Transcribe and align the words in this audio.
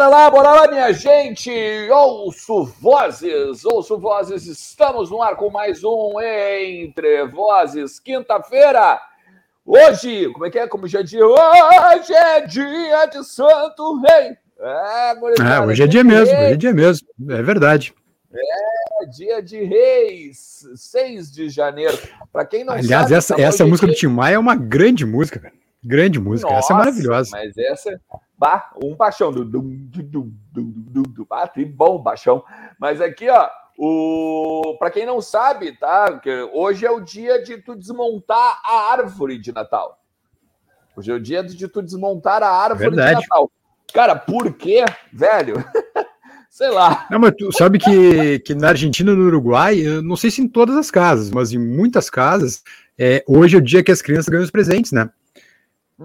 Bora 0.00 0.08
lá, 0.08 0.30
bora 0.30 0.50
lá, 0.52 0.66
minha 0.66 0.92
gente! 0.94 1.50
Ouço 1.90 2.64
vozes, 2.80 3.66
ouço 3.66 3.98
vozes, 3.98 4.46
estamos 4.46 5.10
no 5.10 5.22
ar 5.22 5.36
com 5.36 5.50
mais 5.50 5.84
um 5.84 6.18
Entre 6.18 7.26
Vozes, 7.26 8.00
quinta-feira. 8.00 8.98
Hoje, 9.62 10.30
como 10.32 10.46
é 10.46 10.50
que 10.50 10.58
é? 10.58 10.66
Como 10.66 10.88
já 10.88 11.02
disse, 11.02 11.22
hoje 11.22 12.14
é 12.14 12.40
dia 12.46 13.04
de 13.08 13.22
Santo 13.22 14.00
Rei. 14.00 14.38
É, 14.58 15.10
é 15.10 15.60
hoje 15.60 15.82
é 15.82 15.86
dia 15.86 16.02
mesmo, 16.02 16.34
hoje 16.34 16.52
é 16.52 16.56
dia 16.56 16.72
mesmo, 16.72 17.06
é 17.28 17.42
verdade. 17.42 17.92
É, 18.32 19.06
dia 19.06 19.42
de 19.42 19.62
Reis, 19.62 20.66
6 20.76 21.30
de 21.30 21.50
janeiro. 21.50 21.98
Para 22.32 22.46
quem 22.46 22.64
não 22.64 22.72
Aliás, 22.72 23.02
sabe, 23.02 23.14
essa, 23.16 23.38
essa 23.38 23.66
música 23.66 23.86
do 23.86 23.92
Tim 23.92 24.06
Maia 24.06 24.36
é 24.36 24.38
uma 24.38 24.56
grande 24.56 25.04
música, 25.04 25.38
cara. 25.38 25.54
Grande 25.84 26.18
música, 26.18 26.48
Nossa, 26.48 26.64
essa 26.64 26.72
é 26.72 26.76
maravilhosa. 26.76 27.30
Mas 27.32 27.56
essa, 27.58 28.00
bah, 28.40 28.70
um 28.82 28.96
baixão, 28.96 29.30
do, 29.30 29.44
do, 29.44 29.60
do, 29.60 30.02
do, 30.02 30.32
do, 30.54 31.02
do, 31.02 31.26
ah, 31.30 31.52
bom 31.74 31.98
baixão. 31.98 32.42
Mas 32.78 32.98
aqui, 32.98 33.28
ó, 33.28 33.46
o 33.76 34.76
para 34.78 34.90
quem 34.90 35.04
não 35.04 35.20
sabe, 35.20 35.76
tá? 35.76 36.18
Que 36.18 36.48
hoje 36.54 36.86
é 36.86 36.90
o 36.90 37.00
dia 37.00 37.42
de 37.42 37.58
tu 37.58 37.76
desmontar 37.76 38.62
a 38.64 38.92
árvore 38.92 39.38
de 39.38 39.52
Natal. 39.52 40.00
Hoje 40.96 41.10
é 41.10 41.14
o 41.14 41.20
dia 41.20 41.44
de 41.44 41.68
tu 41.68 41.82
desmontar 41.82 42.42
a 42.42 42.48
árvore 42.48 42.88
Verdade. 42.88 43.20
de 43.20 43.28
Natal. 43.28 43.50
Cara, 43.92 44.16
por 44.16 44.54
quê, 44.54 44.86
velho? 45.12 45.56
Sei 46.48 46.70
lá. 46.70 47.06
Não, 47.10 47.18
mas 47.18 47.34
tu 47.36 47.52
sabe 47.52 47.78
que, 47.78 48.38
que 48.40 48.54
na 48.54 48.68
Argentina 48.68 49.12
e 49.12 49.14
no 49.14 49.26
Uruguai, 49.26 49.82
não 50.02 50.16
sei 50.16 50.30
se 50.30 50.42
em 50.42 50.48
todas 50.48 50.76
as 50.76 50.90
casas, 50.90 51.30
mas 51.30 51.52
em 51.52 51.58
muitas 51.58 52.10
casas, 52.10 52.62
é, 52.98 53.22
hoje 53.26 53.54
é 53.54 53.58
o 53.58 53.62
dia 53.62 53.84
que 53.84 53.92
as 53.92 54.02
crianças 54.02 54.28
ganham 54.28 54.44
os 54.44 54.50
presentes, 54.50 54.92
né? 54.92 55.08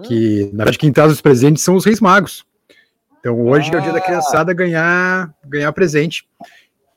Que, 0.02 0.50
na 0.52 0.58
verdade, 0.58 0.78
quem 0.78 0.92
traz 0.92 1.12
os 1.12 1.20
presentes 1.20 1.62
são 1.62 1.74
os 1.74 1.84
Reis 1.84 2.00
Magos. 2.00 2.44
Então, 3.20 3.40
hoje 3.46 3.70
ah. 3.72 3.76
é 3.76 3.78
o 3.78 3.82
dia 3.82 3.92
da 3.92 3.98
ah. 3.98 4.02
criançada 4.02 4.52
ganhar, 4.52 5.34
ganhar 5.44 5.72
presente. 5.72 6.28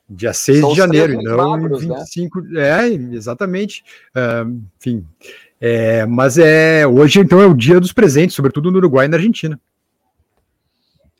Dia 0.08 0.32
6 0.32 0.60
são 0.60 0.70
de 0.70 0.76
janeiro, 0.76 1.22
não 1.22 1.50
magros, 1.50 1.82
25. 1.82 2.40
Né? 2.40 2.88
É, 2.88 2.92
exatamente. 2.92 3.84
Uh, 4.14 4.60
enfim. 4.78 5.06
É, 5.60 6.04
mas 6.06 6.36
é 6.36 6.86
hoje, 6.86 7.20
então, 7.20 7.40
é 7.40 7.46
o 7.46 7.54
dia 7.54 7.78
dos 7.78 7.92
presentes, 7.92 8.34
sobretudo 8.34 8.70
no 8.70 8.78
Uruguai 8.78 9.06
e 9.06 9.08
na 9.08 9.16
Argentina. 9.16 9.58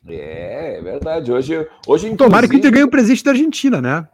É, 0.07 0.77
é 0.77 0.81
verdade. 0.81 1.31
Hoje, 1.31 1.55
hoje 1.87 2.07
inclusive... 2.07 2.17
Tomara 2.17 2.47
que 2.47 2.55
o 2.55 2.57
Inter 2.57 2.71
ganhe 2.71 2.83
o 2.83 2.89
presente 2.89 3.23
da 3.23 3.31
Argentina, 3.31 3.81
né? 3.81 4.07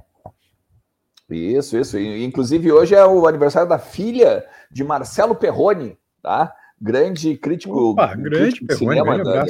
Isso, 1.29 1.77
isso. 1.77 1.97
Inclusive, 1.97 2.71
hoje 2.71 2.95
é 2.95 3.05
o 3.05 3.27
aniversário 3.27 3.67
da 3.67 3.79
filha 3.79 4.45
de 4.71 4.83
Marcelo 4.83 5.35
Perrone, 5.35 5.97
tá? 6.21 6.53
Grande 6.81 7.35
crítico. 7.37 7.91
Opa, 7.91 8.15
grande, 8.15 8.59
crítico 8.59 8.73
cinema, 8.75 9.23
da, 9.23 9.45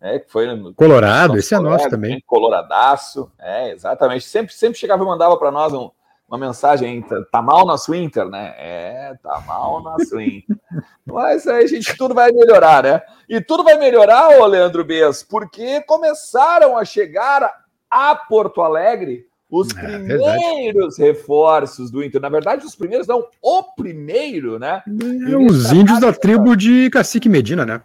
é, 0.00 0.18
que 0.18 0.30
foi 0.30 0.46
Colorado, 0.74 1.38
esse 1.38 1.54
é 1.54 1.58
nosso 1.58 1.88
também. 1.88 2.22
Coloradaço, 2.26 3.30
é, 3.38 3.72
exatamente. 3.72 4.24
Sempre, 4.24 4.54
sempre 4.54 4.78
chegava 4.78 5.02
e 5.02 5.06
mandava 5.06 5.36
para 5.36 5.50
nós 5.50 5.72
um, 5.72 5.90
uma 6.28 6.38
mensagem, 6.38 7.04
tá 7.32 7.40
mal 7.40 7.64
na 7.64 7.78
Swinter, 7.78 8.28
né? 8.28 8.54
É, 8.58 9.14
tá 9.22 9.42
mal 9.46 9.82
na 9.82 9.96
Swinter. 10.04 10.56
Mas 11.06 11.46
aí, 11.46 11.66
gente, 11.66 11.96
tudo 11.96 12.14
vai 12.14 12.30
melhorar, 12.30 12.82
né? 12.82 13.02
E 13.28 13.40
tudo 13.40 13.64
vai 13.64 13.78
melhorar, 13.78 14.38
ô 14.38 14.46
Leandro 14.46 14.84
Bess, 14.84 15.22
porque 15.22 15.80
começaram 15.82 16.76
a 16.76 16.84
chegar 16.84 17.50
a 17.90 18.14
Porto 18.14 18.60
Alegre 18.60 19.26
os 19.50 19.68
é, 19.76 19.80
primeiros 19.80 20.98
reforços 20.98 21.90
do 21.90 22.04
Inter. 22.04 22.20
Na 22.20 22.28
verdade, 22.28 22.66
os 22.66 22.74
primeiros 22.74 23.06
não, 23.06 23.26
o 23.40 23.62
primeiro, 23.74 24.58
né? 24.58 24.82
É, 24.86 25.36
os 25.36 25.70
índios 25.72 26.00
da 26.00 26.12
tribo 26.12 26.56
de 26.56 26.90
Cacique 26.90 27.28
Medina, 27.28 27.64
né? 27.64 27.82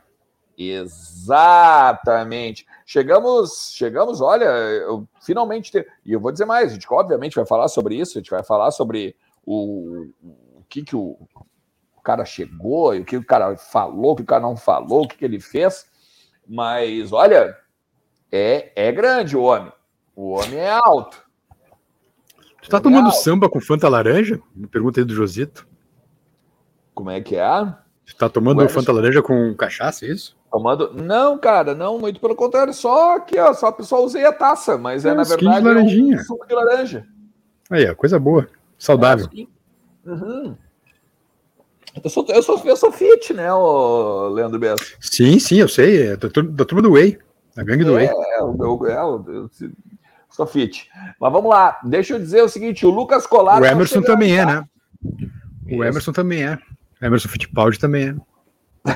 Exatamente. 0.57 1.95
Chegamos, 2.85 3.71
chegamos, 3.73 4.19
olha, 4.21 4.45
eu 4.45 5.07
finalmente 5.21 5.71
ter... 5.71 5.87
e 6.05 6.11
eu 6.13 6.19
vou 6.19 6.31
dizer 6.31 6.45
mais, 6.45 6.71
a 6.71 6.73
gente 6.73 6.85
obviamente 6.89 7.35
vai 7.35 7.45
falar 7.45 7.67
sobre 7.67 7.95
isso, 7.95 8.17
a 8.17 8.21
gente 8.21 8.31
vai 8.31 8.43
falar 8.43 8.71
sobre 8.71 9.15
o, 9.45 10.07
o 10.21 10.63
que 10.67 10.83
que 10.83 10.95
o, 10.95 11.17
o 11.95 12.01
cara 12.03 12.25
chegou, 12.25 12.93
o 12.93 13.05
que 13.05 13.17
o 13.17 13.25
cara 13.25 13.55
falou, 13.57 14.11
o 14.11 14.15
que 14.15 14.23
o 14.23 14.25
cara 14.25 14.41
não 14.41 14.57
falou, 14.57 15.03
o 15.03 15.07
que, 15.07 15.17
que 15.17 15.25
ele 15.25 15.39
fez, 15.39 15.85
mas 16.47 17.11
olha, 17.11 17.57
é, 18.31 18.71
é 18.75 18.91
grande 18.91 19.37
o 19.37 19.43
homem. 19.43 19.71
O 20.15 20.31
homem 20.31 20.59
é 20.59 20.69
alto. 20.69 21.30
Tu 22.61 22.69
tá 22.69 22.79
tomando 22.79 23.11
samba 23.11 23.49
com 23.49 23.59
Fanta 23.59 23.89
laranja? 23.89 24.39
Me 24.55 24.67
pergunta 24.67 24.99
aí 24.99 25.05
do 25.05 25.13
Josito. 25.13 25.67
Como 26.93 27.09
é 27.09 27.19
que 27.19 27.35
é? 27.35 27.73
Tu 28.05 28.15
tá 28.15 28.29
tomando 28.29 28.59
Ué, 28.59 28.67
Fanta 28.67 28.91
laranja 28.91 29.21
com 29.21 29.53
cachaça, 29.55 30.05
é 30.05 30.09
isso? 30.09 30.37
Tomando. 30.51 30.93
Não, 30.93 31.37
cara, 31.37 31.73
não, 31.73 31.97
muito 31.97 32.19
pelo 32.19 32.35
contrário, 32.35 32.73
só 32.73 33.19
que 33.19 33.39
ó, 33.39 33.53
só 33.53 33.71
pessoa 33.71 34.01
usei 34.01 34.25
a 34.25 34.33
taça, 34.33 34.77
mas 34.77 35.05
é, 35.05 35.09
é 35.09 35.13
na 35.13 35.23
verdade 35.23 35.59
de 35.59 35.65
laranjinha. 35.65 36.17
É 36.17 36.19
um 36.19 36.23
suco 36.23 36.47
de 36.47 36.53
laranja. 36.53 37.07
Aí, 37.69 37.89
ó, 37.89 37.95
coisa 37.95 38.19
boa, 38.19 38.47
saudável. 38.77 39.27
É, 39.33 40.09
uhum. 40.09 40.55
Eu 42.03 42.09
sou, 42.09 42.25
eu, 42.29 42.43
sou, 42.43 42.61
eu 42.63 42.77
sou 42.77 42.91
fit, 42.91 43.33
né, 43.33 43.51
o 43.53 44.29
Leandro 44.29 44.59
Bessa? 44.59 44.83
Sim, 44.99 45.39
sim, 45.39 45.57
eu 45.57 45.67
sei. 45.67 46.07
É 46.07 46.17
da, 46.17 46.27
da 46.27 46.65
turma 46.65 46.81
do 46.81 46.91
Whey. 46.91 47.17
A 47.57 47.63
gangue 47.63 47.83
do 47.83 47.97
é, 47.97 48.03
Whey. 48.03 48.07
É, 48.07 48.39
eu, 48.39 48.87
é, 48.87 48.95
eu, 48.95 49.49
sou 50.31 50.47
fit. 50.47 50.89
Mas 51.19 51.31
vamos 51.31 51.49
lá, 51.49 51.79
deixa 51.83 52.13
eu 52.13 52.19
dizer 52.19 52.41
o 52.41 52.49
seguinte: 52.49 52.85
o 52.85 52.89
Lucas 52.89 53.27
Colar. 53.27 53.59
O 53.59 53.61
tá 53.61 53.71
Emerson 53.71 54.01
tá 54.01 54.07
também 54.07 54.37
é, 54.37 54.45
né? 54.45 54.65
O 55.69 55.83
Emerson 55.83 56.11
também 56.11 56.43
é. 56.43 56.57
O 57.01 57.05
Emerson 57.05 57.29
Fittipaldi 57.29 57.79
também 57.79 58.21
é. 58.85 58.95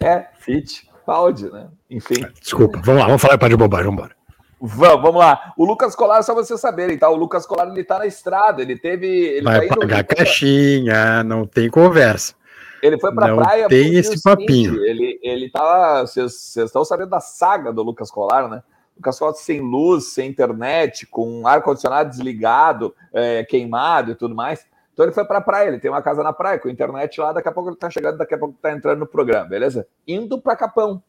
é, 0.00 0.26
Fittipaldi, 0.38 1.50
né? 1.50 1.68
Enfim. 1.88 2.26
Desculpa, 2.40 2.80
vamos 2.82 3.00
lá, 3.00 3.06
vamos 3.06 3.22
falar 3.22 3.38
para 3.38 3.48
de 3.48 3.56
bobagem, 3.56 3.86
vamos 3.86 4.00
embora. 4.00 4.20
Vamos, 4.62 5.02
vamos 5.02 5.20
lá. 5.20 5.54
O 5.56 5.64
Lucas 5.64 5.96
Colar, 5.96 6.22
só 6.22 6.34
vocês 6.34 6.60
saberem, 6.60 6.98
tá? 6.98 7.08
O 7.08 7.16
Lucas 7.16 7.46
Colar, 7.46 7.68
ele 7.68 7.82
tá 7.82 7.98
na 7.98 8.06
estrada, 8.06 8.60
ele 8.60 8.76
teve... 8.76 9.06
Ele 9.06 9.42
Vai 9.42 9.66
tá 9.66 9.74
pagar 9.74 10.04
caixinha, 10.04 11.24
não 11.24 11.46
tem 11.46 11.70
conversa. 11.70 12.34
Ele 12.82 13.00
foi 13.00 13.12
pra 13.14 13.28
não 13.28 13.36
praia... 13.36 13.68
tem 13.68 13.94
esse 13.94 14.22
papinho. 14.22 14.84
ele, 14.84 15.18
ele 15.22 15.50
tá... 15.50 16.02
Vocês 16.02 16.56
estão 16.56 16.84
sabendo 16.84 17.08
da 17.08 17.20
saga 17.20 17.72
do 17.72 17.82
Lucas 17.82 18.10
Colar, 18.10 18.48
né? 18.48 18.62
O 19.00 19.02
Cascote 19.02 19.40
sem 19.40 19.60
luz, 19.60 20.12
sem 20.12 20.28
internet, 20.28 21.06
com 21.06 21.46
ar-condicionado 21.46 22.10
desligado, 22.10 22.94
é, 23.12 23.42
queimado 23.44 24.12
e 24.12 24.14
tudo 24.14 24.34
mais. 24.34 24.66
Então 24.92 25.04
ele 25.04 25.12
foi 25.12 25.24
para 25.24 25.38
a 25.38 25.40
praia, 25.40 25.68
ele 25.68 25.78
tem 25.78 25.90
uma 25.90 26.02
casa 26.02 26.22
na 26.22 26.32
praia, 26.32 26.58
com 26.58 26.68
internet 26.68 27.18
lá, 27.18 27.32
daqui 27.32 27.48
a 27.48 27.52
pouco 27.52 27.70
ele 27.70 27.76
está 27.76 27.88
chegando, 27.88 28.18
daqui 28.18 28.34
a 28.34 28.38
pouco 28.38 28.54
está 28.54 28.70
entrando 28.70 29.00
no 29.00 29.06
programa, 29.06 29.48
beleza? 29.48 29.88
Indo 30.06 30.40
para 30.40 30.54
Capão. 30.54 31.02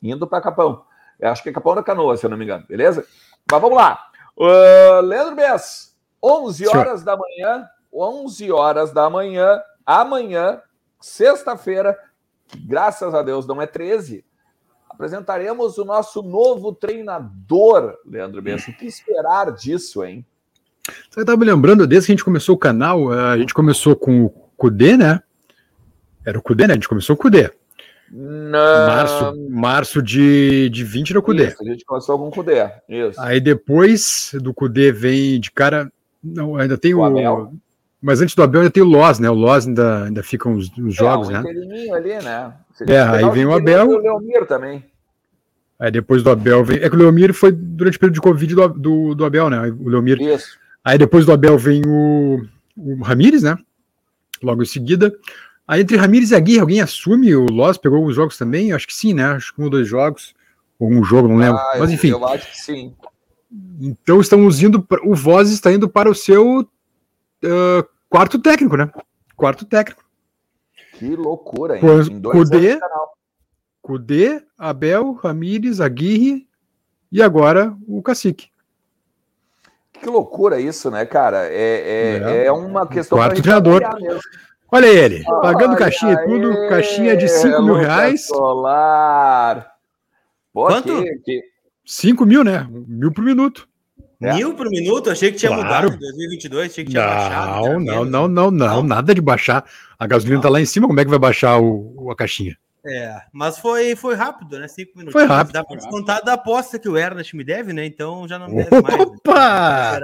Indo 0.00 0.26
para 0.26 0.40
Capão. 0.40 0.84
Eu 1.18 1.30
acho 1.30 1.42
que 1.42 1.48
é 1.48 1.52
Capão 1.52 1.74
da 1.74 1.82
Canoa, 1.82 2.16
se 2.16 2.24
eu 2.24 2.30
não 2.30 2.36
me 2.36 2.44
engano, 2.44 2.64
beleza? 2.68 3.04
Mas 3.50 3.60
vamos 3.60 3.76
lá. 3.76 4.06
Uh, 4.36 5.00
Leandro 5.02 5.34
Bess, 5.34 5.96
11 6.22 6.68
horas 6.68 7.00
Sim. 7.00 7.06
da 7.06 7.16
manhã, 7.16 7.68
11 7.92 8.52
horas 8.52 8.92
da 8.92 9.10
manhã, 9.10 9.60
amanhã, 9.84 10.62
sexta-feira, 11.00 11.98
graças 12.66 13.12
a 13.12 13.22
Deus 13.22 13.46
não 13.46 13.60
é 13.60 13.66
13, 13.66 14.24
apresentaremos 15.02 15.78
o 15.78 15.84
nosso 15.84 16.22
novo 16.22 16.72
treinador, 16.72 17.98
Leandro 18.06 18.40
Bessa. 18.40 18.70
O 18.70 18.74
que 18.74 18.86
esperar 18.86 19.50
disso, 19.50 20.04
hein? 20.04 20.24
Você 21.10 21.20
estava 21.20 21.36
me 21.36 21.44
lembrando, 21.44 21.88
desde 21.88 22.06
que 22.06 22.12
a 22.12 22.14
gente 22.14 22.24
começou 22.24 22.54
o 22.54 22.58
canal, 22.58 23.12
a 23.12 23.36
gente 23.36 23.52
começou 23.52 23.96
com 23.96 24.24
o 24.24 24.30
Cudê, 24.56 24.96
né? 24.96 25.20
Era 26.24 26.38
o 26.38 26.42
Cudê, 26.42 26.68
né? 26.68 26.74
A 26.74 26.76
gente 26.76 26.88
começou 26.88 27.16
com 27.16 27.22
o 27.22 27.24
Cudê. 27.24 27.50
Não. 28.12 28.86
Março, 28.86 29.50
março 29.50 30.02
de, 30.02 30.70
de 30.70 30.84
20 30.84 31.10
era 31.10 31.18
o 31.18 31.22
Cudê. 31.22 31.48
Isso, 31.48 31.62
a 31.62 31.64
gente 31.64 31.84
começou 31.84 32.18
com 32.18 32.28
o 32.28 32.30
Cudê. 32.30 32.70
Isso. 32.88 33.20
Aí 33.20 33.40
depois 33.40 34.30
do 34.34 34.54
Cudê 34.54 34.92
vem 34.92 35.40
de 35.40 35.50
cara. 35.50 35.90
Não, 36.22 36.56
ainda 36.56 36.78
tem 36.78 36.94
o. 36.94 36.98
o 37.00 37.04
Abel. 37.04 37.52
Mas 38.00 38.20
antes 38.20 38.36
do 38.36 38.42
Abel 38.42 38.60
ainda 38.60 38.72
tem 38.72 38.82
o 38.82 38.86
Loz, 38.86 39.18
né? 39.18 39.30
O 39.30 39.34
Loz 39.34 39.66
ainda, 39.66 40.04
ainda 40.04 40.22
fica 40.22 40.48
uns, 40.48 40.70
uns 40.78 40.94
é, 40.94 40.98
jogos, 40.98 41.28
um 41.28 41.32
né? 41.32 41.38
ali, 41.92 42.22
né? 42.22 42.52
é, 42.88 43.00
aí 43.00 43.30
vem 43.30 43.46
o 43.46 43.54
Abel. 43.54 43.90
E 43.90 43.94
o 43.94 43.98
Leomir 43.98 44.46
também. 44.46 44.91
Aí 45.82 45.90
depois 45.90 46.22
do 46.22 46.30
Abel 46.30 46.64
vem. 46.64 46.78
É 46.78 46.88
que 46.88 46.94
o 46.94 46.98
Leomir 46.98 47.34
foi 47.34 47.50
durante 47.50 47.96
o 47.96 48.00
período 48.00 48.14
de 48.14 48.20
Covid 48.20 48.54
do, 48.54 48.68
do, 48.68 49.14
do 49.16 49.24
Abel, 49.24 49.50
né? 49.50 49.68
O 49.80 49.88
Leomir. 49.88 50.22
Isso. 50.22 50.56
Aí 50.84 50.96
depois 50.96 51.26
do 51.26 51.32
Abel 51.32 51.58
vem 51.58 51.82
o, 51.84 52.40
o 52.76 53.02
Ramires, 53.02 53.42
né? 53.42 53.58
Logo 54.40 54.62
em 54.62 54.66
seguida. 54.66 55.12
Aí 55.66 55.80
entre 55.80 55.96
Ramires 55.96 56.30
e 56.30 56.36
Aguirre, 56.36 56.60
alguém 56.60 56.80
assume? 56.80 57.34
O 57.34 57.46
Loz 57.46 57.78
pegou 57.78 58.06
os 58.06 58.14
jogos 58.14 58.38
também? 58.38 58.72
Acho 58.72 58.86
que 58.86 58.94
sim, 58.94 59.12
né? 59.12 59.24
Acho 59.24 59.52
que 59.52 59.60
um 59.60 59.64
ou 59.64 59.70
dois 59.70 59.88
jogos. 59.88 60.32
Ou 60.78 60.88
um 60.88 61.02
jogo, 61.02 61.26
não 61.26 61.34
lembro. 61.34 61.58
Ah, 61.58 61.74
Mas 61.80 61.90
enfim. 61.90 62.10
Eu 62.10 62.24
acho 62.28 62.48
que 62.48 62.60
sim. 62.60 62.94
Então 63.80 64.20
estamos 64.20 64.62
indo. 64.62 64.80
Pra, 64.80 65.00
o 65.04 65.16
Voz 65.16 65.50
está 65.50 65.72
indo 65.72 65.88
para 65.88 66.08
o 66.08 66.14
seu 66.14 66.60
uh, 66.60 67.84
quarto 68.08 68.38
técnico, 68.38 68.76
né? 68.76 68.88
Quarto 69.34 69.64
técnico. 69.64 70.04
Que 70.92 71.16
loucura, 71.16 71.74
hein? 71.74 71.80
Com, 71.80 72.44
Cudê, 73.82 74.40
Abel, 74.56 75.12
Ramires, 75.12 75.80
Aguirre 75.80 76.46
e 77.10 77.20
agora 77.20 77.76
o 77.86 78.00
Cacique. 78.00 78.48
Que 79.92 80.08
loucura 80.08 80.60
isso, 80.60 80.90
né, 80.90 81.04
cara? 81.04 81.46
É, 81.48 81.52
é, 81.52 82.22
é. 82.24 82.46
é 82.46 82.52
uma 82.52 82.86
questão. 82.86 83.18
Quarto 83.18 83.42
treinador. 83.42 83.82
Olha 84.70 84.86
ele, 84.86 85.22
pagando 85.42 85.76
caixinha 85.76 86.14
e 86.14 86.24
tudo, 86.24 86.68
caixinha 86.68 87.14
de 87.14 87.28
5 87.28 87.62
mil 87.62 87.74
reais. 87.74 88.26
Solar. 88.26 89.70
Pô, 90.52 90.66
Quanto? 90.66 91.02
Que, 91.02 91.18
que... 91.24 91.42
5 91.84 92.24
mil, 92.24 92.42
né? 92.42 92.66
Mil 92.70 93.12
por 93.12 93.22
minuto. 93.22 93.68
É. 94.20 94.34
Mil 94.34 94.54
por 94.54 94.70
minuto? 94.70 95.10
Achei 95.10 95.30
que 95.30 95.38
tinha 95.38 95.50
claro. 95.50 95.90
mudado 95.90 95.94
em 95.94 95.98
2022, 95.98 96.70
achei 96.70 96.84
que 96.84 96.90
tinha 96.90 97.04
não, 97.04 97.12
baixado. 97.12 97.62
Não, 97.62 97.80
não, 97.80 98.04
não, 98.04 98.28
não, 98.28 98.50
não, 98.50 98.82
nada 98.82 99.14
de 99.14 99.20
baixar. 99.20 99.64
A 99.98 100.06
gasolina 100.06 100.36
não. 100.36 100.42
tá 100.42 100.48
lá 100.48 100.60
em 100.60 100.64
cima, 100.64 100.86
como 100.86 100.98
é 100.98 101.04
que 101.04 101.10
vai 101.10 101.18
baixar 101.18 101.60
o, 101.60 102.10
a 102.10 102.16
caixinha? 102.16 102.56
É, 102.84 103.20
mas 103.32 103.58
foi, 103.58 103.94
foi 103.94 104.16
rápido, 104.16 104.58
né? 104.58 104.66
Cinco 104.66 104.92
minutos. 104.96 105.12
Foi 105.12 105.24
rápido. 105.24 105.54
Dá 105.54 105.64
para 105.64 105.76
descontar 105.76 106.24
da 106.24 106.32
aposta 106.32 106.78
que 106.78 106.88
o 106.88 106.96
Ernest 106.96 107.36
me 107.36 107.44
deve, 107.44 107.72
né? 107.72 107.86
Então 107.86 108.26
já 108.26 108.38
não 108.38 108.52
deve 108.52 108.70
mais. 108.80 108.98
Né? 108.98 109.04
Opa! 109.04 110.00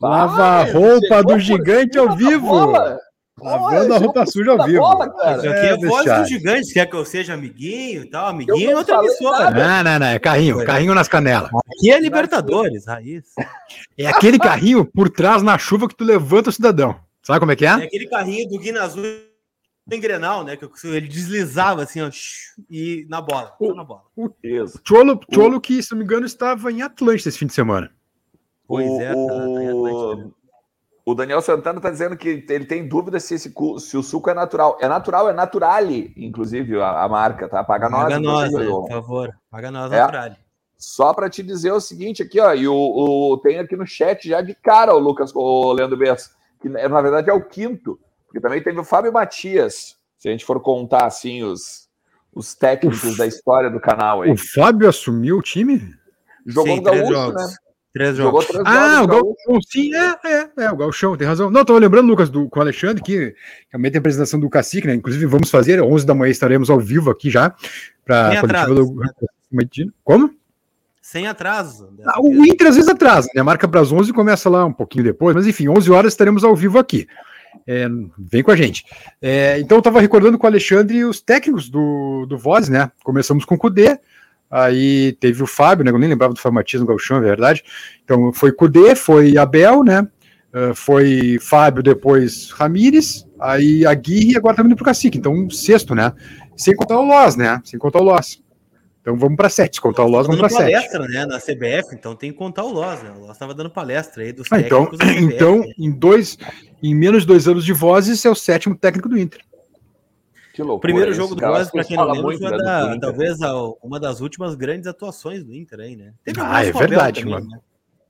Lava 0.00 0.42
a 0.42 0.64
roupa 0.64 1.22
do 1.22 1.38
gigante 1.38 1.98
ao 1.98 2.16
vivo! 2.16 2.46
Bola. 2.46 2.98
Lavando 3.40 3.94
a 3.94 3.98
roupa 3.98 4.24
suja 4.24 4.52
ao 4.52 4.64
vivo. 4.64 4.78
Bola, 4.78 5.10
cara. 5.10 5.36
Isso 5.38 5.48
aqui 5.48 5.66
é, 5.66 5.70
é 5.70 5.76
voz 5.76 6.04
do 6.04 6.24
gigante. 6.26 6.72
Quer 6.72 6.86
que 6.86 6.96
eu 6.96 7.04
seja 7.04 7.34
amiguinho 7.34 8.04
e 8.04 8.10
tal? 8.10 8.28
Amiguinho 8.28 8.70
é 8.70 8.76
outra 8.76 9.00
pessoa. 9.02 9.50
Não, 9.50 9.82
não, 9.82 9.98
não. 9.98 10.06
É 10.06 10.18
carrinho. 10.18 10.62
É. 10.62 10.64
Carrinho 10.64 10.94
nas 10.94 11.08
canelas. 11.08 11.50
Aqui 11.52 11.92
é 11.92 12.00
Libertadores, 12.00 12.86
raiz. 12.86 13.24
É 13.98 14.06
aquele 14.06 14.38
carrinho 14.38 14.84
por 14.84 15.10
trás 15.10 15.42
na 15.42 15.58
chuva 15.58 15.88
que 15.88 15.96
tu 15.96 16.04
levanta 16.04 16.48
o 16.50 16.52
cidadão. 16.52 16.96
Sabe 17.22 17.40
como 17.40 17.52
é 17.52 17.56
que 17.56 17.66
é? 17.66 17.70
É 17.70 17.84
aquele 17.84 18.06
carrinho 18.06 18.48
do 18.48 18.58
Guina 18.58 18.82
Azul 18.82 19.02
em 19.90 20.00
Grenal, 20.00 20.44
né? 20.44 20.56
Que 20.56 20.66
ele 20.88 21.08
deslizava 21.08 21.82
assim, 21.82 22.00
ó, 22.00 22.10
e 22.70 23.06
na 23.08 23.20
bola. 23.20 23.54
O, 23.60 23.74
na 23.74 23.84
bola. 23.84 24.02
O 24.16 24.30
Cholo, 24.86 25.20
Cholo, 25.32 25.60
que, 25.60 25.82
se 25.82 25.92
não 25.92 25.98
me 25.98 26.04
engano, 26.04 26.24
estava 26.24 26.72
em 26.72 26.82
Atlântica 26.82 27.28
esse 27.28 27.38
fim 27.38 27.46
de 27.46 27.54
semana. 27.54 27.90
Pois 28.66 28.90
é, 28.98 29.08
tá, 29.08 29.14
tá 29.14 29.62
em 29.62 29.68
Atlântica. 29.68 30.24
Né? 30.24 30.30
O 31.06 31.14
Daniel 31.14 31.42
Santana 31.42 31.78
está 31.78 31.90
dizendo 31.90 32.16
que 32.16 32.46
ele 32.48 32.64
tem 32.64 32.88
dúvida 32.88 33.20
se, 33.20 33.34
esse, 33.34 33.52
se 33.78 33.96
o 33.96 34.02
suco 34.02 34.30
é 34.30 34.34
natural. 34.34 34.78
É 34.80 34.88
natural, 34.88 35.28
é 35.28 35.34
naturale, 35.34 36.14
inclusive, 36.16 36.80
a, 36.80 37.02
a 37.02 37.08
marca, 37.08 37.46
tá? 37.46 37.62
Paga 37.62 37.90
nós. 37.90 38.04
Paga 38.04 38.18
nós, 38.18 38.50
por 38.50 38.88
favor. 38.88 39.38
Paga 39.50 39.70
nós, 39.70 39.92
é. 39.92 39.98
naturale. 39.98 40.36
Só 40.78 41.12
para 41.12 41.28
te 41.28 41.42
dizer 41.42 41.72
o 41.72 41.80
seguinte 41.80 42.22
aqui, 42.22 42.40
ó, 42.40 42.54
e 42.54 42.66
o, 42.66 42.74
o, 42.74 43.38
tem 43.38 43.58
aqui 43.58 43.76
no 43.76 43.86
chat 43.86 44.28
já 44.28 44.40
de 44.40 44.54
cara 44.54 44.94
o 44.94 44.98
Lucas, 44.98 45.30
o 45.34 45.72
Leandro 45.72 45.96
Bess, 45.96 46.34
que 46.60 46.68
na 46.68 47.00
verdade 47.00 47.30
é 47.30 47.32
o 47.32 47.44
quinto, 47.44 47.98
porque 48.34 48.40
também 48.40 48.60
teve 48.60 48.80
o 48.80 48.84
Fábio 48.84 49.12
Matias, 49.12 49.96
se 50.18 50.28
a 50.28 50.32
gente 50.32 50.44
for 50.44 50.58
contar 50.60 51.06
assim 51.06 51.44
os, 51.44 51.88
os 52.34 52.52
técnicos 52.52 53.16
da 53.16 53.28
história 53.28 53.70
do 53.70 53.78
canal 53.78 54.22
aí. 54.22 54.32
O 54.32 54.36
Fábio 54.36 54.88
assumiu 54.88 55.38
o 55.38 55.42
time? 55.42 55.94
Jogou 56.44 56.74
Sim, 56.74 56.76
no 56.76 56.82
Gaúcho, 56.82 57.32
né? 57.32 57.46
Três 57.92 58.16
jogos. 58.16 58.46
Três 58.46 58.64
ah, 58.66 59.04
jogos, 59.04 59.10
o 59.12 59.46
Galchão, 59.46 59.62
sim, 59.70 59.94
é, 59.94 60.16
é, 60.24 60.50
é, 60.64 60.72
o 60.72 60.76
Galchão, 60.76 61.16
tem 61.16 61.28
razão. 61.28 61.48
Não, 61.48 61.60
estava 61.60 61.78
lembrando, 61.78 62.08
Lucas, 62.08 62.28
do, 62.28 62.48
com 62.48 62.58
o 62.58 62.62
Alexandre, 62.62 63.00
que 63.04 63.36
também 63.70 63.88
tem 63.88 63.98
a 63.98 64.00
apresentação 64.00 64.40
do 64.40 64.50
Cacique, 64.50 64.88
né? 64.88 64.94
Inclusive, 64.94 65.26
vamos 65.26 65.48
fazer, 65.48 65.80
11 65.80 66.04
da 66.04 66.12
manhã 66.12 66.32
estaremos 66.32 66.70
ao 66.70 66.80
vivo 66.80 67.12
aqui 67.12 67.30
já, 67.30 67.54
para 68.04 68.30
a 68.30 68.40
coletiva 68.40 68.74
do... 68.74 69.92
Como? 70.02 70.34
Sem 71.00 71.28
atraso. 71.28 71.94
Ah, 72.04 72.20
o 72.20 72.44
Inter 72.44 72.66
às 72.66 72.74
vezes 72.74 72.90
atrasa, 72.90 73.28
né? 73.32 73.44
Marca 73.44 73.68
para 73.68 73.80
as 73.80 73.92
11 73.92 74.10
e 74.10 74.12
começa 74.12 74.50
lá 74.50 74.64
um 74.64 74.72
pouquinho 74.72 75.04
depois, 75.04 75.36
mas 75.36 75.46
enfim, 75.46 75.68
11 75.68 75.92
horas 75.92 76.12
estaremos 76.12 76.42
ao 76.42 76.56
vivo 76.56 76.80
aqui. 76.80 77.06
É, 77.66 77.86
vem 78.18 78.42
com 78.42 78.50
a 78.50 78.56
gente. 78.56 78.84
É, 79.20 79.58
então, 79.58 79.76
eu 79.76 79.80
estava 79.80 80.00
recordando 80.00 80.38
com 80.38 80.46
o 80.46 80.50
Alexandre 80.50 81.04
os 81.04 81.20
técnicos 81.20 81.68
do, 81.68 82.26
do 82.28 82.38
Voz, 82.38 82.68
né? 82.68 82.90
Começamos 83.02 83.44
com 83.44 83.54
o 83.54 83.58
Cudê, 83.58 83.98
Aí 84.50 85.16
teve 85.18 85.42
o 85.42 85.48
Fábio, 85.48 85.84
né? 85.84 85.90
Eu 85.90 85.98
nem 85.98 86.08
lembrava 86.08 86.32
do 86.32 86.40
no 86.78 86.86
Galchão, 86.86 87.16
é 87.16 87.20
verdade. 87.20 87.64
Então 88.04 88.32
foi 88.32 88.52
Cudê, 88.52 88.94
foi 88.94 89.36
Abel, 89.36 89.82
né? 89.82 90.06
Uh, 90.54 90.72
foi 90.72 91.38
Fábio, 91.40 91.82
depois 91.82 92.52
Ramires, 92.52 93.26
aí 93.40 93.84
Aguirre 93.84 94.34
e 94.34 94.36
agora 94.36 94.54
também 94.54 94.70
indo 94.70 94.76
pro 94.76 94.84
Cacique. 94.84 95.18
Então, 95.18 95.32
um 95.32 95.50
sexto, 95.50 95.92
né? 95.92 96.12
Sem 96.56 96.76
contar 96.76 97.00
o 97.00 97.04
Loz, 97.04 97.34
né? 97.34 97.60
Sem 97.64 97.80
contar 97.80 97.98
o 97.98 98.04
Loz. 98.04 98.43
Então 99.04 99.18
vamos 99.18 99.36
para 99.36 99.50
sete. 99.50 99.82
Contar 99.82 100.02
o 100.02 100.08
Loz, 100.08 100.26
vamos 100.26 100.40
para 100.40 100.48
sete. 100.48 100.72
palestra, 100.72 101.06
né? 101.06 101.26
Na 101.26 101.38
CBF, 101.38 101.94
então 101.94 102.16
tem 102.16 102.32
que 102.32 102.38
contar 102.38 102.64
o 102.64 102.72
Loz, 102.72 103.02
né? 103.02 103.12
O 103.14 103.20
Loz 103.20 103.32
estava 103.32 103.52
dando 103.52 103.68
palestra 103.68 104.22
aí 104.22 104.32
dos 104.32 104.50
ah, 104.50 104.58
então, 104.58 104.86
CBF, 104.86 105.22
então, 105.22 105.58
né? 105.58 105.72
em 105.78 105.90
dois, 105.90 106.38
em 106.82 106.94
menos 106.94 107.20
de 107.20 107.26
dois 107.26 107.46
anos 107.46 107.66
de 107.66 107.74
vozes, 107.74 108.24
é 108.24 108.30
o 108.30 108.34
sétimo 108.34 108.74
técnico 108.74 109.06
do 109.06 109.18
Inter. 109.18 109.42
Que 110.54 110.62
loucura. 110.62 110.76
O 110.76 110.80
primeiro 110.80 111.12
jogo 111.12 111.34
do 111.34 111.42
Goiás, 111.42 111.70
para 111.70 111.84
quem 111.84 111.98
não 111.98 112.10
lembra, 112.12 112.38
foi 112.38 112.50
né, 112.50 112.56
da, 112.56 112.98
talvez 112.98 113.42
a, 113.42 113.52
uma 113.82 114.00
das 114.00 114.22
últimas 114.22 114.54
grandes 114.54 114.86
atuações 114.86 115.44
do 115.44 115.54
Inter 115.54 115.80
aí, 115.80 115.96
né? 115.96 116.14
Teve 116.24 116.40
ah, 116.40 116.64
é 116.64 116.72
verdade, 116.72 117.20
também, 117.20 117.34
mano. 117.34 117.50
Né? 117.50 117.58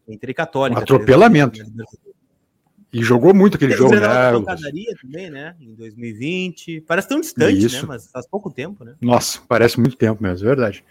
Inter 0.07 0.31
e 0.31 0.35
Católica. 0.35 0.79
Um 0.79 0.83
atropelamento. 0.85 1.59
E 2.95 3.03
jogou 3.03 3.35
muito 3.35 3.57
aquele 3.57 3.73
jogo, 3.77 3.93
né? 3.97 4.07
também, 5.03 5.29
né? 5.29 5.57
Em 5.61 5.75
2020. 5.75 6.83
Parece 6.83 7.09
tão 7.09 7.21
distante, 7.21 7.53
né? 7.53 7.67
Isso. 7.67 7.83
né? 7.83 7.89
Mas 7.89 8.09
faz 8.09 8.25
pouco 8.27 8.51
tempo, 8.51 8.85
né? 8.85 8.95
Nossa, 9.01 9.41
parece 9.49 9.81
muito 9.81 9.97
tempo 9.97 10.23
mesmo, 10.23 10.47
é 10.47 10.49
verdade. 10.49 10.85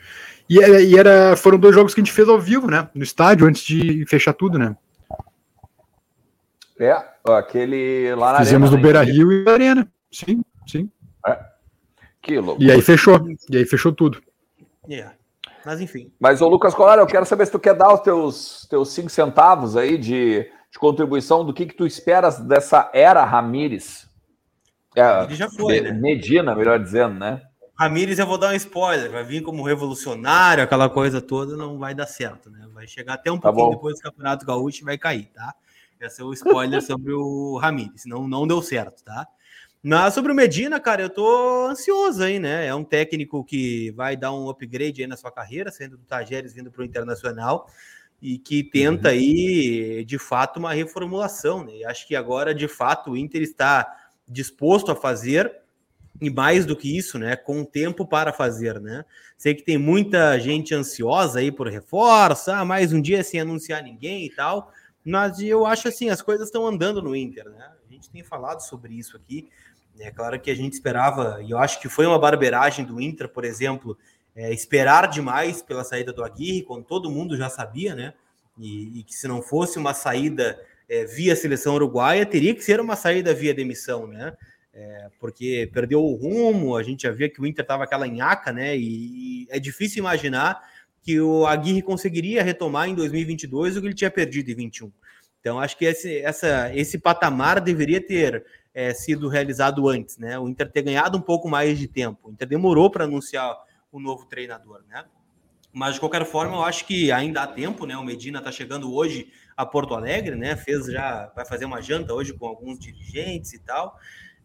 E, 0.50 0.60
e 0.60 0.98
era, 0.98 1.38
foram 1.38 1.58
dois 1.58 1.74
jogos 1.74 1.94
que 1.94 2.02
a 2.02 2.04
gente 2.04 2.14
fez 2.14 2.28
ao 2.28 2.38
vivo, 2.38 2.70
né? 2.70 2.90
No 2.94 3.04
estádio, 3.04 3.48
antes 3.48 3.64
de 3.64 4.06
fechar 4.06 4.34
tudo, 4.34 4.60
né? 4.60 4.76
É, 6.78 6.94
aquele 7.26 8.14
lá 8.16 8.34
na 8.34 8.40
Fizemos 8.40 8.70
arena, 8.70 8.78
no 8.78 8.84
Beira 8.84 9.02
Rio 9.02 9.32
e 9.32 9.44
na 9.46 9.52
Arena. 9.54 9.92
Sim, 10.12 10.44
sim. 10.68 10.90
É. 11.26 11.40
Que 12.22 12.38
louco. 12.38 12.62
E 12.62 12.70
aí 12.70 12.82
fechou. 12.82 13.26
E 13.50 13.58
aí 13.58 13.66
fechou 13.66 13.94
tudo. 13.94 14.22
Yeah. 14.90 15.16
Mas 15.66 15.80
enfim. 15.80 16.12
Mas, 16.20 16.42
o 16.42 16.50
Lucas 16.50 16.74
Colar, 16.74 16.98
eu 16.98 17.08
quero 17.08 17.26
saber 17.26 17.46
se 17.46 17.52
tu 17.54 17.60
quer 17.60 17.74
dar 17.74 17.94
os 17.94 18.02
teus, 18.02 18.68
teus 18.70 18.92
cinco 18.92 19.10
centavos 19.10 19.78
aí 19.78 19.98
de, 19.98 20.46
de 20.74 20.80
contribuição 20.80 21.46
do 21.46 21.54
que, 21.54 21.68
que 21.68 21.76
tu 21.76 21.86
esperas 21.86 22.40
dessa 22.40 22.90
era 22.96 23.24
Ramires. 23.24 24.10
É, 24.96 25.24
Ele 25.26 25.36
já 25.36 25.48
foi, 25.48 25.80
né? 25.80 25.92
Medina, 25.92 26.56
melhor 26.56 26.80
dizendo, 26.80 27.14
né? 27.14 27.44
Ramires, 27.78 28.18
eu 28.18 28.26
vou 28.26 28.40
dar 28.40 28.52
um 28.52 28.56
spoiler, 28.56 29.12
vai 29.12 29.24
vir 29.24 29.44
como 29.44 29.62
revolucionário, 29.64 30.64
aquela 30.64 30.90
coisa 30.90 31.22
toda, 31.22 31.56
não 31.56 31.78
vai 31.78 31.94
dar 31.94 32.08
certo, 32.08 32.50
né? 32.50 32.68
Vai 32.74 32.88
chegar 32.88 33.14
até 33.14 33.32
um 33.32 33.38
tá 33.38 33.50
pouquinho 33.50 33.68
bom. 33.68 33.76
depois 33.76 33.96
do 34.00 34.02
Campeonato 34.02 34.46
Gaúcho 34.48 34.82
e 34.82 34.86
vai 34.86 34.98
cair, 34.98 35.30
tá? 35.32 35.54
Esse 36.02 36.22
é 36.22 36.26
o 36.26 36.34
spoiler 36.34 36.82
sobre 36.82 37.14
o 37.14 37.58
Ramires, 37.58 38.06
não, 38.06 38.28
não 38.28 38.48
deu 38.48 38.62
certo, 38.62 39.04
tá? 39.04 39.28
Mas 39.82 40.14
sobre 40.14 40.32
o 40.32 40.36
Medina, 40.36 40.80
cara, 40.80 41.04
eu 41.04 41.10
tô 41.10 41.68
ansioso 41.68 42.24
aí, 42.24 42.40
né? 42.40 42.66
É 42.66 42.74
um 42.74 42.84
técnico 42.84 43.44
que 43.44 43.92
vai 43.92 44.16
dar 44.16 44.34
um 44.34 44.50
upgrade 44.50 45.02
aí 45.02 45.08
na 45.08 45.18
sua 45.18 45.32
carreira, 45.32 45.72
sendo 45.72 45.98
do 45.98 46.06
Tajeres 46.06 46.54
vindo 46.54 46.72
para 46.72 46.82
o 46.82 46.86
Internacional 46.86 47.68
e 48.24 48.38
que 48.38 48.64
tenta 48.64 49.10
uhum. 49.10 49.16
aí, 49.16 50.06
de 50.06 50.18
fato, 50.18 50.58
uma 50.58 50.74
reformulação, 50.74 51.66
né? 51.66 51.80
E 51.80 51.86
acho 51.86 52.08
que 52.08 52.16
agora, 52.16 52.56
de 52.56 52.70
fato, 52.70 53.12
o 53.12 53.18
Inter 53.18 53.42
está 53.42 53.98
disposto 54.26 54.90
a 54.94 54.96
fazer 54.96 55.54
e 56.22 56.30
mais 56.30 56.66
do 56.66 56.74
que 56.74 56.98
isso, 56.98 57.20
né? 57.20 57.36
Com 57.36 57.66
tempo 57.66 58.08
para 58.08 58.32
fazer, 58.32 58.80
né? 58.80 59.04
Sei 59.38 59.54
que 59.54 59.62
tem 59.62 59.78
muita 59.78 60.40
gente 60.40 60.74
ansiosa 60.74 61.40
aí 61.40 61.52
por 61.52 61.68
reforço, 61.68 62.50
ah, 62.50 62.64
mais 62.64 62.94
um 62.94 63.02
dia 63.02 63.22
sem 63.26 63.42
anunciar 63.42 63.84
ninguém 63.84 64.26
e 64.26 64.30
tal, 64.30 64.72
mas 65.04 65.42
eu 65.42 65.66
acho 65.66 65.90
assim, 65.90 66.10
as 66.10 66.22
coisas 66.22 66.48
estão 66.48 66.66
andando 66.66 67.02
no 67.02 67.14
Inter, 67.14 67.50
né? 67.50 67.72
A 67.86 67.94
gente 67.94 68.10
tem 68.10 68.24
falado 68.24 68.62
sobre 68.62 68.94
isso 68.94 69.18
aqui. 69.18 69.50
É 70.00 70.12
claro 70.12 70.40
que 70.40 70.50
a 70.50 70.56
gente 70.56 70.72
esperava, 70.72 71.44
e 71.44 71.52
eu 71.52 71.58
acho 71.58 71.82
que 71.82 71.90
foi 71.90 72.06
uma 72.06 72.18
barbeiragem 72.18 72.86
do 72.86 73.02
Inter, 73.02 73.28
por 73.28 73.44
exemplo, 73.44 73.98
é, 74.36 74.52
esperar 74.54 75.08
demais 75.08 75.62
pela 75.62 75.84
saída 75.84 76.12
do 76.12 76.24
Aguirre, 76.24 76.64
quando 76.64 76.84
todo 76.84 77.12
mundo 77.12 77.38
já 77.38 77.50
sabia, 77.50 77.96
né? 77.96 78.14
E, 78.58 79.00
e 79.00 79.04
que 79.04 79.14
se 79.14 79.28
não 79.28 79.42
fosse 79.42 79.78
uma 79.78 79.94
saída 79.94 80.60
é, 80.90 81.06
via 81.06 81.36
seleção 81.36 81.76
uruguaia, 81.76 82.26
teria 82.26 82.54
que 82.54 82.64
ser 82.64 82.80
uma 82.80 82.96
saída 82.96 83.34
via 83.34 83.54
demissão, 83.54 84.08
né? 84.08 84.36
É, 84.74 85.10
porque 85.20 85.70
perdeu 85.72 86.04
o 86.04 86.16
rumo, 86.16 86.76
a 86.76 86.82
gente 86.82 87.04
já 87.04 87.12
via 87.12 87.30
que 87.30 87.40
o 87.40 87.46
Inter 87.46 87.64
estava 87.64 87.84
aquela 87.84 88.08
nhaca, 88.08 88.52
né? 88.52 88.76
E, 88.76 89.44
e, 89.44 89.48
é 89.50 89.60
difícil 89.60 90.00
imaginar 90.00 90.62
que 91.02 91.20
o 91.20 91.46
Aguirre 91.46 91.82
conseguiria 91.82 92.42
retomar 92.42 92.90
em 92.90 92.96
2022 92.96 93.78
o 93.78 93.82
que 93.82 93.88
ele 93.88 93.94
tinha 93.94 94.10
perdido 94.10 94.50
em 94.50 94.56
21. 94.56 94.92
Então, 95.40 95.60
acho 95.60 95.78
que 95.78 95.86
esse, 95.86 96.20
essa, 96.20 96.74
esse 96.74 96.98
patamar 96.98 97.60
deveria 97.60 98.00
ter 98.00 98.46
é, 98.74 98.94
sido 98.94 99.28
realizado 99.28 99.88
antes, 99.88 100.18
né? 100.18 100.40
O 100.40 100.48
Inter 100.48 100.72
ter 100.72 100.82
ganhado 100.82 101.18
um 101.18 101.22
pouco 101.22 101.48
mais 101.50 101.78
de 101.78 101.88
tempo. 101.88 102.30
O 102.30 102.32
Inter 102.32 102.48
demorou 102.48 102.90
para 102.90 103.04
anunciar 103.04 103.56
o 103.94 104.00
novo 104.00 104.26
treinador, 104.26 104.82
né? 104.90 105.06
Mas 105.72 105.96
de 105.96 106.00
qualquer 106.00 106.26
forma, 106.26 106.58
eu 106.58 106.64
acho 106.64 106.86
que 106.86 107.12
ainda 107.12 107.44
há 107.44 107.48
tempo, 107.48 107.86
né? 107.86 107.96
O 107.96 108.04
Medina 108.04 108.40
está 108.40 108.52
chegando 108.52 108.94
hoje 108.94 109.32
a 109.56 109.66
Porto 109.66 109.94
Alegre, 109.94 110.36
né? 110.36 110.56
Fez 110.56 110.86
já, 110.86 111.32
vai 111.36 111.46
fazer 111.46 111.66
uma 111.66 111.82
janta 111.82 112.14
hoje 112.14 112.34
com 112.34 112.46
alguns 112.46 112.78
dirigentes 112.78 113.54
e 113.54 113.60
tal. 113.60 113.98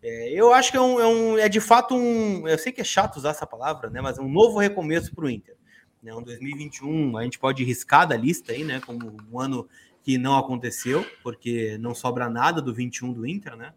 É, 0.02 0.30
eu 0.30 0.52
acho 0.52 0.70
que 0.70 0.76
é, 0.76 0.80
um, 0.80 1.00
é, 1.00 1.06
um, 1.06 1.38
é 1.38 1.48
de 1.48 1.60
fato 1.60 1.94
um. 1.94 2.46
Eu 2.46 2.58
sei 2.58 2.72
que 2.72 2.80
é 2.80 2.84
chato 2.84 3.16
usar 3.16 3.30
essa 3.30 3.46
palavra, 3.46 3.90
né? 3.90 4.00
Mas 4.00 4.18
é 4.18 4.22
um 4.22 4.28
novo 4.28 4.58
recomeço 4.58 5.14
para 5.14 5.24
o 5.24 5.30
Inter. 5.30 5.56
Né? 6.02 6.14
Um 6.14 6.22
2021, 6.22 7.16
a 7.16 7.24
gente 7.24 7.38
pode 7.38 7.64
riscar 7.64 8.06
da 8.06 8.16
lista 8.16 8.52
aí, 8.52 8.64
né? 8.64 8.80
Como 8.80 9.16
um 9.30 9.40
ano 9.40 9.68
que 10.02 10.16
não 10.16 10.38
aconteceu, 10.38 11.04
porque 11.22 11.76
não 11.78 11.94
sobra 11.94 12.30
nada 12.30 12.62
do 12.62 12.72
21 12.72 13.12
do 13.12 13.26
Inter, 13.26 13.56
né? 13.56 13.74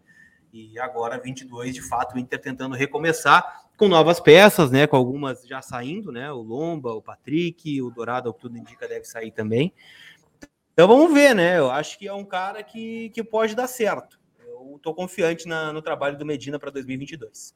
E 0.53 0.77
agora, 0.79 1.17
22, 1.17 1.73
de 1.73 1.81
fato, 1.81 2.15
o 2.15 2.19
Inter 2.19 2.39
tentando 2.39 2.75
recomeçar 2.75 3.69
com 3.81 3.87
novas 3.87 4.19
peças, 4.19 4.69
né? 4.69 4.85
Com 4.85 4.95
algumas 4.95 5.43
já 5.43 5.59
saindo, 5.59 6.11
né? 6.11 6.31
O 6.31 6.43
Lomba, 6.43 6.93
o 6.93 7.01
Patrick, 7.01 7.81
o 7.81 7.89
Dourado, 7.89 8.29
o 8.29 8.33
que 8.33 8.41
tudo 8.41 8.55
indica, 8.55 8.87
deve 8.87 9.05
sair 9.05 9.31
também. 9.31 9.73
Então 10.71 10.87
vamos 10.87 11.11
ver, 11.11 11.33
né? 11.33 11.57
Eu 11.57 11.71
acho 11.71 11.97
que 11.97 12.07
é 12.07 12.13
um 12.13 12.23
cara 12.23 12.61
que, 12.61 13.09
que 13.09 13.23
pode 13.23 13.55
dar 13.55 13.65
certo. 13.65 14.19
Eu 14.39 14.75
estou 14.75 14.93
confiante 14.93 15.47
na, 15.47 15.73
no 15.73 15.81
trabalho 15.81 16.15
do 16.15 16.23
Medina 16.23 16.59
para 16.59 16.69
2022. 16.69 17.55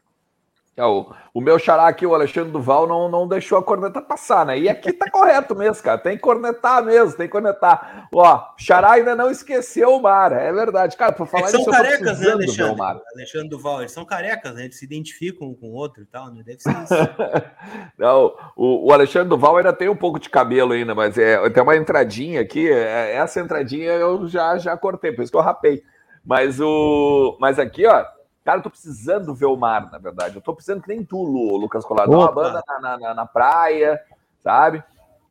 É, 0.77 0.83
o, 0.83 1.09
o 1.33 1.39
meu 1.39 1.57
xará 1.57 1.87
aqui, 1.87 2.05
o 2.05 2.13
Alexandre 2.13 2.51
Duval, 2.51 2.85
não, 2.85 3.09
não 3.09 3.25
deixou 3.25 3.57
a 3.57 3.63
corneta 3.63 4.01
passar, 4.01 4.45
né? 4.45 4.59
E 4.59 4.67
aqui 4.67 4.91
tá 4.91 5.09
correto 5.09 5.55
mesmo, 5.55 5.81
cara. 5.81 5.97
Tem 5.97 6.17
que 6.17 6.21
cornetar 6.21 6.83
mesmo, 6.83 7.15
tem 7.15 7.27
que 7.27 7.31
cornetar. 7.31 8.09
Ó, 8.13 8.43
xará 8.57 8.91
ainda 8.91 9.15
não 9.15 9.31
esqueceu 9.31 9.95
o 9.95 10.01
mar, 10.01 10.33
é 10.33 10.51
verdade. 10.51 10.97
Cara, 10.97 11.13
por 11.13 11.27
falar 11.27 11.47
eles 11.47 11.63
são 11.63 11.71
carecas, 11.71 12.19
né, 12.19 12.31
Alexandre? 12.31 13.01
Alexandre 13.15 13.49
Duval, 13.49 13.79
eles 13.79 13.93
são 13.93 14.03
carecas, 14.03 14.53
né? 14.53 14.65
Eles 14.65 14.77
se 14.77 14.83
identificam 14.83 15.53
com 15.53 15.67
o 15.67 15.73
outro 15.73 16.03
e 16.03 16.05
tal, 16.07 16.29
né? 16.29 16.43
Deve 16.45 16.59
ser 16.59 16.71
isso. 16.71 16.93
não, 17.97 18.35
o, 18.53 18.89
o, 18.89 18.91
Alexandre 18.91 19.29
Duval 19.29 19.55
ainda 19.55 19.71
tem 19.71 19.87
um 19.87 19.95
pouco 19.95 20.19
de 20.19 20.29
cabelo 20.29 20.73
ainda, 20.73 20.93
mas 20.93 21.17
é, 21.17 21.49
tem 21.51 21.63
uma 21.63 21.77
entradinha 21.77 22.41
aqui, 22.41 22.69
é, 22.69 23.15
essa 23.15 23.39
entradinha 23.39 23.93
eu 23.93 24.27
já, 24.27 24.57
já 24.57 24.75
cortei, 24.75 25.13
por 25.13 25.21
isso 25.21 25.31
que 25.31 25.37
eu 25.37 25.41
rapei. 25.41 25.81
Mas, 26.25 26.59
o, 26.59 27.37
mas 27.39 27.59
aqui, 27.59 27.85
ó, 27.85 28.03
Cara, 28.45 28.59
eu 28.59 28.63
tô 28.63 28.69
precisando 28.69 29.33
ver 29.33 29.47
o 29.47 29.57
mar, 29.57 29.91
na 29.91 29.97
verdade. 29.97 30.35
Eu 30.35 30.41
tô 30.41 30.53
precisando 30.53 30.83
que 30.83 30.87
nem 30.87 31.03
tu, 31.03 31.17
Lucas 31.17 31.83
Colado. 31.83 32.11
Dar 32.11 32.17
uma 32.17 32.31
banda 32.31 32.63
na, 32.79 32.97
na, 32.99 33.13
na, 33.15 33.25
praia, 33.25 33.99
sabe? 34.43 34.83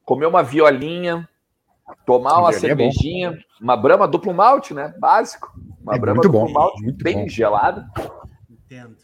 Comer 0.04 0.26
uma 0.26 0.42
violinha, 0.42 1.28
tomar 2.04 2.40
uma 2.40 2.50
é 2.50 2.54
cervejinha, 2.54 3.30
é 3.30 3.62
uma 3.62 3.76
brama 3.76 4.08
duplo 4.08 4.34
malte, 4.34 4.74
né? 4.74 4.92
Básico. 4.98 5.52
Uma 5.80 5.94
é 5.94 5.98
brama 5.98 6.20
duplo 6.20 6.40
bom, 6.40 6.52
malte, 6.52 6.92
bem 7.04 7.22
bom. 7.22 7.28
gelada. 7.28 7.88
Entendo. 8.50 8.96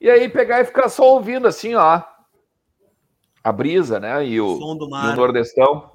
E 0.00 0.08
aí 0.08 0.26
pegar 0.30 0.62
e 0.62 0.64
ficar 0.64 0.88
só 0.88 1.12
ouvindo 1.12 1.46
assim, 1.46 1.74
ó. 1.74 2.02
A 3.44 3.52
brisa, 3.52 4.00
né? 4.00 4.24
E 4.24 4.40
o, 4.40 4.58
som 4.58 4.74
do 4.74 4.88
mar. 4.88 5.10
E 5.10 5.12
o 5.12 5.16
Nordestão. 5.16 5.92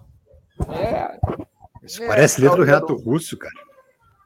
É. 0.69 1.19
Isso 1.81 2.03
é, 2.03 2.07
parece 2.07 2.39
letra 2.39 2.57
do 2.57 2.63
Renato 2.63 2.95
Russo, 2.95 3.35
cara 3.39 3.62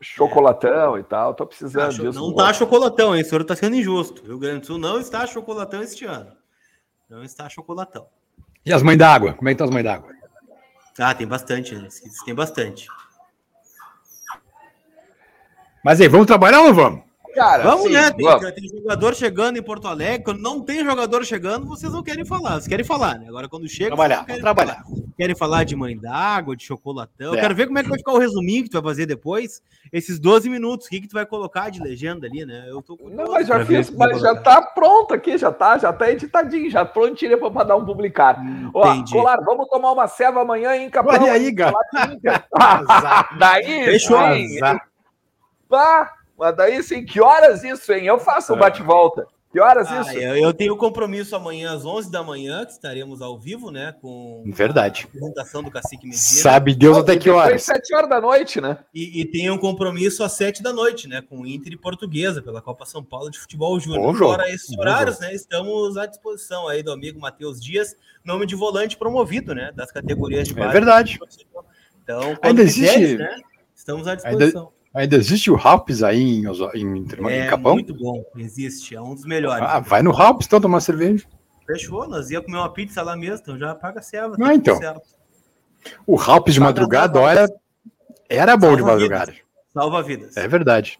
chocolatão 0.02 0.98
e 0.98 1.04
tal. 1.04 1.34
Tô 1.34 1.46
precisando 1.46 1.86
ah, 1.86 1.90
disso. 1.90 2.20
Não 2.20 2.34
tá 2.34 2.54
chocolatão, 2.54 3.16
hein? 3.16 3.22
O 3.22 3.26
senhor 3.26 3.44
tá 3.44 3.56
sendo 3.56 3.76
injusto. 3.76 4.24
O 4.24 4.28
Rio 4.28 4.40
Grande 4.40 4.62
do 4.62 4.68
Sul 4.68 4.78
não 4.78 5.00
está 5.00 5.26
chocolatão 5.26 5.82
este 5.82 6.06
ano. 6.06 6.32
Não 7.10 7.24
está 7.24 7.50
chocolatão. 7.50 8.08
E 8.66 8.74
as 8.74 8.84
mães 8.84 8.98
d'água? 8.98 9.34
Como 9.34 9.48
é 9.48 9.52
que 9.52 9.56
estão 9.56 9.68
as 9.68 9.74
mães 9.74 9.84
d'água? 9.84 10.10
Ah, 11.00 11.14
tem 11.14 11.28
bastante, 11.28 11.76
né? 11.76 11.88
Tem 12.26 12.34
bastante. 12.34 12.88
Mas 15.84 16.02
aí, 16.02 16.08
vamos 16.08 16.28
trabalhar 16.28 16.62
ou 16.62 16.68
não 16.68 16.74
vamos? 16.74 17.04
Cara, 17.34 17.64
vamos, 17.64 17.84
sim, 17.84 17.94
né? 17.94 18.12
Tem, 18.12 18.26
vamos. 18.26 18.52
tem, 18.52 18.68
jogador 18.68 19.16
chegando 19.16 19.58
em 19.58 19.62
Porto 19.62 19.88
Alegre. 19.88 20.24
Quando 20.24 20.42
não 20.42 20.60
tem 20.60 20.84
jogador 20.84 21.24
chegando, 21.24 21.68
vocês 21.68 21.94
não 21.94 22.02
querem 22.02 22.26
falar. 22.26 22.54
Vocês 22.54 22.68
querem 22.68 22.84
falar, 22.84 23.20
né? 23.20 23.28
Agora, 23.30 23.48
quando 23.48 23.70
chega. 23.70 23.90
Trabalhar, 23.90 24.26
querem 24.26 24.42
trabalhar. 24.42 24.84
Falar. 24.84 25.07
Querem 25.18 25.36
falar 25.36 25.64
de 25.64 25.76
mãe 25.76 25.98
d'água, 25.98 26.56
de 26.56 26.64
chocolatão. 26.64 27.34
É. 27.34 27.38
Eu 27.38 27.42
quero 27.42 27.56
ver 27.56 27.66
como 27.66 27.80
é 27.80 27.84
que 27.84 27.90
vai 27.90 27.98
ficar 27.98 28.14
o 28.14 28.20
resuminho 28.20 28.64
que 28.64 28.70
tu 28.70 28.80
vai 28.80 28.92
fazer 28.92 29.08
depois. 29.08 29.64
Esses 29.92 30.20
12 30.20 30.48
minutos. 30.50 30.86
O 30.86 30.90
que, 30.90 31.02
que 31.02 31.08
tu 31.08 31.14
vai 31.14 31.26
colocar 31.26 31.72
de 31.72 31.82
legenda 31.82 32.28
ali, 32.28 32.46
né? 32.46 32.66
Eu 32.68 32.84
tô 32.84 32.98
Não, 33.02 33.32
mas 33.32 33.48
já 33.48 33.66
fiz, 33.66 33.90
mas 33.90 34.22
já 34.22 34.36
tá 34.36 34.62
pronto 34.62 35.14
aqui, 35.16 35.38
já 35.38 35.52
tá, 35.52 35.78
já 35.78 35.92
tá 35.92 36.12
editadinho, 36.12 36.70
já 36.70 36.86
prontinho 36.86 37.38
pra, 37.40 37.50
pra 37.50 37.64
dar 37.64 37.76
um 37.76 37.86
publicar. 37.86 38.40
Ó, 38.74 39.04
Colar, 39.12 39.40
vamos 39.44 39.68
tomar 39.70 39.92
uma 39.92 40.08
ceva 40.08 40.42
amanhã 40.42 40.76
em 40.76 40.90
Capão. 40.90 41.16
Olha 41.16 41.34
aí, 41.34 41.54
cara. 41.54 41.74
Daí, 43.40 43.86
Fechou. 43.86 44.18
Pá, 45.68 46.14
mas 46.38 46.56
daí, 46.56 46.78
assim, 46.78 47.04
que 47.04 47.20
horas 47.20 47.64
isso, 47.64 47.92
hein? 47.92 48.06
Eu 48.06 48.20
faço 48.20 48.54
o 48.54 48.56
um 48.56 48.60
é. 48.60 48.62
bate-volta. 48.62 49.28
Que 49.52 49.62
horas 49.62 49.88
ah, 49.90 50.02
isso? 50.02 50.12
Eu, 50.12 50.54
tenho 50.54 50.76
compromisso 50.76 51.34
amanhã 51.36 51.74
às 51.74 51.86
11 51.86 52.12
da 52.12 52.22
manhã, 52.22 52.66
que 52.66 52.74
estaremos 52.74 53.22
ao 53.22 53.40
vivo, 53.40 53.72
né? 53.72 53.96
Com 54.02 54.44
Verdade. 54.48 55.04
a 55.06 55.08
apresentação 55.08 55.64
do 55.64 55.72
Cacique 55.72 56.06
Medina. 56.06 56.22
Sabe 56.22 56.76
Deus 56.76 56.98
até 56.98 57.16
que 57.16 57.30
horas. 57.30 57.64
7 57.64 57.96
horas 57.96 58.10
da 58.10 58.20
noite, 58.20 58.60
né? 58.60 58.78
E, 58.94 59.22
e 59.22 59.26
tem 59.26 59.50
um 59.50 59.58
compromisso 59.58 60.22
às 60.22 60.34
7 60.34 60.62
da 60.62 60.74
noite, 60.74 61.08
né? 61.08 61.22
Com 61.22 61.46
Inter 61.46 61.74
e 61.74 61.78
Portuguesa, 61.78 62.42
pela 62.42 62.62
Copa 62.62 62.86
São 62.86 63.02
Paulo 63.02 63.32
de 63.32 63.40
Futebol 63.40 63.80
Júnior. 63.80 64.16
Fora 64.18 64.50
esses 64.50 64.78
horários, 64.78 65.20
né? 65.20 65.34
Estamos 65.34 65.96
à 65.96 66.06
disposição 66.06 66.68
aí 66.68 66.84
do 66.84 66.92
amigo 66.92 67.20
Matheus 67.20 67.62
Dias, 67.62 67.96
nome 68.26 68.46
de 68.46 68.56
volante 68.56 68.98
promovido, 68.98 69.56
né? 69.56 69.72
Das 69.74 69.92
categorias 69.92 70.50
de 70.50 70.54
é 70.54 70.58
base. 70.58 70.70
É 70.70 70.74
verdade. 70.74 71.20
Então, 72.04 72.38
ainda 72.42 72.62
existe. 72.62 73.18
Né? 73.18 73.40
Estamos 73.74 74.08
à 74.08 74.16
disposição. 74.16 74.64
Ainda... 74.64 74.77
Ainda 74.98 75.16
existe 75.16 75.52
o 75.52 75.56
Halps 75.56 76.02
aí 76.02 76.20
em, 76.20 76.48
em, 76.74 77.06
em, 77.06 77.32
é, 77.32 77.48
Capão? 77.48 77.76
muito 77.76 77.94
bom, 77.94 78.26
existe, 78.36 78.96
é 78.96 79.02
um 79.02 79.14
dos 79.14 79.26
melhores. 79.26 79.64
Ah, 79.64 79.80
vai 79.80 80.02
no 80.02 80.10
Halps 80.10 80.48
então 80.48 80.60
tomar 80.60 80.82
cerveja. 80.82 81.24
Fechou, 81.68 82.08
nós 82.08 82.32
ia 82.32 82.42
comer 82.42 82.58
uma 82.58 82.74
pizza 82.74 83.04
lá 83.04 83.16
mesmo, 83.16 83.42
então 83.44 83.60
já 83.60 83.76
paga 83.76 84.00
a 84.00 84.02
serva. 84.02 84.36
Não, 84.40 84.48
tá 84.48 84.56
então. 84.56 84.80
O 86.08 86.20
Halps 86.20 86.56
de 86.56 86.60
madrugada, 86.60 87.20
olha, 87.20 87.48
era 88.28 88.58
bom 88.58 88.70
Salva 88.70 88.78
de 88.78 88.84
madrugada. 88.84 89.32
Vidas. 89.32 89.46
Salva 89.72 90.02
vidas. 90.02 90.36
É 90.36 90.48
verdade. 90.48 91.00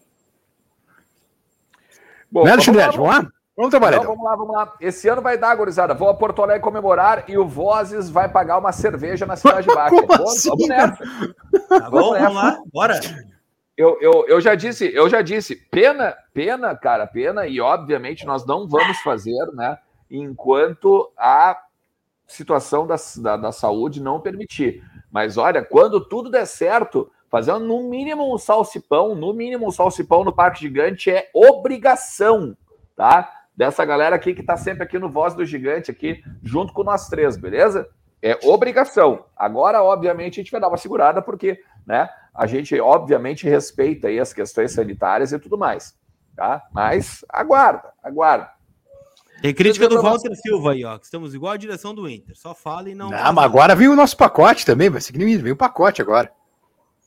Bom, 2.30 2.44
né, 2.44 2.50
vamos, 2.50 2.68
lá, 2.68 2.90
vamos 2.92 3.08
lá? 3.08 3.28
Vamos 3.56 3.70
trabalhar. 3.70 3.96
Então, 3.96 4.10
vamos 4.10 4.24
lá, 4.24 4.36
vamos 4.36 4.54
lá. 4.54 4.74
Esse 4.80 5.08
ano 5.08 5.22
vai 5.22 5.36
dar, 5.36 5.56
gurizada. 5.56 5.92
Vou 5.92 6.08
a 6.08 6.14
Porto 6.14 6.40
Alegre 6.40 6.62
comemorar 6.62 7.24
e 7.26 7.36
o 7.36 7.48
Vozes 7.48 8.08
vai 8.08 8.28
pagar 8.28 8.58
uma 8.58 8.70
cerveja 8.70 9.26
na 9.26 9.34
cidade 9.34 9.66
de 9.66 9.74
Baixo. 9.74 10.06
Vamos, 10.06 10.36
assim, 10.36 10.50
vamos 10.50 10.68
nessa. 10.68 11.04
Tá 11.68 11.90
bom, 11.90 12.12
vamos 12.12 12.34
lá, 12.34 12.62
bora 12.72 13.00
eu, 13.78 13.96
eu, 14.00 14.26
eu 14.26 14.40
já 14.40 14.56
disse, 14.56 14.92
eu 14.92 15.08
já 15.08 15.22
disse, 15.22 15.54
pena, 15.54 16.12
pena, 16.34 16.74
cara, 16.74 17.06
pena, 17.06 17.46
e 17.46 17.60
obviamente 17.60 18.26
nós 18.26 18.44
não 18.44 18.66
vamos 18.66 18.98
fazer, 18.98 19.46
né, 19.54 19.78
enquanto 20.10 21.12
a 21.16 21.56
situação 22.26 22.88
da, 22.88 22.96
da, 23.18 23.36
da 23.36 23.52
saúde 23.52 24.02
não 24.02 24.20
permitir. 24.20 24.82
Mas 25.12 25.36
olha, 25.36 25.64
quando 25.64 26.04
tudo 26.04 26.28
der 26.28 26.44
certo, 26.44 27.08
fazer 27.30 27.56
no 27.60 27.88
mínimo 27.88 28.34
um 28.34 28.36
salsipão, 28.36 29.14
no 29.14 29.32
mínimo 29.32 29.68
um 29.68 29.70
salsipão 29.70 30.24
no 30.24 30.34
Parque 30.34 30.62
Gigante 30.62 31.08
é 31.08 31.30
obrigação, 31.32 32.56
tá? 32.96 33.32
Dessa 33.56 33.84
galera 33.84 34.16
aqui 34.16 34.34
que 34.34 34.42
tá 34.42 34.56
sempre 34.56 34.82
aqui 34.82 34.98
no 34.98 35.08
Voz 35.08 35.34
do 35.34 35.44
Gigante, 35.44 35.88
aqui, 35.88 36.20
junto 36.42 36.72
com 36.72 36.82
nós 36.82 37.08
três, 37.08 37.36
beleza? 37.36 37.88
É 38.20 38.36
obrigação. 38.42 39.24
Agora, 39.36 39.84
obviamente, 39.84 40.40
a 40.40 40.42
gente 40.42 40.50
vai 40.50 40.60
dar 40.60 40.66
uma 40.66 40.76
segurada, 40.76 41.22
porque 41.22 41.60
né? 41.88 42.06
A 42.38 42.46
gente, 42.46 42.78
obviamente, 42.80 43.48
respeita 43.48 44.06
aí 44.06 44.20
as 44.20 44.32
questões 44.32 44.70
sanitárias 44.70 45.32
e 45.32 45.38
tudo 45.40 45.58
mais, 45.58 45.92
tá? 46.36 46.62
Mas 46.72 47.24
aguarda, 47.28 47.92
aguarda. 48.00 48.48
Tem 49.42 49.52
crítica 49.52 49.88
do 49.88 50.00
Walter 50.00 50.32
Silva 50.36 50.70
aí, 50.70 50.84
ó. 50.84 50.96
Que 50.96 51.04
estamos 51.04 51.34
igual 51.34 51.54
a 51.54 51.56
direção 51.56 51.92
do 51.92 52.08
Inter. 52.08 52.38
Só 52.38 52.54
fala 52.54 52.90
e 52.90 52.94
não. 52.94 53.10
Não, 53.10 53.32
mas 53.32 53.44
agora 53.44 53.74
vem 53.74 53.88
o 53.88 53.96
nosso 53.96 54.16
pacote 54.16 54.64
também, 54.64 54.88
vai 54.88 55.00
ser 55.00 55.12
que 55.12 55.18
nem 55.18 55.36
vem 55.36 55.50
o 55.50 55.56
pacote 55.56 56.00
agora. 56.00 56.30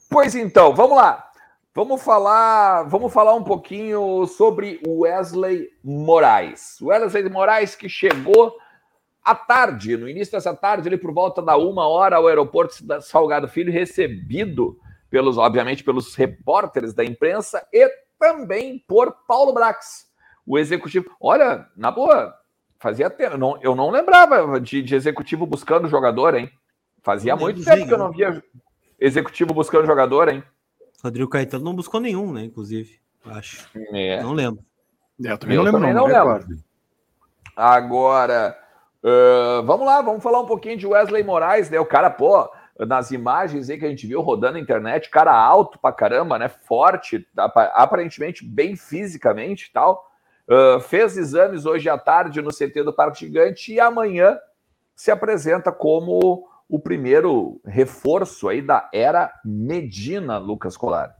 Pois 0.09 0.35
então, 0.35 0.75
vamos 0.75 0.97
lá. 0.97 1.31
Vamos 1.73 2.03
falar, 2.03 2.83
vamos 2.83 3.13
falar 3.13 3.33
um 3.33 3.43
pouquinho 3.43 4.27
sobre 4.27 4.81
o 4.85 5.03
Wesley 5.03 5.69
Moraes. 5.81 6.81
O 6.81 6.87
Wesley 6.87 7.29
Moraes 7.29 7.73
que 7.73 7.87
chegou 7.87 8.53
à 9.23 9.33
tarde, 9.33 9.95
no 9.95 10.09
início 10.09 10.33
dessa 10.33 10.53
tarde, 10.53 10.89
ele 10.89 10.97
por 10.97 11.13
volta 11.13 11.41
da 11.41 11.55
uma 11.55 11.87
hora 11.87 12.17
ao 12.17 12.27
aeroporto 12.27 12.75
Salgado 13.01 13.47
Filho, 13.47 13.71
recebido 13.71 14.77
pelos, 15.11 15.37
obviamente, 15.37 15.83
pelos 15.83 16.15
repórteres 16.15 16.93
da 16.93 17.03
imprensa 17.03 17.63
e 17.71 17.87
também 18.17 18.83
por 18.87 19.13
Paulo 19.27 19.53
Brax, 19.53 20.07
o 20.47 20.57
executivo. 20.57 21.13
Olha, 21.19 21.67
na 21.75 21.91
boa, 21.91 22.33
fazia 22.79 23.09
tempo, 23.09 23.37
não, 23.37 23.61
eu 23.61 23.75
não 23.75 23.91
lembrava 23.91 24.59
de, 24.59 24.81
de 24.81 24.95
executivo 24.95 25.45
buscando 25.45 25.87
jogador, 25.89 26.33
hein? 26.33 26.49
Fazia 27.03 27.35
muito 27.35 27.63
tempo 27.63 27.85
que 27.85 27.93
eu 27.93 27.97
não 27.97 28.11
via 28.11 28.41
executivo 28.99 29.53
buscando 29.53 29.85
jogador, 29.85 30.29
hein? 30.29 30.43
Rodrigo 31.03 31.29
Caetano 31.29 31.65
não 31.65 31.75
buscou 31.75 31.99
nenhum, 31.99 32.31
né? 32.31 32.45
Inclusive, 32.45 32.99
acho. 33.25 33.67
É. 33.93 34.23
Não 34.23 34.33
lembro. 34.33 34.63
É, 35.23 35.31
eu 35.31 35.37
também 35.37 35.57
eu 35.57 35.63
não 35.63 35.71
lembro. 35.71 35.79
Também 35.81 35.93
não, 35.93 36.07
não 36.07 36.33
lembro. 36.35 36.63
Agora, 37.55 38.57
Uh, 39.03 39.63
vamos 39.63 39.85
lá, 39.85 39.99
vamos 39.99 40.21
falar 40.21 40.39
um 40.39 40.45
pouquinho 40.45 40.77
de 40.77 40.85
Wesley 40.85 41.23
Moraes, 41.23 41.71
né? 41.71 41.79
O 41.79 41.85
cara, 41.85 42.07
pô, 42.07 42.47
nas 42.85 43.11
imagens 43.11 43.69
aí 43.69 43.77
que 43.77 43.85
a 43.85 43.89
gente 43.89 44.07
viu 44.07 44.21
rodando 44.21 44.53
na 44.53 44.59
internet, 44.59 45.09
cara 45.09 45.33
alto 45.33 45.79
pra 45.79 45.91
caramba, 45.91 46.39
né? 46.39 46.49
Forte, 46.49 47.27
aparentemente 47.35 48.45
bem 48.45 48.75
fisicamente 48.75 49.67
e 49.69 49.71
tal. 49.71 50.09
Uh, 50.47 50.79
fez 50.81 51.17
exames 51.17 51.65
hoje 51.65 51.87
à 51.87 51.97
tarde 51.97 52.41
no 52.41 52.49
CT 52.49 52.83
do 52.83 52.93
Parque 52.93 53.19
Gigante 53.19 53.73
e 53.73 53.79
amanhã 53.79 54.37
se 54.95 55.11
apresenta 55.11 55.71
como 55.71 56.47
o 56.67 56.79
primeiro 56.79 57.61
reforço 57.65 58.49
aí 58.49 58.61
da 58.61 58.89
era 58.93 59.31
Medina, 59.45 60.37
Lucas 60.37 60.75
Colar. 60.75 61.15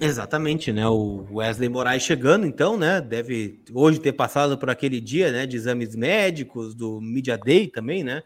Exatamente, 0.00 0.72
né? 0.72 0.86
O 0.86 1.26
Wesley 1.32 1.68
Moraes 1.68 2.02
chegando, 2.02 2.46
então, 2.46 2.76
né? 2.76 3.00
Deve 3.00 3.62
hoje 3.72 3.98
ter 3.98 4.12
passado 4.12 4.58
por 4.58 4.68
aquele 4.68 5.00
dia, 5.00 5.32
né? 5.32 5.46
De 5.46 5.56
exames 5.56 5.96
médicos, 5.96 6.74
do 6.74 7.00
Media 7.00 7.38
Day 7.38 7.68
também, 7.68 8.04
né? 8.04 8.22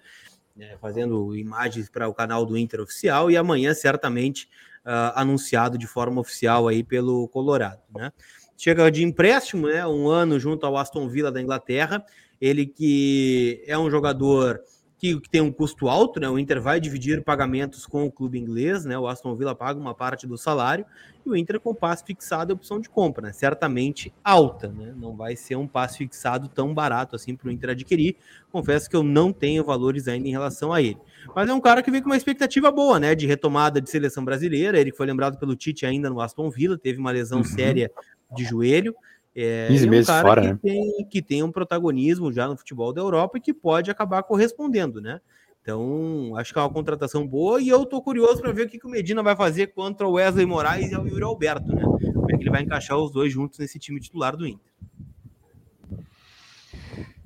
É, 0.58 0.76
fazendo 0.80 1.36
imagens 1.36 1.90
para 1.90 2.08
o 2.08 2.14
canal 2.14 2.46
do 2.46 2.56
Inter 2.56 2.80
oficial 2.80 3.30
e 3.30 3.36
amanhã 3.36 3.74
certamente 3.74 4.48
uh, 4.86 5.12
anunciado 5.14 5.76
de 5.76 5.86
forma 5.86 6.18
oficial 6.18 6.66
aí 6.66 6.82
pelo 6.82 7.28
Colorado, 7.28 7.82
né? 7.94 8.10
Chega 8.56 8.90
de 8.90 9.04
empréstimo, 9.04 9.66
né? 9.66 9.86
Um 9.86 10.08
ano 10.08 10.40
junto 10.40 10.64
ao 10.64 10.78
Aston 10.78 11.08
Villa 11.08 11.30
da 11.30 11.42
Inglaterra. 11.42 12.02
Ele 12.40 12.64
que 12.64 13.62
é 13.66 13.76
um 13.76 13.90
jogador 13.90 14.62
que, 14.98 15.20
que, 15.20 15.28
tem 15.28 15.40
um 15.40 15.52
custo 15.52 15.88
alto, 15.88 16.18
né? 16.18 16.28
O 16.28 16.38
Inter 16.38 16.60
vai 16.60 16.80
dividir 16.80 17.22
pagamentos 17.22 17.86
com 17.86 18.04
o 18.04 18.10
clube 18.10 18.38
inglês, 18.38 18.84
né? 18.84 18.98
O 18.98 19.06
Aston 19.06 19.34
Villa 19.34 19.54
paga 19.54 19.78
uma 19.78 19.94
parte 19.94 20.26
do 20.26 20.38
salário 20.38 20.86
e 21.24 21.28
o 21.28 21.36
Inter 21.36 21.60
com 21.60 21.74
passe 21.74 22.04
fixado 22.04 22.52
é 22.52 22.54
opção 22.54 22.80
de 22.80 22.88
compra, 22.88 23.26
né? 23.26 23.32
Certamente 23.32 24.12
alta, 24.24 24.68
né? 24.68 24.94
Não 24.96 25.14
vai 25.14 25.36
ser 25.36 25.56
um 25.56 25.66
passe 25.66 25.98
fixado 25.98 26.48
tão 26.48 26.72
barato 26.72 27.14
assim 27.14 27.36
para 27.36 27.48
o 27.48 27.50
Inter 27.50 27.70
adquirir. 27.70 28.16
Confesso 28.50 28.88
que 28.88 28.96
eu 28.96 29.02
não 29.02 29.32
tenho 29.32 29.64
valores 29.64 30.08
ainda 30.08 30.28
em 30.28 30.32
relação 30.32 30.72
a 30.72 30.80
ele. 30.80 30.98
Mas 31.34 31.48
é 31.48 31.52
um 31.52 31.60
cara 31.60 31.82
que 31.82 31.90
vem 31.90 32.00
com 32.00 32.08
uma 32.08 32.16
expectativa 32.16 32.70
boa, 32.70 32.98
né? 32.98 33.14
De 33.14 33.26
retomada 33.26 33.80
de 33.80 33.90
seleção 33.90 34.24
brasileira. 34.24 34.80
Ele 34.80 34.92
foi 34.92 35.06
lembrado 35.06 35.38
pelo 35.38 35.54
Tite 35.54 35.84
ainda 35.84 36.08
no 36.08 36.20
Aston 36.20 36.48
Villa, 36.50 36.78
teve 36.78 36.98
uma 36.98 37.10
lesão 37.10 37.38
uhum. 37.38 37.44
séria 37.44 37.90
de 38.34 38.44
joelho. 38.44 38.94
É, 39.38 39.68
15 39.68 39.86
é 39.86 39.90
meses 39.90 40.08
um 40.08 40.20
fora, 40.22 40.40
que 40.40 40.48
né? 40.48 40.58
Tem, 40.62 41.08
que 41.10 41.20
tem 41.20 41.42
um 41.42 41.52
protagonismo 41.52 42.32
já 42.32 42.48
no 42.48 42.56
futebol 42.56 42.90
da 42.90 43.02
Europa 43.02 43.36
e 43.36 43.40
que 43.40 43.52
pode 43.52 43.90
acabar 43.90 44.22
correspondendo, 44.22 44.98
né? 44.98 45.20
Então, 45.60 46.34
acho 46.36 46.54
que 46.54 46.58
é 46.58 46.62
uma 46.62 46.72
contratação 46.72 47.26
boa 47.26 47.60
e 47.60 47.68
eu 47.68 47.84
tô 47.84 48.00
curioso 48.00 48.40
para 48.40 48.52
ver 48.52 48.66
o 48.66 48.68
que, 48.68 48.78
que 48.78 48.86
o 48.86 48.90
Medina 48.90 49.22
vai 49.22 49.36
fazer 49.36 49.74
contra 49.74 50.06
o 50.06 50.12
Wesley 50.12 50.46
Moraes 50.46 50.90
e 50.90 50.96
o 50.96 51.06
Yuri 51.06 51.24
Alberto, 51.24 51.74
né? 51.74 51.82
Como 51.82 52.30
é 52.30 52.36
que 52.36 52.44
ele 52.44 52.50
vai 52.50 52.62
encaixar 52.62 52.96
os 52.96 53.12
dois 53.12 53.30
juntos 53.30 53.58
nesse 53.58 53.78
time 53.78 54.00
titular 54.00 54.34
do 54.34 54.46
Inter. 54.46 54.72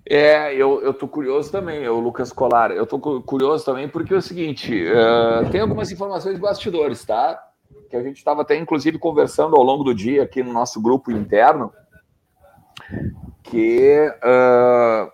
É, 0.04 0.52
eu, 0.52 0.82
eu 0.82 0.92
tô 0.92 1.06
curioso 1.06 1.52
também, 1.52 1.86
o 1.86 2.00
Lucas 2.00 2.32
Colar. 2.32 2.72
Eu 2.72 2.86
tô 2.86 2.98
curioso 2.98 3.64
também 3.64 3.88
porque 3.88 4.12
é 4.12 4.16
o 4.16 4.22
seguinte: 4.22 4.84
uh, 4.84 5.48
tem 5.50 5.60
algumas 5.60 5.92
informações 5.92 6.34
de 6.34 6.40
bastidores, 6.40 7.04
tá? 7.04 7.40
Que 7.88 7.94
a 7.94 8.02
gente 8.02 8.16
estava 8.16 8.42
até 8.42 8.56
inclusive 8.56 8.98
conversando 8.98 9.54
ao 9.54 9.62
longo 9.62 9.84
do 9.84 9.94
dia 9.94 10.24
aqui 10.24 10.42
no 10.42 10.52
nosso 10.52 10.82
grupo 10.82 11.12
interno 11.12 11.72
que 13.42 14.12
uh, 14.22 15.10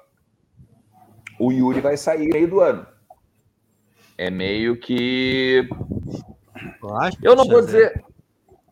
o 1.39 1.53
Yuri 1.53 1.81
vai 1.81 1.97
sair 1.97 2.29
meio 2.33 2.49
do 2.49 2.61
ano. 2.61 2.87
É 4.19 4.31
meio 4.31 4.77
que. 4.77 5.69
Eu 7.23 7.37
não 7.37 7.47
vou 7.47 7.61
dizer. 7.61 8.05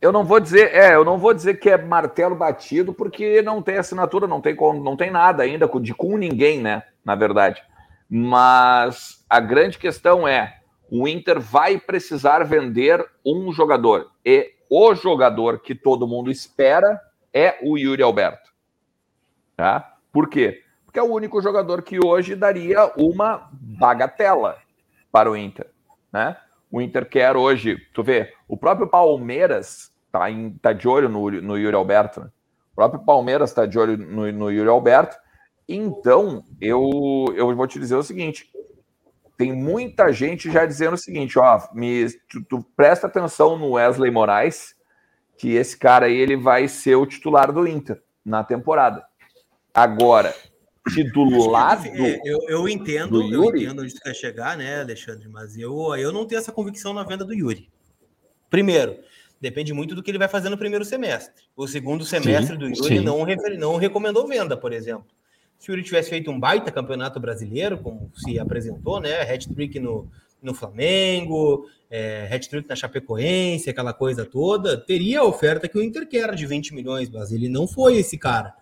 Eu 0.00 0.12
não 0.12 0.22
vou 0.22 0.38
dizer, 0.38 0.74
é, 0.74 0.94
eu 0.94 1.02
não 1.02 1.16
vou 1.16 1.32
dizer 1.32 1.54
que 1.54 1.70
é 1.70 1.78
martelo 1.78 2.34
batido, 2.36 2.92
porque 2.92 3.40
não 3.40 3.62
tem 3.62 3.78
assinatura, 3.78 4.26
não 4.26 4.38
tem, 4.38 4.54
não 4.54 4.98
tem 4.98 5.10
nada 5.10 5.42
ainda 5.42 5.66
de 5.80 5.94
com 5.94 6.18
ninguém, 6.18 6.60
né? 6.60 6.82
Na 7.02 7.14
verdade. 7.14 7.62
Mas 8.08 9.24
a 9.30 9.40
grande 9.40 9.78
questão 9.78 10.28
é: 10.28 10.58
o 10.90 11.08
Inter 11.08 11.40
vai 11.40 11.78
precisar 11.78 12.44
vender 12.44 13.04
um 13.24 13.50
jogador. 13.50 14.10
E 14.24 14.52
o 14.68 14.94
jogador 14.94 15.60
que 15.60 15.74
todo 15.74 16.06
mundo 16.06 16.30
espera 16.30 17.00
é 17.32 17.58
o 17.62 17.78
Yuri 17.78 18.02
Alberto. 18.02 18.53
Tá? 19.56 19.96
Por 20.12 20.28
quê? 20.28 20.62
Porque 20.84 20.98
é 20.98 21.02
o 21.02 21.12
único 21.12 21.40
jogador 21.40 21.82
que 21.82 21.98
hoje 22.04 22.36
daria 22.36 22.92
uma 22.96 23.48
bagatela 23.52 24.58
para 25.10 25.30
o 25.30 25.36
Inter. 25.36 25.66
Né? 26.12 26.36
O 26.70 26.80
Inter 26.80 27.08
quer 27.08 27.36
hoje, 27.36 27.76
tu 27.92 28.02
vê, 28.02 28.32
o 28.48 28.56
próprio 28.56 28.86
Palmeiras 28.86 29.92
tá, 30.10 30.30
em, 30.30 30.50
tá 30.52 30.72
de 30.72 30.88
olho 30.88 31.08
no, 31.08 31.30
no 31.30 31.58
Yuri 31.58 31.74
Alberto. 31.74 32.20
Né? 32.20 32.26
O 32.72 32.74
próprio 32.74 33.04
Palmeiras 33.04 33.50
está 33.50 33.66
de 33.66 33.78
olho 33.78 33.96
no, 33.96 34.30
no 34.32 34.50
Yuri 34.50 34.68
Alberto. 34.68 35.16
Então, 35.68 36.44
eu, 36.60 37.26
eu 37.36 37.54
vou 37.54 37.66
te 37.66 37.78
dizer 37.78 37.96
o 37.96 38.02
seguinte: 38.02 38.50
tem 39.36 39.52
muita 39.52 40.12
gente 40.12 40.50
já 40.50 40.64
dizendo 40.66 40.94
o 40.94 40.98
seguinte, 40.98 41.38
ó, 41.38 41.60
me, 41.72 42.06
tu, 42.28 42.44
tu, 42.44 42.66
presta 42.76 43.06
atenção 43.06 43.58
no 43.58 43.72
Wesley 43.72 44.10
Moraes, 44.10 44.74
que 45.36 45.54
esse 45.54 45.76
cara 45.76 46.06
aí 46.06 46.16
ele 46.16 46.36
vai 46.36 46.68
ser 46.68 46.96
o 46.96 47.06
titular 47.06 47.52
do 47.52 47.66
Inter 47.66 48.00
na 48.24 48.44
temporada. 48.44 49.04
Agora, 49.74 50.32
se 50.88 51.02
do 51.02 51.50
lado. 51.50 51.86
É, 51.88 52.20
eu, 52.24 52.38
eu 52.48 52.68
entendo, 52.68 53.20
eu 53.32 53.44
entendo 53.46 53.82
onde 53.82 53.94
tu 53.94 54.00
quer 54.00 54.14
chegar, 54.14 54.56
né, 54.56 54.80
Alexandre? 54.80 55.28
Mas 55.28 55.56
eu, 55.56 55.94
eu 55.96 56.12
não 56.12 56.24
tenho 56.24 56.38
essa 56.38 56.52
convicção 56.52 56.92
na 56.92 57.02
venda 57.02 57.24
do 57.24 57.34
Yuri. 57.34 57.68
Primeiro, 58.48 58.98
depende 59.40 59.72
muito 59.72 59.94
do 59.94 60.02
que 60.02 60.10
ele 60.10 60.18
vai 60.18 60.28
fazer 60.28 60.48
no 60.48 60.58
primeiro 60.58 60.84
semestre. 60.84 61.44
O 61.56 61.66
segundo 61.66 62.04
semestre 62.04 62.54
sim, 62.54 62.58
do 62.58 62.68
Yuri 62.68 63.00
não, 63.00 63.26
não 63.58 63.76
recomendou 63.76 64.28
venda, 64.28 64.56
por 64.56 64.72
exemplo. 64.72 65.06
Se 65.58 65.70
o 65.70 65.72
Yuri 65.72 65.82
tivesse 65.82 66.10
feito 66.10 66.30
um 66.30 66.38
baita 66.38 66.70
campeonato 66.70 67.18
brasileiro, 67.18 67.78
como 67.78 68.12
se 68.14 68.38
apresentou, 68.38 69.00
né? 69.00 69.22
Hat-trick 69.22 69.80
no, 69.80 70.10
no 70.42 70.52
Flamengo, 70.52 71.66
é, 71.90 72.28
hat-trick 72.30 72.68
na 72.68 72.76
Chapecoense, 72.76 73.70
aquela 73.70 73.94
coisa 73.94 74.26
toda, 74.26 74.76
teria 74.76 75.20
a 75.20 75.24
oferta 75.24 75.66
que 75.66 75.78
o 75.78 75.82
Inter 75.82 76.06
quer 76.06 76.34
de 76.34 76.46
20 76.46 76.74
milhões, 76.74 77.08
mas 77.08 77.32
ele 77.32 77.48
não 77.48 77.66
foi 77.66 77.96
esse 77.96 78.18
cara. 78.18 78.54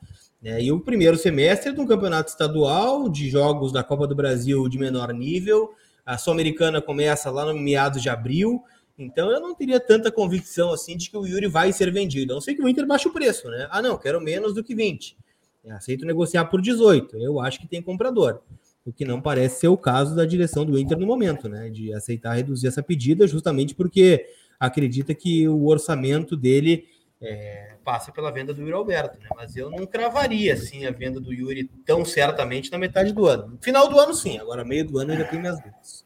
Né? 0.42 0.64
E 0.64 0.72
o 0.72 0.80
primeiro 0.80 1.16
semestre 1.16 1.72
de 1.72 1.80
um 1.80 1.86
campeonato 1.86 2.30
estadual, 2.30 3.08
de 3.08 3.30
jogos 3.30 3.70
da 3.72 3.84
Copa 3.84 4.06
do 4.06 4.14
Brasil 4.14 4.68
de 4.68 4.78
menor 4.78 5.12
nível, 5.14 5.72
a 6.04 6.18
Sul-Americana 6.18 6.82
começa 6.82 7.30
lá 7.30 7.46
no 7.46 7.58
meados 7.58 8.02
de 8.02 8.08
abril, 8.08 8.62
então 8.98 9.30
eu 9.30 9.40
não 9.40 9.54
teria 9.54 9.78
tanta 9.78 10.10
convicção 10.10 10.72
assim 10.72 10.96
de 10.96 11.08
que 11.08 11.16
o 11.16 11.26
Yuri 11.26 11.46
vai 11.46 11.72
ser 11.72 11.92
vendido. 11.92 12.32
A 12.32 12.34
não 12.34 12.40
sei 12.40 12.54
que 12.54 12.62
o 12.62 12.68
Inter 12.68 12.86
baixe 12.86 13.08
o 13.08 13.12
preço, 13.12 13.48
né? 13.48 13.68
Ah, 13.70 13.80
não, 13.80 13.96
quero 13.96 14.20
menos 14.20 14.52
do 14.52 14.64
que 14.64 14.74
20. 14.74 15.16
Eu 15.64 15.76
aceito 15.76 16.04
negociar 16.04 16.46
por 16.46 16.60
18. 16.60 17.16
Eu 17.16 17.40
acho 17.40 17.60
que 17.60 17.68
tem 17.68 17.80
comprador. 17.80 18.40
O 18.84 18.92
que 18.92 19.04
não 19.04 19.20
parece 19.20 19.60
ser 19.60 19.68
o 19.68 19.76
caso 19.76 20.16
da 20.16 20.26
direção 20.26 20.66
do 20.66 20.76
Inter 20.76 20.98
no 20.98 21.06
momento, 21.06 21.48
né? 21.48 21.70
De 21.70 21.94
aceitar 21.94 22.34
reduzir 22.34 22.66
essa 22.66 22.82
pedida, 22.82 23.28
justamente 23.28 23.74
porque 23.74 24.26
acredita 24.58 25.14
que 25.14 25.48
o 25.48 25.66
orçamento 25.66 26.36
dele 26.36 26.84
é, 27.20 27.71
passa 27.84 28.12
pela 28.12 28.30
venda 28.30 28.54
do 28.54 28.60
Yuri 28.60 28.72
Alberto, 28.72 29.18
né? 29.18 29.26
Mas 29.36 29.56
eu 29.56 29.70
não 29.70 29.86
cravaria 29.86 30.54
assim 30.54 30.86
a 30.86 30.90
venda 30.90 31.20
do 31.20 31.32
Yuri 31.32 31.64
tão 31.84 32.04
certamente 32.04 32.70
na 32.70 32.78
metade 32.78 33.12
do 33.12 33.26
ano. 33.26 33.48
No 33.48 33.58
final 33.60 33.88
do 33.88 33.98
ano, 33.98 34.14
sim, 34.14 34.38
agora 34.38 34.64
meio 34.64 34.86
do 34.86 34.98
ano 34.98 35.12
ainda 35.12 35.24
tem 35.24 35.40
minhas 35.40 35.56
dúvidas. 35.56 36.04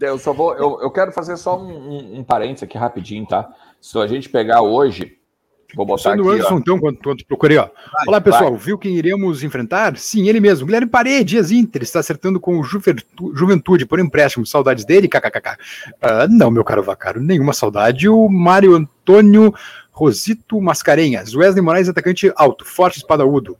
Eu 0.00 0.18
só 0.18 0.32
vou, 0.32 0.54
eu, 0.54 0.80
eu 0.80 0.90
quero 0.90 1.12
fazer 1.12 1.36
só 1.36 1.58
um, 1.58 1.70
um, 1.70 2.18
um 2.20 2.24
parênteses 2.24 2.62
aqui 2.62 2.78
rapidinho, 2.78 3.26
tá? 3.26 3.54
Se 3.80 3.98
a 3.98 4.06
gente 4.06 4.28
pegar 4.28 4.62
hoje, 4.62 5.20
Vou 5.74 5.86
botar 5.86 6.14
aqui, 6.14 6.20
Anderson, 6.20 6.58
então, 6.58 6.78
quando, 6.78 6.98
quando 6.98 7.24
procurei, 7.24 7.56
ó. 7.56 7.64
Vai, 7.64 8.08
Olá, 8.08 8.20
pessoal. 8.20 8.50
Vai. 8.50 8.58
Viu 8.58 8.78
quem 8.78 8.96
iremos 8.96 9.42
enfrentar? 9.42 9.96
Sim, 9.96 10.28
ele 10.28 10.40
mesmo. 10.40 10.66
Guilherme 10.66 10.90
Paredes, 10.90 11.50
Inter, 11.50 11.82
está 11.82 12.00
acertando 12.00 12.40
com 12.40 12.58
o 12.58 12.64
Juventude 12.64 13.86
por 13.86 14.00
empréstimo. 14.00 14.44
Saudades 14.44 14.84
dele? 14.84 15.08
KKKK. 15.08 15.50
Uh, 15.50 16.28
não, 16.28 16.50
meu 16.50 16.64
caro 16.64 16.82
Vacaro, 16.82 17.20
nenhuma 17.20 17.52
saudade. 17.52 18.08
O 18.08 18.28
Mário 18.28 18.74
Antônio 18.74 19.54
Rosito 20.00 20.58
Mascarenhas. 20.58 21.34
Wesley 21.34 21.62
Moraes, 21.62 21.86
atacante 21.86 22.32
alto, 22.34 22.64
forte, 22.64 22.96
espadaúdo. 22.96 23.54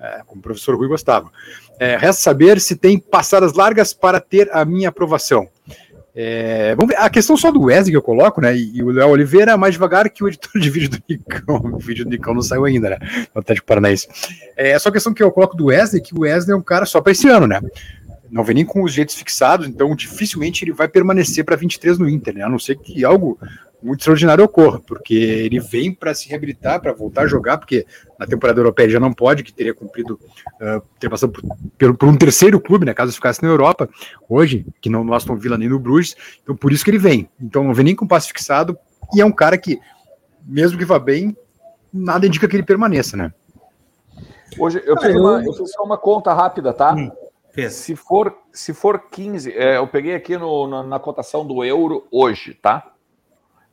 É, 0.00 0.22
como 0.26 0.40
o 0.40 0.42
professor 0.42 0.76
Rui 0.76 0.88
gostava. 0.88 1.30
É, 1.78 1.96
resta 1.96 2.20
saber 2.20 2.60
se 2.60 2.74
tem 2.74 2.98
passadas 2.98 3.52
largas 3.52 3.94
para 3.94 4.18
ter 4.18 4.50
a 4.52 4.64
minha 4.64 4.88
aprovação. 4.88 5.48
É, 6.16 6.74
vamos 6.74 6.94
ver, 6.94 7.00
a 7.00 7.08
questão 7.08 7.36
só 7.36 7.52
do 7.52 7.62
Wesley 7.62 7.92
que 7.92 7.96
eu 7.96 8.02
coloco, 8.02 8.40
né? 8.40 8.56
E, 8.56 8.82
o 8.82 8.90
Léo 8.90 9.08
Oliveira 9.08 9.52
é 9.52 9.56
mais 9.56 9.74
devagar 9.74 10.10
que 10.10 10.24
o 10.24 10.28
editor 10.28 10.60
de 10.60 10.68
vídeo 10.68 10.90
do 10.90 11.02
Nicão. 11.08 11.60
O 11.74 11.78
vídeo 11.78 12.04
do 12.04 12.10
Nicão 12.10 12.34
não 12.34 12.42
saiu 12.42 12.64
ainda, 12.64 12.90
né? 12.90 12.98
No 13.32 13.40
Atlético 13.40 13.66
Paranaense. 13.66 14.08
É 14.56 14.76
só 14.80 14.88
a 14.88 14.92
questão 14.92 15.14
que 15.14 15.22
eu 15.22 15.30
coloco 15.30 15.56
do 15.56 15.66
Wesley, 15.66 16.02
que 16.02 16.14
o 16.14 16.22
Wesley 16.22 16.54
é 16.54 16.58
um 16.58 16.62
cara 16.62 16.86
só 16.86 17.00
para 17.00 17.12
esse 17.12 17.28
ano, 17.28 17.46
né? 17.46 17.60
Não 18.28 18.42
vem 18.42 18.56
nem 18.56 18.64
com 18.64 18.82
os 18.82 18.92
jeitos 18.92 19.14
fixados, 19.14 19.68
então 19.68 19.94
dificilmente 19.94 20.64
ele 20.64 20.72
vai 20.72 20.88
permanecer 20.88 21.44
para 21.44 21.54
23 21.54 21.98
no 21.98 22.08
Inter, 22.08 22.34
né? 22.34 22.42
A 22.42 22.48
não 22.48 22.58
ser 22.58 22.76
que 22.76 23.04
algo 23.04 23.38
muito 23.84 24.00
extraordinário 24.00 24.42
ocorra, 24.42 24.80
porque 24.80 25.14
ele 25.14 25.60
vem 25.60 25.92
para 25.92 26.14
se 26.14 26.26
reabilitar, 26.26 26.80
para 26.80 26.94
voltar 26.94 27.22
a 27.22 27.26
jogar, 27.26 27.58
porque 27.58 27.86
na 28.18 28.26
temporada 28.26 28.58
europeia 28.58 28.86
ele 28.86 28.94
já 28.94 29.00
não 29.00 29.12
pode, 29.12 29.44
que 29.44 29.52
teria 29.52 29.74
cumprido, 29.74 30.18
uh, 30.54 30.82
ter 30.98 31.10
passado 31.10 31.32
por, 31.32 31.42
por, 31.78 31.96
por, 31.98 32.08
um 32.08 32.16
terceiro 32.16 32.58
clube, 32.58 32.86
né, 32.86 32.94
caso 32.94 33.12
ficasse 33.12 33.42
na 33.42 33.50
Europa, 33.50 33.86
hoje, 34.26 34.64
que 34.80 34.88
não 34.88 35.04
no 35.04 35.12
Aston 35.12 35.36
Villa 35.36 35.58
nem 35.58 35.68
no 35.68 35.78
Bruges, 35.78 36.16
então 36.42 36.56
por 36.56 36.72
isso 36.72 36.82
que 36.82 36.90
ele 36.90 36.98
vem. 36.98 37.28
Então 37.38 37.62
não 37.62 37.74
vem 37.74 37.84
nem 37.84 37.94
com 37.94 38.06
passe 38.06 38.28
fixado, 38.28 38.78
e 39.14 39.20
é 39.20 39.24
um 39.24 39.32
cara 39.32 39.58
que, 39.58 39.78
mesmo 40.46 40.78
que 40.78 40.84
vá 40.86 40.98
bem, 40.98 41.36
nada 41.92 42.26
indica 42.26 42.48
que 42.48 42.56
ele 42.56 42.62
permaneça, 42.62 43.18
né? 43.18 43.34
Hoje 44.58 44.82
eu, 44.86 44.98
fiz, 44.98 45.14
uma, 45.14 45.44
eu 45.44 45.52
fiz 45.52 45.72
só 45.72 45.82
uma 45.82 45.98
conta 45.98 46.32
rápida, 46.32 46.72
tá? 46.72 46.94
Hum, 46.94 47.10
se 47.68 47.94
for, 47.94 48.34
se 48.50 48.72
for 48.72 49.10
15, 49.10 49.52
é, 49.52 49.76
eu 49.76 49.86
peguei 49.86 50.14
aqui 50.14 50.38
no, 50.38 50.66
na, 50.66 50.82
na 50.82 50.98
cotação 50.98 51.46
do 51.46 51.62
euro 51.62 52.06
hoje, 52.10 52.54
tá? 52.54 52.93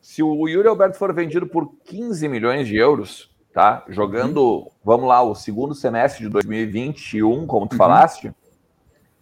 Se 0.01 0.23
o 0.23 0.47
Yuri 0.47 0.67
Alberto 0.67 0.97
for 0.97 1.13
vendido 1.13 1.45
por 1.45 1.71
15 1.85 2.27
milhões 2.27 2.67
de 2.67 2.75
euros, 2.75 3.29
tá? 3.53 3.85
Jogando, 3.87 4.41
uhum. 4.41 4.67
vamos 4.83 5.07
lá, 5.07 5.21
o 5.21 5.35
segundo 5.35 5.75
semestre 5.75 6.23
de 6.23 6.29
2021, 6.29 7.45
como 7.45 7.67
tu 7.67 7.73
uhum. 7.73 7.77
falaste, 7.77 8.33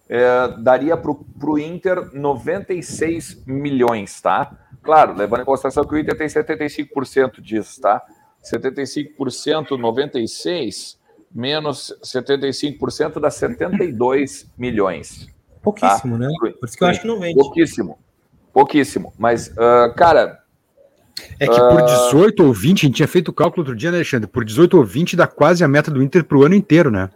é, 0.08 0.48
daria 0.58 0.96
para 0.96 1.12
o 1.12 1.60
Inter 1.60 2.10
96 2.14 3.44
milhões, 3.46 4.22
tá? 4.22 4.58
Claro, 4.82 5.14
levando 5.14 5.42
em 5.42 5.46
consideração 5.46 5.84
que 5.84 5.94
o 5.94 5.98
Inter 6.00 6.18
tem 6.18 6.28
75% 6.28 7.42
disso, 7.42 7.82
tá? 7.82 8.02
75%, 8.44 9.78
96, 9.78 10.98
menos 11.30 11.94
75% 12.02 13.20
dá 13.20 13.30
72 13.30 14.50
milhões. 14.58 15.28
Pouquíssimo, 15.62 16.18
tá? 16.18 16.26
né? 16.26 16.34
Por 16.40 16.68
isso 16.68 16.78
que 16.78 16.84
eu 16.84 16.88
acho 16.88 17.02
que 17.02 17.08
não 17.08 17.20
vende. 17.20 17.36
Pouquíssimo. 17.36 18.00
Pouquíssimo. 18.54 19.14
Mas, 19.18 19.50
uh, 19.50 19.94
cara, 19.96 20.39
é 21.40 21.48
que 21.48 21.60
por 21.60 21.82
18 21.82 22.44
uh... 22.44 22.48
ou 22.48 22.54
20, 22.54 22.80
a 22.80 22.82
gente 22.88 22.96
tinha 22.96 23.08
feito 23.08 23.30
o 23.30 23.34
cálculo 23.34 23.62
outro 23.62 23.76
dia, 23.76 23.92
né, 23.92 23.98
Alexandre? 23.98 24.28
Por 24.28 24.44
18 24.44 24.78
ou 24.78 24.84
20 24.84 25.16
dá 25.16 25.28
quase 25.28 25.64
a 25.64 25.68
meta 25.68 25.90
do 25.92 26.02
Inter 26.04 26.24
para 26.24 26.38
o 26.38 26.44
ano 26.44 26.56
inteiro, 26.56 26.90
né? 26.90 27.10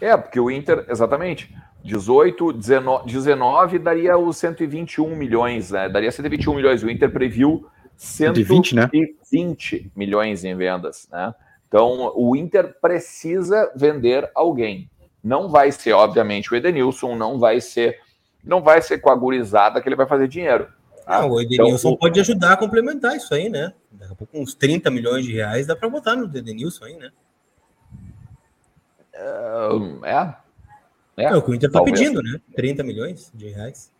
É, 0.00 0.16
porque 0.16 0.40
o 0.40 0.50
Inter, 0.50 0.86
exatamente, 0.88 1.54
18, 1.84 2.52
19, 2.52 3.06
19 3.06 3.78
daria 3.78 4.16
os 4.16 4.36
121 4.36 5.14
milhões, 5.14 5.70
né? 5.70 5.88
Daria 5.88 6.10
121 6.10 6.54
milhões. 6.54 6.82
O 6.82 6.90
Inter 6.90 7.10
previu 7.10 7.66
120, 7.96 8.70
120 8.70 9.74
né? 9.74 9.90
milhões 9.94 10.44
em 10.44 10.54
vendas, 10.56 11.08
né? 11.10 11.34
Então, 11.68 12.12
o 12.16 12.34
Inter 12.34 12.74
precisa 12.80 13.70
vender 13.76 14.28
alguém. 14.34 14.90
Não 15.22 15.48
vai 15.48 15.70
ser, 15.70 15.92
obviamente, 15.92 16.52
o 16.52 16.56
Edenilson, 16.56 17.14
não 17.14 17.38
vai 17.38 17.60
ser, 17.60 17.98
não 18.42 18.62
vai 18.62 18.82
ser 18.82 18.98
com 18.98 19.10
a 19.10 19.14
gurizada 19.14 19.80
que 19.80 19.88
ele 19.88 19.96
vai 19.96 20.06
fazer 20.06 20.26
dinheiro. 20.26 20.66
Tá? 21.10 21.22
Não, 21.22 21.30
o 21.30 21.40
Edenilson 21.40 21.88
então, 21.88 21.96
pode 21.96 22.20
ajudar 22.20 22.52
a 22.52 22.56
complementar 22.56 23.16
isso 23.16 23.34
aí, 23.34 23.48
né? 23.48 23.72
Daqui 23.90 24.12
a 24.12 24.14
pouco 24.14 24.38
uns 24.38 24.54
30 24.54 24.92
milhões 24.92 25.24
de 25.24 25.32
reais 25.32 25.66
dá 25.66 25.74
para 25.74 25.88
botar 25.88 26.14
no 26.14 26.24
Edenilson 26.24 26.84
aí, 26.84 26.96
né? 26.96 27.10
É, 29.12 30.34
é, 31.16 31.24
é 31.24 31.36
o 31.36 31.42
que 31.42 31.50
o 31.50 31.54
Inter 31.54 31.68
está 31.68 31.82
pedindo, 31.82 32.22
né? 32.22 32.40
30 32.54 32.84
milhões 32.84 33.28
de 33.34 33.48
reais. 33.48 33.90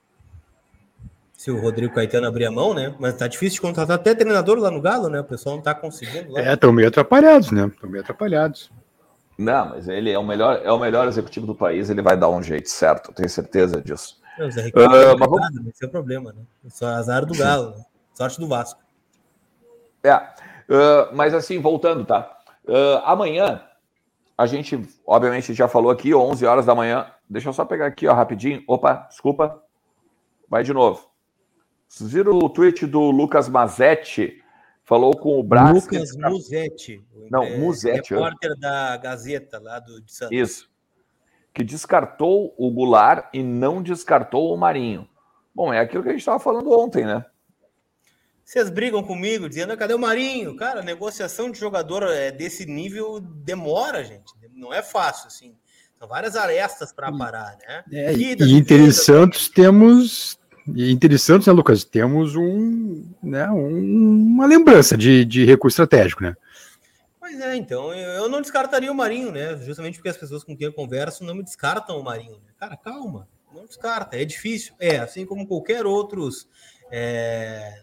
Se 1.33 1.51
o 1.51 1.61
Rodrigo 1.61 1.93
Caetano 1.93 2.29
abrir 2.29 2.47
a 2.47 2.51
mão, 2.51 2.73
né? 2.75 2.95
Mas 3.01 3.17
tá 3.17 3.27
difícil 3.27 3.57
de 3.57 3.63
contratar 3.63 3.97
até 3.97 4.15
treinador 4.15 4.59
lá 4.61 4.71
no 4.71 4.81
Galo, 4.81 5.09
né? 5.09 5.19
O 5.19 5.25
pessoal 5.25 5.57
não 5.57 5.63
tá 5.63 5.75
conseguindo. 5.75 6.31
Lá. 6.31 6.41
É, 6.43 6.55
estão 6.55 6.73
meio 6.73 6.87
atrapalhados, 6.87 7.51
né? 7.51 7.67
Estão 7.67 7.91
meio 7.91 8.05
atrapalhados. 8.05 8.71
Não, 9.37 9.71
mas 9.71 9.89
ele 9.89 10.13
é 10.13 10.19
o 10.19 10.25
melhor, 10.25 10.61
é 10.63 10.71
o 10.71 10.79
melhor 10.79 11.09
executivo 11.09 11.47
do 11.47 11.57
país, 11.57 11.91
ele 11.91 12.03
vai 12.03 12.17
dar 12.17 12.29
um 12.29 12.43
jeito 12.43 12.69
certo, 12.69 13.13
tenho 13.13 13.29
certeza 13.29 13.81
disso. 13.81 14.20
Zé 14.49 14.63
Ricardo 14.63 14.95
uh, 14.95 15.19
mas 15.19 15.29
vamos... 15.29 15.67
esse 15.67 15.85
é 15.85 15.87
o 15.89 15.91
problema, 15.91 16.33
né? 16.33 16.43
Só 16.69 16.87
azar 16.87 17.27
do 17.27 17.37
Galo, 17.37 17.77
né? 17.77 17.85
sorte 18.15 18.39
do 18.39 18.49
Vasco. 18.49 18.81
É, 20.03 20.15
uh, 20.15 21.15
mas 21.15 21.35
assim, 21.35 21.61
voltando, 21.61 22.05
tá? 22.05 22.39
Uh, 22.65 23.03
amanhã 23.05 23.63
a 24.41 24.47
gente, 24.47 24.81
obviamente, 25.07 25.53
já 25.53 25.69
falou 25.69 25.91
aqui, 25.91 26.15
11 26.15 26.47
horas 26.47 26.65
da 26.65 26.75
manhã. 26.75 27.07
Deixa 27.29 27.51
eu 27.51 27.53
só 27.53 27.63
pegar 27.63 27.87
aqui, 27.87 28.07
ó, 28.07 28.15
rapidinho. 28.15 28.65
Opa, 28.67 29.07
desculpa. 29.11 29.63
Vai 30.49 30.63
de 30.63 30.73
novo. 30.73 31.11
Vocês 31.87 32.11
viram 32.11 32.39
o 32.39 32.49
tweet 32.49 32.87
do 32.87 33.11
Lucas 33.11 33.51
Mazetti? 33.51 34.43
Falou 34.83 35.15
com 35.15 35.39
o 35.39 35.43
braço. 35.43 35.75
Lucas 35.75 36.13
que... 36.13 36.23
Musetti. 36.23 37.05
Não, 37.31 37.43
é, 37.43 37.59
Musetti. 37.59 38.15
Repórter 38.15 38.59
da 38.59 38.97
Gazeta, 38.97 39.61
lá 39.61 39.79
do, 39.79 40.01
de 40.01 40.11
Santos. 40.11 40.37
Isso. 40.37 40.70
Que 41.61 41.65
descartou 41.65 42.55
o 42.57 42.71
Goulart 42.71 43.29
e 43.35 43.43
não 43.43 43.83
descartou 43.83 44.55
o 44.55 44.57
Marinho. 44.57 45.07
Bom, 45.55 45.71
é 45.75 45.79
aquilo 45.79 46.03
que 46.03 46.09
a 46.09 46.13
gente 46.13 46.21
estava 46.21 46.41
falando 46.41 46.71
ontem, 46.73 47.05
né? 47.05 47.23
Vocês 48.43 48.71
brigam 48.71 49.03
comigo 49.03 49.47
dizendo, 49.47 49.77
cadê 49.77 49.93
o 49.93 49.99
Marinho? 49.99 50.57
Cara, 50.57 50.81
negociação 50.81 51.51
de 51.51 51.61
jogador 51.61 52.05
é, 52.05 52.31
desse 52.31 52.65
nível 52.65 53.21
demora, 53.21 54.03
gente. 54.03 54.33
Não 54.55 54.73
é 54.73 54.81
fácil, 54.81 55.27
assim. 55.27 55.55
São 55.99 56.09
várias 56.09 56.35
arestas 56.35 56.95
para 56.95 57.13
parar, 57.13 57.59
né? 57.59 57.85
É, 57.93 58.15
e, 58.15 58.35
e 58.41 58.55
Inter 58.55 58.81
e 58.81 58.93
Santos 58.93 59.51
temos. 59.51 60.39
E 60.75 60.91
Inter 60.91 61.13
e 61.13 61.19
Santos, 61.19 61.47
né, 61.47 61.53
Lucas? 61.53 61.85
Temos 61.85 62.35
um, 62.37 63.05
né, 63.23 63.51
um, 63.51 64.33
uma 64.33 64.47
lembrança 64.47 64.97
de, 64.97 65.27
de 65.27 65.45
recurso 65.45 65.75
estratégico, 65.75 66.23
né? 66.23 66.35
Pois 67.31 67.43
é, 67.43 67.55
então 67.55 67.95
eu 67.95 68.29
não 68.29 68.41
descartaria 68.41 68.91
o 68.91 68.95
Marinho, 68.95 69.31
né? 69.31 69.57
Justamente 69.59 69.95
porque 69.95 70.09
as 70.09 70.17
pessoas 70.17 70.43
com 70.43 70.57
quem 70.57 70.67
eu 70.67 70.73
converso 70.73 71.23
não 71.23 71.33
me 71.33 71.45
descartam 71.45 71.97
o 71.97 72.03
Marinho. 72.03 72.41
Né? 72.45 72.53
Cara, 72.59 72.77
calma, 72.77 73.29
não 73.55 73.67
descarta, 73.67 74.17
é 74.17 74.25
difícil. 74.25 74.75
É, 74.81 74.99
assim 74.99 75.25
como 75.25 75.47
qualquer 75.47 75.87
outros 75.87 76.49
é, 76.91 77.83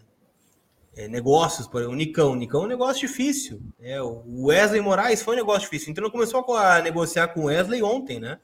é, 0.94 1.08
negócios, 1.08 1.66
por 1.66 1.78
exemplo, 1.78 1.94
o 1.94 1.98
Nicão. 1.98 2.32
O 2.32 2.36
Nicão 2.36 2.62
é 2.62 2.64
um 2.66 2.68
negócio 2.68 3.08
difícil. 3.08 3.62
Né? 3.78 3.98
O 4.02 4.48
Wesley 4.48 4.82
Moraes 4.82 5.22
foi 5.22 5.34
um 5.34 5.38
negócio 5.38 5.62
difícil. 5.62 5.92
Então 5.92 6.04
não 6.04 6.10
começou 6.10 6.44
a 6.54 6.82
negociar 6.82 7.28
com 7.28 7.40
o 7.40 7.44
Wesley 7.44 7.82
ontem, 7.82 8.20
né? 8.20 8.38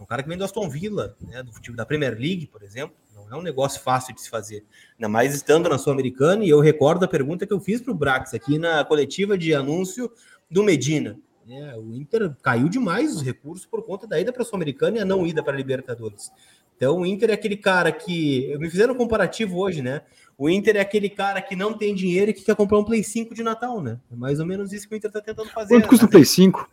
Um 0.00 0.06
cara 0.06 0.24
que 0.24 0.28
vem 0.28 0.38
do 0.38 0.44
Aston 0.44 0.68
Villa, 0.68 1.16
né? 1.20 1.40
do 1.44 1.52
time 1.52 1.76
da 1.76 1.86
Premier 1.86 2.14
League, 2.18 2.48
por 2.48 2.64
exemplo. 2.64 2.96
Não 3.14 3.36
é 3.36 3.40
um 3.40 3.42
negócio 3.42 3.80
fácil 3.80 4.14
de 4.14 4.22
se 4.22 4.30
fazer. 4.30 4.64
Ainda 4.94 5.08
mais 5.08 5.34
estando 5.34 5.68
na 5.68 5.76
Sul-Americana, 5.76 6.44
e 6.44 6.48
eu 6.48 6.60
recordo 6.60 7.04
a 7.04 7.08
pergunta 7.08 7.46
que 7.46 7.52
eu 7.52 7.60
fiz 7.60 7.80
para 7.80 7.92
o 7.92 7.96
Brax 7.96 8.32
aqui 8.32 8.58
na 8.58 8.84
coletiva 8.84 9.36
de 9.36 9.54
anúncio 9.54 10.10
do 10.50 10.62
Medina. 10.62 11.18
É, 11.50 11.76
o 11.76 11.94
Inter 11.94 12.34
caiu 12.42 12.68
demais 12.68 13.16
os 13.16 13.22
recursos 13.22 13.64
por 13.64 13.82
conta 13.82 14.06
da 14.06 14.20
ida 14.20 14.32
para 14.32 14.42
a 14.42 14.44
Sul-Americana 14.44 14.98
e 14.98 15.00
a 15.00 15.04
não 15.04 15.26
ida 15.26 15.42
para 15.42 15.54
a 15.54 15.56
Libertadores. 15.56 16.30
Então 16.76 16.98
o 16.98 17.06
Inter 17.06 17.30
é 17.30 17.32
aquele 17.32 17.56
cara 17.56 17.90
que. 17.90 18.54
Me 18.58 18.70
fizeram 18.70 18.94
um 18.94 18.96
comparativo 18.96 19.58
hoje, 19.58 19.82
né? 19.82 20.02
O 20.36 20.48
Inter 20.48 20.76
é 20.76 20.80
aquele 20.80 21.08
cara 21.08 21.42
que 21.42 21.56
não 21.56 21.72
tem 21.72 21.94
dinheiro 21.94 22.30
e 22.30 22.34
que 22.34 22.44
quer 22.44 22.54
comprar 22.54 22.78
um 22.78 22.84
Play 22.84 23.02
5 23.02 23.34
de 23.34 23.42
Natal, 23.42 23.82
né? 23.82 23.98
É 24.12 24.14
mais 24.14 24.38
ou 24.38 24.46
menos 24.46 24.72
isso 24.72 24.88
que 24.88 24.94
o 24.94 24.96
Inter 24.96 25.10
tá 25.10 25.20
tentando 25.20 25.48
fazer. 25.50 25.74
Quanto 25.74 25.88
custa 25.88 26.06
o 26.06 26.08
Play 26.08 26.24
5? 26.24 26.70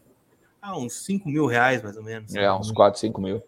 Ah, 0.62 0.78
uns 0.78 0.94
5 1.06 1.28
mil 1.30 1.46
reais, 1.46 1.82
mais 1.82 1.98
ou 1.98 2.04
menos. 2.04 2.36
É, 2.36 2.52
uns 2.52 2.72
4, 2.72 3.00
5 3.00 3.20
mil. 3.22 3.42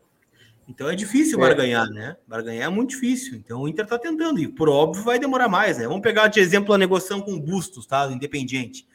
Então 0.67 0.89
é 0.89 0.95
difícil 0.95 1.37
é. 1.37 1.41
barganhar, 1.41 1.87
né? 1.89 2.17
Barganhar 2.27 2.65
é 2.65 2.69
muito 2.69 2.89
difícil. 2.91 3.35
Então 3.35 3.61
o 3.61 3.67
Inter 3.67 3.85
tá 3.85 3.99
tentando, 3.99 4.39
e 4.39 4.47
por 4.47 4.67
óbvio 4.67 5.03
vai 5.03 5.19
demorar 5.19 5.47
mais, 5.47 5.77
né? 5.77 5.87
Vamos 5.87 6.01
pegar 6.01 6.27
de 6.27 6.39
exemplo 6.39 6.73
a 6.73 6.77
negociação 6.77 7.21
com 7.21 7.33
o 7.33 7.39
Bustos, 7.39 7.85
tá? 7.85 8.07
Do 8.07 8.13
Independente. 8.13 8.87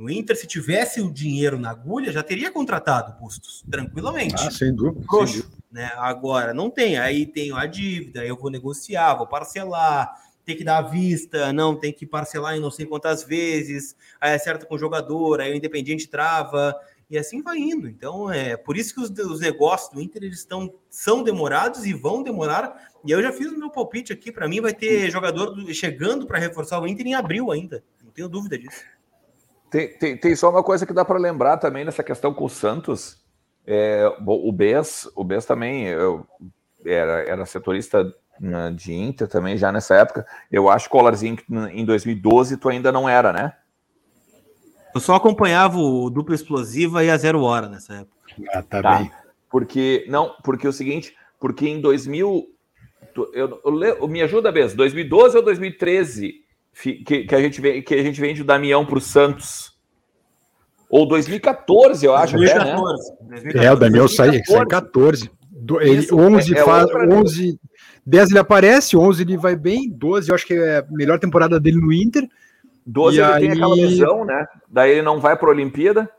O 0.00 0.08
Inter, 0.08 0.34
se 0.34 0.46
tivesse 0.46 0.98
o 1.02 1.12
dinheiro 1.12 1.58
na 1.58 1.70
agulha, 1.70 2.10
já 2.10 2.22
teria 2.22 2.50
contratado 2.50 3.20
Bustos, 3.20 3.62
tranquilamente. 3.70 4.34
Ah, 4.38 4.50
sem 4.50 4.74
dúvida. 4.74 5.04
Sem 5.06 5.26
dúvida. 5.26 5.48
Né? 5.70 5.90
Agora, 5.96 6.54
não 6.54 6.70
tem. 6.70 6.98
Aí 6.98 7.26
tenho 7.26 7.54
a 7.54 7.66
dívida, 7.66 8.24
eu 8.24 8.34
vou 8.34 8.50
negociar, 8.50 9.14
vou 9.14 9.26
parcelar, 9.26 10.10
tem 10.42 10.56
que 10.56 10.64
dar 10.64 10.78
à 10.78 10.82
vista, 10.82 11.52
não, 11.52 11.76
tem 11.76 11.92
que 11.92 12.06
parcelar 12.06 12.56
em 12.56 12.60
não 12.60 12.70
sei 12.70 12.86
quantas 12.86 13.22
vezes, 13.22 13.94
aí 14.18 14.34
acerta 14.34 14.64
com 14.64 14.74
o 14.74 14.78
jogador, 14.78 15.40
aí 15.40 15.52
o 15.52 15.54
Independiente 15.54 16.08
trava, 16.08 16.74
e 17.10 17.18
assim 17.18 17.42
vai 17.42 17.58
indo. 17.58 17.86
Então, 17.86 18.30
é 18.30 18.56
por 18.56 18.78
isso 18.78 18.94
que 18.94 19.00
os, 19.00 19.10
os 19.10 19.40
negócios 19.40 19.92
do 19.92 20.00
Inter 20.00 20.24
eles 20.24 20.38
estão, 20.38 20.72
são 20.88 21.22
demorados 21.22 21.84
e 21.84 21.92
vão 21.92 22.22
demorar. 22.22 22.90
E 23.04 23.10
eu 23.10 23.22
já 23.22 23.32
fiz 23.32 23.52
o 23.52 23.58
meu 23.58 23.68
palpite 23.68 24.14
aqui, 24.14 24.32
para 24.32 24.48
mim 24.48 24.62
vai 24.62 24.72
ter 24.72 25.10
jogador 25.10 25.50
do, 25.50 25.74
chegando 25.74 26.26
para 26.26 26.38
reforçar 26.38 26.80
o 26.80 26.86
Inter 26.86 27.06
em 27.06 27.14
abril 27.14 27.52
ainda, 27.52 27.84
não 28.02 28.10
tenho 28.10 28.28
dúvida 28.28 28.58
disso. 28.58 28.80
Tem, 29.70 29.88
tem, 29.88 30.16
tem 30.16 30.36
só 30.36 30.50
uma 30.50 30.62
coisa 30.62 30.84
que 30.84 30.92
dá 30.92 31.04
para 31.04 31.18
lembrar 31.18 31.56
também 31.56 31.84
nessa 31.84 32.02
questão 32.02 32.34
com 32.34 32.44
o 32.44 32.50
Santos. 32.50 33.20
É, 33.66 34.04
o 34.26 34.50
Bess, 34.50 35.08
o 35.14 35.22
Bess 35.22 35.46
também 35.46 35.86
eu, 35.86 36.26
era, 36.84 37.22
era 37.22 37.46
setorista 37.46 38.12
de 38.74 38.94
Inter 38.94 39.28
também, 39.28 39.56
já 39.56 39.70
nessa 39.70 39.94
época. 39.94 40.26
Eu 40.50 40.68
acho 40.68 40.88
que 40.88 40.96
o 40.96 40.98
Colarzinho 40.98 41.38
em 41.72 41.84
2012 41.84 42.56
tu 42.56 42.68
ainda 42.68 42.90
não 42.90 43.08
era, 43.08 43.32
né? 43.32 43.52
Eu 44.94 45.00
só 45.00 45.14
acompanhava 45.14 45.78
o 45.78 46.10
Dupla 46.10 46.34
Explosiva 46.34 47.04
e 47.04 47.10
a 47.10 47.16
Zero 47.16 47.42
Hora 47.42 47.68
nessa 47.68 47.94
época. 47.94 48.16
Ah, 48.52 48.62
tá, 48.62 48.82
tá. 48.82 48.98
bem. 48.98 49.12
Porque, 49.48 50.04
não, 50.08 50.34
porque 50.42 50.66
é 50.66 50.70
o 50.70 50.72
seguinte, 50.72 51.14
porque 51.38 51.68
em 51.68 51.80
2000, 51.80 52.46
eu, 53.14 53.60
eu, 53.64 53.82
eu 53.82 54.08
me 54.08 54.22
ajuda 54.22 54.50
mesmo, 54.50 54.76
2012 54.76 55.36
ou 55.36 55.44
2013 55.44 56.44
que, 56.72 57.24
que, 57.24 57.34
a, 57.34 57.40
gente, 57.40 57.82
que 57.82 57.94
a 57.94 58.02
gente 58.02 58.20
vende 58.20 58.42
o 58.42 58.44
Damião 58.44 58.86
para 58.86 58.98
o 58.98 59.00
Santos? 59.00 59.72
Ou 60.88 61.06
2014, 61.06 62.04
eu 62.04 62.14
acho. 62.14 62.36
2014. 62.36 63.12
Até, 63.12 63.24
né? 63.24 63.30
2014. 63.30 63.66
É, 63.66 63.72
o 63.72 63.76
Damião 63.76 64.08
sai, 64.08 64.42
sai 64.44 64.66
14. 64.66 65.30
Ele, 65.80 66.06
11 66.12 66.54
é, 66.54 66.58
é 66.58 66.64
faz, 66.64 66.90
11, 66.90 67.60
10 68.04 68.30
ele 68.30 68.38
aparece, 68.38 68.96
11 68.96 69.22
ele 69.22 69.36
vai 69.36 69.54
bem, 69.54 69.90
12 69.90 70.30
eu 70.30 70.34
acho 70.34 70.46
que 70.46 70.54
é 70.54 70.78
a 70.78 70.86
melhor 70.90 71.18
temporada 71.18 71.60
dele 71.60 71.80
no 71.80 71.92
Inter. 71.92 72.26
12 72.86 73.18
ele 73.18 73.24
aí... 73.24 73.40
tem 73.42 73.50
aquela 73.52 73.74
lesão, 73.74 74.24
né? 74.24 74.46
Daí 74.68 74.92
ele 74.92 75.02
não 75.02 75.20
vai 75.20 75.36
para 75.36 75.48
a 75.48 75.52
Olimpíada. 75.52 76.10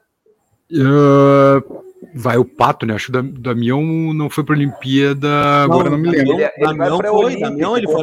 Uh, 0.71 1.83
vai 2.13 2.37
o 2.37 2.45
Pato, 2.45 2.85
né? 2.85 2.95
Acho 2.95 3.11
que 3.11 3.17
o 3.17 3.21
Damião 3.21 3.81
não 4.13 4.29
foi 4.29 4.43
para 4.43 4.55
a 4.55 4.57
Olimpíada, 4.57 5.27
não, 5.29 5.63
agora 5.63 5.89
não 5.89 5.97
me 5.97 6.09
lembro. 6.09 6.33
Ele, 6.33 6.43
ele 6.43 6.51
Damião 6.57 6.97
foi, 6.97 7.39
Damião 7.39 7.77
ele 7.77 7.87
foi 7.87 8.01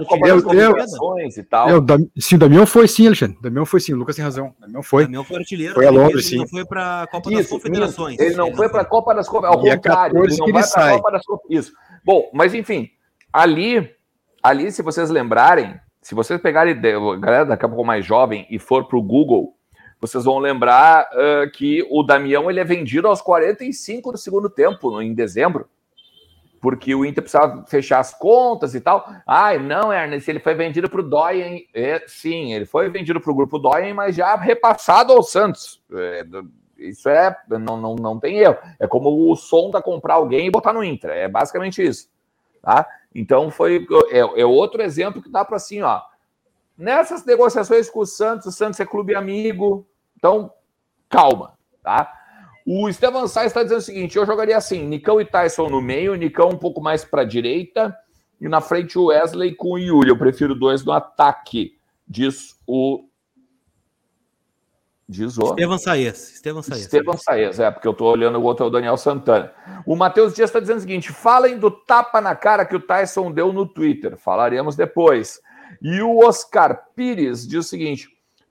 é, 1.22 1.28
e 1.28 1.42
tal. 1.42 1.68
É, 1.68 1.74
o 1.74 1.80
Dam... 1.80 1.98
Sim, 2.18 2.36
o 2.36 2.38
Damião 2.38 2.66
foi 2.66 2.86
sim, 2.86 3.06
Alexandre. 3.06 3.36
Damião 3.42 3.66
foi 3.66 3.80
sim, 3.80 3.92
o 3.92 3.96
Lucas 3.96 4.16
tem 4.16 4.24
razão. 4.24 4.54
Damião 4.60 4.82
foi. 4.82 5.04
Damião 5.04 5.24
foi 5.24 5.36
artilheiro. 5.38 5.74
Foi 5.74 5.86
a 5.86 5.90
Londres, 5.90 6.26
sim. 6.26 6.36
Ele 6.36 6.42
não 6.42 6.48
foi 6.48 6.64
para 6.64 7.02
a 7.02 7.06
Copa 7.08 7.30
Isso, 7.30 7.38
das 7.38 7.48
Confederações. 7.48 8.18
Ele 8.18 8.36
não 8.36 8.54
foi 8.54 8.68
para 8.68 8.82
a 8.82 8.84
Copa 8.84 9.14
das 9.14 9.28
Confederações, 9.28 9.68
ao 9.68 9.76
contrário, 9.76 10.24
ele 10.24 10.36
não 10.36 10.52
vai 10.52 10.62
para 10.70 10.86
a 10.86 10.96
Copa 10.96 11.10
das 11.10 11.26
Confederações. 11.26 11.66
Isso. 11.66 11.72
Bom, 12.04 12.30
mas 12.32 12.54
enfim, 12.54 12.88
ali, 13.32 13.90
ali, 14.42 14.70
se 14.70 14.82
vocês 14.82 15.10
lembrarem, 15.10 15.74
se 16.00 16.14
vocês 16.14 16.40
pegarem, 16.40 16.80
galera 17.20 17.44
daqui 17.44 17.64
a 17.64 17.68
pouco 17.68 17.84
mais 17.84 18.06
jovem 18.06 18.46
e 18.48 18.58
for 18.58 18.86
para 18.86 18.96
o 18.98 19.02
Google, 19.02 19.57
vocês 20.00 20.24
vão 20.24 20.38
lembrar 20.38 21.08
uh, 21.12 21.50
que 21.50 21.86
o 21.90 22.02
Damião 22.02 22.50
ele 22.50 22.60
é 22.60 22.64
vendido 22.64 23.08
aos 23.08 23.20
45 23.20 24.12
do 24.12 24.18
segundo 24.18 24.48
tempo, 24.48 25.00
em 25.02 25.12
dezembro, 25.12 25.68
porque 26.60 26.94
o 26.94 27.04
Inter 27.04 27.22
precisava 27.22 27.64
fechar 27.66 28.00
as 28.00 28.14
contas 28.14 28.74
e 28.74 28.80
tal. 28.80 29.08
Ai, 29.26 29.58
não, 29.58 29.92
Ernest, 29.92 30.28
ele 30.28 30.40
foi 30.40 30.54
vendido 30.54 30.88
para 30.88 31.00
o 31.00 31.08
Doyen. 31.08 31.66
É, 31.72 32.02
sim, 32.06 32.52
ele 32.52 32.66
foi 32.66 32.88
vendido 32.88 33.20
para 33.20 33.30
o 33.30 33.34
grupo 33.34 33.58
Doyen, 33.58 33.94
mas 33.94 34.16
já 34.16 34.34
repassado 34.36 35.12
ao 35.12 35.22
Santos. 35.22 35.82
É, 35.92 36.24
isso 36.78 37.08
é, 37.08 37.36
não, 37.48 37.76
não, 37.76 37.94
não 37.96 38.18
tem 38.20 38.38
erro. 38.38 38.56
É 38.78 38.86
como 38.86 39.30
o 39.30 39.36
som 39.36 39.70
da 39.70 39.82
comprar 39.82 40.14
alguém 40.14 40.46
e 40.46 40.50
botar 40.50 40.72
no 40.72 40.82
Inter. 40.82 41.10
É 41.10 41.28
basicamente 41.28 41.82
isso. 41.82 42.08
Tá? 42.62 42.86
Então 43.14 43.50
foi 43.50 43.86
é, 44.10 44.18
é 44.18 44.46
outro 44.46 44.82
exemplo 44.82 45.22
que 45.22 45.30
dá 45.30 45.44
para 45.44 45.56
assim, 45.56 45.82
ó. 45.82 46.00
Nessas 46.78 47.24
negociações 47.24 47.90
com 47.90 48.00
o 48.00 48.06
Santos, 48.06 48.46
o 48.46 48.52
Santos 48.52 48.78
é 48.78 48.86
clube 48.86 49.12
amigo, 49.12 49.84
então 50.16 50.52
calma, 51.08 51.58
tá? 51.82 52.14
O 52.64 52.88
Estevam 52.88 53.26
Sainz 53.26 53.48
está 53.48 53.64
dizendo 53.64 53.78
o 53.78 53.82
seguinte: 53.82 54.16
eu 54.16 54.24
jogaria 54.24 54.56
assim: 54.56 54.84
Nicão 54.84 55.20
e 55.20 55.24
Tyson 55.24 55.68
no 55.68 55.82
meio, 55.82 56.14
Nicão 56.14 56.50
um 56.50 56.56
pouco 56.56 56.80
mais 56.80 57.04
para 57.04 57.22
a 57.22 57.24
direita, 57.24 57.96
e 58.40 58.48
na 58.48 58.60
frente 58.60 58.96
o 58.96 59.06
Wesley 59.06 59.56
com 59.56 59.72
o 59.72 59.78
Yuri. 59.78 60.10
Eu 60.10 60.18
prefiro 60.18 60.54
dois 60.54 60.84
no 60.84 60.92
ataque, 60.92 61.76
diz 62.06 62.56
o. 62.64 63.08
Diz 65.08 65.36
o. 65.36 65.46
Estevam 65.46 65.78
Saez. 65.78 66.34
Estevam 66.34 66.62
Saez. 66.62 66.82
Estevam 66.82 67.16
Saez, 67.16 67.58
é, 67.58 67.70
porque 67.70 67.88
eu 67.88 67.92
estou 67.92 68.12
olhando 68.12 68.38
o 68.38 68.42
outro 68.42 68.66
é 68.66 68.68
o 68.68 68.70
Daniel 68.70 68.98
Santana. 68.98 69.52
O 69.84 69.96
Matheus 69.96 70.34
Dias 70.34 70.50
está 70.50 70.60
dizendo 70.60 70.76
o 70.76 70.82
seguinte: 70.82 71.10
falem 71.10 71.58
do 71.58 71.72
tapa 71.72 72.20
na 72.20 72.36
cara 72.36 72.64
que 72.64 72.76
o 72.76 72.80
Tyson 72.80 73.32
deu 73.32 73.52
no 73.52 73.66
Twitter. 73.66 74.16
Falaremos 74.16 74.76
depois. 74.76 75.40
E 75.80 76.00
o 76.02 76.18
Oscar 76.18 76.86
Pires 76.94 77.46
diz 77.46 77.66
o 77.66 77.68
seguinte: 77.68 78.08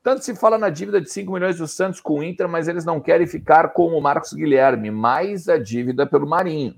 tanto 0.08 0.24
se 0.24 0.36
fala 0.36 0.58
na 0.58 0.70
dívida 0.70 1.02
de 1.02 1.12
5 1.12 1.32
milhões 1.32 1.58
do 1.58 1.68
Santos 1.68 2.00
com 2.00 2.20
o 2.20 2.24
Inter, 2.24 2.48
mas 2.48 2.68
eles 2.68 2.86
não 2.86 3.00
querem 3.00 3.28
ficar 3.28 3.74
com 3.74 3.88
o 3.88 4.02
Marcos 4.02 4.32
Guilherme, 4.32 4.90
mais 4.90 5.50
a 5.50 5.58
dívida 5.58 6.06
pelo 6.06 6.26
Marinho. 6.26 6.76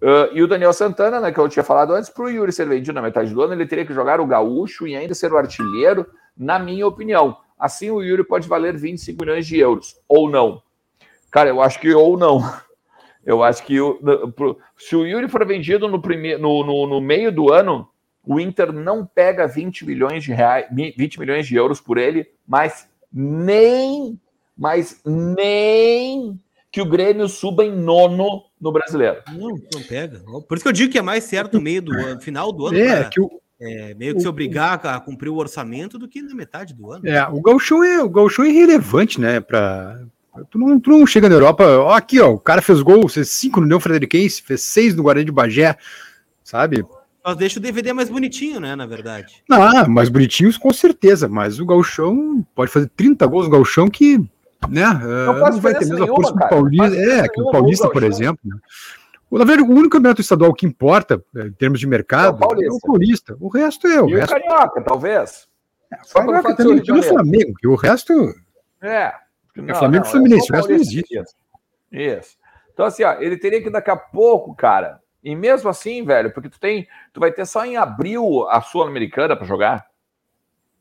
Uh, 0.00 0.30
e 0.32 0.40
o 0.40 0.46
Daniel 0.46 0.72
Santana, 0.72 1.18
né, 1.18 1.32
que 1.32 1.40
eu 1.40 1.48
tinha 1.48 1.64
falado 1.64 1.92
antes, 1.92 2.08
para 2.08 2.24
o 2.24 2.30
Yuri 2.30 2.52
ser 2.52 2.68
vendido 2.68 2.92
na 2.92 3.02
metade 3.02 3.34
do 3.34 3.42
ano, 3.42 3.52
ele 3.52 3.66
teria 3.66 3.84
que 3.84 3.92
jogar 3.92 4.20
o 4.20 4.26
gaúcho 4.26 4.86
e 4.86 4.94
ainda 4.94 5.12
ser 5.12 5.32
o 5.32 5.36
artilheiro, 5.36 6.06
na 6.36 6.56
minha 6.56 6.86
opinião. 6.86 7.36
Assim, 7.58 7.90
o 7.90 8.00
Yuri 8.00 8.22
pode 8.22 8.46
valer 8.46 8.76
25 8.76 9.20
milhões 9.20 9.44
de 9.44 9.58
euros, 9.58 9.96
ou 10.08 10.30
não. 10.30 10.62
Cara, 11.32 11.48
eu 11.48 11.60
acho 11.60 11.80
que 11.80 11.92
ou 11.92 12.16
não. 12.16 12.48
Eu 13.26 13.42
acho 13.42 13.62
que 13.66 13.74
se 14.78 14.96
o 14.96 15.04
Yuri 15.04 15.28
for 15.28 15.44
vendido 15.44 15.88
no, 15.88 16.00
primeiro, 16.00 16.40
no, 16.40 16.64
no, 16.64 16.86
no 16.86 17.00
meio 17.00 17.30
do 17.30 17.52
ano, 17.52 17.86
o 18.28 18.38
Inter 18.38 18.70
não 18.70 19.06
pega 19.06 19.46
20 19.46 19.86
milhões 19.86 20.22
de 20.22 20.32
reais, 20.32 20.66
20 20.70 21.18
milhões 21.18 21.46
de 21.46 21.56
euros 21.56 21.80
por 21.80 21.96
ele, 21.96 22.28
mas 22.46 22.86
nem, 23.10 24.20
mas 24.54 25.00
nem 25.02 26.38
que 26.70 26.82
o 26.82 26.84
Grêmio 26.84 27.26
suba 27.26 27.64
em 27.64 27.74
nono 27.74 28.42
no 28.60 28.70
brasileiro. 28.70 29.22
Não, 29.32 29.48
não 29.72 29.82
pega. 29.88 30.20
Por 30.46 30.54
isso 30.54 30.62
que 30.62 30.68
eu 30.68 30.72
digo 30.72 30.92
que 30.92 30.98
é 30.98 31.02
mais 31.02 31.24
certo 31.24 31.54
no 31.54 31.62
meio 31.62 31.80
do 31.80 31.94
ano, 31.94 32.20
final 32.20 32.52
do 32.52 32.66
ano. 32.66 32.78
É, 32.78 33.04
que 33.04 33.18
o, 33.18 33.30
é, 33.58 33.94
meio 33.94 34.12
que 34.12 34.18
o, 34.18 34.20
se 34.20 34.28
obrigar 34.28 34.86
a 34.86 35.00
cumprir 35.00 35.30
o 35.30 35.36
orçamento 35.36 35.98
do 35.98 36.06
que 36.06 36.20
na 36.20 36.34
metade 36.34 36.74
do 36.74 36.92
ano. 36.92 37.08
É, 37.08 37.26
o 37.28 37.40
Gauchão 37.40 37.82
é, 37.82 38.02
o 38.02 38.10
Gauchão 38.10 38.44
é 38.44 38.50
irrelevante, 38.50 39.18
né? 39.18 39.40
Pra, 39.40 39.98
tu, 40.50 40.58
não, 40.58 40.78
tu 40.78 40.90
não 40.90 41.06
chega 41.06 41.30
na 41.30 41.34
Europa, 41.34 41.64
ó, 41.64 41.94
aqui, 41.94 42.20
ó, 42.20 42.30
o 42.30 42.38
cara 42.38 42.60
fez 42.60 42.82
gol, 42.82 43.08
fez 43.08 43.30
cinco 43.30 43.58
no 43.58 43.66
Neo 43.66 43.80
Frederiquense, 43.80 44.42
fez 44.42 44.60
seis 44.60 44.94
no 44.94 45.02
Guarani 45.02 45.24
de 45.24 45.32
Bagé, 45.32 45.78
sabe? 46.44 46.84
Só 47.28 47.34
deixa 47.34 47.58
o 47.58 47.62
DVD 47.62 47.92
mais 47.92 48.08
bonitinho, 48.08 48.58
né, 48.58 48.74
na 48.74 48.86
verdade. 48.86 49.44
Ah, 49.50 49.86
mais 49.86 50.08
bonitinhos 50.08 50.56
com 50.56 50.72
certeza, 50.72 51.28
mas 51.28 51.60
o 51.60 51.66
Galchão 51.66 52.42
pode 52.54 52.70
fazer 52.70 52.90
30 52.96 53.26
gols 53.26 53.44
no 53.44 53.50
Galchão 53.50 53.90
que, 53.90 54.16
né, 54.66 54.86
não, 55.26 55.34
uh, 55.34 55.50
não 55.50 55.60
vai 55.60 55.74
ter 55.74 55.84
mesmo 55.84 56.04
a 56.04 56.06
força 56.06 56.32
do 56.32 56.48
Paulista, 56.48 56.96
é, 56.96 57.28
que 57.28 57.38
o 57.42 57.50
Paulista, 57.50 57.90
por 57.90 58.02
exemplo, 58.02 58.40
né? 58.42 58.56
Na 59.30 59.44
verdade, 59.44 59.70
o 59.70 59.74
único 59.74 59.90
campeonato 59.90 60.22
estadual 60.22 60.54
que 60.54 60.64
importa, 60.64 61.22
eh, 61.36 61.48
em 61.48 61.52
termos 61.52 61.78
de 61.78 61.86
mercado, 61.86 62.42
é 62.42 62.46
o, 62.46 62.62
é 62.62 62.68
o 62.70 62.80
Paulista. 62.80 63.36
O 63.38 63.48
resto 63.48 63.86
é 63.86 64.00
o 64.00 64.08
e 64.08 64.14
resto. 64.14 64.34
o 64.34 64.40
Carioca, 64.40 64.80
talvez. 64.80 65.46
É, 65.92 65.98
Só 66.02 66.20
Carioca 66.20 66.56
também 66.56 66.80
o 66.80 67.02
Flamengo, 67.02 67.54
que 67.60 67.68
o 67.68 67.74
resto. 67.74 68.34
É. 68.80 69.12
Não, 69.54 69.68
é 69.68 69.74
Flamengo 69.74 70.06
e 70.06 70.08
Fluminense, 70.08 70.50
o 70.50 70.54
resto 70.54 70.70
não 70.70 70.76
existe. 70.76 71.22
Isso. 71.92 72.38
Então, 72.72 72.86
assim, 72.86 73.04
ó, 73.04 73.20
ele 73.20 73.36
teria 73.36 73.62
que 73.62 73.68
daqui 73.68 73.90
a 73.90 73.96
pouco, 73.96 74.54
cara, 74.54 74.98
e 75.22 75.34
mesmo 75.34 75.68
assim, 75.68 76.04
velho, 76.04 76.32
porque 76.32 76.48
tu 76.48 76.60
tem, 76.60 76.86
tu 77.12 77.20
vai 77.20 77.32
ter 77.32 77.46
só 77.46 77.64
em 77.64 77.76
abril 77.76 78.48
a 78.48 78.60
Sul-Americana 78.60 79.36
para 79.36 79.46
jogar. 79.46 79.86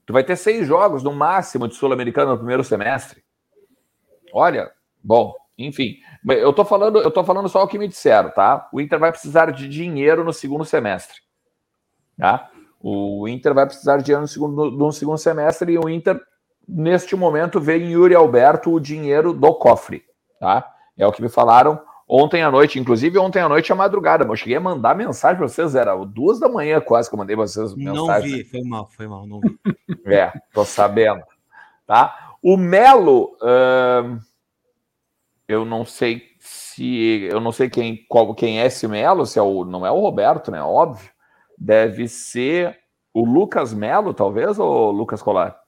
Tu 0.06 0.14
vai 0.14 0.24
ter 0.24 0.36
seis 0.36 0.68
jogos 0.68 1.04
no 1.04 1.12
máximo 1.12 1.68
de 1.68 1.76
Sul-Americana 1.76 2.32
no 2.32 2.38
primeiro 2.38 2.64
semestre. 2.64 3.24
Olha, 4.32 4.72
bom, 5.04 5.34
enfim, 5.58 5.98
eu 6.28 6.54
tô 6.54 6.64
falando, 6.64 7.00
eu 7.00 7.10
tô 7.10 7.24
falando 7.24 7.50
só 7.50 7.64
o 7.64 7.68
que 7.68 7.80
me 7.80 7.88
disseram, 7.88 8.30
tá? 8.30 8.70
O 8.72 8.80
Inter 8.80 9.00
vai 9.00 9.12
precisar 9.12 9.52
de 9.52 9.68
dinheiro 9.68 10.24
no 10.24 10.32
segundo 10.32 10.64
semestre, 10.64 11.20
tá? 12.18 12.50
O 12.80 13.28
Inter 13.28 13.54
vai 13.54 13.66
precisar 13.66 13.98
de 13.98 14.04
dinheiro 14.04 14.22
no 14.22 14.28
segundo, 14.28 14.72
no 14.72 14.92
segundo 14.92 15.18
semestre 15.18 15.74
e 15.74 15.80
o 15.80 15.90
Inter 15.90 16.22
neste 16.68 17.16
momento 17.16 17.60
vê 17.60 17.78
em 17.78 17.92
Yuri 17.92 18.14
Alberto 18.14 18.72
o 18.72 18.80
dinheiro 18.80 19.34
do 19.34 19.54
cofre, 19.56 20.06
tá? 20.40 20.70
É 20.96 21.08
o 21.08 21.12
que 21.12 21.22
me 21.22 21.30
falaram 21.30 21.82
ontem 22.08 22.42
à 22.42 22.50
noite, 22.50 22.80
inclusive 22.80 23.18
ontem 23.18 23.40
à 23.40 23.50
noite 23.50 23.72
à 23.72 23.76
madrugada. 23.76 24.24
Eu 24.24 24.36
cheguei 24.36 24.56
a 24.56 24.62
mandar 24.62 24.96
mensagem 24.96 25.38
para 25.38 25.48
vocês, 25.48 25.76
era 25.76 25.96
duas 26.06 26.40
da 26.40 26.48
manhã 26.48 26.80
quase 26.80 27.10
que 27.10 27.16
eu 27.16 27.20
mandei 27.20 27.36
para 27.36 27.48
vocês 27.48 27.76
mensagem. 27.76 28.32
Não 28.32 28.38
vi, 28.38 28.44
foi 28.44 28.64
mal, 28.64 28.88
foi 28.88 29.08
mal, 29.08 29.28
não 29.28 29.40
vi. 29.40 29.60
é, 30.08 30.32
tô 30.54 30.64
sabendo. 30.64 31.24
Tá? 31.86 32.36
O 32.42 32.56
Melo, 32.56 33.38
eu 35.48 35.66
não 35.66 35.86
sei 35.86 36.24
se 36.40 37.28
eu 37.32 37.40
não 37.40 37.52
sei 37.52 37.70
quem 37.70 38.06
qual, 38.08 38.34
quem 38.36 38.62
é 38.62 38.66
esse 38.66 38.88
Melo, 38.88 39.26
se 39.26 39.40
é 39.40 39.42
o 39.42 39.66
não 39.66 39.86
é 39.86 39.92
o 39.92 40.00
Roberto, 40.00 40.52
né? 40.52 40.62
Óbvio. 40.62 41.10
Deve 41.58 42.08
ser 42.08 42.78
o 43.14 43.26
Lucas 43.26 43.74
Melo, 43.74 44.14
talvez, 44.14 44.60
ou 44.60 44.92
Lucas 44.92 45.24
Colar? 45.24 45.60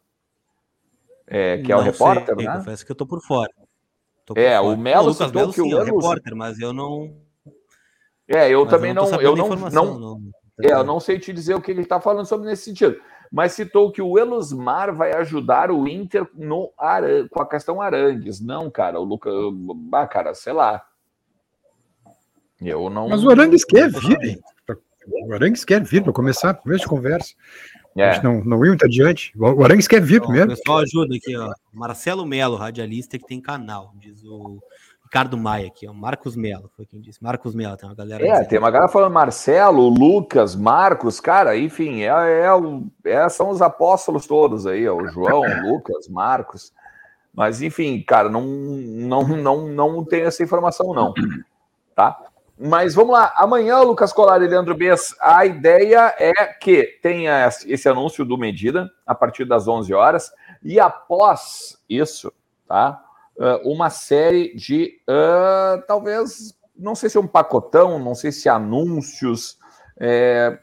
É, 1.26 1.58
que 1.58 1.70
não 1.70 1.80
é 1.80 1.82
o 1.82 1.84
repórter, 1.84 2.36
sei, 2.36 2.46
né? 2.46 2.58
Confesso 2.58 2.86
que 2.86 2.92
eu 2.92 2.96
tô 2.96 3.08
por 3.08 3.22
fora. 3.22 3.52
É, 4.36 4.60
o 4.60 4.76
Melo 4.78 5.10
Lucas 5.10 5.32
Melo, 5.32 5.54
que 5.54 5.62
sim, 5.62 5.74
o 5.74 5.82
é 5.82 5.84
repórter, 5.84 6.36
mas 6.36 6.60
eu 6.60 6.74
não. 6.74 7.16
É, 8.28 8.50
eu 8.50 8.66
também 8.68 8.92
eu 8.92 8.96
não, 8.96 9.10
não 9.10 9.22
eu 9.22 9.36
não, 9.36 9.50
não, 9.50 10.00
não, 10.00 10.22
é, 10.62 10.72
eu 10.72 10.84
não 10.84 11.00
sei 11.00 11.18
te 11.18 11.34
dizer 11.34 11.56
o 11.56 11.62
que 11.62 11.72
ele 11.72 11.82
está 11.82 12.00
falando 12.00 12.26
sobre 12.26 12.48
nesse 12.48 12.64
sentido. 12.64 13.00
Mas 13.32 13.54
citou 13.54 13.92
que 13.92 14.02
o 14.02 14.18
Elusmar 14.18 14.94
vai 14.94 15.14
ajudar 15.14 15.70
o 15.72 15.88
Inter 15.88 16.28
no 16.34 16.72
Aran... 16.78 17.28
com 17.28 17.42
a 17.42 17.48
questão 17.48 17.82
Arangues. 17.82 18.40
Não, 18.40 18.70
cara, 18.72 19.00
o 19.00 19.04
Lucas. 19.04 19.34
Ah, 19.94 20.08
cara, 20.08 20.34
sei 20.34 20.54
lá. 20.54 20.84
Eu 22.60 22.90
não. 22.90 23.08
Mas 23.08 23.24
o 23.24 23.30
Arangues 23.30 23.64
quer 23.64 23.90
vir. 23.90 24.40
O 25.08 25.34
Arangues 25.34 25.64
quer 25.64 25.84
vir 25.84 26.04
para 26.04 26.14
começar, 26.14 26.54
começo 26.56 26.82
de 26.82 26.88
conversa. 26.88 27.34
É. 27.98 28.10
A 28.10 28.14
gente 28.14 28.24
não, 28.24 28.44
não 28.44 28.64
ia 28.64 28.70
muito 28.70 28.86
adiante. 28.86 29.34
O 29.38 29.64
Arangues 29.64 29.88
quer 29.88 30.02
vir 30.02 30.22
primeiro. 30.22 30.52
O 30.52 30.56
pessoal 30.56 30.80
ajuda 30.80 31.16
aqui, 31.16 31.36
ó. 31.36 31.54
Marcelo 31.74 32.26
Melo, 32.26 32.56
radialista 32.56 33.18
que 33.18 33.26
tem 33.26 33.42
canal, 33.42 33.92
diz 33.96 34.24
o 34.24 34.60
Ricardo 35.04 35.38
Maia 35.38 35.68
aqui, 35.68 35.88
ó. 35.88 35.94
Marcos 35.94 36.36
Melo, 36.36 36.70
foi 36.76 36.86
quem 36.86 37.02
disse. 37.02 37.22
Marcos 37.22 37.56
Melo, 37.56 37.76
tem 37.76 37.90
uma 37.90 37.96
galera. 37.96 38.26
É, 38.26 38.44
tem 38.44 38.60
uma 38.60 38.70
galera 38.70 38.92
falando 38.92 39.12
Marcelo, 39.12 39.90
Lucas, 39.90 40.56
Marcos, 40.56 41.20
cara, 41.20 41.58
enfim, 41.58 42.02
é, 42.02 42.10
é, 42.10 42.48
é 43.06 43.30
são 43.30 43.50
os 43.50 43.62
apóstolos 43.62 44.28
todos 44.28 44.68
aí, 44.68 44.88
ó, 44.88 44.96
o 44.96 45.08
João, 45.08 45.42
Lucas, 45.68 46.08
Marcos. 46.08 46.72
Mas, 47.34 47.62
enfim, 47.62 48.04
cara, 48.06 48.30
não, 48.30 48.44
não, 48.44 49.28
não, 49.28 49.68
não 49.68 50.06
tem 50.06 50.24
essa 50.24 50.44
informação, 50.44 50.94
não. 50.94 51.14
Tá? 51.96 52.18
Mas 52.62 52.94
vamos 52.94 53.14
lá, 53.14 53.32
amanhã, 53.38 53.80
Lucas 53.80 54.12
Colar 54.12 54.42
e 54.42 54.48
Leandro 54.48 54.76
Bess, 54.76 55.16
a 55.22 55.46
ideia 55.46 56.14
é 56.20 56.34
que 56.46 57.00
tenha 57.02 57.48
esse 57.66 57.88
anúncio 57.88 58.26
do 58.26 58.38
Medida 58.38 58.92
a 59.08 59.16
partir 59.16 59.46
das 59.46 59.66
11 59.66 59.94
horas 59.94 60.30
e 60.62 60.78
após 60.78 61.82
isso, 61.90 62.34
tá? 62.68 63.02
Uma 63.64 63.90
série 63.90 64.54
de, 64.56 65.00
uh, 65.10 65.82
talvez, 65.88 66.54
não 66.78 66.96
sei 66.96 67.10
se 67.10 67.18
é 67.18 67.22
um 67.22 67.28
pacotão, 67.28 67.98
não 67.98 68.14
sei 68.14 68.34
se 68.34 68.50
anúncios, 68.50 69.58
é, 69.98 70.60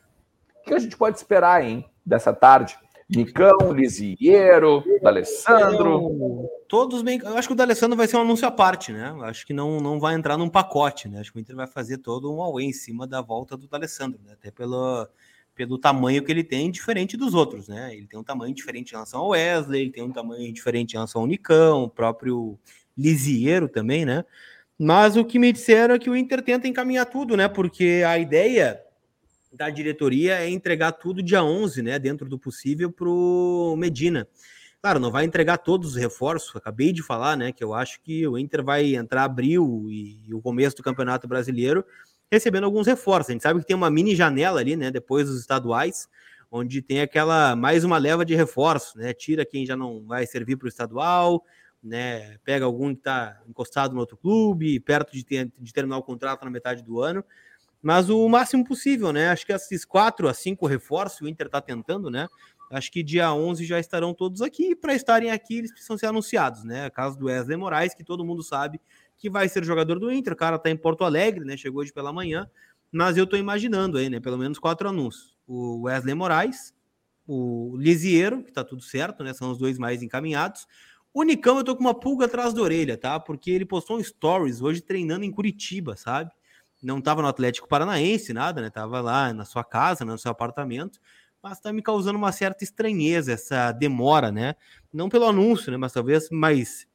que 0.66 0.74
a 0.74 0.78
gente 0.78 0.98
pode 0.98 1.16
esperar, 1.16 1.64
hein, 1.64 1.88
dessa 2.04 2.35
tarde? 2.35 2.78
Nicão, 3.09 3.73
Lisiero, 3.73 4.83
D'Alessandro. 5.01 6.49
Todos 6.69 7.03
bem. 7.03 7.21
Eu 7.23 7.37
acho 7.37 7.47
que 7.47 7.55
o 7.55 7.57
D'Alessandro 7.57 7.97
vai 7.97 8.09
ser 8.09 8.16
um 8.16 8.23
anúncio 8.23 8.49
à 8.49 8.51
parte, 8.51 8.92
né? 8.92 9.11
Eu 9.11 9.23
acho 9.23 9.47
que 9.47 9.53
não, 9.53 9.81
não 9.81 10.01
vai 10.01 10.14
entrar 10.14 10.37
num 10.37 10.49
pacote, 10.49 11.09
né? 11.09 11.21
Acho 11.21 11.33
que 11.33 11.38
o 11.38 11.40
Inter 11.40 11.55
vai 11.55 11.69
fazer 11.69 11.99
todo 11.99 12.33
um 12.33 12.42
away 12.42 12.66
em 12.66 12.73
cima 12.73 13.07
da 13.07 13.23
volta 13.23 13.57
do 13.57 13.69
D'Alessandro, 13.69 14.21
né? 14.25 14.33
Até 14.33 14.51
pelo, 14.51 15.09
pelo 15.55 15.79
tamanho 15.79 16.23
que 16.25 16.33
ele 16.33 16.42
tem, 16.42 16.69
diferente 16.69 17.16
dos 17.16 17.33
outros, 17.33 17.69
né? 17.69 17.95
Ele 17.95 18.09
tem 18.09 18.19
um 18.19 18.25
tamanho 18.25 18.53
diferente 18.53 18.90
em 18.90 18.95
relação 18.95 19.21
ao 19.21 19.29
Wesley, 19.29 19.83
ele 19.83 19.92
tem 19.92 20.03
um 20.03 20.12
tamanho 20.12 20.53
diferente 20.53 20.92
em 20.92 20.97
relação 20.97 21.21
ao 21.21 21.29
Nicão, 21.29 21.85
o 21.85 21.90
próprio 21.90 22.59
Lisiero 22.99 23.69
também, 23.69 24.05
né? 24.05 24.25
Mas 24.77 25.16
o 25.16 25.25
que 25.25 25.38
me 25.38 25.53
disseram 25.53 25.95
é 25.95 25.99
que 25.99 26.11
o 26.11 26.16
Inter 26.16 26.42
tenta 26.42 26.66
encaminhar 26.66 27.07
tudo, 27.07 27.37
né? 27.37 27.47
Porque 27.47 28.03
a 28.05 28.19
ideia 28.19 28.83
da 29.57 29.71
diretoria 29.71 30.35
é 30.35 30.51
entregar 30.51 30.92
tudo 30.92 31.23
dia 31.23 31.42
11, 31.42 31.83
né, 31.83 31.99
dentro 31.99 32.29
do 32.29 32.38
possível, 32.38 32.92
para 32.92 33.09
o 33.09 33.75
Medina. 33.77 34.29
Claro, 34.83 35.01
não 35.01 35.11
vai 35.11 35.25
entregar 35.25 35.59
todos 35.59 35.90
os 35.90 35.97
reforços, 35.97 36.55
acabei 36.55 36.92
de 36.92 37.03
falar, 37.03 37.37
né, 37.37 37.51
que 37.51 37.64
eu 37.64 37.73
acho 37.73 38.01
que 38.03 38.27
o 38.29 38.38
Inter 38.38 38.62
vai 38.62 38.95
entrar 38.95 39.25
abril 39.25 39.87
e, 39.88 40.29
e 40.29 40.35
o 40.35 40.40
começo 40.40 40.77
do 40.77 40.83
Campeonato 40.83 41.27
Brasileiro 41.27 41.85
recebendo 42.31 42.64
alguns 42.64 42.87
reforços. 42.87 43.31
A 43.31 43.33
gente 43.33 43.42
sabe 43.42 43.61
que 43.61 43.66
tem 43.66 43.77
uma 43.77 43.90
mini 43.90 44.14
janela 44.14 44.61
ali, 44.61 44.77
né, 44.77 44.90
depois 44.90 45.27
dos 45.27 45.40
estaduais, 45.40 46.07
onde 46.51 46.83
tem 46.83 47.01
aquela 47.01 47.57
mais 47.57 47.83
uma 47.83 47.99
leva 47.99 48.25
de 48.25 48.35
reforços, 48.35 48.95
né, 48.95 49.14
tira 49.14 49.45
quem 49.47 49.64
já 49.64 49.75
não 49.75 50.05
vai 50.07 50.27
servir 50.27 50.57
para 50.57 50.66
o 50.66 50.69
estadual, 50.69 51.42
né, 51.83 52.37
pega 52.45 52.64
algum 52.64 52.92
que 52.92 53.01
está 53.01 53.40
encostado 53.49 53.95
no 53.95 54.01
outro 54.01 54.16
clube, 54.16 54.79
perto 54.81 55.12
de, 55.12 55.25
ter, 55.25 55.51
de 55.59 55.73
terminar 55.73 55.97
o 55.97 56.03
contrato 56.03 56.45
na 56.45 56.51
metade 56.51 56.83
do 56.83 57.01
ano, 57.01 57.25
mas 57.82 58.08
o 58.10 58.28
máximo 58.28 58.64
possível, 58.64 59.12
né? 59.12 59.28
Acho 59.28 59.46
que 59.46 59.52
esses 59.52 59.84
quatro 59.84 60.28
a 60.28 60.34
cinco 60.34 60.66
reforços 60.66 61.20
o 61.20 61.28
Inter 61.28 61.46
está 61.46 61.60
tentando, 61.60 62.10
né? 62.10 62.28
Acho 62.70 62.90
que 62.90 63.02
dia 63.02 63.32
11 63.32 63.64
já 63.64 63.78
estarão 63.78 64.12
todos 64.12 64.42
aqui. 64.42 64.74
Para 64.74 64.94
estarem 64.94 65.30
aqui, 65.30 65.58
eles 65.58 65.70
precisam 65.70 65.96
ser 65.96 66.06
anunciados, 66.06 66.64
né? 66.64 66.90
Caso 66.90 67.16
do 67.16 67.26
Wesley 67.26 67.56
Moraes, 67.56 67.94
que 67.94 68.02
todo 68.02 68.24
mundo 68.24 68.42
sabe 68.42 68.80
que 69.16 69.30
vai 69.30 69.48
ser 69.48 69.64
jogador 69.64 69.98
do 69.98 70.10
Inter. 70.10 70.32
O 70.32 70.36
cara 70.36 70.58
tá 70.58 70.68
em 70.68 70.76
Porto 70.76 71.04
Alegre, 71.04 71.44
né? 71.44 71.56
Chegou 71.56 71.80
hoje 71.80 71.92
pela 71.92 72.12
manhã. 72.12 72.50
Mas 72.90 73.16
eu 73.16 73.26
tô 73.26 73.36
imaginando 73.36 73.98
aí, 73.98 74.10
né? 74.10 74.20
Pelo 74.20 74.38
menos 74.38 74.58
quatro 74.58 74.88
anúncios. 74.88 75.36
O 75.46 75.82
Wesley 75.82 76.14
Moraes, 76.14 76.74
o 77.26 77.76
Lisiero, 77.76 78.42
que 78.42 78.52
tá 78.52 78.64
tudo 78.64 78.82
certo, 78.82 79.22
né? 79.22 79.32
São 79.32 79.50
os 79.50 79.58
dois 79.58 79.78
mais 79.78 80.02
encaminhados. 80.02 80.66
O 81.14 81.22
Nicão, 81.22 81.56
eu 81.58 81.64
tô 81.64 81.74
com 81.74 81.80
uma 81.82 81.98
pulga 81.98 82.26
atrás 82.26 82.52
da 82.52 82.60
orelha, 82.60 82.96
tá? 82.96 83.18
Porque 83.18 83.50
ele 83.50 83.64
postou 83.64 83.96
um 83.96 84.02
stories 84.02 84.60
hoje 84.60 84.80
treinando 84.80 85.24
em 85.24 85.30
Curitiba, 85.30 85.96
sabe? 85.96 86.30
Não 86.82 87.00
tava 87.00 87.22
no 87.22 87.28
Atlético 87.28 87.68
Paranaense, 87.68 88.32
nada, 88.32 88.60
né? 88.60 88.70
Tava 88.70 89.00
lá 89.00 89.32
na 89.32 89.44
sua 89.44 89.64
casa, 89.64 90.04
né? 90.04 90.12
no 90.12 90.18
seu 90.18 90.30
apartamento 90.30 91.00
mas 91.42 91.58
está 91.58 91.72
me 91.72 91.80
causando 91.80 92.18
uma 92.18 92.32
certa 92.32 92.64
estranheza 92.64 93.32
essa 93.32 93.70
demora, 93.70 94.32
né? 94.32 94.56
Não 94.92 95.08
pelo 95.08 95.26
anúncio, 95.26 95.70
né? 95.70 95.76
Mas 95.76 95.92
talvez 95.92 96.28
mais 96.28 96.88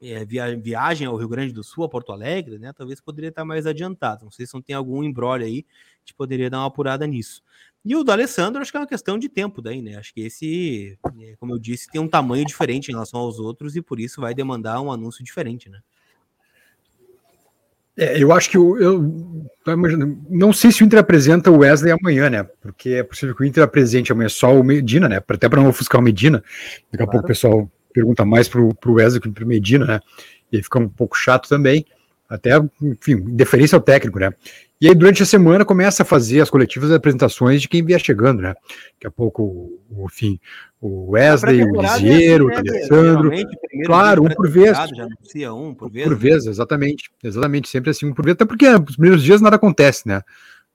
é, 0.00 0.24
via, 0.26 0.56
viagem 0.58 1.06
ao 1.06 1.16
Rio 1.16 1.28
Grande 1.28 1.52
do 1.54 1.64
Sul, 1.64 1.84
a 1.84 1.88
Porto 1.88 2.12
Alegre, 2.12 2.58
né? 2.58 2.72
Talvez 2.72 3.00
poderia 3.00 3.30
estar 3.30 3.46
mais 3.46 3.66
adiantado. 3.66 4.24
Não 4.24 4.30
sei 4.30 4.46
se 4.46 4.52
não 4.52 4.60
tem 4.60 4.76
algum 4.76 5.02
embrolho 5.02 5.44
aí 5.44 5.64
que 6.04 6.12
poderia 6.12 6.50
dar 6.50 6.58
uma 6.58 6.66
apurada 6.66 7.06
nisso. 7.06 7.42
E 7.82 7.96
o 7.96 8.04
do 8.04 8.12
Alessandro, 8.12 8.60
acho 8.60 8.70
que 8.70 8.76
é 8.76 8.80
uma 8.80 8.86
questão 8.86 9.18
de 9.18 9.28
tempo 9.28 9.62
daí, 9.62 9.80
né? 9.80 9.96
Acho 9.96 10.12
que 10.12 10.20
esse, 10.20 10.98
é, 11.20 11.36
como 11.36 11.54
eu 11.54 11.58
disse, 11.58 11.88
tem 11.88 12.00
um 12.00 12.08
tamanho 12.08 12.44
diferente 12.44 12.88
em 12.88 12.92
relação 12.92 13.20
aos 13.20 13.38
outros 13.38 13.74
e 13.74 13.80
por 13.80 13.98
isso 13.98 14.20
vai 14.20 14.34
demandar 14.34 14.80
um 14.82 14.92
anúncio 14.92 15.24
diferente, 15.24 15.70
né? 15.70 15.80
É, 17.98 18.22
eu 18.22 18.32
acho 18.32 18.48
que 18.48 18.56
eu, 18.56 18.78
eu 18.78 19.14
não 20.30 20.52
sei 20.52 20.70
se 20.70 20.82
o 20.82 20.86
Inter 20.86 21.00
apresenta 21.00 21.50
o 21.50 21.58
Wesley 21.58 21.92
amanhã, 21.92 22.30
né? 22.30 22.44
Porque 22.62 22.90
é 22.90 23.02
possível 23.02 23.34
que 23.34 23.42
o 23.42 23.44
Inter 23.44 23.64
apresente 23.64 24.12
amanhã 24.12 24.28
só 24.28 24.54
o 24.54 24.62
Medina, 24.62 25.08
né? 25.08 25.16
Até 25.16 25.48
para 25.48 25.60
não 25.60 25.68
ofuscar 25.68 26.00
o 26.00 26.04
Medina. 26.04 26.38
Daqui 26.38 26.94
a 26.94 26.96
claro. 26.98 27.10
pouco 27.10 27.24
o 27.24 27.28
pessoal 27.28 27.70
pergunta 27.92 28.24
mais 28.24 28.48
para 28.48 28.60
o 28.60 28.76
Wesley 28.86 29.20
que 29.20 29.28
para 29.28 29.44
o 29.44 29.48
Medina, 29.48 29.84
né? 29.84 30.00
E 30.52 30.62
fica 30.62 30.78
um 30.78 30.88
pouco 30.88 31.16
chato 31.16 31.48
também. 31.48 31.84
Até, 32.28 32.52
enfim, 32.82 33.16
deferência 33.34 33.76
ao 33.76 33.82
técnico, 33.82 34.18
né? 34.18 34.32
E 34.80 34.86
aí, 34.86 34.94
durante 34.94 35.22
a 35.22 35.26
semana, 35.26 35.64
começa 35.64 36.02
a 36.02 36.06
fazer 36.06 36.40
as 36.40 36.50
coletivas 36.50 36.90
e 36.90 36.94
apresentações 36.94 37.60
de 37.60 37.68
quem 37.68 37.84
vier 37.84 37.98
chegando, 37.98 38.42
né? 38.42 38.54
Daqui 38.94 39.06
a 39.06 39.10
pouco, 39.10 39.42
o, 39.90 40.06
enfim, 40.06 40.38
o 40.80 41.12
Wesley, 41.12 41.64
o 41.64 41.80
Lisieiro, 41.80 42.50
é 42.50 42.54
assim, 42.54 42.62
né? 42.62 42.72
o 42.72 42.76
Alessandro. 42.76 43.30
Claro, 43.86 44.24
um 44.24 44.28
por 44.28 44.48
vez. 44.48 44.76
Já 44.76 45.04
anuncia 45.04 45.52
um 45.52 45.74
por 45.74 45.90
vez. 45.90 46.06
Por 46.06 46.14
né? 46.14 46.20
vez, 46.20 46.46
exatamente. 46.46 47.10
Exatamente, 47.24 47.68
sempre 47.68 47.90
assim, 47.90 48.06
um 48.06 48.14
por 48.14 48.24
vez. 48.24 48.34
Até 48.34 48.44
porque 48.44 48.70
nos 48.70 48.94
primeiros 48.94 49.22
dias 49.22 49.40
nada 49.40 49.56
acontece, 49.56 50.06
né? 50.06 50.22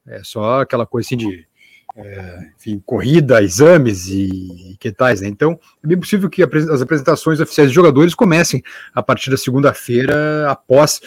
É 0.05 0.21
só 0.23 0.61
aquela 0.61 0.85
coisa 0.85 1.07
assim 1.07 1.17
de. 1.17 1.47
É, 1.95 2.49
enfim, 2.57 2.81
corrida, 2.83 3.43
exames 3.43 4.07
e, 4.07 4.71
e 4.71 4.77
que 4.79 4.91
tais, 4.91 5.21
né? 5.21 5.27
Então, 5.27 5.59
é 5.83 5.87
bem 5.87 5.99
possível 5.99 6.27
que 6.27 6.41
as 6.41 6.81
apresentações 6.81 7.39
oficiais 7.39 7.69
de 7.69 7.75
jogadores 7.75 8.15
comecem 8.15 8.63
a 8.95 9.03
partir 9.03 9.29
da 9.29 9.37
segunda-feira, 9.37 10.49
após 10.49 10.99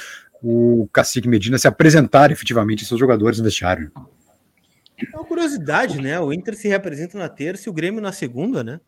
o 0.49 0.89
Cacique 0.93 1.27
Medina 1.27 1.59
se 1.59 1.67
apresentar 1.67 2.31
efetivamente 2.31 2.85
seus 2.85 3.01
jogadores 3.01 3.39
no 3.39 3.45
vestiário. 3.45 3.91
É 4.97 5.17
uma 5.17 5.25
curiosidade, 5.25 6.01
né? 6.01 6.21
O 6.21 6.33
Inter 6.33 6.55
se 6.55 6.69
representa 6.69 7.19
na 7.19 7.29
terça 7.29 7.69
e 7.69 7.71
o 7.71 7.73
Grêmio 7.73 8.01
na 8.01 8.13
segunda, 8.13 8.63
né? 8.63 8.81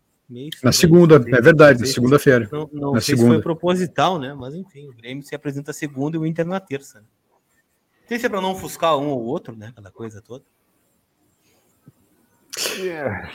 na 0.62 0.72
segunda, 0.72 1.16
é 1.16 1.40
verdade, 1.40 1.86
segunda-feira. 1.88 2.48
Não, 2.52 2.70
não 2.72 2.92
na 2.92 3.00
sei 3.00 3.16
segunda. 3.16 3.36
se 3.36 3.36
foi 3.36 3.42
proposital, 3.42 4.20
né? 4.20 4.34
Mas 4.34 4.54
enfim, 4.54 4.86
o 4.88 4.94
Grêmio 4.94 5.24
se 5.24 5.34
apresenta 5.34 5.72
segunda 5.72 6.16
e 6.16 6.20
o 6.20 6.26
Inter 6.26 6.46
na 6.46 6.60
terça. 6.60 7.00
Né? 7.00 7.06
Não 8.02 8.08
sei 8.08 8.18
se 8.18 8.26
é 8.26 8.28
para 8.28 8.40
não 8.40 8.52
ofuscar 8.52 8.96
um 8.96 9.08
ou 9.08 9.24
outro, 9.24 9.56
né? 9.56 9.68
Aquela 9.68 9.90
coisa 9.90 10.22
toda. 10.22 10.44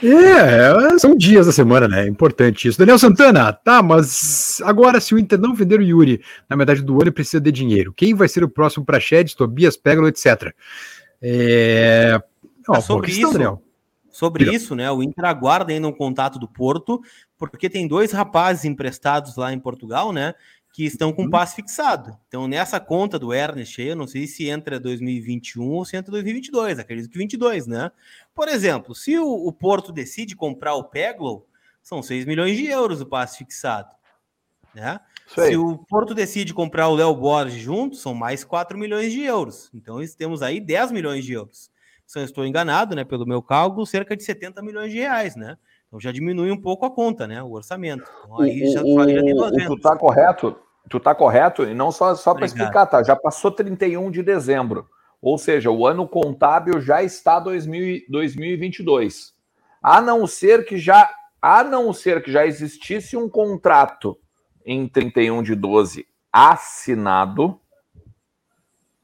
É, 0.02 0.98
são 0.98 1.16
dias 1.16 1.46
da 1.46 1.52
semana, 1.52 1.88
né? 1.88 2.04
É 2.04 2.08
importante 2.08 2.68
isso. 2.68 2.78
Daniel 2.78 2.98
Santana, 2.98 3.52
tá, 3.52 3.82
mas 3.82 4.60
agora 4.64 5.00
se 5.00 5.14
o 5.14 5.18
Inter 5.18 5.38
não 5.38 5.54
vender 5.54 5.80
o 5.80 5.82
Yuri 5.82 6.22
na 6.48 6.56
metade 6.56 6.82
do 6.82 7.00
ano, 7.00 7.12
precisa 7.12 7.40
de 7.40 7.52
dinheiro. 7.52 7.92
Quem 7.92 8.14
vai 8.14 8.28
ser 8.28 8.44
o 8.44 8.48
próximo 8.48 8.84
para 8.84 9.00
Shed, 9.00 9.34
Tobias, 9.36 9.76
Peglo, 9.76 10.08
etc. 10.08 10.54
É... 11.20 12.20
Oh, 12.68 12.80
sobre 12.80 13.06
questão, 13.06 13.28
isso, 13.28 13.32
Daniel. 13.32 13.62
sobre 14.10 14.54
isso, 14.54 14.74
né? 14.74 14.90
O 14.90 15.02
Inter 15.02 15.24
aguarda 15.24 15.72
ainda 15.72 15.88
um 15.88 15.92
contato 15.92 16.38
do 16.38 16.48
Porto, 16.48 17.00
porque 17.36 17.68
tem 17.68 17.86
dois 17.86 18.12
rapazes 18.12 18.64
emprestados 18.64 19.36
lá 19.36 19.52
em 19.52 19.58
Portugal, 19.58 20.12
né? 20.12 20.34
Que 20.74 20.84
estão 20.84 21.12
com 21.12 21.22
uhum. 21.22 21.30
passe 21.30 21.54
fixado. 21.54 22.18
Então, 22.26 22.48
nessa 22.48 22.80
conta 22.80 23.16
do 23.16 23.32
Ernest, 23.32 23.80
eu 23.80 23.94
não 23.94 24.08
sei 24.08 24.26
se 24.26 24.48
entra 24.48 24.80
2021 24.80 25.70
ou 25.70 25.84
se 25.84 25.96
entra 25.96 26.10
2022, 26.10 26.80
acredito 26.80 27.08
que 27.08 27.16
22, 27.16 27.68
né? 27.68 27.92
Por 28.34 28.48
exemplo, 28.48 28.92
se 28.92 29.16
o, 29.16 29.24
o 29.24 29.52
Porto 29.52 29.92
decide 29.92 30.34
comprar 30.34 30.74
o 30.74 30.82
Peglow, 30.82 31.46
são 31.80 32.02
6 32.02 32.24
milhões 32.24 32.56
de 32.56 32.66
euros 32.66 33.00
o 33.00 33.06
passe 33.06 33.38
fixado, 33.38 33.94
né? 34.74 34.98
Se 35.28 35.56
o 35.56 35.78
Porto 35.78 36.12
decide 36.12 36.52
comprar 36.52 36.88
o 36.88 36.96
Léo 36.96 37.14
Borges 37.14 37.62
junto, 37.62 37.94
são 37.94 38.12
mais 38.12 38.42
4 38.42 38.76
milhões 38.76 39.12
de 39.12 39.22
euros. 39.22 39.70
Então, 39.72 40.00
temos 40.18 40.42
aí 40.42 40.58
10 40.58 40.90
milhões 40.90 41.24
de 41.24 41.34
euros. 41.34 41.70
Se 42.04 42.18
eu 42.18 42.24
estou 42.24 42.44
enganado, 42.44 42.96
né, 42.96 43.04
pelo 43.04 43.24
meu 43.24 43.40
cálculo, 43.40 43.86
cerca 43.86 44.16
de 44.16 44.24
70 44.24 44.60
milhões 44.60 44.90
de 44.90 44.98
reais, 44.98 45.36
né? 45.36 45.56
Então 45.86 46.00
já 46.00 46.10
diminui 46.10 46.50
um 46.50 46.60
pouco 46.60 46.84
a 46.84 46.90
conta, 46.90 47.28
né? 47.28 47.40
O 47.40 47.52
orçamento. 47.52 48.02
Então, 48.24 48.40
aí 48.40 48.68
o, 48.68 48.72
já, 48.72 48.82
o, 48.82 49.08
já 49.08 49.22
tem 49.22 49.34
200. 49.36 49.66
Tu 49.66 49.80
tá 49.80 49.96
correto, 49.96 50.58
tu 50.88 51.00
tá 51.00 51.14
correto, 51.14 51.64
e 51.64 51.74
não 51.74 51.90
só, 51.90 52.14
só 52.14 52.34
para 52.34 52.46
explicar, 52.46 52.86
tá? 52.86 53.02
Já 53.02 53.16
passou 53.16 53.50
31 53.50 54.10
de 54.10 54.22
dezembro. 54.22 54.88
Ou 55.20 55.38
seja, 55.38 55.70
o 55.70 55.86
ano 55.86 56.06
contábil 56.06 56.80
já 56.80 57.02
está 57.02 57.40
2000, 57.40 58.02
2022. 58.08 59.32
A 59.82 60.00
não 60.00 60.26
ser 60.26 60.64
que 60.64 60.76
já 60.76 61.10
a 61.40 61.62
não 61.62 61.92
ser 61.92 62.22
que 62.22 62.32
já 62.32 62.46
existisse 62.46 63.18
um 63.18 63.28
contrato 63.28 64.18
em 64.64 64.88
31 64.88 65.42
de 65.42 65.54
12 65.54 66.06
assinado, 66.32 67.60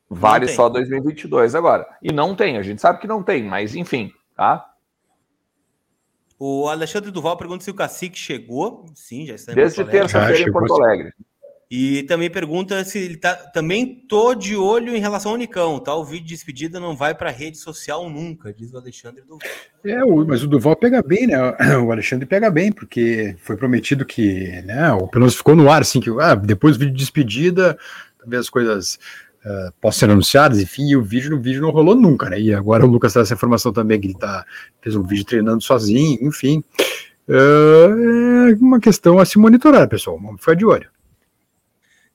vale 0.09 0.49
só 0.49 0.71
2022 0.71 1.55
agora. 1.55 1.87
E 2.03 2.11
não 2.11 2.35
tem, 2.35 2.57
a 2.57 2.63
gente 2.63 2.81
sabe 2.81 2.99
que 2.99 3.07
não 3.07 3.23
tem, 3.23 3.45
mas 3.45 3.75
enfim, 3.75 4.11
tá? 4.35 4.67
O 6.39 6.67
Alexandre 6.67 7.11
Duval 7.11 7.37
pergunta 7.37 7.63
se 7.63 7.71
o 7.71 7.75
cacique 7.75 8.19
chegou. 8.19 8.87
Sim, 8.95 9.27
já 9.27 9.35
está 9.35 9.53
em 9.53 9.55
Desde 9.55 9.85
terça-feira 9.85 10.49
em 10.49 10.51
Porto 10.51 10.83
Alegre. 10.83 11.13
E 11.71 12.03
também 12.03 12.29
pergunta 12.29 12.85
se 12.85 12.99
ele 12.99 13.17
tá. 13.17 13.33
Também 13.33 13.87
tô 14.09 14.35
de 14.35 14.57
olho 14.57 14.97
em 14.97 14.99
relação 14.99 15.31
ao 15.31 15.37
Unicão, 15.37 15.79
tá? 15.79 15.95
O 15.95 16.05
vídeo 16.05 16.27
de 16.27 16.35
despedida 16.35 16.81
não 16.81 16.97
vai 16.97 17.15
para 17.15 17.31
rede 17.31 17.59
social 17.59 18.11
nunca, 18.11 18.53
diz 18.53 18.73
o 18.73 18.79
Alexandre 18.79 19.23
Duval. 19.23 19.39
É, 19.85 20.05
mas 20.27 20.43
o 20.43 20.49
Duval 20.49 20.75
pega 20.75 21.01
bem, 21.01 21.29
né? 21.29 21.37
O 21.87 21.93
Alexandre 21.93 22.27
pega 22.27 22.51
bem, 22.51 22.73
porque 22.73 23.37
foi 23.39 23.57
prometido 23.57 24.05
que, 24.05 24.63
né? 24.63 24.93
Ou 24.95 25.07
pelo 25.07 25.23
menos 25.23 25.37
ficou 25.37 25.55
no 25.55 25.71
ar, 25.71 25.83
assim, 25.83 26.01
que 26.01 26.11
ah, 26.19 26.35
depois 26.35 26.77
do 26.77 26.81
vídeo 26.81 26.93
de 26.93 26.99
despedida, 26.99 27.79
talvez 28.19 28.41
as 28.41 28.51
coisas 28.51 28.99
uh, 29.45 29.73
possam 29.81 30.01
ser 30.01 30.11
anunciadas, 30.11 30.59
enfim, 30.59 30.89
e 30.89 30.97
o 30.97 31.05
vídeo 31.05 31.31
no 31.31 31.41
vídeo 31.41 31.63
não 31.63 31.71
rolou 31.71 31.95
nunca, 31.95 32.29
né? 32.29 32.41
E 32.41 32.53
agora 32.53 32.85
o 32.85 32.89
Lucas 32.89 33.13
traz 33.13 33.29
essa 33.29 33.35
informação 33.35 33.73
também, 33.73 34.01
que 34.01 34.09
ele 34.09 34.19
tá, 34.19 34.45
fez 34.83 34.97
um 34.97 35.05
vídeo 35.05 35.25
treinando 35.25 35.63
sozinho, 35.63 36.19
enfim. 36.21 36.65
Uh, 37.29 38.51
é 38.51 38.55
uma 38.61 38.81
questão 38.81 39.21
a 39.21 39.25
se 39.25 39.39
monitorar, 39.39 39.89
pessoal. 39.89 40.19
Vamos 40.21 40.41
ficar 40.41 40.55
de 40.55 40.67
olho. 40.67 40.89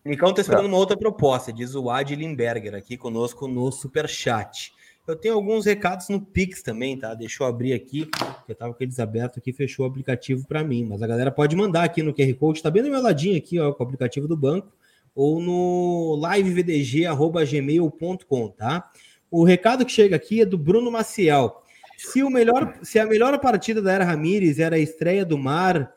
Nicão 0.05 0.29
está 0.29 0.41
esperando 0.41 0.67
uma 0.67 0.77
outra 0.77 0.95
proposta, 0.95 1.51
diz 1.51 1.73
o 1.73 1.89
Ad 1.89 2.15
Limberger 2.15 2.75
aqui 2.75 2.95
conosco 2.95 3.47
no 3.47 3.71
Superchat. 3.71 4.71
Eu 5.07 5.15
tenho 5.15 5.33
alguns 5.33 5.65
recados 5.65 6.09
no 6.09 6.21
Pix 6.21 6.61
também, 6.61 6.95
tá? 6.97 7.15
Deixa 7.15 7.43
eu 7.43 7.47
abrir 7.47 7.73
aqui, 7.73 8.05
porque 8.05 8.51
eu 8.51 8.55
tava 8.55 8.73
com 8.73 8.83
eles 8.83 8.99
abertos 8.99 9.39
aqui, 9.39 9.51
fechou 9.51 9.85
o 9.85 9.89
aplicativo 9.89 10.47
para 10.47 10.63
mim. 10.63 10.85
Mas 10.85 11.01
a 11.01 11.07
galera 11.07 11.31
pode 11.31 11.55
mandar 11.55 11.83
aqui 11.83 12.03
no 12.03 12.13
QR 12.13 12.31
Code, 12.35 12.61
tá 12.61 12.69
bem 12.69 12.83
do 12.83 12.91
meu 12.91 13.01
ladinho 13.01 13.37
aqui, 13.37 13.59
ó, 13.59 13.73
com 13.73 13.83
o 13.83 13.85
aplicativo 13.85 14.27
do 14.27 14.37
banco 14.37 14.71
ou 15.15 15.39
no 15.39 16.21
livevdg@gmail.com, 16.21 18.49
tá? 18.49 18.91
O 19.31 19.43
recado 19.43 19.83
que 19.85 19.91
chega 19.91 20.15
aqui 20.15 20.41
é 20.41 20.45
do 20.45 20.57
Bruno 20.57 20.91
Maciel. 20.91 21.63
Se 21.97 22.21
o 22.21 22.29
melhor, 22.29 22.77
se 22.83 22.99
a 22.99 23.05
melhor 23.05 23.39
partida 23.39 23.81
da 23.81 23.93
Era 23.93 24.03
Ramírez 24.03 24.59
era 24.59 24.75
a 24.75 24.79
estreia 24.79 25.25
do 25.25 25.37
Mar, 25.37 25.95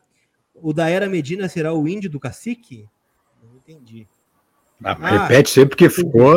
o 0.55 0.73
da 0.73 0.89
Era 0.89 1.09
Medina 1.09 1.49
será 1.49 1.75
o 1.75 1.89
Índio 1.89 2.09
do 2.09 2.21
Cacique? 2.21 2.87
Entendi. 3.69 4.07
Ah, 4.83 4.97
ah, 4.99 5.19
repete 5.23 5.51
sempre 5.51 5.71
porque 5.71 5.91
ficou. 5.91 6.33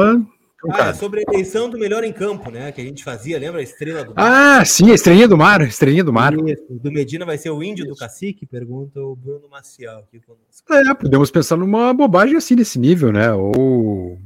Ah, 0.70 0.94
sobre 0.94 1.22
a 1.22 1.24
eleição 1.32 1.70
do 1.70 1.80
melhor 1.80 2.04
em 2.04 2.12
campo, 2.12 2.52
né? 2.52 2.72
Que 2.74 2.82
a 2.82 2.84
gente 2.84 3.04
fazia, 3.04 3.40
lembra 3.40 3.62
a 3.62 3.64
estrela 3.64 4.04
do 4.04 4.14
mar? 4.14 4.60
Ah, 4.60 4.66
sim, 4.66 4.92
a 4.92 4.94
estrelinha 4.94 5.28
do 5.28 5.38
mar, 5.38 5.62
a 5.62 5.66
estrelinha 5.66 6.04
do 6.04 6.12
mar. 6.12 6.34
Isso, 6.34 6.66
do 6.70 6.92
Medina 6.92 7.26
vai 7.26 7.38
ser 7.38 7.50
o 7.50 7.64
índio 7.64 7.84
Isso. 7.84 7.94
do 7.94 7.98
cacique? 7.98 8.46
Pergunta 8.46 9.00
o 9.00 9.16
Bruno 9.16 9.48
Maciel 9.50 10.00
aqui 10.00 10.20
conosco. 10.20 10.74
É, 10.74 10.94
podemos 10.94 11.32
pensar 11.32 11.56
numa 11.56 11.94
bobagem 11.94 12.36
assim 12.36 12.56
nesse 12.56 12.78
nível, 12.78 13.12
né? 13.14 13.32
Ou. 13.34 14.20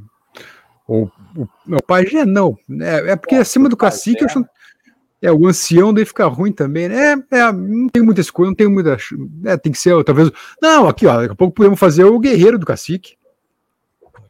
Ou 0.88 1.12
o, 1.36 1.48
o 1.68 1.84
Pajé, 1.84 2.26
não. 2.26 2.58
É, 2.82 3.12
é 3.12 3.16
porque 3.16 3.36
acima 3.36 3.70
do 3.70 3.78
cacique, 3.78 4.24
eu 4.24 4.28
acho. 4.28 4.46
É, 5.26 5.32
o 5.32 5.48
ancião 5.48 5.92
daí 5.92 6.06
fica 6.06 6.28
ruim 6.28 6.52
também, 6.52 6.88
né? 6.88 7.14
É, 7.32 7.38
é, 7.40 7.52
não 7.52 7.90
tem 7.90 8.04
muita 8.04 8.22
escolha, 8.22 8.50
não 8.50 8.56
tem 8.56 8.68
muita. 8.68 8.96
É, 9.46 9.58
tem 9.58 9.72
que 9.72 9.78
ser, 9.80 10.04
talvez. 10.04 10.30
Não, 10.62 10.88
aqui, 10.88 11.08
ó, 11.08 11.18
daqui 11.18 11.34
a 11.34 11.36
pouco 11.36 11.56
podemos 11.56 11.80
fazer 11.80 12.04
o 12.04 12.20
guerreiro 12.20 12.60
do 12.60 12.66
cacique. 12.66 13.18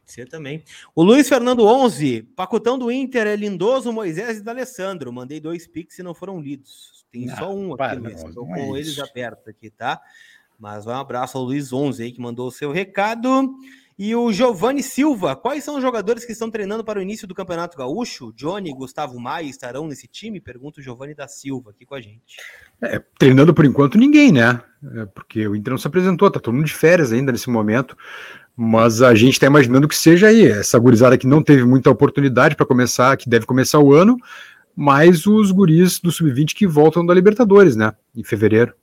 ser 0.06 0.26
também. 0.26 0.64
O 0.94 1.02
Luiz 1.02 1.28
Fernando 1.28 1.66
11, 1.66 2.22
pacotão 2.34 2.78
do 2.78 2.90
Inter 2.90 3.26
é 3.26 3.36
Lindoso, 3.36 3.92
Moisés 3.92 4.38
e 4.38 4.42
D'Alessandro. 4.42 5.12
Mandei 5.12 5.38
dois 5.38 5.66
pics 5.66 5.98
e 5.98 6.02
não 6.02 6.14
foram 6.14 6.40
lidos. 6.40 7.04
Tem 7.12 7.26
não, 7.26 7.36
só 7.36 7.54
um 7.54 7.66
aqui 7.74 7.76
para, 7.76 8.00
mesmo. 8.00 8.28
Estou 8.28 8.46
com 8.46 8.56
é 8.56 8.78
eles 8.78 8.98
abertos 8.98 9.48
aqui, 9.48 9.68
tá? 9.68 10.00
Mas 10.58 10.86
um 10.86 10.90
abraço 10.90 11.36
ao 11.36 11.44
Luiz 11.44 11.74
11 11.74 12.02
aí 12.02 12.10
que 12.10 12.20
mandou 12.22 12.48
o 12.48 12.52
seu 12.52 12.72
recado. 12.72 13.54
E 13.98 14.14
o 14.14 14.30
Giovanni 14.30 14.82
Silva, 14.82 15.34
quais 15.34 15.64
são 15.64 15.76
os 15.76 15.82
jogadores 15.82 16.22
que 16.22 16.32
estão 16.32 16.50
treinando 16.50 16.84
para 16.84 16.98
o 16.98 17.02
início 17.02 17.26
do 17.26 17.34
Campeonato 17.34 17.78
Gaúcho? 17.78 18.30
Johnny 18.34 18.68
e 18.68 18.74
Gustavo 18.74 19.18
Maia 19.18 19.46
estarão 19.46 19.88
nesse 19.88 20.06
time? 20.06 20.38
Pergunta 20.38 20.80
o 20.80 20.82
Giovanni 20.82 21.14
da 21.14 21.26
Silva 21.26 21.70
aqui 21.70 21.86
com 21.86 21.94
a 21.94 22.00
gente. 22.00 22.36
É, 22.82 23.02
treinando 23.18 23.54
por 23.54 23.64
enquanto 23.64 23.96
ninguém, 23.96 24.30
né? 24.30 24.60
É 24.96 25.06
porque 25.06 25.48
o 25.48 25.56
Inter 25.56 25.70
não 25.70 25.78
se 25.78 25.86
apresentou, 25.86 26.30
tá 26.30 26.38
todo 26.38 26.54
mundo 26.54 26.66
de 26.66 26.74
férias 26.74 27.10
ainda 27.10 27.32
nesse 27.32 27.48
momento. 27.48 27.96
Mas 28.54 29.00
a 29.00 29.14
gente 29.14 29.32
está 29.32 29.46
imaginando 29.46 29.88
que 29.88 29.96
seja 29.96 30.26
aí, 30.26 30.46
essa 30.46 30.78
gurizada 30.78 31.16
que 31.16 31.26
não 31.26 31.42
teve 31.42 31.64
muita 31.64 31.90
oportunidade 31.90 32.54
para 32.54 32.66
começar, 32.66 33.16
que 33.16 33.30
deve 33.30 33.46
começar 33.46 33.78
o 33.78 33.94
ano, 33.94 34.18
mais 34.74 35.26
os 35.26 35.50
guris 35.50 35.98
do 36.00 36.12
Sub-20 36.12 36.54
que 36.54 36.66
voltam 36.66 37.04
da 37.04 37.14
Libertadores, 37.14 37.76
né? 37.76 37.94
Em 38.14 38.22
fevereiro. 38.22 38.74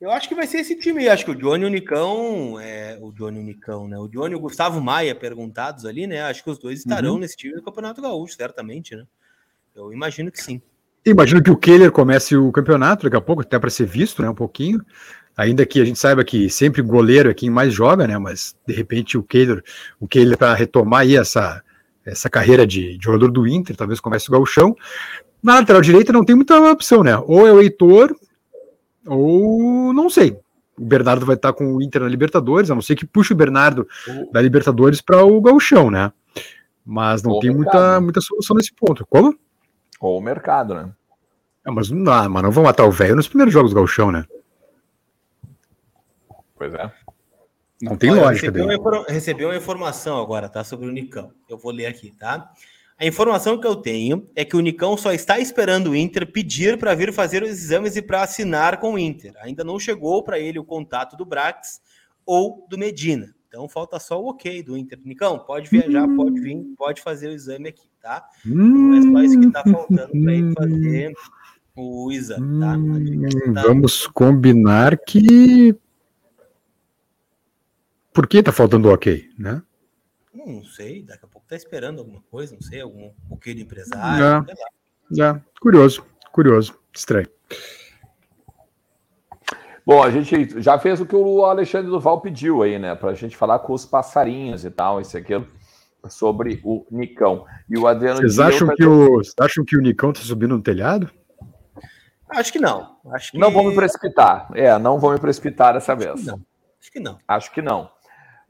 Eu 0.00 0.10
acho 0.10 0.28
que 0.28 0.34
vai 0.34 0.46
ser 0.46 0.60
esse 0.60 0.74
time. 0.76 1.08
Acho 1.08 1.26
que 1.26 1.30
o 1.30 1.34
Johnny 1.34 1.64
e 1.64 1.66
o 1.66 1.70
Nicão, 1.70 2.58
é, 2.58 2.98
o 3.02 3.12
Johnny 3.12 3.38
e 3.38 3.42
o 3.42 3.44
Nicão, 3.44 3.86
né? 3.86 3.98
O 3.98 4.08
Johnny 4.08 4.32
e 4.32 4.36
o 4.36 4.40
Gustavo 4.40 4.80
Maia 4.80 5.14
perguntados 5.14 5.84
ali, 5.84 6.06
né? 6.06 6.22
Acho 6.22 6.42
que 6.42 6.48
os 6.48 6.58
dois 6.58 6.78
estarão 6.78 7.14
uhum. 7.14 7.18
nesse 7.18 7.36
time 7.36 7.54
do 7.54 7.62
Campeonato 7.62 8.00
Gaúcho, 8.00 8.34
certamente, 8.34 8.96
né? 8.96 9.04
Eu 9.76 9.92
imagino 9.92 10.32
que 10.32 10.42
sim. 10.42 10.62
Imagino 11.04 11.42
que 11.42 11.50
o 11.50 11.56
Kehler 11.56 11.92
comece 11.92 12.34
o 12.34 12.50
campeonato 12.50 13.04
daqui 13.04 13.16
a 13.16 13.20
pouco, 13.20 13.42
até 13.42 13.58
para 13.58 13.68
ser 13.68 13.86
visto, 13.86 14.22
né? 14.22 14.30
Um 14.30 14.34
pouquinho. 14.34 14.84
Ainda 15.36 15.66
que 15.66 15.80
a 15.80 15.84
gente 15.84 15.98
saiba 15.98 16.24
que 16.24 16.48
sempre 16.48 16.80
goleiro 16.80 17.30
é 17.30 17.34
quem 17.34 17.50
mais 17.50 17.72
joga, 17.72 18.06
né? 18.06 18.16
Mas 18.16 18.56
de 18.66 18.72
repente 18.72 19.18
o 19.18 19.22
Kehler, 19.22 19.62
o 19.98 20.08
Kehler 20.08 20.36
para 20.36 20.54
retomar 20.54 21.00
aí 21.00 21.16
essa, 21.16 21.62
essa 22.06 22.30
carreira 22.30 22.66
de, 22.66 22.96
de 22.96 23.04
jogador 23.04 23.30
do 23.30 23.46
Inter, 23.46 23.76
talvez 23.76 24.00
comece 24.00 24.28
o 24.28 24.32
gauchão. 24.32 24.74
Na 25.42 25.56
lateral 25.56 25.82
direita 25.82 26.12
não 26.12 26.24
tem 26.24 26.36
muita 26.36 26.58
opção, 26.70 27.02
né? 27.02 27.16
Ou 27.26 27.46
é 27.46 27.52
o 27.52 27.60
Heitor, 27.60 28.14
ou 29.06 29.92
não 29.92 30.08
sei. 30.10 30.38
O 30.78 30.84
Bernardo 30.84 31.26
vai 31.26 31.36
estar 31.36 31.52
com 31.52 31.74
o 31.74 31.82
Inter 31.82 32.02
na 32.02 32.08
Libertadores, 32.08 32.70
a 32.70 32.74
não 32.74 32.82
ser 32.82 32.96
que 32.96 33.04
puxe 33.04 33.32
o 33.32 33.36
Bernardo 33.36 33.86
da 34.32 34.40
Libertadores 34.40 35.00
para 35.00 35.24
o 35.24 35.40
Gauchão, 35.40 35.90
né? 35.90 36.12
Mas 36.84 37.22
não 37.22 37.32
Ou 37.32 37.40
tem 37.40 37.54
muita, 37.54 38.00
muita 38.00 38.20
solução 38.20 38.56
nesse 38.56 38.72
ponto. 38.72 39.06
Como? 39.06 39.38
Ou 40.00 40.18
o 40.18 40.22
mercado, 40.22 40.74
né? 40.74 40.90
É, 41.66 41.70
mas, 41.70 41.90
não, 41.90 42.28
mas 42.30 42.42
não 42.42 42.50
vão 42.50 42.64
matar 42.64 42.86
o 42.86 42.90
velho 42.90 43.16
nos 43.16 43.28
primeiros 43.28 43.52
jogos 43.52 43.70
do 43.70 43.74
Gauchão, 43.74 44.10
né? 44.10 44.24
Pois 46.56 46.72
é. 46.74 46.90
Não 47.82 47.96
tem 47.96 48.10
Olha, 48.10 48.22
lógica. 48.22 48.50
Recebi 48.50 48.76
uma, 48.76 49.04
recebi 49.08 49.44
uma 49.44 49.56
informação 49.56 50.20
agora, 50.20 50.48
tá? 50.48 50.62
Sobre 50.64 50.86
o 50.86 50.92
Nicão. 50.92 51.32
Eu 51.48 51.58
vou 51.58 51.72
ler 51.72 51.86
aqui, 51.86 52.12
tá? 52.18 52.50
A 53.00 53.06
informação 53.06 53.58
que 53.58 53.66
eu 53.66 53.76
tenho 53.76 54.28
é 54.36 54.44
que 54.44 54.54
o 54.54 54.60
Nicão 54.60 54.94
só 54.94 55.10
está 55.10 55.38
esperando 55.38 55.92
o 55.92 55.96
Inter 55.96 56.30
pedir 56.30 56.76
para 56.76 56.94
vir 56.94 57.14
fazer 57.14 57.42
os 57.42 57.48
exames 57.48 57.96
e 57.96 58.02
para 58.02 58.22
assinar 58.22 58.78
com 58.78 58.92
o 58.92 58.98
Inter. 58.98 59.32
Ainda 59.40 59.64
não 59.64 59.78
chegou 59.78 60.22
para 60.22 60.38
ele 60.38 60.58
o 60.58 60.64
contato 60.64 61.16
do 61.16 61.24
Brax 61.24 61.80
ou 62.26 62.66
do 62.68 62.76
Medina. 62.76 63.34
Então 63.48 63.66
falta 63.70 63.98
só 63.98 64.20
o 64.20 64.28
ok 64.28 64.62
do 64.62 64.76
Inter. 64.76 65.00
Nicão, 65.02 65.38
pode 65.38 65.70
viajar, 65.70 66.06
hum. 66.06 66.14
pode 66.14 66.40
vir, 66.42 66.62
pode 66.76 67.00
fazer 67.00 67.28
o 67.28 67.32
exame 67.32 67.70
aqui, 67.70 67.88
tá? 68.02 68.28
Então 68.44 68.94
é 68.94 69.00
só 69.00 69.22
isso 69.24 69.40
que 69.40 69.46
está 69.46 69.64
faltando 69.64 70.10
para 70.22 70.34
ele 70.34 70.52
fazer 70.52 71.14
o 71.74 72.12
exame, 72.12 72.60
tá? 72.60 72.76
Hum, 72.76 73.54
tá... 73.54 73.62
Vamos 73.62 74.06
combinar 74.08 74.98
que. 74.98 75.74
Por 78.12 78.26
que 78.26 78.38
está 78.38 78.52
faltando 78.52 78.90
o 78.90 78.92
ok, 78.92 79.26
né? 79.38 79.62
Não 80.34 80.62
sei, 80.64 81.02
daqui 81.02 81.24
a 81.24 81.28
pouco 81.28 81.29
tá 81.50 81.56
esperando 81.56 81.98
alguma 81.98 82.22
coisa, 82.30 82.54
não 82.54 82.62
sei, 82.62 82.80
algum 82.80 83.10
pouquinho 83.28 83.56
de 83.56 83.62
empresário. 83.62 84.18
Já, 84.18 84.46
já. 85.10 85.40
Curioso, 85.60 86.06
curioso, 86.32 86.78
estranho. 86.94 87.28
Bom, 89.84 90.00
a 90.00 90.10
gente 90.10 90.62
já 90.62 90.78
fez 90.78 91.00
o 91.00 91.06
que 91.06 91.16
o 91.16 91.44
Alexandre 91.44 91.90
Duval 91.90 92.20
pediu 92.20 92.62
aí, 92.62 92.78
né? 92.78 92.94
Para 92.94 93.10
a 93.10 93.14
gente 93.14 93.36
falar 93.36 93.58
com 93.58 93.72
os 93.72 93.84
passarinhos 93.84 94.64
e 94.64 94.70
tal, 94.70 95.00
isso 95.00 95.16
aqui 95.16 95.44
sobre 96.08 96.60
o 96.64 96.86
Nicão. 96.88 97.44
E 97.68 97.76
o 97.76 97.88
Adriano. 97.88 98.20
Vocês 98.20 98.38
acham, 98.38 98.68
que 98.68 98.84
o, 98.84 99.20
acham 99.40 99.64
que 99.64 99.76
o 99.76 99.80
Nicão 99.80 100.12
tá 100.12 100.20
subindo 100.20 100.56
no 100.56 100.62
telhado? 100.62 101.10
Acho 102.28 102.52
que 102.52 102.60
não. 102.60 102.96
Acho 103.12 103.32
que... 103.32 103.38
Não 103.38 103.50
vou 103.50 103.64
me 103.64 103.74
precipitar. 103.74 104.48
É, 104.54 104.78
não 104.78 105.00
vou 105.00 105.12
me 105.12 105.18
precipitar 105.18 105.74
dessa 105.74 105.96
vez. 105.96 106.12
Acho 106.12 106.22
que 106.22 106.30
não. 106.30 106.38
Acho 106.78 106.92
que 106.92 107.00
não. 107.00 107.18
Acho 107.26 107.52
que 107.52 107.62
não. 107.62 107.99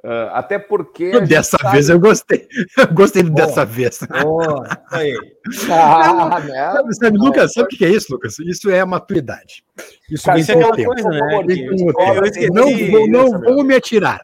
Uh, 0.03 0.33
até 0.33 0.59
porque. 0.59 1.21
Dessa 1.29 1.59
vez 1.71 1.87
sabe... 1.87 1.99
eu 1.99 2.01
gostei. 2.01 2.49
Eu 2.79 2.95
gostei 2.95 3.23
oh, 3.23 3.31
dessa 3.31 3.65
vez. 3.67 4.01
Oh, 4.25 4.63
aí. 4.91 5.15
Ah, 5.71 6.39
né? 6.41 6.73
sabe, 6.73 6.95
sabe, 6.95 7.19
Lucas, 7.19 7.53
sabe 7.53 7.67
o 7.67 7.69
que 7.77 7.85
é 7.85 7.89
isso, 7.89 8.13
Lucas? 8.13 8.39
Isso 8.41 8.71
é 8.71 8.81
a 8.81 8.87
maturidade. 8.87 9.65
Isso 10.11 10.25
Cara, 10.25 10.35
vem 10.35 10.43
isso 10.43 10.53
é 10.53 10.55
com 10.55 10.69
o 10.69 10.73
tempo. 10.73 10.93
Coisa, 10.93 11.09
né? 11.09 12.31
que... 12.31 12.51
Não, 12.51 12.91
vou, 12.91 13.09
não 13.09 13.41
vou 13.41 13.65
me 13.65 13.75
atirar. 13.75 14.23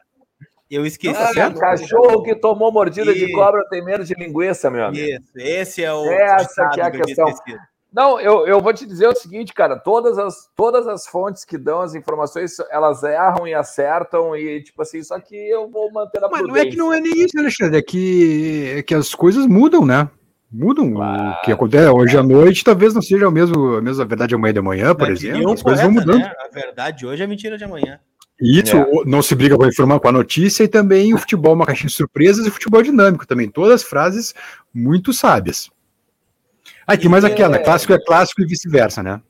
Eu 0.69 0.85
esqueci. 0.85 1.19
Ah, 1.39 1.51
cachorro 1.51 2.23
que 2.23 2.35
tomou 2.35 2.71
mordida 2.71 3.11
e... 3.11 3.15
de 3.15 3.31
cobra 3.31 3.63
tem 3.69 3.83
menos 3.83 4.07
de 4.07 4.13
linguiça, 4.13 4.69
meu 4.69 4.85
amigo. 4.85 5.05
Isso, 5.05 5.31
esse 5.35 5.83
é 5.83 5.93
o. 5.93 6.05
Essa 6.05 6.69
que 6.69 6.81
é 6.81 6.83
a 6.83 6.91
questão. 6.91 7.33
Não, 7.97 8.19
eu, 8.19 8.45
eu 8.45 8.61
vou 8.61 8.71
te 8.71 8.85
dizer 8.85 9.07
o 9.07 9.15
seguinte, 9.15 9.55
cara, 9.55 9.75
todas 9.75 10.19
as, 10.19 10.47
todas 10.55 10.87
as 10.87 11.07
fontes 11.07 11.43
que 11.43 11.57
dão 11.57 11.81
as 11.81 11.95
informações, 11.95 12.57
elas 12.69 13.01
erram 13.01 13.47
e 13.47 13.55
acertam, 13.55 14.35
e 14.35 14.61
tipo 14.61 14.79
assim, 14.83 15.01
só 15.01 15.19
que 15.19 15.35
eu 15.35 15.67
vou 15.67 15.91
manter 15.91 16.23
a 16.23 16.29
Mas 16.29 16.43
não 16.43 16.55
é 16.55 16.67
que 16.67 16.75
não 16.75 16.93
é 16.93 17.01
nem 17.01 17.11
isso, 17.11 17.39
Alexandre, 17.39 17.79
é 17.79 17.81
que, 17.81 18.75
é 18.77 18.83
que 18.83 18.93
as 18.93 19.15
coisas 19.15 19.47
mudam, 19.47 19.83
né? 19.83 20.07
Mudam. 20.51 20.93
Claro. 20.93 21.29
O 21.31 21.41
que 21.41 21.51
acontece 21.51 21.89
hoje 21.89 22.15
à 22.15 22.21
noite 22.21 22.63
talvez 22.63 22.93
não 22.93 23.01
seja 23.01 23.27
o 23.27 23.31
mesmo, 23.31 23.77
a 23.77 23.81
mesma 23.81 24.05
verdade 24.05 24.35
amanhã 24.35 24.53
de 24.53 24.61
manhã, 24.61 24.93
por 24.93 25.09
exemplo. 25.09 25.53
As 25.53 25.63
coisas 25.63 25.81
vão 25.81 25.91
mudando. 25.91 26.19
Né? 26.19 26.31
A 26.39 26.53
verdade 26.53 27.03
hoje 27.03 27.23
é 27.23 27.25
mentira 27.25 27.57
de 27.57 27.63
amanhã. 27.63 27.99
Isso, 28.39 28.77
é. 28.77 28.85
não 29.07 29.23
se 29.23 29.33
briga 29.33 29.57
com 29.57 29.63
a 29.63 29.69
informar 29.69 29.99
com 29.99 30.07
a 30.07 30.11
notícia 30.11 30.63
e 30.63 30.67
também 30.67 31.15
o 31.15 31.17
futebol 31.17 31.55
uma 31.55 31.65
caixinha 31.65 31.89
de 31.89 31.95
surpresas 31.95 32.45
e 32.45 32.49
o 32.49 32.51
futebol 32.51 32.83
dinâmico 32.83 33.25
também. 33.25 33.49
Todas 33.49 33.81
frases 33.81 34.35
muito 34.71 35.11
sábias. 35.11 35.71
Aí 36.87 36.97
tem 36.97 37.09
mais 37.09 37.23
é... 37.23 37.27
aquela, 37.27 37.59
clássico 37.59 37.93
é 37.93 37.99
clássico 37.99 38.41
e 38.41 38.45
vice-versa, 38.45 39.03
né? 39.03 39.21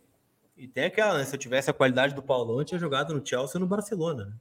E 0.55 0.67
tem 0.67 0.85
aquela, 0.85 1.17
né? 1.17 1.25
Se 1.25 1.35
eu 1.35 1.39
tivesse 1.39 1.69
a 1.69 1.73
qualidade 1.73 2.13
do 2.13 2.21
Paulão, 2.21 2.59
eu 2.59 2.65
tinha 2.65 2.79
jogado 2.79 3.13
no 3.13 3.25
Chelsea 3.25 3.53
ou 3.55 3.61
no 3.61 3.67
Barcelona. 3.67 4.25
Né? 4.25 4.33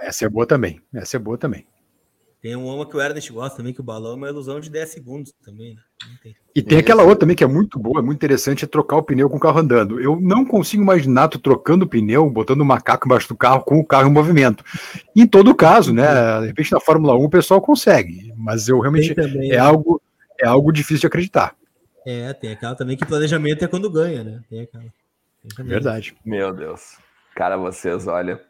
Essa 0.00 0.26
é 0.26 0.28
boa 0.28 0.46
também. 0.46 0.80
Essa 0.94 1.16
é 1.16 1.20
boa 1.20 1.38
também. 1.38 1.66
Tem 2.40 2.54
uma 2.54 2.86
que 2.86 2.96
o 2.96 3.00
Ernest 3.00 3.32
gosta 3.32 3.56
também, 3.56 3.74
que 3.74 3.80
o 3.80 3.84
balão 3.84 4.12
é 4.12 4.14
uma 4.14 4.28
ilusão 4.28 4.60
de 4.60 4.70
10 4.70 4.88
segundos 4.88 5.34
também, 5.44 5.74
né? 5.74 5.80
Tem. 6.22 6.36
E 6.54 6.62
tem 6.62 6.78
aquela 6.78 7.02
outra 7.02 7.20
também 7.20 7.34
que 7.34 7.42
é 7.42 7.48
muito 7.48 7.80
boa, 7.80 7.98
é 7.98 8.02
muito 8.02 8.16
interessante, 8.16 8.64
é 8.64 8.68
trocar 8.68 8.96
o 8.96 9.02
pneu 9.02 9.28
com 9.28 9.36
o 9.36 9.40
carro 9.40 9.58
andando. 9.58 10.00
Eu 10.00 10.20
não 10.20 10.44
consigo 10.44 10.82
imaginar 10.82 11.28
tu 11.28 11.38
trocando 11.38 11.84
o 11.84 11.88
pneu, 11.88 12.30
botando 12.30 12.60
o 12.60 12.64
macaco 12.64 13.06
embaixo 13.06 13.28
do 13.28 13.36
carro 13.36 13.62
com 13.62 13.80
o 13.80 13.84
carro 13.84 14.08
em 14.08 14.12
movimento. 14.12 14.64
Em 15.16 15.26
todo 15.26 15.54
caso, 15.54 15.92
né? 15.92 16.40
De 16.40 16.46
repente 16.46 16.70
na 16.70 16.78
Fórmula 16.78 17.16
1 17.16 17.24
o 17.24 17.30
pessoal 17.30 17.60
consegue, 17.60 18.32
mas 18.36 18.68
eu 18.68 18.78
realmente 18.78 19.14
também, 19.16 19.50
é 19.50 19.56
né? 19.56 19.58
algo 19.58 20.00
é 20.40 20.46
algo 20.46 20.72
difícil 20.72 21.00
de 21.00 21.06
acreditar. 21.08 21.56
É, 22.10 22.32
tem 22.32 22.52
aquela 22.52 22.74
também 22.74 22.96
que 22.96 23.04
planejamento 23.04 23.62
é 23.62 23.68
quando 23.68 23.90
ganha, 23.90 24.24
né? 24.24 24.40
Tem 24.48 24.62
aquela. 24.62 24.84
Tem 25.54 25.66
Verdade. 25.66 26.16
Meu 26.24 26.54
Deus. 26.54 26.96
Cara, 27.36 27.58
vocês, 27.58 28.06
olha. 28.06 28.40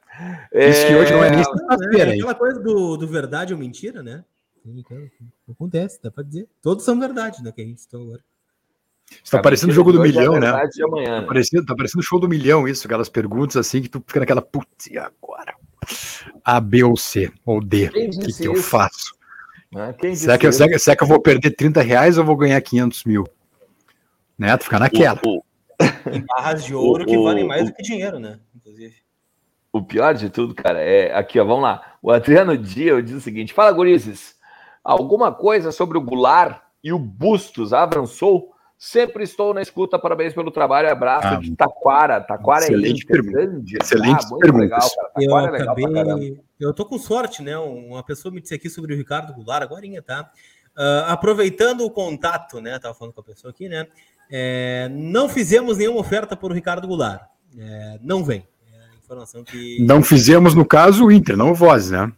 Isso 0.53 0.87
que 0.87 0.95
hoje 0.95 1.13
não 1.13 1.25
é 1.25 1.31
nem 1.31 1.43
sexta-feira. 1.43 2.13
É, 2.13 2.15
aquela 2.15 2.37
coisa 2.37 2.61
do, 2.61 2.97
do 2.97 3.09
verdade 3.09 3.53
ou 3.53 3.59
mentira, 3.59 4.01
né? 4.01 4.25
Acontece, 5.51 5.99
dá 6.01 6.09
pra 6.09 6.23
dizer. 6.23 6.47
Todos 6.63 6.85
são 6.85 7.01
verdade, 7.01 7.43
né? 7.43 7.51
Que 7.51 7.63
a 7.63 7.65
gente 7.65 7.79
está 7.79 7.99
agora. 7.99 8.21
Está 9.25 9.41
parecendo 9.41 9.73
o 9.73 9.75
jogo 9.75 9.91
do 9.91 10.03
milhão, 10.03 10.37
é 10.37 10.41
né? 10.41 10.49
Amanhã, 10.85 11.21
tá, 11.21 11.27
parecendo, 11.27 11.67
tá 11.67 11.75
parecendo 11.75 12.01
o 12.01 12.05
show 12.05 12.21
do 12.21 12.29
milhão, 12.29 12.69
isso, 12.69 12.87
aquelas 12.87 13.09
perguntas 13.09 13.57
assim 13.57 13.83
que 13.83 13.89
tu 13.89 14.05
fica 14.07 14.21
naquela, 14.21 14.43
putz, 14.43 14.87
e 14.87 14.99
agora? 14.99 15.57
A, 16.45 16.61
B 16.61 16.85
ou 16.85 16.97
C, 16.97 17.33
ou 17.45 17.61
D, 17.61 17.87
o 17.87 17.91
que, 17.91 18.33
que 18.35 18.45
eu 18.45 18.55
faço? 18.57 19.17
Né? 19.73 19.95
será, 20.15 20.39
que, 20.39 20.53
será, 20.53 20.79
será, 20.79 20.97
que, 20.97 21.03
eu 21.03 21.09
vou 21.09 21.21
perder 21.21 21.51
30 21.53 21.81
reais 21.81 22.19
ou 22.19 22.25
vou 22.25 22.37
ganhar 22.37 22.61
500 22.61 23.05
mil? 23.05 23.27
Né? 24.39 24.57
Tu 24.57 24.65
ficar 24.65 24.79
naquela. 24.79 25.21
O, 25.27 25.39
o... 25.39 25.45
Em 26.15 26.25
barras 26.25 26.65
de 26.65 26.75
ouro 26.75 27.03
o, 27.03 27.07
que 27.07 27.19
valem 27.19 27.47
mais 27.47 27.67
do 27.67 27.75
que 27.75 27.83
dinheiro, 27.83 28.19
né? 28.19 28.39
Inclusive. 28.55 28.95
O 29.73 29.83
pior 29.83 30.15
de 30.15 30.31
tudo, 30.31 30.55
cara, 30.55 30.81
é 30.81 31.15
aqui, 31.15 31.39
ó, 31.39 31.45
vamos 31.45 31.63
lá. 31.63 31.97
O 32.03 32.11
Adriano 32.11 32.57
Dia 32.57 33.03
diz 33.03 33.15
o 33.15 33.21
seguinte: 33.21 33.53
fala, 33.53 33.73
Gurizes, 33.73 34.37
alguma 34.83 35.33
coisa 35.33 35.71
sobre 35.71 35.99
o 35.99 36.01
Goulart 36.01 36.61
e 36.83 36.93
o 36.93 36.99
Bustos 36.99 37.73
avançou? 37.73 38.55
Sempre 38.79 39.25
estou 39.25 39.53
na 39.53 39.61
escuta, 39.61 39.99
parabéns 39.99 40.33
pelo 40.33 40.53
trabalho, 40.53 40.89
abraço 40.89 41.27
ah, 41.27 41.41
de 41.41 41.55
Taquara. 41.57 42.21
Taquara 42.21 42.65
é 42.65 42.69
excelente 42.69 43.05
é 43.05 43.13
pergunta. 43.13 43.33
grande. 43.33 43.77
Excelente 43.83 44.25
ah, 44.25 44.37
pergunta. 44.39 44.63
Legal, 44.63 44.89
eu 45.21 45.39
é 45.39 45.63
acabei... 45.63 46.41
eu 46.61 46.73
tô 46.73 46.87
com 46.87 46.97
sorte, 46.97 47.43
né? 47.43 47.59
Uma 47.59 48.05
pessoa 48.05 48.33
me 48.33 48.41
disse 48.41 48.55
aqui 48.55 48.71
sobre 48.71 48.95
o 48.95 48.97
Ricardo 48.97 49.35
Goulart, 49.35 49.65
agora, 49.65 49.83
tá? 50.01 50.31
Uh, 50.77 51.11
aproveitando 51.11 51.85
o 51.85 51.91
contato, 51.91 52.61
né? 52.61 52.79
Tava 52.79 52.95
falando 52.95 53.15
com 53.15 53.21
a 53.21 53.25
pessoa 53.25 53.51
aqui, 53.51 53.69
né? 53.69 53.85
É, 54.31 54.89
não 54.91 55.29
fizemos 55.29 55.79
nenhuma 55.79 56.01
oferta 56.01 56.37
por 56.37 56.53
Ricardo 56.53 56.87
Goulart. 56.87 57.23
É, 57.59 57.99
não 58.03 58.25
vem. 58.25 58.47
É 58.73 58.97
informação 58.97 59.43
que. 59.43 59.79
Não 59.81 60.03
fizemos, 60.03 60.55
no 60.55 60.65
caso, 60.65 61.07
o 61.07 61.13
Inter, 61.13 61.37
não 61.37 61.53
o 61.53 61.55
Voz, 61.55 61.91
né? 61.91 62.13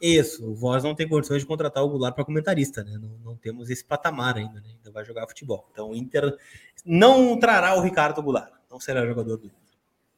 Isso, 0.00 0.50
o 0.50 0.54
Voz 0.54 0.82
não 0.82 0.96
tem 0.96 1.08
condições 1.08 1.42
de 1.42 1.46
contratar 1.46 1.84
o 1.84 1.88
Goulart 1.88 2.12
para 2.14 2.24
comentarista, 2.24 2.82
né? 2.82 2.98
Não, 3.00 3.10
não, 3.24 3.36
temos 3.36 3.70
esse 3.70 3.84
patamar 3.84 4.36
ainda, 4.36 4.54
né? 4.54 4.70
Ainda 4.76 4.90
vai 4.90 5.04
jogar 5.04 5.28
futebol. 5.28 5.68
Então 5.72 5.90
o 5.90 5.94
Inter 5.94 6.36
não 6.84 7.38
trará 7.38 7.76
o 7.76 7.80
Ricardo 7.80 8.20
Goulart, 8.20 8.50
não 8.68 8.80
será 8.80 9.06
jogador 9.06 9.36
do 9.36 9.46
Inter. 9.46 9.58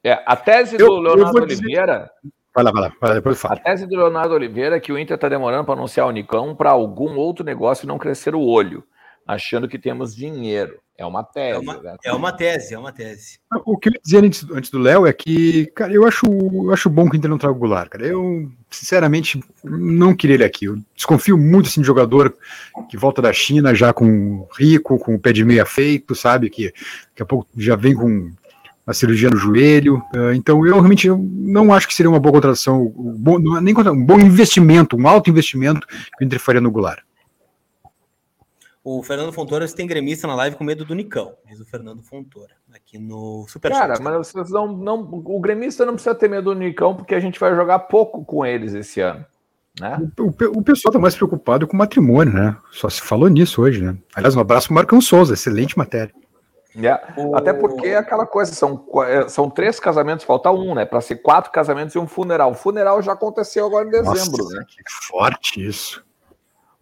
É, 0.02 0.22
a 0.24 0.36
tese 0.36 0.78
do 0.78 0.84
eu, 0.84 0.94
Leonardo 1.00 1.38
eu 1.38 1.44
Oliveira. 1.44 2.10
Vai 2.54 2.64
lá, 2.64 2.70
vai 2.70 2.82
lá, 2.82 2.92
vai 2.98 3.10
lá, 3.10 3.14
depois 3.16 3.38
fala. 3.38 3.56
A 3.56 3.58
tese 3.58 3.86
do 3.86 3.96
Leonardo 3.96 4.34
Oliveira 4.34 4.76
é 4.76 4.80
que 4.80 4.92
o 4.92 4.98
Inter 4.98 5.16
está 5.16 5.28
demorando 5.28 5.66
para 5.66 5.74
anunciar 5.74 6.06
o 6.06 6.10
Nicão 6.10 6.56
para 6.56 6.70
algum 6.70 7.16
outro 7.16 7.44
negócio 7.44 7.86
não 7.86 7.98
crescer 7.98 8.34
o 8.34 8.40
olho, 8.40 8.84
achando 9.26 9.68
que 9.68 9.78
temos 9.78 10.16
dinheiro. 10.16 10.80
É 10.96 11.04
uma 11.04 11.24
tese. 11.24 11.56
É 11.56 11.58
uma, 11.58 11.82
né? 11.82 11.96
é 12.04 12.12
uma 12.12 12.32
tese, 12.32 12.74
é 12.74 12.78
uma 12.78 12.92
tese. 12.92 13.38
O 13.64 13.76
que 13.76 13.88
eu 13.88 13.92
ia 13.94 14.00
dizer 14.02 14.24
antes, 14.24 14.46
antes 14.50 14.70
do 14.70 14.78
Léo 14.78 15.06
é 15.06 15.12
que, 15.12 15.66
cara, 15.74 15.92
eu 15.92 16.06
acho, 16.06 16.24
eu 16.26 16.72
acho 16.72 16.88
bom 16.88 17.08
que 17.08 17.16
o 17.16 17.18
Inter 17.18 17.28
não 17.28 17.38
traga 17.38 17.54
o 17.54 17.58
Goulart, 17.58 17.88
cara. 17.88 18.06
Eu, 18.06 18.48
sinceramente, 18.70 19.42
não 19.64 20.14
queria 20.14 20.34
ele 20.34 20.44
aqui. 20.44 20.66
Eu 20.66 20.78
desconfio 20.94 21.36
muito 21.36 21.68
assim, 21.68 21.80
de 21.80 21.86
jogador 21.86 22.36
que 22.88 22.96
volta 22.96 23.20
da 23.20 23.32
China 23.32 23.74
já 23.74 23.92
com 23.92 24.46
rico, 24.56 24.98
com 24.98 25.16
o 25.16 25.18
pé 25.18 25.32
de 25.32 25.44
meia 25.44 25.66
feito, 25.66 26.14
sabe? 26.14 26.48
Que 26.48 26.72
daqui 27.08 27.22
a 27.22 27.26
pouco 27.26 27.48
já 27.56 27.74
vem 27.74 27.94
com 27.94 28.30
uma 28.86 28.94
cirurgia 28.94 29.30
no 29.30 29.36
joelho. 29.36 30.00
Eh, 30.14 30.34
então, 30.36 30.64
eu 30.64 30.74
realmente 30.74 31.08
não 31.08 31.72
acho 31.72 31.88
que 31.88 31.94
seria 31.94 32.10
uma 32.10 32.20
boa 32.20 32.34
contratação, 32.34 32.92
um 32.96 33.16
bom, 33.18 33.56
é 33.56 33.60
nem 33.60 33.74
um 33.74 34.04
bom 34.04 34.20
investimento, 34.20 34.96
um 34.96 35.08
alto 35.08 35.28
investimento 35.28 35.86
que 35.88 36.22
o 36.22 36.24
Inter 36.24 36.38
faria 36.38 36.60
no 36.60 36.70
Goulart. 36.70 37.02
O 38.84 39.02
Fernando 39.02 39.32
Fontoura 39.32 39.66
tem 39.66 39.86
gremista 39.86 40.26
na 40.26 40.34
live 40.34 40.56
com 40.56 40.62
medo 40.62 40.84
do 40.84 40.94
Nicão, 40.94 41.34
diz 41.48 41.58
o 41.58 41.64
Fernando 41.64 42.02
Fontoura, 42.02 42.52
aqui 42.74 42.98
no 42.98 43.46
Super 43.48 43.72
Cara, 43.72 43.98
mas 43.98 44.14
vocês 44.14 44.50
não, 44.50 44.76
não, 44.76 45.00
o 45.00 45.40
gremista 45.40 45.86
não 45.86 45.94
precisa 45.94 46.14
ter 46.14 46.28
medo 46.28 46.52
do 46.52 46.60
Nicão, 46.60 46.94
porque 46.94 47.14
a 47.14 47.20
gente 47.20 47.40
vai 47.40 47.54
jogar 47.54 47.78
pouco 47.78 48.22
com 48.22 48.44
eles 48.44 48.74
esse 48.74 49.00
ano. 49.00 49.24
Né? 49.80 49.98
O, 50.18 50.24
o, 50.24 50.58
o 50.58 50.62
pessoal 50.62 50.90
está 50.90 50.98
mais 50.98 51.16
preocupado 51.16 51.66
com 51.66 51.72
o 51.72 51.78
matrimônio, 51.78 52.34
né? 52.34 52.56
Só 52.70 52.90
se 52.90 53.00
falou 53.00 53.28
nisso 53.28 53.62
hoje, 53.62 53.82
né? 53.82 53.96
Aliás, 54.14 54.36
um 54.36 54.40
abraço 54.40 54.68
para 54.68 54.72
o 54.72 54.76
Marcão 54.76 55.00
Souza, 55.00 55.32
excelente 55.32 55.78
matéria. 55.78 56.14
Yeah. 56.76 57.02
O... 57.16 57.36
Até 57.36 57.54
porque 57.54 57.86
é 57.86 57.96
aquela 57.96 58.26
coisa, 58.26 58.52
são, 58.52 58.84
é, 59.06 59.28
são 59.28 59.48
três 59.48 59.80
casamentos, 59.80 60.26
falta 60.26 60.50
um, 60.50 60.74
né? 60.74 60.84
Para 60.84 61.00
ser 61.00 61.16
quatro 61.16 61.50
casamentos 61.50 61.94
e 61.94 61.98
um 61.98 62.06
funeral. 62.06 62.50
O 62.50 62.54
funeral 62.54 63.00
já 63.00 63.12
aconteceu 63.12 63.66
agora 63.66 63.86
em 63.86 63.90
dezembro, 63.90 64.44
Nossa, 64.44 64.56
né? 64.56 64.64
Que 64.68 64.82
forte 65.08 65.66
isso. 65.66 66.04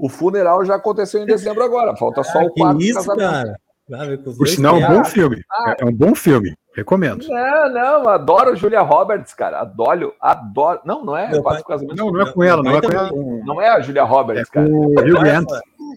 O 0.02 0.08
funeral 0.08 0.64
já 0.64 0.74
aconteceu 0.74 1.22
em 1.22 1.26
dezembro 1.26 1.62
agora, 1.62 1.94
falta 1.94 2.24
só 2.24 2.40
ah, 2.40 2.44
o 2.46 2.50
quarto 2.50 2.82
isso, 2.82 2.94
casamento. 2.94 3.30
Cara. 3.30 4.18
Por 4.36 4.48
sinal, 4.48 4.76
é 4.76 4.88
um 4.88 4.96
bom 4.96 5.04
filme. 5.04 5.44
Ah, 5.48 5.76
é 5.78 5.84
um 5.84 5.92
bom 5.92 6.12
filme. 6.12 6.56
Recomendo. 6.74 7.24
Não, 7.28 7.72
não, 7.72 8.08
adoro 8.08 8.56
Julia 8.56 8.80
Roberts, 8.80 9.32
cara. 9.32 9.60
Adoro, 9.60 10.12
adoro. 10.20 10.80
Não, 10.84 11.04
não 11.04 11.16
é 11.16 11.30
Meu 11.30 11.40
quase 11.40 11.62
casamento. 11.62 11.94
Não, 11.94 12.10
não 12.10 12.20
é 12.20 12.32
com 12.32 12.42
ela, 12.42 12.62
não 12.64 12.76
é 12.76 12.80
com 12.80 12.90
ela. 12.90 13.10
Não 13.44 13.62
é 13.62 13.68
a 13.68 13.80
Julia 13.80 14.02
Roberts, 14.02 14.48
é 14.48 14.52
cara. 14.52 14.68
O 14.68 14.92
Hugh 14.92 15.20
Grant. 15.20 15.46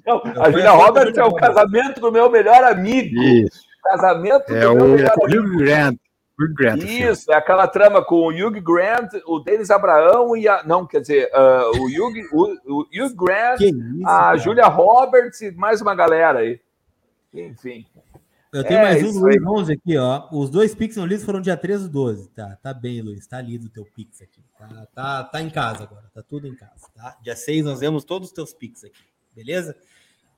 Não, 0.05 0.21
a 0.39 0.51
Julia 0.51 0.71
Roberts 0.71 1.17
é 1.17 1.23
o 1.23 1.33
casamento 1.33 1.99
do 1.99 2.11
meu 2.11 2.29
melhor 2.29 2.63
amigo. 2.63 3.19
Isso. 3.19 3.59
Casamento 3.85 4.53
é 4.53 4.59
do 4.59 4.71
o, 4.71 4.75
meu 4.75 4.87
melhor 4.89 5.15
é 5.19 5.25
amigo. 5.25 5.47
Hugh 5.47 5.57
Grant. 5.57 5.97
Hugh 6.39 6.53
Grant. 6.53 6.83
Isso, 6.83 7.31
é 7.31 7.35
aquela 7.35 7.67
trama 7.67 8.03
com 8.03 8.15
o 8.15 8.29
Hugh 8.29 8.61
Grant, 8.61 9.13
o 9.25 9.39
Denis 9.39 9.69
Abraão 9.69 10.35
e 10.35 10.47
a. 10.47 10.63
Não, 10.63 10.85
quer 10.85 11.01
dizer, 11.01 11.29
uh, 11.33 11.77
o, 11.77 11.85
Hugh, 11.85 12.13
o, 12.33 12.79
o 12.79 12.81
Hugh 12.81 13.15
Grant, 13.15 13.61
isso, 13.61 14.01
a 14.03 14.09
cara? 14.09 14.37
Julia 14.37 14.67
Roberts 14.67 15.41
e 15.41 15.51
mais 15.51 15.81
uma 15.81 15.95
galera 15.95 16.39
aí. 16.39 16.59
Enfim. 17.33 17.85
Eu 18.53 18.63
tenho 18.63 18.79
é, 18.79 18.83
mais 18.83 19.03
um 19.03 19.19
Luiz 19.19 19.45
11 19.45 19.73
aqui, 19.73 19.97
ó. 19.97 20.29
Os 20.31 20.49
dois 20.49 20.73
Pix 20.73 20.95
no 20.95 21.05
Liz 21.05 21.25
foram 21.25 21.41
dia 21.41 21.57
13 21.57 21.85
do 21.85 21.89
12. 21.89 22.29
Tá, 22.29 22.57
tá 22.61 22.73
bem, 22.73 23.01
Luiz. 23.01 23.27
Tá 23.27 23.41
lido 23.41 23.65
o 23.65 23.69
teu 23.69 23.83
Pix 23.83 24.21
aqui. 24.21 24.41
Tá, 24.57 24.87
tá, 24.93 25.23
tá 25.25 25.41
em 25.41 25.49
casa 25.49 25.83
agora. 25.83 26.05
Tá 26.13 26.23
tudo 26.23 26.47
em 26.47 26.55
casa, 26.55 26.87
tá? 26.95 27.17
Dia 27.21 27.35
6 27.35 27.65
nós 27.65 27.81
vemos 27.81 28.05
todos 28.05 28.29
os 28.29 28.33
teus 28.33 28.53
Pix 28.53 28.85
aqui. 28.85 29.03
Beleza? 29.35 29.75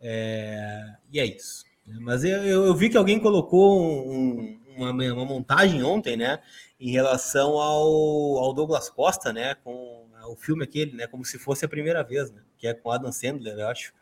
É... 0.02 0.95
E 1.12 1.20
é 1.20 1.26
isso. 1.26 1.64
Mas 2.02 2.24
eu, 2.24 2.43
eu, 2.43 2.66
eu 2.66 2.76
vi 2.76 2.89
que 2.89 2.98
alguém 2.98 3.20
colocou 3.20 4.12
um, 4.12 4.60
uma, 4.78 4.91
uma 4.91 5.25
montagem 5.25 5.84
ontem, 5.84 6.15
né, 6.15 6.39
em 6.80 6.91
relação 6.91 7.57
ao, 7.57 8.38
ao 8.38 8.53
Douglas 8.53 8.89
Costa, 8.89 9.34
né, 9.34 9.55
com 9.63 10.05
o 10.30 10.36
filme 10.36 10.63
aquele, 10.63 10.95
né, 10.95 11.07
como 11.07 11.25
se 11.25 11.39
fosse 11.39 11.65
a 11.65 11.69
primeira 11.69 12.03
vez, 12.03 12.32
né, 12.32 12.41
que 12.57 12.67
é 12.67 12.73
com 12.73 12.91
Adam 12.91 13.11
Sandler, 13.11 13.57
eu 13.57 13.67
acho. 13.67 13.93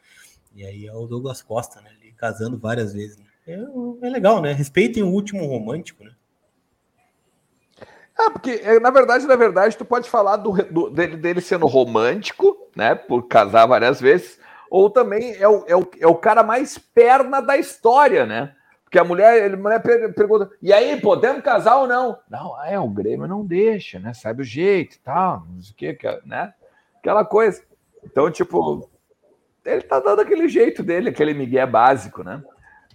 E 0.56 0.66
aí 0.66 0.88
é 0.88 0.94
o 0.94 1.06
Douglas 1.06 1.42
Costa, 1.42 1.82
né, 1.82 1.90
ele 2.02 2.12
casando 2.14 2.58
várias 2.58 2.94
vezes. 2.94 3.18
Né. 3.18 3.26
É, 3.48 4.08
é 4.08 4.10
legal, 4.10 4.42
né? 4.42 4.52
Respeitem 4.52 5.04
o 5.04 5.10
último 5.10 5.46
romântico, 5.46 6.04
né? 6.04 6.12
É, 8.18 8.30
porque, 8.30 8.62
é, 8.64 8.80
na 8.80 8.90
verdade, 8.90 9.28
na 9.28 9.36
verdade, 9.36 9.78
tu 9.78 9.84
pode 9.84 10.10
falar 10.10 10.38
do, 10.38 10.52
do 10.52 10.90
dele, 10.90 11.18
dele, 11.18 11.42
sendo 11.42 11.68
romântico, 11.68 12.58
né? 12.76 12.96
Por 12.96 13.28
casar 13.28 13.66
várias 13.66 14.00
vezes, 14.00 14.40
ou 14.70 14.90
também 14.90 15.36
é 15.36 15.48
o, 15.48 15.66
é, 15.68 15.76
o, 15.76 15.88
é 16.00 16.08
o 16.08 16.16
cara 16.16 16.42
mais 16.42 16.78
perna 16.78 17.42
da 17.42 17.58
história, 17.58 18.26
né? 18.26 18.56
Porque 18.96 19.00
a 19.00 19.10
mulher, 19.10 19.54
a 19.54 19.58
mulher 19.58 19.82
pergunta, 19.82 20.50
e 20.62 20.72
aí, 20.72 21.02
podemos 21.02 21.44
casar 21.44 21.76
ou 21.80 21.86
não? 21.86 22.18
Não, 22.30 22.64
é, 22.64 22.80
o 22.80 22.88
Grêmio 22.88 23.28
não 23.28 23.46
deixa, 23.46 24.00
né? 24.00 24.14
Sabe 24.14 24.42
o 24.42 24.46
jeito 24.46 24.96
e 24.96 25.00
tal, 25.00 25.44
não 25.50 25.62
sei 25.62 25.74
o 25.92 25.98
que, 25.98 26.22
né? 26.26 26.54
Aquela 27.00 27.26
coisa. 27.26 27.62
Então, 28.06 28.32
tipo, 28.32 28.90
ele 29.66 29.82
tá 29.82 30.00
dando 30.00 30.22
aquele 30.22 30.48
jeito 30.48 30.82
dele, 30.82 31.10
aquele 31.10 31.34
migué 31.34 31.66
básico, 31.66 32.24
né? 32.24 32.42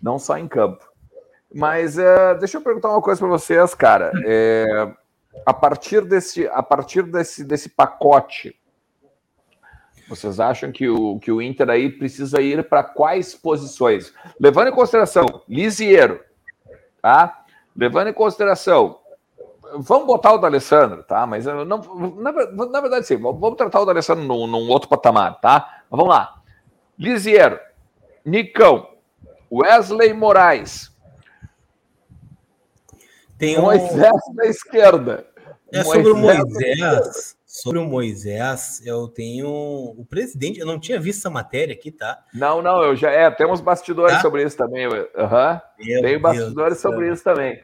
Não 0.03 0.19
só 0.19 0.39
em 0.39 0.49
campo. 0.49 0.91
Mas 1.55 1.99
é, 1.99 2.35
deixa 2.37 2.57
eu 2.57 2.63
perguntar 2.63 2.89
uma 2.89 3.03
coisa 3.03 3.21
para 3.21 3.29
vocês, 3.29 3.75
cara. 3.75 4.11
É, 4.25 4.91
a 5.45 5.53
partir 5.53 6.01
desse, 6.07 6.49
a 6.49 6.63
partir 6.63 7.03
desse, 7.03 7.45
desse 7.45 7.69
pacote 7.69 8.59
vocês 10.11 10.41
acham 10.41 10.73
que 10.73 10.89
o, 10.89 11.21
que 11.21 11.31
o 11.31 11.41
Inter 11.41 11.71
aí 11.71 11.89
precisa 11.89 12.41
ir 12.41 12.69
para 12.69 12.83
quais 12.83 13.33
posições? 13.33 14.13
Levando 14.41 14.69
em 14.69 14.75
consideração 14.75 15.25
Lisieiro, 15.49 16.21
tá? 17.01 17.45
Levando 17.77 18.09
em 18.09 18.13
consideração, 18.13 18.99
vamos 19.77 20.07
botar 20.07 20.33
o 20.33 20.39
do 20.39 20.47
Alessandro, 20.47 21.05
tá? 21.05 21.25
Mas 21.27 21.47
não, 21.47 21.65
na, 21.65 22.33
na 22.33 22.81
verdade, 22.81 23.07
sim, 23.07 23.17
vamos 23.17 23.57
tratar 23.57 23.81
o 23.81 23.85
do 23.85 23.93
Alessandro 23.93 24.25
num, 24.25 24.49
num 24.49 24.69
outro 24.69 24.89
patamar, 24.89 25.41
tá? 25.41 25.83
Mas 25.89 25.97
vamos 25.97 26.13
lá. 26.13 26.43
Lisieiro, 26.99 27.61
Nicão, 28.25 28.89
Wesley 29.51 30.13
Moraes, 30.13 30.91
tem 33.39 33.59
um... 33.59 33.63
Moisés 33.63 34.21
na 34.35 34.47
esquerda. 34.47 35.27
É 35.73 35.85
Moisés 35.85 36.05
sobre 36.05 36.11
o 36.11 36.17
Moisés. 36.17 37.40
Sobre 37.51 37.81
o 37.81 37.85
Moisés, 37.85 38.81
eu 38.87 39.09
tenho 39.09 39.49
o 39.49 40.07
presidente. 40.09 40.61
Eu 40.61 40.67
não 40.67 40.79
tinha 40.79 41.01
visto 41.01 41.19
essa 41.19 41.29
matéria 41.29 41.75
aqui, 41.75 41.91
tá? 41.91 42.23
Não, 42.33 42.63
não, 42.63 42.81
eu 42.81 42.95
já. 42.95 43.11
É, 43.11 43.29
temos 43.29 43.61
bastidores 43.61 44.15
tá? 44.15 44.21
sobre 44.21 44.45
isso 44.45 44.57
também. 44.57 44.87
Uhum. 44.87 45.01
Tem 46.01 46.17
bastidores 46.17 46.79
sobre 46.79 47.13
isso 47.13 47.25
também. 47.25 47.61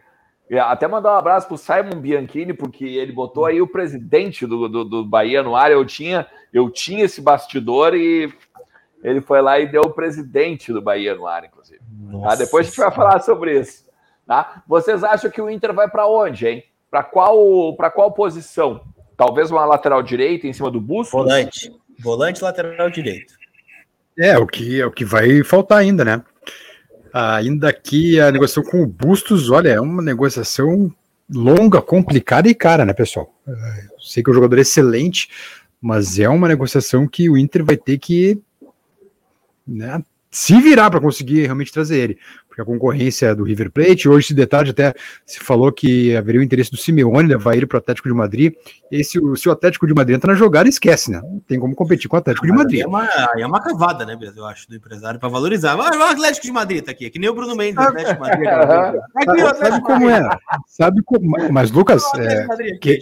Até 0.60 0.88
mandar 0.88 1.14
um 1.14 1.18
abraço 1.18 1.46
pro 1.46 1.56
Simon 1.56 2.00
Bianchini, 2.00 2.52
porque 2.52 2.84
ele 2.84 3.12
botou 3.12 3.46
aí 3.46 3.62
o 3.62 3.68
presidente 3.68 4.44
do, 4.44 4.68
do, 4.68 4.84
do 4.84 5.04
Bahia 5.04 5.40
no 5.40 5.54
ar. 5.54 5.70
Eu 5.70 5.84
tinha, 5.84 6.26
eu 6.52 6.68
tinha 6.68 7.04
esse 7.04 7.20
bastidor 7.20 7.94
e 7.94 8.28
ele 9.04 9.20
foi 9.20 9.40
lá 9.40 9.60
e 9.60 9.68
deu 9.68 9.82
o 9.82 9.94
presidente 9.94 10.72
do 10.72 10.82
Bahia 10.82 11.14
no 11.14 11.28
ar, 11.28 11.44
inclusive. 11.44 11.80
Tá? 12.22 12.34
Depois 12.34 12.66
a 12.66 12.68
gente 12.70 12.80
vai 12.80 12.90
falar 12.90 13.20
sobre 13.20 13.60
isso. 13.60 13.86
Tá? 14.26 14.64
Vocês 14.66 15.04
acham 15.04 15.30
que 15.30 15.40
o 15.40 15.48
Inter 15.48 15.72
vai 15.72 15.88
para 15.88 16.08
onde, 16.08 16.48
hein? 16.48 16.64
Para 16.90 17.04
qual, 17.04 17.76
qual 17.94 18.10
posição? 18.10 18.80
Talvez 19.16 19.50
uma 19.50 19.64
lateral 19.64 20.02
direita 20.02 20.46
em 20.46 20.52
cima 20.52 20.70
do 20.70 20.80
Bustos? 20.80 21.12
Volante. 21.12 21.72
Volante 21.98 22.42
lateral 22.42 22.90
direito. 22.90 23.34
É, 24.18 24.36
o 24.38 24.46
que, 24.46 24.80
é 24.80 24.86
o 24.86 24.90
que 24.90 25.04
vai 25.04 25.42
faltar 25.42 25.78
ainda, 25.78 26.04
né? 26.04 26.22
Ainda 27.12 27.72
que 27.72 28.20
a 28.20 28.30
negociação 28.30 28.62
com 28.62 28.82
o 28.82 28.86
Bustos, 28.86 29.50
olha, 29.50 29.70
é 29.70 29.80
uma 29.80 30.02
negociação 30.02 30.92
longa, 31.32 31.80
complicada 31.80 32.48
e 32.48 32.54
cara, 32.54 32.84
né, 32.84 32.92
pessoal? 32.92 33.34
Eu 33.46 34.00
sei 34.00 34.22
que 34.22 34.30
o 34.30 34.34
jogador 34.34 34.58
é 34.58 34.60
excelente, 34.60 35.28
mas 35.80 36.18
é 36.18 36.28
uma 36.28 36.48
negociação 36.48 37.08
que 37.08 37.30
o 37.30 37.36
Inter 37.36 37.64
vai 37.64 37.76
ter 37.76 37.98
que 37.98 38.40
né, 39.66 40.02
se 40.30 40.60
virar 40.60 40.90
para 40.90 41.00
conseguir 41.00 41.44
realmente 41.44 41.72
trazer 41.72 41.98
ele 41.98 42.18
porque 42.56 42.62
a 42.62 42.64
concorrência 42.64 43.26
é 43.26 43.34
do 43.34 43.44
River 43.44 43.70
Plate, 43.70 44.08
hoje 44.08 44.26
esse 44.26 44.34
detalhe 44.34 44.70
até 44.70 44.94
se 45.26 45.38
falou 45.40 45.70
que 45.70 46.16
haveria 46.16 46.40
o 46.40 46.44
interesse 46.44 46.70
do 46.70 46.76
Simeone 46.78 47.28
levar 47.28 47.54
ele 47.54 47.66
para 47.66 47.76
o 47.76 47.78
Atlético 47.78 48.08
de 48.08 48.14
Madrid, 48.14 48.54
e 48.90 49.04
se, 49.04 49.20
se, 49.36 49.48
o 49.48 49.52
Atlético 49.52 49.86
de 49.86 49.92
Madrid 49.92 50.16
entra 50.16 50.32
na 50.32 50.38
jogada, 50.38 50.66
esquece, 50.66 51.10
né? 51.10 51.20
Não 51.22 51.40
tem 51.40 51.60
como 51.60 51.74
competir 51.74 52.08
com 52.08 52.16
o 52.16 52.18
Atlético 52.18 52.46
de 52.46 52.52
Madrid. 52.52 52.80
É 52.80 52.86
uma, 52.86 53.06
é 53.36 53.46
uma 53.46 53.60
cavada, 53.60 54.06
né, 54.06 54.16
eu 54.34 54.46
acho, 54.46 54.68
do 54.68 54.76
empresário 54.76 55.20
para 55.20 55.28
valorizar. 55.28 55.76
Mas 55.76 55.94
o 55.94 56.02
Atlético 56.02 56.46
de 56.46 56.52
Madrid 56.52 56.82
tá 56.82 56.92
aqui, 56.92 57.06
é 57.06 57.10
que 57.10 57.18
nem 57.18 57.28
o 57.28 57.34
Bruno 57.34 57.54
Mendes 57.54 57.74
do 57.74 57.82
Atlético 57.82 58.14
de 58.14 58.20
Madrid. 58.20 58.48
aqui, 59.16 59.40
sabe, 59.40 59.58
sabe 59.58 59.82
como 59.82 60.10
é? 60.10 60.38
Sabe 60.66 61.02
como, 61.02 61.52
mas 61.52 61.70
Lucas, 61.70 62.04
é, 62.14 62.46
que, 62.78 62.98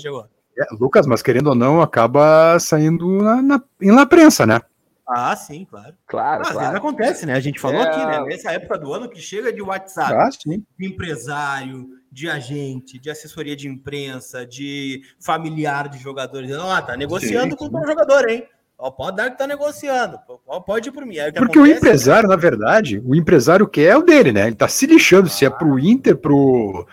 é, 0.58 0.66
Lucas, 0.80 1.06
mas 1.06 1.22
querendo 1.22 1.48
ou 1.48 1.54
não, 1.54 1.80
acaba 1.80 2.58
saindo 2.58 3.06
na, 3.22 3.40
na, 3.40 3.62
na 3.80 4.06
prensa, 4.06 4.46
né? 4.46 4.60
Ah, 5.06 5.36
sim, 5.36 5.66
claro. 5.68 5.94
Claro, 6.06 6.42
Às 6.42 6.52
claro. 6.52 6.76
acontece, 6.76 7.26
né? 7.26 7.34
A 7.34 7.40
gente 7.40 7.60
falou 7.60 7.80
é... 7.80 7.88
aqui, 7.88 8.06
né? 8.06 8.24
Nessa 8.24 8.52
época 8.52 8.78
do 8.78 8.92
ano 8.92 9.08
que 9.08 9.20
chega 9.20 9.52
de 9.52 9.60
WhatsApp, 9.60 10.14
ah, 10.14 10.28
de 10.30 10.86
empresário, 10.86 11.88
de 12.10 12.28
agente, 12.28 12.98
de 12.98 13.10
assessoria 13.10 13.54
de 13.54 13.68
imprensa, 13.68 14.46
de 14.46 15.02
familiar 15.20 15.88
de 15.88 15.98
jogadores. 15.98 16.50
Ah, 16.52 16.80
tá 16.80 16.96
negociando 16.96 17.50
sim, 17.50 17.68
com 17.68 17.78
o 17.78 17.86
jogador, 17.86 18.28
hein? 18.28 18.48
pode 18.96 19.16
dar 19.16 19.30
que 19.30 19.38
tá 19.38 19.46
negociando, 19.46 20.18
pode 20.66 20.88
ir 20.88 20.92
por 20.92 21.06
mim. 21.06 21.16
Porque 21.36 21.58
acontece, 21.58 21.58
o 21.58 21.66
empresário, 21.66 22.28
na 22.28 22.36
verdade, 22.36 23.02
o 23.04 23.14
empresário 23.14 23.66
quer 23.66 23.92
é 23.92 23.96
o 23.96 24.02
dele, 24.02 24.32
né? 24.32 24.46
Ele 24.46 24.56
tá 24.56 24.68
se 24.68 24.86
lixando 24.86 25.26
ah. 25.26 25.30
se 25.30 25.44
é 25.44 25.50
pro 25.50 25.78
Inter, 25.78 26.16
pro. 26.16 26.86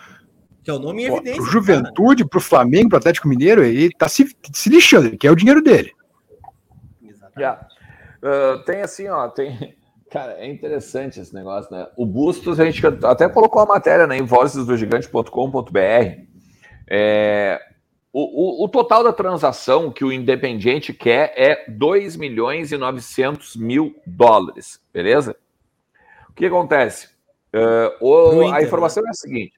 Que 0.64 0.70
é 0.70 0.74
o 0.74 0.80
nome 0.80 1.03
em 1.03 1.05
evidência. 1.05 1.41
Pro 1.41 1.51
Juventude, 1.51 2.24
cara. 2.24 2.30
pro 2.30 2.39
Flamengo, 2.39 2.89
pro 2.89 2.97
Atlético 2.97 3.28
Mineiro, 3.28 3.64
ele 3.64 3.91
tá 3.91 4.07
se, 4.07 4.36
se 4.53 4.70
lixando, 4.70 5.07
ele 5.07 5.18
quer 5.18 5.32
o 5.32 5.36
dinheiro 5.36 5.62
dele. 5.62 5.91
Exatamente. 7.03 7.39
Yeah. 7.39 7.68
Uh, 8.22 8.63
tem 8.65 8.82
assim, 8.82 9.07
ó, 9.07 9.28
tem. 9.28 9.76
Cara, 10.11 10.34
é 10.34 10.49
interessante 10.49 11.19
esse 11.22 11.34
negócio, 11.34 11.72
né? 11.72 11.88
O 11.95 12.05
Bustos, 12.05 12.59
a 12.59 12.65
gente 12.65 12.86
até 12.86 13.30
colocou 13.30 13.61
a 13.61 13.65
matéria 13.65 14.05
né, 14.05 14.17
em 14.17 14.24
vozesdogigante.com.br. 14.24 15.80
É, 16.89 17.61
o, 18.11 18.63
o, 18.63 18.65
o, 18.65 18.67
total 18.67 19.05
da 19.05 19.13
transação 19.13 19.89
que 19.89 20.03
o 20.03 20.11
Independiente 20.11 20.91
quer 20.91 21.34
é 21.38 21.72
2 21.72 22.17
milhões 22.17 22.74
e 22.74 22.78
900 22.78 23.55
mil 23.55 23.95
dólares, 24.05 24.82
beleza? 24.93 25.34
O 26.30 26.34
que 26.34 26.45
acontece? 26.45 27.07
Uh, 27.55 28.05
o, 28.05 28.51
a 28.51 28.61
informação 28.61 29.01
né? 29.03 29.07
é 29.07 29.11
a 29.11 29.13
seguinte. 29.13 29.53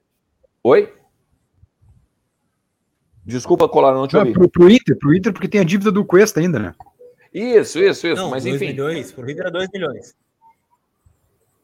Oi? 0.64 0.94
Desculpa, 3.26 3.68
Colar, 3.68 3.96
não 3.96 4.08
te 4.08 4.16
ouvi. 4.16 4.34
Pro, 4.34 4.48
pro 4.48 4.70
Inter, 4.70 4.98
pro 5.00 5.16
Inter, 5.16 5.34
porque 5.34 5.48
tem 5.48 5.62
a 5.62 5.64
dívida 5.64 5.92
do 5.92 6.06
Cuesta 6.06 6.40
ainda, 6.40 6.60
né? 6.60 6.76
Isso, 7.34 7.80
isso, 7.80 8.08
isso. 8.08 8.22
Não, 8.22 8.30
mas 8.30 8.46
enfim. 8.46 8.68
milhões, 8.68 9.12
pro 9.12 9.30
Inter 9.30 9.48
é 9.48 9.52
2 9.52 9.70
milhões. 9.74 10.16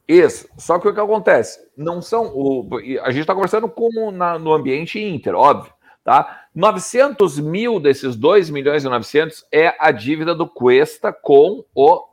Isso. 0.08 0.50
Só 0.58 0.80
que 0.80 0.88
o 0.88 0.94
que 0.94 1.00
acontece? 1.00 1.60
Não 1.78 2.02
são. 2.02 2.32
O, 2.36 2.68
a 3.04 3.12
gente 3.12 3.22
está 3.22 3.36
conversando 3.36 3.70
como 3.70 4.12
na, 4.12 4.40
no 4.40 4.52
ambiente 4.52 5.00
Inter, 5.00 5.36
óbvio. 5.36 5.72
Tá? 6.04 6.46
900 6.56 7.38
mil 7.40 7.80
desses 7.80 8.16
2 8.16 8.50
milhões 8.50 8.84
e 8.84 8.90
900 8.90 9.46
é 9.52 9.76
a 9.80 9.92
dívida 9.92 10.34
do 10.34 10.48
Cuesta 10.48 11.14
com 11.14 11.64
o 11.76 12.10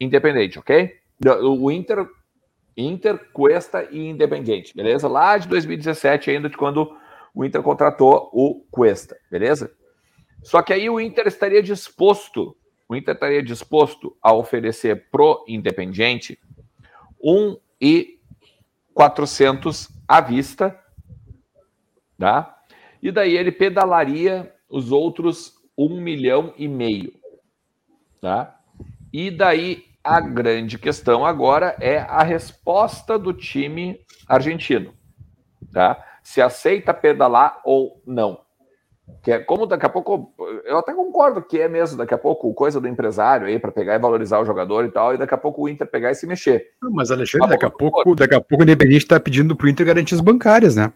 Independente, 0.00 0.58
ok? 0.58 0.96
O 1.42 1.70
Inter, 1.70 2.04
Inter, 2.76 3.30
Cuesta 3.32 3.86
e 3.88 4.08
Independente, 4.08 4.74
beleza? 4.74 5.06
Lá 5.06 5.38
de 5.38 5.46
2017 5.46 6.32
ainda, 6.32 6.48
de 6.50 6.56
quando 6.56 6.96
o 7.32 7.44
Inter 7.44 7.62
contratou 7.62 8.28
o 8.32 8.64
Cuesta, 8.70 9.16
beleza? 9.30 9.70
Só 10.44 10.62
que 10.62 10.72
aí 10.74 10.88
o 10.90 11.00
Inter 11.00 11.26
estaria 11.26 11.62
disposto, 11.62 12.54
o 12.86 12.94
Inter 12.94 13.14
estaria 13.14 13.42
disposto 13.42 14.16
a 14.22 14.32
oferecer 14.32 15.08
pro 15.10 15.42
Independente 15.48 16.38
1 17.22 17.56
e 17.80 18.20
400 18.92 19.88
à 20.06 20.20
vista, 20.20 20.78
tá? 22.18 22.62
E 23.02 23.10
daí 23.10 23.36
ele 23.36 23.50
pedalaria 23.50 24.54
os 24.68 24.92
outros 24.92 25.54
um 25.76 25.98
milhão 26.00 26.52
e 26.58 26.68
meio, 26.68 27.14
tá? 28.20 28.60
E 29.10 29.30
daí 29.30 29.84
a 30.02 30.20
grande 30.20 30.78
questão 30.78 31.24
agora 31.24 31.74
é 31.80 31.98
a 31.98 32.22
resposta 32.22 33.18
do 33.18 33.32
time 33.32 33.98
argentino, 34.28 34.94
tá? 35.72 36.04
Se 36.22 36.42
aceita 36.42 36.92
pedalar 36.92 37.62
ou 37.64 38.02
não. 38.06 38.43
Que 39.22 39.32
é 39.32 39.38
como 39.38 39.66
daqui 39.66 39.84
a 39.84 39.88
pouco, 39.88 40.32
eu 40.64 40.78
até 40.78 40.92
concordo 40.94 41.42
que 41.42 41.60
é 41.60 41.68
mesmo 41.68 41.98
daqui 41.98 42.14
a 42.14 42.18
pouco 42.18 42.52
coisa 42.54 42.80
do 42.80 42.88
empresário 42.88 43.46
aí 43.46 43.58
para 43.58 43.70
pegar 43.70 43.94
e 43.94 43.98
valorizar 43.98 44.38
o 44.38 44.44
jogador 44.44 44.84
e 44.84 44.90
tal, 44.90 45.14
e 45.14 45.18
daqui 45.18 45.34
a 45.34 45.38
pouco 45.38 45.62
o 45.62 45.68
Inter 45.68 45.86
pegar 45.86 46.10
e 46.10 46.14
se 46.14 46.26
mexer. 46.26 46.72
Não, 46.82 46.90
mas 46.90 47.10
Alexandre, 47.10 47.48
daqui 47.48 47.66
a 47.66 47.70
pouco, 47.70 48.14
daqui 48.14 48.34
a 48.34 48.40
pouco 48.40 48.62
o 48.62 48.64
Independente 48.64 48.98
está 48.98 49.20
pedindo 49.20 49.54
para 49.54 49.66
o 49.66 49.68
Inter 49.68 49.86
garantias 49.86 50.20
bancárias, 50.20 50.76
né? 50.76 50.92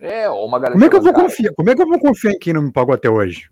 É, 0.00 0.28
ou 0.28 0.46
uma 0.46 0.58
garantia. 0.58 0.74
Como 0.80 0.84
é 0.84 0.88
que 0.88 0.96
eu 0.96 1.02
vou 1.02 1.12
confiar? 1.12 1.54
Como 1.54 1.70
é 1.70 1.74
que 1.74 1.82
eu 1.82 1.88
vou 1.88 2.00
confiar 2.00 2.32
em 2.32 2.38
quem 2.38 2.52
não 2.52 2.62
me 2.62 2.72
pagou 2.72 2.94
até 2.94 3.08
hoje? 3.08 3.48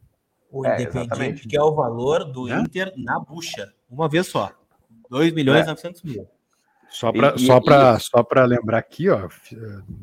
O 0.51 0.67
é, 0.67 0.83
Independente, 0.83 1.49
que 1.49 1.57
é 1.57 1.63
o 1.63 1.75
valor 1.75 2.25
do 2.25 2.49
é? 2.49 2.61
Inter 2.61 2.93
na 2.97 3.19
bucha, 3.19 3.73
uma 3.91 4.09
vez 4.09 4.27
só. 4.27 4.53
2 5.11 5.33
milhões 5.33 5.61
e 5.61 5.63
é. 5.63 5.67
900 5.67 6.03
mil. 6.03 6.29
Só 6.89 7.13
para 7.13 7.37
só 7.37 7.61
para 7.61 7.99
só 7.99 8.23
para 8.23 8.45
lembrar 8.45 8.79
aqui, 8.79 9.09
ó, 9.09 9.29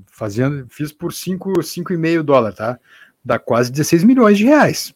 fazendo, 0.07 0.67
fiz 0.69 0.91
por 0.91 1.13
5,5 1.13 2.21
dólares, 2.21 2.57
tá? 2.57 2.77
Dá 3.23 3.39
quase 3.39 3.71
16 3.71 4.03
milhões 4.03 4.37
de 4.37 4.45
reais. 4.45 4.93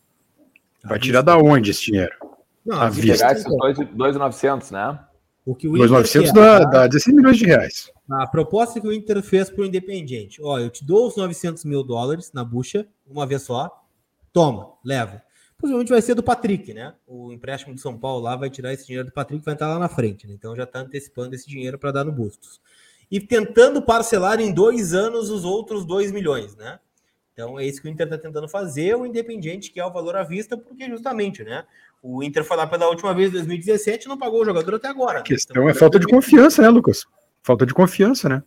Vai 0.83 0.99
tirar 0.99 1.21
da 1.21 1.37
onde 1.37 1.71
esse 1.71 1.85
dinheiro? 1.85 2.13
Não, 2.65 2.79
à 2.79 2.89
vista. 2.89 3.31
esses 3.31 3.45
2,900, 3.93 4.71
né? 4.71 4.99
O 5.45 5.53
que 5.53 5.67
o 5.67 5.73
2,900 5.73 6.33
dá, 6.33 6.59
tá? 6.59 6.65
dá 6.65 6.87
16 6.87 7.15
milhões 7.15 7.37
de 7.37 7.45
reais. 7.45 7.91
A 8.09 8.25
proposta 8.25 8.81
que 8.81 8.87
o 8.87 8.93
Inter 8.93 9.21
fez 9.21 9.49
para 9.49 9.61
o 9.61 9.65
Independiente. 9.65 10.41
Ó, 10.41 10.57
eu 10.57 10.69
te 10.69 10.83
dou 10.83 11.07
os 11.07 11.15
900 11.15 11.63
mil 11.65 11.83
dólares 11.83 12.31
na 12.33 12.43
bucha, 12.43 12.87
uma 13.07 13.25
vez 13.25 13.43
só. 13.43 13.69
Toma, 14.33 14.73
leva. 14.83 15.21
Possivelmente 15.57 15.91
vai 15.91 16.01
ser 16.01 16.15
do 16.15 16.23
Patrick, 16.23 16.73
né? 16.73 16.93
O 17.07 17.31
empréstimo 17.31 17.73
de 17.73 17.81
São 17.81 17.97
Paulo 17.97 18.23
lá 18.23 18.35
vai 18.35 18.49
tirar 18.49 18.73
esse 18.73 18.85
dinheiro 18.85 19.07
do 19.07 19.13
Patrick 19.13 19.43
vai 19.45 19.53
estar 19.53 19.67
lá 19.67 19.79
na 19.79 19.87
frente, 19.87 20.27
né? 20.27 20.33
Então 20.33 20.55
já 20.55 20.63
está 20.63 20.79
antecipando 20.79 21.33
esse 21.33 21.47
dinheiro 21.47 21.77
para 21.77 21.91
dar 21.91 22.03
no 22.03 22.11
Bustos. 22.11 22.59
E 23.09 23.19
tentando 23.19 23.81
parcelar 23.81 24.41
em 24.41 24.51
dois 24.51 24.93
anos 24.93 25.29
os 25.29 25.45
outros 25.45 25.85
2 25.85 26.11
milhões, 26.11 26.55
né? 26.55 26.79
Então 27.35 27.59
é 27.59 27.65
isso 27.65 27.81
que 27.81 27.89
o 27.89 27.91
Inter 27.91 28.07
está 28.07 28.17
tentando 28.17 28.47
fazer, 28.47 28.95
o 28.95 29.05
Independiente 29.05 29.69
que 29.69 29.77
é 29.77 29.85
o 29.85 29.91
valor 29.91 30.15
à 30.15 30.23
vista, 30.23 30.57
porque 30.57 30.89
justamente, 30.89 31.43
né? 31.43 31.65
O 32.01 32.23
Inter 32.23 32.45
foi 32.45 32.55
lá 32.55 32.65
pela 32.65 32.87
última 32.87 33.13
vez 33.13 33.29
em 33.29 33.33
2017 33.33 34.05
e 34.05 34.07
não 34.07 34.17
pagou 34.17 34.41
o 34.41 34.45
jogador 34.45 34.75
até 34.75 34.87
agora. 34.87 35.19
A 35.19 35.21
questão 35.21 35.53
então, 35.53 35.69
é 35.69 35.73
falta 35.73 35.99
de 35.99 36.07
confiança, 36.07 36.61
né, 36.61 36.69
Lucas? 36.69 37.05
Falta 37.43 37.65
de 37.65 37.73
confiança, 37.73 38.29
né? 38.29 38.41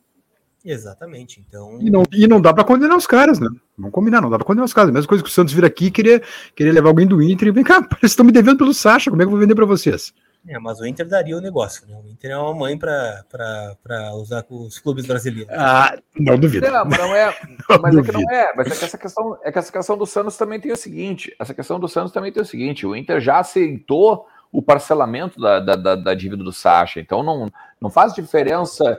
Exatamente. 0.65 1.45
Então. 1.47 1.79
E 1.81 1.91
não, 1.91 2.03
e 2.11 2.27
não 2.27 2.41
dá 2.41 2.55
para 2.55 2.65
condenar 2.65 2.97
os 2.97 3.07
caras, 3.07 3.39
né? 3.39 3.49
Vamos 3.77 3.93
combinar, 3.93 4.23
não 4.23 4.31
dá 4.31 4.39
para 4.39 4.47
condenar 4.47 4.65
os 4.65 4.73
caras. 4.73 4.89
A 4.89 4.93
mesma 4.93 5.09
coisa 5.09 5.23
que 5.23 5.29
o 5.29 5.33
Santos 5.33 5.53
vir 5.53 5.67
aqui 5.67 5.87
e 5.87 5.91
querer, 5.91 6.23
querer 6.57 6.73
levar 6.73 6.89
alguém 6.89 7.07
do 7.07 7.23
Inter 7.23 7.49
e 7.49 7.51
vem 7.51 7.65
cá, 7.65 7.81
vocês 8.01 8.13
estão 8.13 8.25
me 8.25 8.33
devendo 8.33 8.59
pelo 8.59 8.73
Sacha, 8.73 9.11
como 9.11 9.21
é 9.21 9.25
que 9.25 9.27
eu 9.27 9.33
vou 9.33 9.41
vender 9.41 9.55
para 9.55 9.67
vocês? 9.67 10.15
É, 10.47 10.59
mas 10.59 10.81
o 10.81 10.87
Inter 10.87 11.07
daria 11.07 11.37
o 11.37 11.41
negócio, 11.41 11.87
né? 11.87 12.01
O 12.03 12.09
Inter 12.09 12.31
é 12.31 12.39
uma 12.39 12.55
mãe 12.55 12.79
para 12.79 14.15
usar 14.15 14.43
com 14.43 14.63
os 14.63 14.79
clubes 14.79 15.07
brasileiros. 15.07 15.53
Ah, 15.53 15.99
não 16.19 16.39
duvido. 16.39 16.71
Não, 16.71 16.85
não 16.85 17.15
é, 17.15 17.35
não 17.69 17.79
mas 17.81 17.95
duvido. 17.95 18.19
é 18.19 18.21
que 18.21 18.27
não 18.27 18.35
é. 18.35 18.53
Mas 18.57 18.67
é 18.69 18.77
que 18.77 18.85
essa 18.85 18.99
questão, 18.99 19.39
é 19.43 19.53
que 19.53 19.59
essa 19.59 19.73
questão 19.73 19.99
do 19.99 20.07
Santos 20.07 20.37
também 20.37 20.61
tem 20.61 20.73
o 20.73 20.77
seguinte: 20.77 21.35
essa 21.39 21.53
questão 21.53 21.79
do 21.79 21.89
Santos 21.89 22.13
também 22.13 22.33
tem 22.33 22.43
o 22.43 22.47
seguinte: 22.47 22.87
o 22.87 22.97
Inter 22.97 23.21
já 23.21 23.41
aceitou 23.41 24.27
o 24.51 24.63
parcelamento 24.63 25.39
da, 25.41 25.61
da, 25.61 25.77
da, 25.77 25.95
da 25.95 26.15
dívida 26.15 26.43
do 26.43 26.53
Sacha, 26.53 27.01
então 27.01 27.23
não, 27.23 27.51
não 27.81 27.91
faz 27.91 28.15
diferença. 28.15 28.99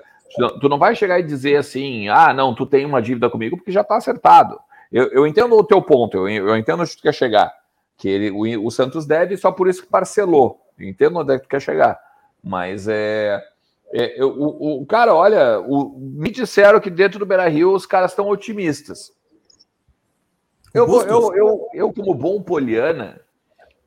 Tu 0.61 0.69
não 0.69 0.77
vai 0.77 0.95
chegar 0.95 1.19
e 1.19 1.23
dizer 1.23 1.55
assim, 1.55 2.07
ah, 2.07 2.31
não, 2.31 2.53
tu 2.53 2.63
tem 2.63 2.85
uma 2.85 3.01
dívida 3.01 3.31
comigo 3.31 3.57
porque 3.57 3.71
já 3.71 3.81
está 3.81 3.97
acertado. 3.97 4.59
Eu, 4.91 5.07
eu 5.11 5.25
entendo 5.25 5.55
o 5.55 5.63
teu 5.63 5.81
ponto, 5.81 6.17
eu, 6.17 6.29
eu 6.29 6.55
entendo 6.55 6.81
onde 6.81 6.95
tu 6.95 7.01
quer 7.01 7.13
chegar. 7.13 7.51
Que 7.99 8.07
ele, 8.09 8.31
o, 8.31 8.65
o 8.65 8.71
Santos 8.71 9.05
deve 9.05 9.37
só 9.37 9.51
por 9.51 9.67
isso 9.67 9.83
que 9.83 9.89
parcelou. 9.89 10.65
Entendo 10.79 11.19
onde 11.19 11.33
é 11.33 11.37
que 11.37 11.43
tu 11.43 11.49
quer 11.49 11.61
chegar. 11.61 11.99
Mas 12.41 12.87
é. 12.87 13.43
é 13.93 14.19
eu, 14.19 14.29
o, 14.29 14.81
o, 14.81 14.85
cara, 14.85 15.13
olha, 15.13 15.59
o, 15.59 15.99
me 15.99 16.31
disseram 16.31 16.79
que 16.79 16.89
dentro 16.89 17.19
do 17.19 17.25
Beira 17.25 17.47
Rio 17.47 17.73
os 17.73 17.85
caras 17.85 18.11
estão 18.11 18.29
otimistas. 18.29 19.11
Eu, 20.73 20.87
eu, 21.01 21.35
eu, 21.35 21.67
eu, 21.73 21.93
como 21.93 22.13
bom 22.13 22.41
poliana, 22.41 23.19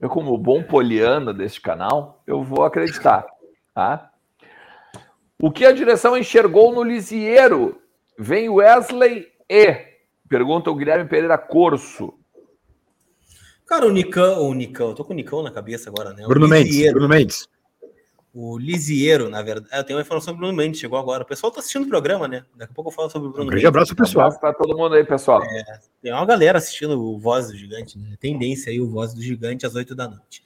eu, 0.01 0.09
como 0.09 0.37
bom 0.37 0.63
poliana 0.63 1.33
deste 1.33 1.61
canal, 1.61 2.23
eu 2.27 2.43
vou 2.43 2.65
acreditar. 2.65 3.25
Tá? 3.73 4.11
O 5.41 5.51
que 5.51 5.65
a 5.65 5.73
direção 5.73 6.19
enxergou 6.19 6.73
no 6.73 6.83
Lisieiro? 6.83 7.81
Vem 8.19 8.49
Wesley 8.49 9.27
e. 9.49 9.93
Pergunta 10.29 10.71
o 10.71 10.75
Guilherme 10.75 11.09
Pereira 11.09 11.39
Corso. 11.39 12.15
Cara, 13.67 13.87
o 13.87 13.93
Nicão, 13.93 14.49
o 14.49 14.55
Nicão, 14.55 14.89
eu 14.89 14.95
tô 14.95 15.05
com 15.05 15.13
o 15.13 15.17
Nicão 15.17 15.43
na 15.43 15.51
cabeça 15.51 15.89
agora, 15.89 16.13
né? 16.13 16.25
O 16.25 16.29
Bruno 16.29 16.49
Mendes, 16.49 16.93
Bruno 16.93 17.09
Mendes. 17.09 17.49
O 18.35 18.59
Lisieiro, 18.59 19.29
na 19.29 19.43
verdade. 19.43 19.69
Eu 19.77 19.85
tenho 19.85 19.99
uma 19.99 20.03
informação 20.03 20.33
sobre 20.33 20.39
o 20.39 20.49
Bruno 20.49 20.57
Mendes, 20.57 20.81
chegou 20.81 20.99
agora. 20.99 21.23
O 21.23 21.27
pessoal 21.27 21.53
tá 21.53 21.61
assistindo 21.61 21.85
o 21.85 21.89
programa, 21.89 22.27
né? 22.27 22.45
Daqui 22.57 22.73
a 22.73 22.75
pouco 22.75 22.91
eu 22.91 22.95
falo 22.95 23.11
sobre 23.11 23.29
o 23.29 23.31
Bruno 23.31 23.51
um 23.51 23.53
Mendes. 23.53 23.67
abraço, 23.67 23.95
pessoal. 23.95 24.25
Um 24.25 24.27
abraço 24.29 24.41
pra 24.41 24.55
todo 24.55 24.77
mundo 24.77 24.95
aí, 24.95 25.05
pessoal. 25.05 25.43
É, 25.43 25.81
tem 26.01 26.13
uma 26.13 26.25
galera 26.25 26.57
assistindo 26.57 26.99
o 26.99 27.19
Voz 27.19 27.49
do 27.49 27.57
Gigante, 27.57 27.99
né? 27.99 28.17
Tendência 28.19 28.73
aí, 28.73 28.81
o 28.81 28.89
Voz 28.89 29.13
do 29.13 29.21
Gigante 29.21 29.67
às 29.67 29.75
8 29.75 29.95
da 29.95 30.09
noite. 30.09 30.43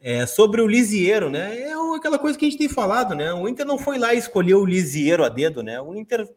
É, 0.00 0.26
sobre 0.26 0.60
o 0.60 0.66
Lisieiro, 0.66 1.30
né? 1.30 1.60
É 1.60 1.72
aquela 1.96 2.18
coisa 2.18 2.36
que 2.36 2.44
a 2.44 2.48
gente 2.48 2.58
tem 2.58 2.68
falado, 2.68 3.14
né? 3.14 3.32
O 3.32 3.48
Inter 3.48 3.66
não 3.66 3.78
foi 3.78 3.98
lá 3.98 4.14
e 4.14 4.18
escolheu 4.18 4.60
o 4.60 4.66
Lisieiro 4.66 5.24
a 5.24 5.28
dedo, 5.28 5.62
né? 5.62 5.80
O 5.80 5.94
Inter 5.94 6.28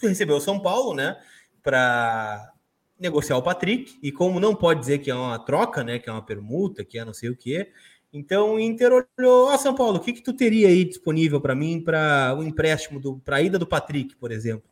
recebeu 0.00 0.36
o 0.36 0.40
São 0.40 0.60
Paulo, 0.60 0.94
né? 0.94 1.16
Para 1.62 2.52
negociar 2.98 3.36
o 3.36 3.42
Patrick, 3.42 3.98
e 4.02 4.10
como 4.10 4.40
não 4.40 4.54
pode 4.54 4.80
dizer 4.80 4.98
que 4.98 5.10
é 5.10 5.14
uma 5.14 5.38
troca, 5.38 5.84
né, 5.84 5.98
que 5.98 6.08
é 6.08 6.12
uma 6.12 6.24
permuta, 6.24 6.84
que 6.84 6.98
é 6.98 7.04
não 7.04 7.14
sei 7.14 7.30
o 7.30 7.36
que, 7.36 7.70
então 8.12 8.54
o 8.54 8.60
Inter 8.60 8.92
olhou, 8.92 9.48
ó, 9.48 9.54
oh, 9.54 9.58
São 9.58 9.74
Paulo, 9.74 9.98
o 9.98 10.00
que 10.00 10.12
que 10.12 10.22
tu 10.22 10.32
teria 10.32 10.68
aí 10.68 10.84
disponível 10.84 11.40
para 11.40 11.54
mim 11.54 11.80
para 11.80 12.34
o 12.36 12.40
um 12.40 12.42
empréstimo 12.42 12.98
do 12.98 13.18
para 13.18 13.36
a 13.36 13.42
ida 13.42 13.58
do 13.58 13.66
Patrick, 13.66 14.16
por 14.16 14.32
exemplo? 14.32 14.68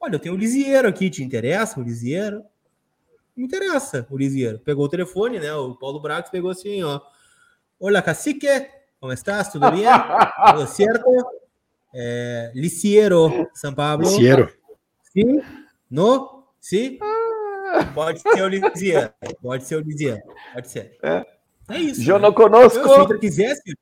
Olha, 0.00 0.14
eu 0.14 0.18
tenho 0.18 0.34
o 0.34 0.38
Lisieiro 0.38 0.88
aqui, 0.88 1.10
te 1.10 1.22
interessa 1.22 1.78
o 1.78 1.82
Lisieiro? 1.82 2.42
Me 3.36 3.44
interessa 3.44 4.06
o 4.10 4.16
Lisieiro. 4.16 4.58
Pegou 4.60 4.84
o 4.84 4.88
telefone, 4.88 5.38
né? 5.38 5.52
O 5.54 5.74
Paulo 5.74 6.00
Brax 6.00 6.30
pegou 6.30 6.50
assim, 6.50 6.82
ó. 6.82 7.00
Olá, 7.78 8.00
cacique, 8.00 8.48
como 9.00 9.12
estás? 9.12 9.52
Tudo 9.52 9.70
bem? 9.70 9.84
Tudo 10.52 10.66
certo? 10.66 11.04
É, 11.94 12.52
Liciero, 12.54 13.48
São 13.54 13.74
Paulo. 13.74 14.02
Liciero. 14.02 14.52
Sim? 15.12 15.42
No? 15.90 16.44
Sim? 16.60 16.98
Pode 17.94 18.20
ser 18.20 18.42
o 18.42 18.48
Lisiano. 18.48 19.12
Pode 19.42 19.64
ser 19.64 19.76
o 19.76 19.80
Lisiano. 19.80 20.22
Pode 20.54 20.68
ser. 20.68 20.96
É. 21.02 21.24
É 21.70 21.78
isso. 21.78 22.02
Já 22.02 22.18
não 22.18 22.32
conosco. 22.32 22.82
Se 22.82 22.88
o 22.88 23.02
Inter 23.02 23.18
quisesse, 23.18 23.74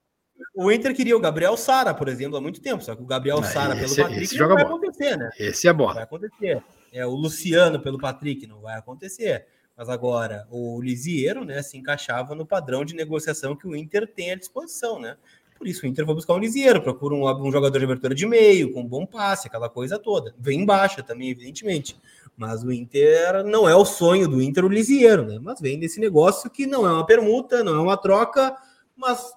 o 0.54 0.72
Inter 0.72 0.94
queria 0.94 1.16
o 1.16 1.20
Gabriel 1.20 1.56
Sara, 1.56 1.94
por 1.94 2.08
exemplo, 2.08 2.36
há 2.36 2.40
muito 2.40 2.60
tempo. 2.60 2.82
Só 2.82 2.94
que 2.96 3.02
o 3.02 3.06
Gabriel 3.06 3.38
ah, 3.38 3.44
Sara 3.44 3.76
pelo 3.76 3.94
Patrick 3.94 4.36
não 4.36 4.48
vai 4.48 4.64
bola. 4.64 4.76
acontecer, 4.76 5.16
né? 5.16 5.30
Esse 5.38 5.68
é 5.68 5.72
bom. 5.72 5.92
Vai 5.92 6.02
acontecer. 6.02 6.62
É 6.92 7.06
o 7.06 7.10
Luciano 7.10 7.80
pelo 7.80 7.98
Patrick 7.98 8.46
não 8.46 8.60
vai 8.60 8.76
acontecer. 8.76 9.46
Mas 9.76 9.88
agora, 9.90 10.46
o 10.50 10.80
Lisieiro, 10.80 11.44
né, 11.44 11.62
se 11.62 11.76
encaixava 11.76 12.34
no 12.34 12.46
padrão 12.46 12.84
de 12.84 12.94
negociação 12.94 13.54
que 13.54 13.66
o 13.66 13.76
Inter 13.76 14.10
tem 14.10 14.32
à 14.32 14.34
disposição, 14.34 14.98
né? 14.98 15.16
Por 15.58 15.66
isso 15.66 15.84
o 15.84 15.88
Inter 15.88 16.04
vai 16.04 16.14
buscar 16.14 16.34
um 16.34 16.38
Lisieiro, 16.38 16.82
procura 16.82 17.14
um, 17.14 17.46
um 17.46 17.52
jogador 17.52 17.78
de 17.78 17.84
abertura 17.84 18.14
de 18.14 18.26
meio, 18.26 18.72
com 18.72 18.80
um 18.80 18.86
bom 18.86 19.04
passe, 19.04 19.48
aquela 19.48 19.68
coisa 19.68 19.98
toda. 19.98 20.34
Vem 20.38 20.60
em 20.62 20.66
baixa 20.66 21.02
também, 21.02 21.30
evidentemente. 21.30 21.96
Mas 22.36 22.62
o 22.62 22.70
Inter 22.70 23.44
não 23.44 23.68
é 23.68 23.74
o 23.74 23.84
sonho 23.84 24.28
do 24.28 24.42
Inter 24.42 24.64
o 24.64 24.68
Lisieiro, 24.68 25.24
né? 25.24 25.38
Mas 25.40 25.60
vem 25.60 25.78
desse 25.78 25.98
negócio 25.98 26.50
que 26.50 26.66
não 26.66 26.86
é 26.86 26.92
uma 26.92 27.06
permuta, 27.06 27.64
não 27.64 27.74
é 27.74 27.80
uma 27.80 27.96
troca, 27.96 28.54
mas, 28.94 29.32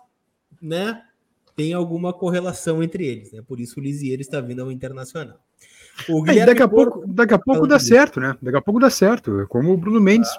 né, 0.62 1.02
tem 1.56 1.74
alguma 1.74 2.12
correlação 2.12 2.84
entre 2.84 3.06
eles, 3.06 3.32
né? 3.32 3.42
Por 3.42 3.60
isso 3.60 3.80
o 3.80 3.84
Lisieiro 3.84 4.22
está 4.22 4.42
vindo 4.42 4.62
ao 4.62 4.72
Internacional. 4.72 5.40
O 6.10 6.26
é, 6.30 6.46
daqui 6.46 6.64
a 6.64 6.68
pouco, 6.68 7.06
daqui 7.08 7.34
a 7.34 7.40
pouco 7.40 7.68
dá 7.68 7.80
certo, 7.80 8.20
né? 8.20 8.38
Daqui 8.42 8.58
a 8.58 8.62
pouco 8.62 8.80
dá 8.80 8.90
certo, 8.90 9.46
como 9.50 9.72
o 9.72 9.78
Bruno 9.78 10.00
Mendes. 10.00 10.30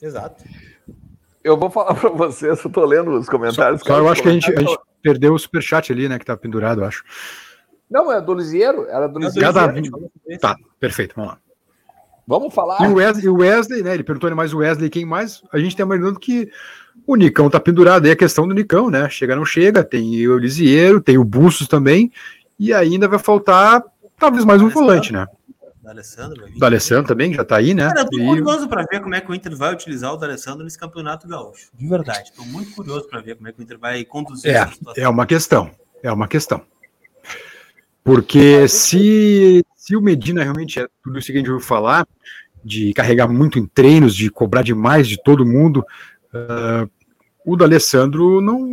Exato 0.00 0.44
eu 1.46 1.56
vou 1.56 1.70
falar 1.70 1.94
para 1.94 2.10
vocês, 2.10 2.62
eu 2.62 2.70
tô 2.70 2.84
lendo 2.84 3.12
os 3.12 3.28
comentários. 3.28 3.80
Só, 3.80 3.86
só 3.86 3.98
eu 3.98 4.08
acho 4.08 4.22
que 4.22 4.28
a 4.28 4.32
gente, 4.32 4.52
a 4.52 4.60
gente 4.60 4.78
perdeu 5.00 5.32
o 5.32 5.38
superchat 5.38 5.92
ali, 5.92 6.08
né? 6.08 6.18
Que 6.18 6.24
tá 6.24 6.36
pendurado, 6.36 6.80
eu 6.80 6.86
acho. 6.86 7.04
Não, 7.90 8.12
é 8.12 8.20
do 8.20 8.34
Lisieiro, 8.34 8.86
era 8.88 9.06
do 9.06 9.18
Lisieiro. 9.18 9.52
Tá, 10.40 10.56
perfeito, 10.78 11.14
vamos 11.16 11.32
lá. 11.32 11.38
Vamos 12.26 12.52
falar. 12.52 12.82
E 12.82 12.92
o 12.92 12.94
Wesley, 12.96 13.28
Wesley, 13.28 13.82
né? 13.82 13.94
Ele 13.94 14.02
perguntou 14.02 14.34
mais 14.34 14.52
o 14.52 14.58
Wesley, 14.58 14.90
quem 14.90 15.04
mais? 15.04 15.42
A 15.52 15.58
gente 15.58 15.76
tem 15.76 15.86
imaginando 15.86 16.18
que 16.18 16.50
o 17.06 17.14
Nicão 17.14 17.48
tá 17.48 17.60
pendurado 17.60 18.04
aí, 18.04 18.10
a 18.10 18.16
questão 18.16 18.48
do 18.48 18.54
Nicão, 18.54 18.90
né? 18.90 19.08
Chega, 19.08 19.36
não 19.36 19.44
chega, 19.44 19.84
tem 19.84 20.26
o 20.26 20.36
Lisieiro, 20.36 21.00
tem 21.00 21.16
o 21.16 21.24
Bustos 21.24 21.68
também, 21.68 22.10
e 22.58 22.72
ainda 22.72 23.06
vai 23.06 23.20
faltar 23.20 23.82
talvez 24.18 24.44
mais 24.44 24.60
um 24.60 24.68
volante, 24.68 25.12
né? 25.12 25.26
D'Alessandro. 25.80 26.46
D'Alessandro 26.58 27.06
também, 27.06 27.32
já 27.32 27.44
tá 27.44 27.58
aí, 27.58 27.72
né? 27.72 27.86
Cara, 27.86 28.00
eu 28.00 28.10
tô 28.10 28.18
e... 28.18 28.26
curioso 28.26 28.68
para 28.68 28.82
ver 28.90 29.00
como 29.00 29.14
é 29.14 29.20
que 29.20 29.30
o 29.30 29.34
Inter 29.34 29.56
vai 29.56 29.72
utilizar 29.72 30.12
o 30.12 30.16
D'Alessandro 30.16 30.64
nesse 30.64 30.76
campeonato 30.76 31.28
gaúcho. 31.28 31.68
De 31.72 31.86
verdade. 31.86 32.32
Tô 32.34 32.44
muito 32.44 32.74
curioso 32.74 33.06
para 33.06 33.20
ver 33.20 33.36
como 33.36 33.46
é 33.46 33.52
que 33.52 33.60
o 33.60 33.62
Inter 33.62 33.78
vai 33.78 34.04
conduzir 34.04 34.50
é, 34.50 34.58
essa 34.58 34.72
situação. 34.72 35.04
É 35.04 35.08
uma 35.08 35.26
questão. 35.26 35.70
É 36.02 36.10
uma 36.10 36.26
questão. 36.26 36.60
Porque 38.06 38.68
se, 38.68 39.64
se 39.74 39.96
o 39.96 40.00
Medina 40.00 40.44
realmente 40.44 40.78
é 40.78 40.86
tudo 41.02 41.18
isso 41.18 41.26
que 41.26 41.32
a 41.32 41.38
gente 41.38 41.50
ouviu 41.50 41.66
falar, 41.66 42.06
de 42.64 42.94
carregar 42.94 43.26
muito 43.26 43.58
em 43.58 43.66
treinos, 43.66 44.14
de 44.14 44.30
cobrar 44.30 44.62
demais 44.62 45.08
de 45.08 45.20
todo 45.20 45.44
mundo, 45.44 45.84
uh, 46.32 46.88
o 47.44 47.56
D'Alessandro 47.56 48.40
não 48.40 48.64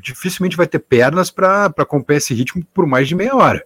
dificilmente 0.00 0.56
vai 0.56 0.68
ter 0.68 0.78
pernas 0.78 1.32
para 1.32 1.66
acompanhar 1.78 2.18
esse 2.18 2.32
ritmo 2.32 2.64
por 2.72 2.86
mais 2.86 3.08
de 3.08 3.16
meia 3.16 3.34
hora. 3.34 3.60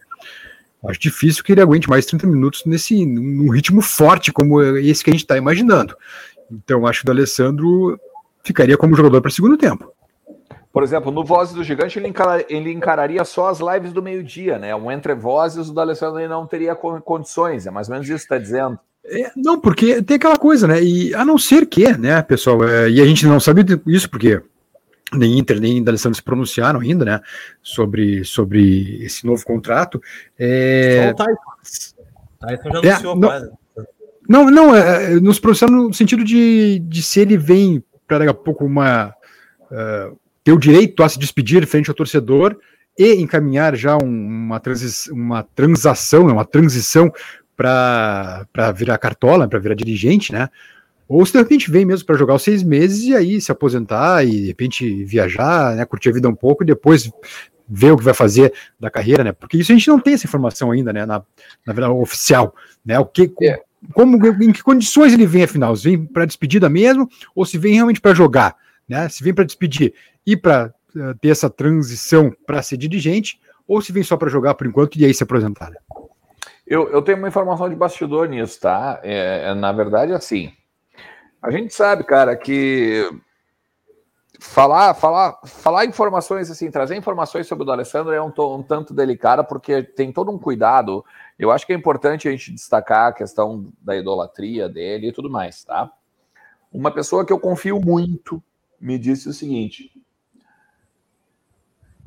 Acho 0.88 1.00
difícil 1.00 1.44
que 1.44 1.52
ele 1.52 1.60
aguente 1.60 1.88
mais 1.88 2.06
30 2.06 2.26
minutos 2.26 2.62
nesse 2.64 3.04
num 3.04 3.50
ritmo 3.50 3.82
forte 3.82 4.32
como 4.32 4.62
esse 4.62 5.04
que 5.04 5.10
a 5.10 5.12
gente 5.12 5.24
está 5.24 5.36
imaginando. 5.36 5.94
Então 6.50 6.86
acho 6.86 7.02
que 7.02 7.08
o 7.08 7.12
Alessandro 7.12 8.00
ficaria 8.42 8.78
como 8.78 8.96
jogador 8.96 9.20
para 9.20 9.30
segundo 9.30 9.58
tempo. 9.58 9.92
Por 10.74 10.82
exemplo, 10.82 11.12
no 11.12 11.24
Vozes 11.24 11.54
do 11.54 11.62
Gigante 11.62 12.00
ele, 12.00 12.12
ele 12.48 12.72
encararia 12.72 13.24
só 13.24 13.48
as 13.48 13.60
lives 13.60 13.92
do 13.92 14.02
meio-dia, 14.02 14.58
né? 14.58 14.74
Um 14.74 14.90
entre 14.90 15.14
vozes, 15.14 15.68
o 15.68 15.72
do 15.72 15.80
Alessandro 15.80 16.28
não 16.28 16.48
teria 16.48 16.74
condições, 16.74 17.64
é 17.64 17.70
mais 17.70 17.88
ou 17.88 17.92
menos 17.92 18.08
isso 18.08 18.26
que 18.26 18.34
está 18.34 18.38
dizendo. 18.38 18.76
É, 19.04 19.30
não, 19.36 19.60
porque 19.60 20.02
tem 20.02 20.16
aquela 20.16 20.36
coisa, 20.36 20.66
né? 20.66 20.82
E 20.82 21.14
a 21.14 21.24
não 21.24 21.38
ser 21.38 21.66
que, 21.66 21.96
né, 21.96 22.20
pessoal, 22.22 22.64
é, 22.64 22.90
e 22.90 23.00
a 23.00 23.06
gente 23.06 23.24
não 23.24 23.38
sabe 23.38 23.64
isso 23.86 24.10
porque 24.10 24.42
nem 25.12 25.38
Inter 25.38 25.60
nem 25.60 25.80
D'Alessandro 25.80 26.16
se 26.16 26.22
pronunciaram 26.24 26.80
ainda, 26.80 27.04
né, 27.04 27.20
sobre, 27.62 28.24
sobre 28.24 28.98
esse 29.04 29.24
novo 29.24 29.44
contrato. 29.44 30.02
É... 30.36 31.14
Só 31.16 31.24
o 31.24 31.26
Tyson. 32.40 32.82
já 32.82 32.88
é, 32.88 32.92
anunciou 32.92 33.14
não, 33.14 33.28
quase. 33.28 33.50
Não, 34.28 34.50
não, 34.50 34.74
é, 34.74 35.04
é, 35.04 35.20
nos 35.20 35.38
pronunciaram 35.38 35.74
no 35.74 35.94
sentido 35.94 36.24
de, 36.24 36.80
de 36.80 37.00
se 37.00 37.20
ele 37.20 37.38
vem 37.38 37.80
para 38.08 38.18
daqui 38.18 38.30
a 38.32 38.34
pouco 38.34 38.64
uma 38.64 39.14
uh, 39.70 40.18
ter 40.44 40.52
o 40.52 40.58
direito 40.58 41.02
a 41.02 41.08
se 41.08 41.18
despedir 41.18 41.66
frente 41.66 41.88
ao 41.88 41.96
torcedor 41.96 42.56
e 42.96 43.14
encaminhar 43.14 43.74
já 43.74 43.96
um, 43.96 44.06
uma, 44.06 44.60
transi 44.60 45.10
uma 45.10 45.42
transação, 45.42 46.26
né, 46.26 46.32
uma 46.32 46.44
transição 46.44 47.10
para 47.56 48.46
virar 48.76 48.98
cartola, 48.98 49.48
para 49.48 49.58
virar 49.58 49.74
dirigente, 49.74 50.32
né? 50.32 50.48
Ou 51.08 51.24
se 51.24 51.32
de 51.32 51.38
repente 51.38 51.70
vem 51.70 51.84
mesmo 51.84 52.06
para 52.06 52.16
jogar 52.16 52.34
os 52.34 52.42
seis 52.42 52.62
meses 52.62 53.04
e 53.04 53.14
aí 53.14 53.40
se 53.40 53.52
aposentar 53.52 54.24
e 54.24 54.30
de 54.30 54.46
repente 54.46 55.04
viajar, 55.04 55.76
né, 55.76 55.84
curtir 55.84 56.10
a 56.10 56.12
vida 56.12 56.28
um 56.28 56.34
pouco 56.34 56.62
e 56.62 56.66
depois 56.66 57.10
ver 57.68 57.92
o 57.92 57.96
que 57.96 58.04
vai 58.04 58.14
fazer 58.14 58.52
da 58.78 58.90
carreira, 58.90 59.24
né? 59.24 59.32
Porque 59.32 59.56
isso 59.56 59.72
a 59.72 59.74
gente 59.74 59.88
não 59.88 59.98
tem 59.98 60.14
essa 60.14 60.26
informação 60.26 60.70
ainda, 60.70 60.92
né? 60.92 61.06
Na, 61.06 61.22
na 61.66 61.72
verdade, 61.72 61.92
oficial, 61.94 62.54
né? 62.84 62.98
O 62.98 63.06
que, 63.06 63.32
é. 63.42 63.60
como, 63.92 64.18
em 64.42 64.52
que 64.52 64.62
condições 64.62 65.12
ele 65.12 65.26
vem 65.26 65.44
afinal? 65.44 65.74
Se 65.74 65.84
vem 65.84 66.04
para 66.04 66.26
despedida 66.26 66.68
mesmo 66.68 67.08
ou 67.34 67.44
se 67.44 67.56
vem 67.56 67.74
realmente 67.74 68.00
para 68.00 68.14
jogar, 68.14 68.54
né? 68.88 69.08
Se 69.08 69.22
vem 69.22 69.34
para 69.34 69.44
despedir 69.44 69.94
e 70.26 70.36
para 70.36 70.74
uh, 70.94 71.10
eh, 71.10 71.14
ter 71.20 71.28
essa 71.28 71.50
transição 71.50 72.34
para 72.46 72.62
ser 72.62 72.76
dirigente 72.76 73.40
ou 73.66 73.80
se 73.80 73.92
vem 73.92 74.02
só 74.02 74.16
para 74.16 74.28
jogar 74.28 74.54
por 74.54 74.66
enquanto 74.66 74.96
e 74.96 75.04
aí 75.04 75.14
se 75.14 75.22
aposentar? 75.22 75.72
Eu, 76.66 76.88
eu 76.90 77.02
tenho 77.02 77.18
uma 77.18 77.28
informação 77.28 77.68
de 77.68 77.76
bastidor 77.76 78.28
nisso, 78.28 78.60
tá? 78.60 79.00
É, 79.02 79.50
é 79.50 79.54
na 79.54 79.72
verdade, 79.72 80.12
assim, 80.12 80.52
a 81.42 81.50
gente 81.50 81.74
sabe, 81.74 82.04
cara, 82.04 82.36
que 82.36 83.10
falar, 84.40 84.94
falar, 84.94 85.38
falar 85.44 85.84
informações 85.84 86.50
assim, 86.50 86.70
trazer 86.70 86.96
informações 86.96 87.46
sobre 87.46 87.66
o 87.66 87.70
Alessandro 87.70 88.12
é 88.12 88.22
um, 88.22 88.32
um, 88.38 88.62
tanto 88.62 88.94
delicado 88.94 89.44
porque 89.44 89.82
tem 89.82 90.12
todo 90.12 90.30
um 90.30 90.38
cuidado. 90.38 91.04
Eu 91.38 91.50
acho 91.50 91.66
que 91.66 91.72
é 91.72 91.76
importante 91.76 92.28
a 92.28 92.30
gente 92.30 92.52
destacar 92.52 93.08
a 93.08 93.12
questão 93.12 93.72
da 93.80 93.96
idolatria 93.96 94.68
dele 94.68 95.08
e 95.08 95.12
tudo 95.12 95.30
mais, 95.30 95.64
tá? 95.64 95.90
Uma 96.72 96.90
pessoa 96.90 97.24
que 97.24 97.32
eu 97.32 97.38
confio 97.38 97.80
muito 97.80 98.42
me 98.84 98.98
disse 98.98 99.26
o 99.30 99.32
seguinte: 99.32 99.90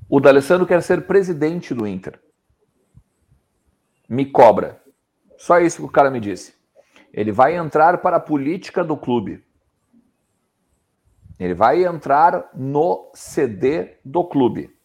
o 0.08 0.20
D'Alessandro 0.20 0.68
quer 0.68 0.84
ser 0.84 1.08
presidente 1.08 1.74
do 1.74 1.88
Inter. 1.88 2.22
Me 4.08 4.28
cobra. 4.28 4.82
Só 5.38 5.60
isso 5.60 5.78
que 5.78 5.86
o 5.86 5.92
cara 5.92 6.12
me 6.12 6.20
disse. 6.20 6.54
Ele 7.12 7.32
vai 7.32 7.56
entrar 7.56 7.98
para 7.98 8.18
a 8.18 8.20
política 8.22 8.84
do 8.84 8.96
clube. 8.96 9.44
Ele 11.40 11.56
vai 11.56 11.84
entrar 11.84 12.50
no 12.54 13.12
CD 13.14 13.98
do 14.06 14.24
clube. 14.24 14.76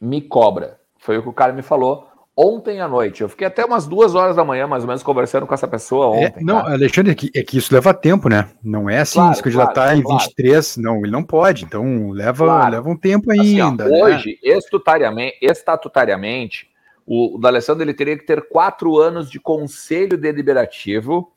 Me 0.00 0.20
cobra. 0.20 0.80
Foi 0.98 1.16
o 1.16 1.22
que 1.22 1.28
o 1.28 1.32
cara 1.32 1.52
me 1.52 1.62
falou 1.62 2.08
ontem 2.36 2.80
à 2.80 2.88
noite. 2.88 3.22
Eu 3.22 3.28
fiquei 3.28 3.46
até 3.46 3.64
umas 3.64 3.86
duas 3.86 4.14
horas 4.14 4.36
da 4.36 4.44
manhã, 4.44 4.66
mais 4.66 4.82
ou 4.82 4.88
menos, 4.88 5.02
conversando 5.02 5.46
com 5.46 5.54
essa 5.54 5.68
pessoa 5.68 6.16
é, 6.16 6.26
ontem. 6.26 6.40
É, 6.40 6.44
não, 6.44 6.58
Alexandre, 6.58 7.12
é 7.12 7.14
que, 7.14 7.30
é 7.34 7.42
que, 7.42 7.58
isso 7.58 7.72
leva 7.72 7.92
tempo, 7.92 8.28
né? 8.28 8.48
Não 8.62 8.88
é 8.88 9.00
assim, 9.00 9.18
claro, 9.18 9.34
se 9.34 9.42
candidatar 9.42 9.72
claro, 9.72 9.98
em 9.98 10.02
23, 10.02 10.74
claro. 10.74 10.88
não, 10.88 11.02
ele 11.02 11.12
não 11.12 11.22
pode. 11.22 11.64
Então 11.64 12.10
leva, 12.10 12.44
claro. 12.44 12.72
leva 12.72 12.88
um 12.88 12.96
tempo 12.96 13.30
assim, 13.30 13.60
ainda. 13.60 13.84
Ó, 13.84 13.88
né? 13.88 14.02
Hoje, 14.02 14.38
estatutariamente, 14.42 15.38
estatutariamente, 15.42 16.70
o, 17.06 17.36
o 17.36 17.38
D'Alessandro 17.38 17.82
ele 17.82 17.94
teria 17.94 18.16
que 18.16 18.24
ter 18.26 18.48
quatro 18.48 18.98
anos 18.98 19.30
de 19.30 19.38
conselho 19.38 20.16
deliberativo 20.16 21.32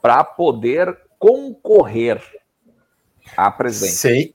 para 0.00 0.22
poder 0.24 0.96
concorrer 1.18 2.20
à 3.36 3.50
presidência. 3.50 4.10
Sem, 4.10 4.34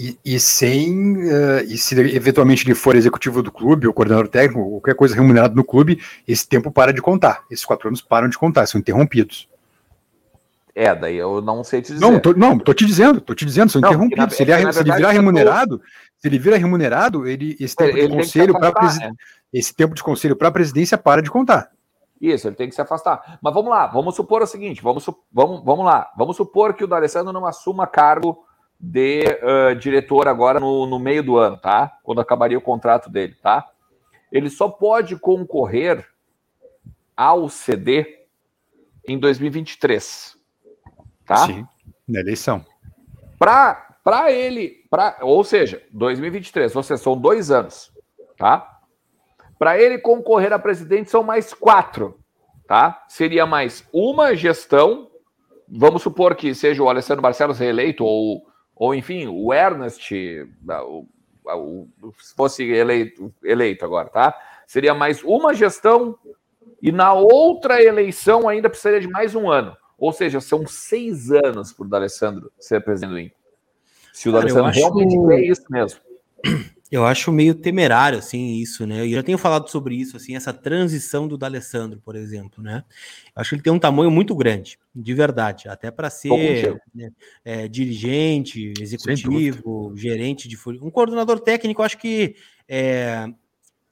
e, 0.00 0.18
e 0.24 0.40
sem, 0.40 1.18
uh, 1.18 1.60
e 1.68 1.76
se 1.76 1.94
eventualmente 2.00 2.66
ele 2.66 2.74
for 2.74 2.96
executivo 2.96 3.42
do 3.42 3.52
clube, 3.52 3.86
ou 3.86 3.92
coordenador 3.92 4.28
técnico, 4.28 4.58
ou 4.58 4.70
qualquer 4.80 4.94
coisa 4.94 5.14
remunerado 5.14 5.54
no 5.54 5.62
clube, 5.62 6.02
esse 6.26 6.48
tempo 6.48 6.72
para 6.72 6.90
de 6.90 7.02
contar. 7.02 7.44
Esses 7.50 7.66
quatro 7.66 7.86
anos 7.86 8.00
param 8.00 8.26
de 8.26 8.38
contar, 8.38 8.64
são 8.64 8.80
interrompidos. 8.80 9.46
É, 10.74 10.94
daí 10.94 11.18
eu 11.18 11.42
não 11.42 11.62
sei 11.62 11.82
te 11.82 11.92
dizer. 11.92 12.00
Não, 12.00 12.18
tô, 12.18 12.32
não, 12.32 12.58
tô 12.58 12.72
te 12.72 12.86
dizendo, 12.86 13.20
tô 13.20 13.34
te 13.34 13.44
dizendo, 13.44 13.70
são 13.70 13.82
não, 13.82 13.90
interrompidos. 13.90 14.24
Na, 14.24 14.30
se, 14.30 14.42
ele, 14.42 14.52
é, 14.52 14.72
se 14.72 14.80
ele 14.80 14.92
virar 14.94 15.10
remunerado, 15.10 15.78
tô... 15.78 15.84
se 16.16 16.28
ele 16.28 16.38
virar 16.38 16.56
remunerado, 16.56 17.28
ele, 17.28 17.54
esse 17.60 17.76
tempo 17.76 17.98
ele, 17.98 18.08
de 18.08 18.16
conselho 18.16 18.58
para 18.58 18.72
presidência. 18.72 19.14
É 19.52 19.58
esse 19.58 19.74
tempo 19.74 19.94
de 19.94 20.02
conselho 20.02 20.34
para 20.34 20.48
a 20.48 20.52
presidência 20.52 20.96
para 20.96 21.20
de 21.20 21.30
contar. 21.30 21.70
Isso, 22.18 22.48
ele 22.48 22.56
tem 22.56 22.70
que 22.70 22.74
se 22.74 22.80
afastar. 22.80 23.38
Mas 23.42 23.52
vamos 23.52 23.68
lá, 23.68 23.86
vamos 23.86 24.16
supor 24.16 24.40
o 24.40 24.46
seguinte: 24.46 24.82
vamos, 24.82 25.04
vamos, 25.30 25.62
vamos 25.62 25.84
lá, 25.84 26.10
vamos 26.16 26.38
supor 26.38 26.72
que 26.72 26.84
o 26.84 26.86
D'Alessandro 26.86 27.34
não 27.34 27.44
assuma 27.44 27.86
cargo 27.86 28.46
de 28.80 29.24
uh, 29.42 29.74
diretor 29.74 30.26
agora 30.26 30.58
no, 30.58 30.86
no 30.86 30.98
meio 30.98 31.22
do 31.22 31.36
ano, 31.36 31.56
tá? 31.56 31.98
Quando 32.02 32.20
acabaria 32.20 32.56
o 32.56 32.62
contrato 32.62 33.10
dele, 33.10 33.36
tá? 33.42 33.68
Ele 34.32 34.48
só 34.48 34.68
pode 34.68 35.16
concorrer 35.16 36.08
ao 37.16 37.48
CD 37.48 38.24
em 39.06 39.18
2023, 39.18 40.36
tá? 41.26 41.46
Sim, 41.46 41.66
na 42.08 42.20
eleição. 42.20 42.64
Para 43.38 44.32
ele, 44.32 44.84
pra, 44.88 45.18
ou 45.20 45.44
seja, 45.44 45.82
2023, 45.92 46.72
você 46.72 46.96
são 46.96 47.16
dois 47.16 47.50
anos, 47.50 47.92
tá? 48.38 48.80
Para 49.58 49.78
ele 49.78 49.98
concorrer 49.98 50.52
a 50.52 50.58
presidente 50.58 51.10
são 51.10 51.22
mais 51.22 51.52
quatro, 51.52 52.18
tá? 52.66 53.04
Seria 53.08 53.44
mais 53.44 53.86
uma 53.92 54.34
gestão 54.34 55.10
vamos 55.70 56.02
supor 56.02 56.34
que 56.34 56.54
seja 56.54 56.82
o 56.82 56.88
Alessandro 56.88 57.22
Barcelos 57.22 57.58
reeleito, 57.58 58.04
ou, 58.04 58.44
ou 58.80 58.94
enfim, 58.94 59.26
o 59.26 59.52
Ernest, 59.52 60.10
o, 60.66 61.06
o, 61.44 61.86
se 62.18 62.34
fosse 62.34 62.64
eleito, 62.64 63.30
eleito 63.44 63.84
agora, 63.84 64.08
tá? 64.08 64.34
Seria 64.66 64.94
mais 64.94 65.22
uma 65.22 65.52
gestão 65.52 66.18
e 66.80 66.90
na 66.90 67.12
outra 67.12 67.82
eleição 67.82 68.48
ainda 68.48 68.70
precisaria 68.70 69.00
de 69.00 69.06
mais 69.06 69.34
um 69.34 69.50
ano. 69.50 69.76
Ou 69.98 70.14
seja, 70.14 70.40
são 70.40 70.66
seis 70.66 71.30
anos 71.30 71.74
para 71.74 71.84
o 71.84 71.88
D'Alessandro 71.90 72.50
ser 72.58 72.82
presidente 72.82 73.10
do 73.10 73.18
Inter. 73.18 73.36
Se 74.14 74.30
o 74.30 74.32
D'Alessandro 74.32 74.70
realmente 74.70 75.34
é 75.34 75.44
isso 75.44 75.64
mesmo. 75.68 76.00
Eu 76.90 77.06
acho 77.06 77.30
meio 77.30 77.54
temerário, 77.54 78.18
assim, 78.18 78.54
isso, 78.54 78.84
né? 78.84 79.06
Eu 79.06 79.10
já 79.10 79.22
tenho 79.22 79.38
falado 79.38 79.68
sobre 79.68 79.94
isso, 79.94 80.16
assim, 80.16 80.34
essa 80.34 80.52
transição 80.52 81.28
do 81.28 81.38
D'Alessandro, 81.38 82.00
por 82.00 82.16
exemplo, 82.16 82.62
né? 82.62 82.84
Eu 83.26 83.40
acho 83.40 83.50
que 83.50 83.54
ele 83.56 83.62
tem 83.62 83.72
um 83.72 83.78
tamanho 83.78 84.10
muito 84.10 84.34
grande, 84.34 84.76
de 84.92 85.14
verdade, 85.14 85.68
até 85.68 85.88
para 85.90 86.10
ser 86.10 86.80
né, 86.92 87.10
é, 87.44 87.68
dirigente, 87.68 88.72
executivo, 88.80 89.94
gerente 89.96 90.48
de 90.48 90.58
um 90.82 90.90
coordenador 90.90 91.38
técnico. 91.38 91.80
Acho 91.80 91.96
que 91.96 92.34
é, 92.68 93.28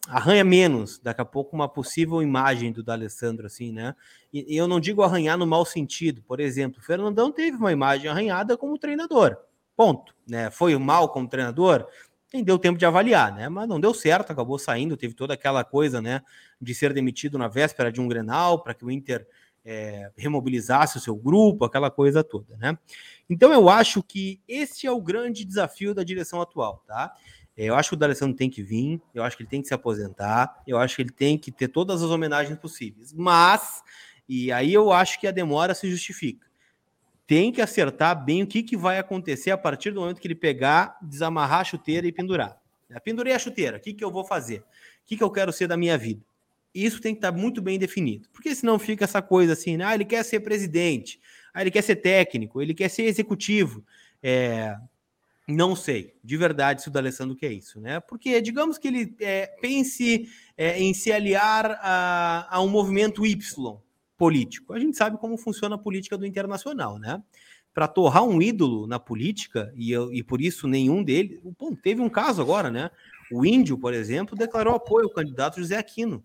arranha 0.08 0.42
menos, 0.42 0.98
daqui 0.98 1.20
a 1.20 1.24
pouco, 1.24 1.54
uma 1.54 1.68
possível 1.68 2.20
imagem 2.20 2.72
do 2.72 2.82
D'Alessandro, 2.82 3.46
assim, 3.46 3.70
né? 3.70 3.94
E, 4.32 4.54
e 4.54 4.56
eu 4.56 4.66
não 4.66 4.80
digo 4.80 5.02
arranhar 5.02 5.38
no 5.38 5.46
mau 5.46 5.64
sentido. 5.64 6.20
Por 6.22 6.40
exemplo, 6.40 6.80
o 6.80 6.84
Fernandão 6.84 7.30
teve 7.30 7.56
uma 7.56 7.70
imagem 7.70 8.10
arranhada 8.10 8.56
como 8.56 8.76
treinador. 8.76 9.36
Ponto. 9.76 10.12
Né? 10.26 10.50
Foi 10.50 10.76
mal 10.76 11.08
como 11.10 11.28
treinador? 11.28 11.86
Nem 12.32 12.44
deu 12.44 12.58
tempo 12.58 12.78
de 12.78 12.84
avaliar, 12.84 13.34
né? 13.34 13.48
Mas 13.48 13.68
não 13.68 13.80
deu 13.80 13.94
certo, 13.94 14.30
acabou 14.30 14.58
saindo, 14.58 14.96
teve 14.96 15.14
toda 15.14 15.34
aquela 15.34 15.64
coisa, 15.64 16.00
né, 16.00 16.22
de 16.60 16.74
ser 16.74 16.92
demitido 16.92 17.38
na 17.38 17.48
véspera 17.48 17.90
de 17.90 18.00
um 18.00 18.08
Grenal 18.08 18.62
para 18.62 18.74
que 18.74 18.84
o 18.84 18.90
Inter 18.90 19.26
é, 19.64 20.10
remobilizasse 20.16 20.96
o 20.96 21.00
seu 21.00 21.16
grupo, 21.16 21.64
aquela 21.64 21.90
coisa 21.90 22.22
toda, 22.22 22.56
né? 22.56 22.78
Então 23.28 23.52
eu 23.52 23.68
acho 23.68 24.02
que 24.02 24.40
esse 24.48 24.86
é 24.86 24.90
o 24.92 25.00
grande 25.00 25.44
desafio 25.44 25.94
da 25.94 26.02
direção 26.02 26.40
atual, 26.40 26.82
tá? 26.86 27.12
Eu 27.56 27.74
acho 27.74 27.90
que 27.90 27.94
o 27.96 27.98
D'Alessandro 27.98 28.36
tem 28.36 28.48
que 28.48 28.62
vir, 28.62 29.00
eu 29.12 29.22
acho 29.22 29.36
que 29.36 29.42
ele 29.42 29.50
tem 29.50 29.60
que 29.60 29.68
se 29.68 29.74
aposentar, 29.74 30.62
eu 30.66 30.78
acho 30.78 30.94
que 30.96 31.02
ele 31.02 31.10
tem 31.10 31.36
que 31.36 31.50
ter 31.50 31.68
todas 31.68 32.02
as 32.02 32.10
homenagens 32.10 32.56
possíveis, 32.58 33.12
mas, 33.12 33.82
e 34.28 34.52
aí 34.52 34.72
eu 34.72 34.92
acho 34.92 35.18
que 35.18 35.26
a 35.26 35.32
demora 35.32 35.74
se 35.74 35.90
justifica 35.90 36.47
tem 37.28 37.52
que 37.52 37.60
acertar 37.60 38.24
bem 38.24 38.42
o 38.42 38.46
que, 38.46 38.62
que 38.62 38.74
vai 38.74 38.98
acontecer 38.98 39.50
a 39.50 39.58
partir 39.58 39.90
do 39.90 40.00
momento 40.00 40.18
que 40.18 40.26
ele 40.26 40.34
pegar, 40.34 40.96
desamarrar 41.02 41.60
a 41.60 41.64
chuteira 41.64 42.06
e 42.06 42.10
pendurar. 42.10 42.58
Pendurei 43.04 43.34
a 43.34 43.38
chuteira, 43.38 43.76
o 43.76 43.80
que, 43.80 43.92
que 43.92 44.02
eu 44.02 44.10
vou 44.10 44.24
fazer? 44.24 44.60
O 44.60 44.64
que, 45.04 45.14
que 45.14 45.22
eu 45.22 45.30
quero 45.30 45.52
ser 45.52 45.66
da 45.66 45.76
minha 45.76 45.98
vida? 45.98 46.24
Isso 46.74 47.02
tem 47.02 47.14
que 47.14 47.18
estar 47.18 47.30
muito 47.30 47.60
bem 47.60 47.78
definido, 47.78 48.30
porque 48.32 48.54
senão 48.54 48.78
fica 48.78 49.04
essa 49.04 49.20
coisa 49.20 49.52
assim, 49.52 49.76
né? 49.76 49.84
ah, 49.84 49.94
ele 49.94 50.06
quer 50.06 50.24
ser 50.24 50.40
presidente, 50.40 51.20
ah, 51.52 51.60
ele 51.60 51.70
quer 51.70 51.82
ser 51.82 51.96
técnico, 51.96 52.62
ele 52.62 52.72
quer 52.72 52.88
ser 52.88 53.02
executivo. 53.02 53.84
É, 54.22 54.74
não 55.46 55.76
sei, 55.76 56.14
de 56.24 56.36
verdade, 56.38 56.80
se 56.80 56.88
o 56.88 56.90
D'Alessandro 56.90 57.36
quer 57.36 57.52
isso, 57.52 57.78
né? 57.78 58.00
Porque 58.00 58.40
digamos 58.40 58.78
que 58.78 58.88
ele 58.88 59.14
é, 59.20 59.48
pense 59.60 60.30
é, 60.56 60.80
em 60.80 60.94
se 60.94 61.12
aliar 61.12 61.78
a, 61.82 62.56
a 62.56 62.62
um 62.62 62.68
movimento 62.68 63.26
Y, 63.26 63.78
político. 64.18 64.72
A 64.74 64.78
gente 64.80 64.96
sabe 64.96 65.16
como 65.16 65.38
funciona 65.38 65.76
a 65.76 65.78
política 65.78 66.18
do 66.18 66.26
internacional, 66.26 66.98
né? 66.98 67.22
Para 67.72 67.86
torrar 67.86 68.24
um 68.24 68.42
ídolo 68.42 68.86
na 68.86 68.98
política, 68.98 69.72
e, 69.76 69.94
e 69.94 70.22
por 70.24 70.40
isso 70.40 70.66
nenhum 70.66 71.02
deles. 71.02 71.38
Bom, 71.58 71.74
teve 71.74 72.02
um 72.02 72.08
caso 72.10 72.42
agora, 72.42 72.70
né? 72.70 72.90
O 73.30 73.46
Índio, 73.46 73.78
por 73.78 73.94
exemplo, 73.94 74.36
declarou 74.36 74.74
apoio 74.74 75.06
ao 75.06 75.12
candidato 75.12 75.60
José 75.60 75.76
Aquino. 75.76 76.24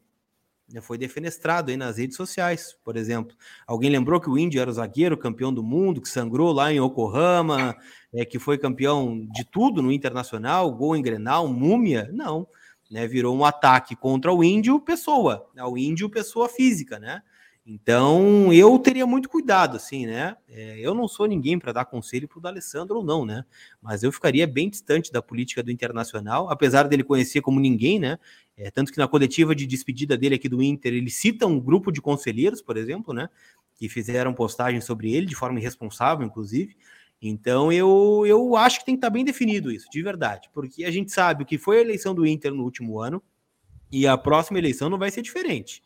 Foi 0.82 0.98
defenestrado 0.98 1.70
aí 1.70 1.78
nas 1.78 1.98
redes 1.98 2.18
sociais, 2.18 2.76
por 2.84 2.98
exemplo. 2.98 3.36
Alguém 3.68 3.92
lembrou 3.92 4.20
que 4.20 4.30
o 4.30 4.38
Índio 4.38 4.60
era 4.60 4.70
o 4.70 4.74
zagueiro 4.74 5.16
campeão 5.16 5.54
do 5.54 5.62
mundo, 5.62 6.02
que 6.02 6.10
sangrou 6.10 6.52
lá 6.52 6.74
em 6.74 6.84
Yokohama, 6.84 7.76
é, 8.12 8.26
que 8.26 8.40
foi 8.40 8.58
campeão 8.58 9.28
de 9.32 9.46
tudo 9.46 9.84
no 9.84 9.92
internacional, 9.92 10.72
gol 10.72 10.96
em 10.96 11.02
Grenal, 11.02 11.48
múmia? 11.48 12.10
Não. 12.12 12.48
Né, 12.90 13.08
virou 13.08 13.36
um 13.36 13.46
ataque 13.46 13.96
contra 13.96 14.32
o 14.32 14.44
índio 14.44 14.80
pessoa, 14.80 15.50
né, 15.56 15.64
o 15.64 15.76
índio 15.76 16.10
pessoa 16.10 16.48
física, 16.48 17.00
né? 17.00 17.24
Então, 17.66 18.52
eu 18.52 18.78
teria 18.78 19.06
muito 19.08 19.30
cuidado, 19.30 19.78
assim, 19.78 20.06
né? 20.06 20.36
É, 20.50 20.78
eu 20.80 20.94
não 20.94 21.08
sou 21.08 21.26
ninguém 21.26 21.58
para 21.58 21.72
dar 21.72 21.86
conselho 21.86 22.28
para 22.28 22.38
o 22.38 22.42
D'Alessandro 22.42 22.98
ou 22.98 23.04
não, 23.06 23.26
né? 23.26 23.46
Mas 23.82 24.04
eu 24.04 24.12
ficaria 24.12 24.46
bem 24.46 24.70
distante 24.70 25.14
da 25.14 25.22
política 25.22 25.64
do 25.64 25.72
Internacional, 25.72 26.50
apesar 26.50 26.90
dele 26.90 27.06
conhecer 27.06 27.40
como 27.40 27.62
ninguém, 27.62 28.00
né? 28.00 28.20
É, 28.58 28.70
tanto 28.70 28.92
que 28.92 28.98
na 28.98 29.08
coletiva 29.08 29.56
de 29.56 29.66
despedida 29.66 30.18
dele 30.18 30.36
aqui 30.36 30.50
do 30.50 30.62
Inter, 30.62 30.94
ele 30.94 31.10
cita 31.10 31.48
um 31.48 31.58
grupo 31.58 31.90
de 31.90 32.02
conselheiros, 32.02 32.62
por 32.62 32.76
exemplo, 32.76 33.14
né? 33.14 33.30
Que 33.76 33.88
fizeram 33.88 34.34
postagem 34.34 34.82
sobre 34.82 35.14
ele, 35.14 35.26
de 35.26 35.36
forma 35.36 35.58
irresponsável, 35.58 36.26
inclusive. 36.26 36.76
Então, 37.22 37.72
eu, 37.72 38.26
eu 38.28 38.58
acho 38.58 38.80
que 38.80 38.86
tem 38.86 38.96
que 38.96 38.98
estar 38.98 39.08
tá 39.08 39.14
bem 39.14 39.24
definido 39.24 39.72
isso, 39.72 39.88
de 39.90 40.04
verdade. 40.04 40.50
Porque 40.54 40.84
a 40.84 40.92
gente 40.92 41.14
sabe 41.14 41.44
o 41.44 41.46
que 41.46 41.58
foi 41.58 41.78
a 41.78 41.82
eleição 41.82 42.14
do 42.14 42.26
Inter 42.26 42.54
no 42.54 42.66
último 42.66 43.00
ano, 43.00 43.24
e 43.90 44.06
a 44.06 44.18
próxima 44.18 44.58
eleição 44.58 44.90
não 44.90 44.98
vai 44.98 45.12
ser 45.12 45.22
diferente. 45.22 45.82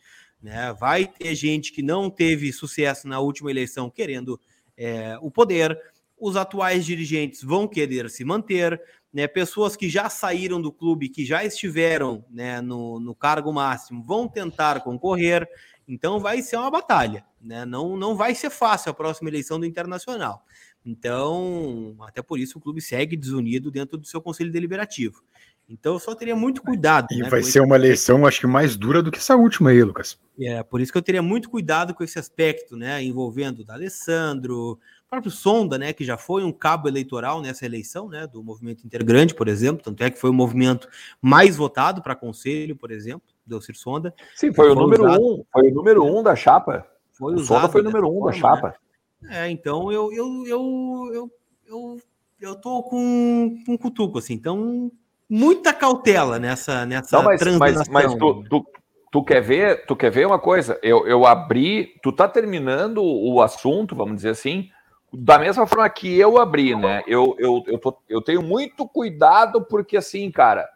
Né? 0.48 0.72
Vai 0.80 1.06
ter 1.06 1.36
gente 1.36 1.74
que 1.74 1.82
não 1.82 2.10
teve 2.10 2.54
sucesso 2.54 3.06
na 3.06 3.20
última 3.20 3.52
eleição 3.52 3.90
querendo 3.90 4.40
é, 4.78 5.18
o 5.22 5.30
poder, 5.30 5.78
os 6.18 6.38
atuais 6.38 6.86
dirigentes 6.86 7.44
vão 7.44 7.68
querer 7.68 8.10
se 8.10 8.24
manter, 8.24 8.82
né? 9.12 9.28
pessoas 9.28 9.76
que 9.76 9.90
já 9.90 10.10
saíram 10.10 10.62
do 10.62 10.72
clube, 10.72 11.10
que 11.10 11.26
já 11.26 11.44
estiveram 11.44 12.24
né, 12.30 12.62
no, 12.62 12.98
no 12.98 13.14
cargo 13.14 13.52
máximo, 13.52 14.02
vão 14.02 14.26
tentar 14.26 14.80
concorrer. 14.80 15.46
Então 15.86 16.18
vai 16.18 16.42
ser 16.42 16.56
uma 16.56 16.72
batalha, 16.72 17.26
né? 17.42 17.66
Não, 17.66 17.98
não 17.98 18.16
vai 18.16 18.34
ser 18.34 18.50
fácil 18.50 18.92
a 18.92 18.94
próxima 18.94 19.30
eleição 19.30 19.60
do 19.60 19.66
Internacional. 19.66 20.46
Então, 20.86 21.98
até 22.00 22.22
por 22.22 22.40
isso 22.40 22.58
o 22.58 22.62
clube 22.62 22.82
segue 22.82 23.18
desunido 23.18 23.70
dentro 23.70 23.98
do 23.98 24.08
seu 24.08 24.22
conselho 24.22 24.52
deliberativo. 24.52 25.22
Então 25.70 25.94
eu 25.94 26.00
só 26.00 26.16
teria 26.16 26.36
muito 26.36 26.62
cuidado. 26.62 27.08
E 27.12 27.18
né, 27.18 27.30
vai 27.30 27.44
ser 27.44 27.60
uma 27.60 27.76
eleição, 27.76 28.26
acho 28.26 28.40
que 28.40 28.48
mais 28.48 28.78
dura 28.78 29.04
do 29.04 29.12
que 29.12 29.18
essa 29.18 29.36
última 29.36 29.72
aí, 29.72 29.84
Lucas. 29.84 30.18
É, 30.40 30.64
por 30.64 30.80
isso 30.80 30.92
que 30.92 30.98
eu 30.98 31.02
teria 31.02 31.22
muito 31.22 31.50
cuidado 31.50 31.94
com 31.94 32.04
esse 32.04 32.18
aspecto, 32.18 32.78
né? 32.78 33.04
Envolvendo 33.04 33.60
o 33.60 33.66
D'Alessandro, 33.66 34.74
o 34.74 34.80
próprio 35.10 35.32
Sonda, 35.32 35.78
né? 35.78 35.92
Que 35.92 36.06
já 36.06 36.18
foi 36.18 36.44
um 36.44 36.54
cabo 36.54 36.88
eleitoral 36.88 37.42
nessa 37.42 37.66
eleição, 37.66 38.08
né? 38.08 38.26
Do 38.26 38.42
movimento 38.42 38.86
Intergrande, 38.86 39.36
por 39.36 39.50
exemplo. 39.50 39.84
Tanto 39.84 40.04
é 40.04 40.10
que 40.10 40.20
foi 40.20 40.30
o 40.30 40.34
movimento 40.34 40.88
mais 41.22 41.58
votado 41.58 42.02
para 42.02 42.16
conselho, 42.16 42.76
por 42.76 42.90
exemplo, 42.90 43.28
do 43.46 43.62
Cir 43.62 43.76
Sonda. 43.76 44.14
Sim, 44.36 44.54
foi, 44.54 44.70
o 44.70 44.76
número 44.76 45.04
usado. 45.04 45.22
um, 45.22 45.44
foi 45.52 45.70
o 45.70 45.74
número 45.74 46.04
um 46.06 46.24
da 46.24 46.36
chapa. 46.36 46.86
Foi 47.12 47.34
o 47.36 47.40
Sonda 47.40 47.68
foi 47.68 47.82
o 47.82 47.84
número 47.84 48.08
um 48.08 48.20
forma, 48.20 48.32
da 48.32 48.38
chapa. 48.38 48.76
Né? 49.22 49.48
É, 49.48 49.50
então 49.50 49.92
eu, 49.92 50.14
eu, 50.14 50.46
eu, 50.46 51.10
eu, 51.12 51.32
eu, 51.68 52.02
eu 52.40 52.56
tô 52.56 52.84
com, 52.84 53.58
com 53.66 53.74
um 53.74 53.78
cutuco, 53.78 54.20
assim. 54.20 54.34
Então 54.34 54.92
muita 55.30 55.74
cautela 55.74 56.40
nessa, 56.40 56.86
nessa 56.86 57.18
Não, 57.18 57.24
mas, 57.24 57.42
mas, 57.58 57.90
mas 57.90 58.16
tu, 58.16 58.44
tu, 58.50 58.66
tu, 59.12 59.24
quer 59.24 59.42
ver, 59.42 59.86
tu 59.86 59.96
quer 59.96 60.10
ver 60.10 60.26
uma 60.26 60.40
coisa? 60.40 60.80
Eu, 60.82 61.08
eu 61.08 61.26
abri, 61.26 61.96
tu 62.02 62.12
tá 62.12 62.28
terminando 62.28 63.04
o 63.04 63.42
assunto, 63.42 63.96
vamos 63.96 64.18
dizer 64.18 64.30
assim, 64.30 64.70
da 65.14 65.40
mesma 65.40 65.66
forma 65.66 65.90
que 65.90 66.18
eu 66.18 66.38
abri, 66.38 66.76
né? 66.76 67.04
Eu, 67.08 67.36
eu, 67.40 67.64
eu, 67.68 67.80
tô, 67.80 67.98
eu 68.10 68.22
tenho 68.22 68.42
muito 68.42 68.88
cuidado, 68.88 69.64
porque 69.64 69.98
assim, 69.98 70.30
cara, 70.32 70.70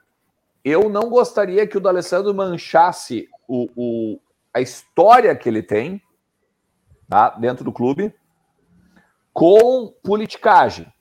eu 0.64 0.89
não 0.89 1.10
gostaria 1.10 1.66
que 1.68 1.78
o 1.78 1.82
D'Alessandro 1.82 2.34
manchasse 2.34 3.28
o, 3.47 3.70
o, 3.76 4.20
a 4.54 4.62
história 4.62 5.36
que 5.36 5.49
ele 5.49 5.64
tem 5.64 6.02
tá, 7.10 7.30
dentro 7.32 7.64
do 7.64 7.72
clube 7.72 8.14
com 9.34 9.93
politicagem. 10.04 10.91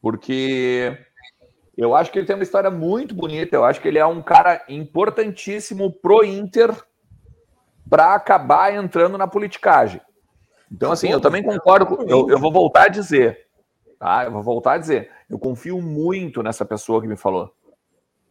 Porque 0.00 0.96
eu 1.78 1.94
acho 1.94 2.10
que 2.10 2.18
ele 2.18 2.26
tem 2.26 2.34
uma 2.34 2.42
história 2.42 2.72
muito 2.72 3.14
bonita. 3.14 3.54
Eu 3.54 3.64
acho 3.64 3.80
que 3.80 3.86
ele 3.86 4.00
é 4.00 4.04
um 4.04 4.20
cara 4.20 4.64
importantíssimo 4.68 5.92
pro 5.92 6.24
Inter 6.24 6.74
para 7.88 8.14
acabar 8.14 8.74
entrando 8.74 9.16
na 9.16 9.28
politicagem. 9.28 10.00
Então, 10.70 10.90
assim, 10.90 11.08
eu 11.08 11.20
também 11.20 11.40
concordo. 11.40 12.02
Eu, 12.08 12.28
eu 12.28 12.38
vou 12.38 12.52
voltar 12.52 12.86
a 12.86 12.88
dizer, 12.88 13.46
tá? 13.96 14.24
Eu 14.24 14.32
vou 14.32 14.42
voltar 14.42 14.72
a 14.72 14.78
dizer. 14.78 15.08
Eu 15.30 15.38
confio 15.38 15.80
muito 15.80 16.42
nessa 16.42 16.64
pessoa 16.64 17.00
que 17.00 17.06
me 17.06 17.16
falou 17.16 17.54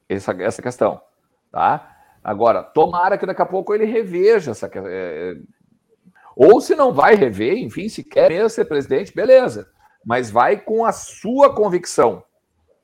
essa, 0.10 0.34
essa 0.44 0.62
questão, 0.62 1.02
tá? 1.50 1.96
Agora, 2.22 2.62
tomara 2.62 3.18
que 3.18 3.26
daqui 3.26 3.42
a 3.42 3.46
pouco 3.46 3.74
ele 3.74 3.86
reveja 3.86 4.52
essa 4.52 4.68
questão. 4.68 4.92
É, 4.92 5.36
ou 6.36 6.60
se 6.60 6.76
não 6.76 6.94
vai 6.94 7.16
rever, 7.16 7.58
enfim, 7.58 7.88
se 7.88 8.04
quer 8.04 8.30
mesmo 8.30 8.50
ser 8.50 8.66
presidente, 8.66 9.16
beleza. 9.16 9.72
Mas 10.06 10.30
vai 10.30 10.58
com 10.58 10.86
a 10.86 10.92
sua 10.92 11.56
convicção. 11.56 12.24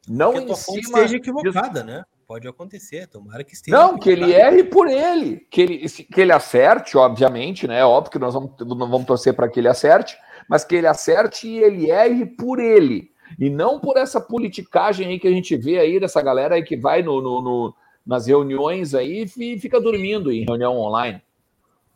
Não 0.08 0.34
em 0.38 0.54
cima 0.56 0.80
esteja 0.80 1.18
equivocada, 1.18 1.84
né? 1.84 2.04
Pode 2.28 2.48
acontecer, 2.48 3.08
tomara 3.08 3.44
que 3.44 3.54
esteja. 3.54 3.78
Não, 3.78 3.98
que 3.98 4.10
ele 4.10 4.34
erre 4.34 4.64
por 4.64 4.88
ele, 4.88 5.46
que 5.50 5.62
ele, 5.62 5.90
que 5.90 6.22
ele 6.22 6.32
acerte, 6.32 6.98
obviamente, 6.98 7.68
né? 7.68 7.84
Óbvio 7.86 8.12
que 8.12 8.20
nós 8.20 8.34
vamos, 8.34 8.52
não 8.60 8.90
vamos 8.90 9.06
torcer 9.06 9.34
para 9.34 9.48
que 9.48 9.60
ele 9.60 9.68
acerte, 9.68 10.18
mas 10.48 10.64
que 10.64 10.76
ele 10.76 10.88
acerte 10.88 11.48
e 11.48 11.58
ele 11.58 11.90
erre 11.90 12.26
por 12.26 12.60
ele. 12.60 13.12
E 13.40 13.50
não 13.50 13.80
por 13.80 13.98
essa 13.98 14.20
politicagem 14.20 15.08
aí 15.08 15.20
que 15.20 15.28
a 15.28 15.32
gente 15.32 15.56
vê 15.56 15.80
aí 15.80 16.00
dessa 16.00 16.22
galera 16.22 16.56
aí 16.56 16.64
que 16.64 16.78
vai 16.78 17.02
no, 17.02 17.22
no, 17.22 17.42
no 17.42 17.76
nas 18.06 18.28
reuniões 18.28 18.94
aí 18.94 19.26
e 19.38 19.60
fica 19.60 19.80
dormindo 19.80 20.32
em 20.32 20.44
reunião 20.44 20.78
online. 20.78 21.22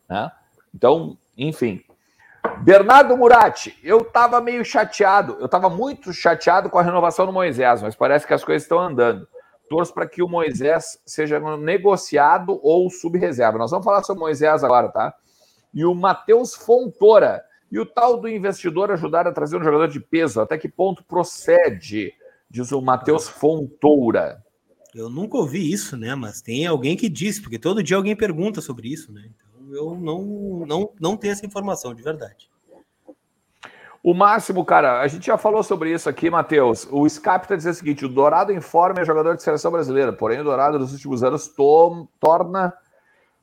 Né? 0.10 0.32
Então, 0.74 1.18
enfim. 1.38 1.82
Bernardo 2.64 3.18
Murati, 3.18 3.78
eu 3.84 4.00
estava 4.00 4.42
meio 4.42 4.64
chateado, 4.64 5.38
eu 5.40 5.46
estava 5.46 5.70
muito 5.70 6.14
chateado 6.14 6.70
com 6.70 6.78
a 6.78 6.84
renovação 6.84 7.26
do 7.26 7.34
Moisés, 7.34 7.82
mas 7.82 7.96
parece 7.96 8.26
que 8.26 8.34
as 8.34 8.44
coisas 8.44 8.64
estão 8.64 8.80
andando. 8.80 9.28
Torço 9.70 9.94
para 9.94 10.08
que 10.08 10.24
o 10.24 10.28
Moisés 10.28 11.00
seja 11.06 11.40
negociado 11.58 12.60
ou 12.64 12.90
sub-reserva. 12.90 13.58
Nós 13.58 13.72
vamos 13.72 13.86
falar 13.86 14.04
sobre 14.04 14.22
o 14.22 14.26
Moisés 14.26 14.64
agora, 14.64 14.90
tá? 14.90 15.14
E 15.74 15.84
o 15.86 15.94
Matheus 15.94 16.56
Fontoura. 16.56 17.44
E 17.70 17.78
o 17.78 17.86
tal 17.86 18.18
do 18.18 18.30
investidor 18.30 18.92
ajudar 18.92 19.28
a 19.28 19.32
trazer 19.34 19.58
um 19.58 19.64
jogador 19.64 19.90
de 19.90 20.00
peso, 20.00 20.40
até 20.40 20.58
que 20.58 20.70
ponto 20.70 21.04
procede? 21.04 22.14
Diz 22.50 22.72
o 22.72 22.82
Matheus 22.82 23.28
Fontoura. 23.28 24.42
Eu 24.96 25.10
nunca 25.10 25.38
ouvi 25.38 25.70
isso, 25.72 25.98
né? 25.98 26.16
Mas 26.16 26.42
tem 26.42 26.66
alguém 26.66 26.96
que 26.96 27.10
disse, 27.10 27.42
porque 27.42 27.60
todo 27.60 27.84
dia 27.84 27.98
alguém 27.98 28.16
pergunta 28.16 28.62
sobre 28.62 28.88
isso, 28.88 29.12
né? 29.12 29.24
Então 29.36 29.47
eu 29.72 29.96
não, 29.96 30.66
não, 30.66 30.90
não 31.00 31.18
tenho 31.18 31.34
essa 31.34 31.46
informação, 31.46 31.94
de 31.94 32.02
verdade. 32.02 32.50
O 34.04 34.14
máximo, 34.14 34.64
cara, 34.64 35.02
a 35.02 35.08
gente 35.08 35.28
já 35.28 35.38
falou 35.38 35.62
sobre 35.64 35.92
isso 35.92 36.08
aqui, 36.08 36.30
Matheus. 36.30 36.88
O 36.92 37.06
Skype 37.06 37.44
está 37.44 37.56
dizendo 37.56 37.74
o 37.74 37.78
seguinte: 37.78 38.06
o 38.06 38.10
Dourado 38.10 38.54
informa 38.54 39.02
é 39.02 39.06
jogador 39.06 39.36
de 39.36 39.44
seleção 39.44 39.72
brasileira, 39.72 40.14
porém 40.14 40.40
o 40.40 40.44
Dourado 40.44 40.80
nos 40.80 40.94
últimos 40.94 41.24
anos 41.24 41.48
to 41.48 42.08
torna 42.20 42.74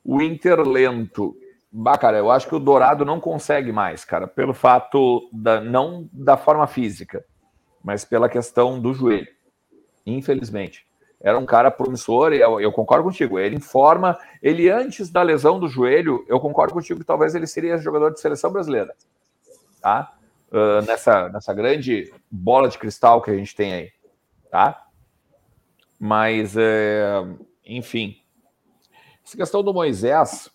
o 0.05 0.23
Inter 0.23 0.61
lento. 0.61 1.37
Bah, 1.71 1.99
cara, 1.99 2.19
eu 2.19 2.31
acho 2.31 2.49
que 2.49 2.55
o 2.55 2.61
Dourado 2.61 3.05
não 3.05 3.21
consegue 3.21 3.73
mais, 3.73 4.05
cara, 4.05 4.27
pelo 4.29 4.55
fato 4.55 5.29
da 5.33 5.61
não 5.61 6.09
da 6.13 6.37
forma 6.37 6.67
física, 6.67 7.25
mas 7.83 8.05
pela 8.05 8.29
questão 8.29 8.81
do 8.81 8.95
joelho. 8.95 9.29
Infelizmente. 10.07 10.87
Era 11.25 11.39
um 11.39 11.47
cara 11.47 11.71
promissor, 11.71 12.35
e 12.35 12.41
eu, 12.41 12.61
eu 12.61 12.71
concordo 12.71 13.03
contigo. 13.03 13.39
Ele 13.39 13.57
informa, 13.57 14.19
ele 14.43 14.69
antes 14.69 15.09
da 15.09 15.23
lesão 15.23 15.59
do 15.59 15.67
joelho, 15.67 16.23
eu 16.29 16.39
concordo 16.39 16.75
contigo 16.75 17.01
que 17.01 17.07
talvez 17.07 17.35
ele 17.35 17.47
seria 17.47 17.79
jogador 17.79 18.11
de 18.13 18.21
seleção 18.21 18.53
brasileira. 18.53 18.95
Tá? 19.81 20.13
Uh, 20.53 20.85
nessa, 20.87 21.31
nessa 21.31 21.55
grande 21.55 22.13
bola 22.31 22.69
de 22.69 22.77
cristal 22.77 23.23
que 23.23 23.31
a 23.31 23.35
gente 23.35 23.57
tem 23.57 23.73
aí. 23.73 23.91
Tá? 24.51 24.85
Mas, 25.99 26.59
é, 26.59 27.25
enfim. 27.65 28.19
Essa 29.25 29.39
questão 29.39 29.63
do 29.63 29.73
Moisés, 29.73 30.51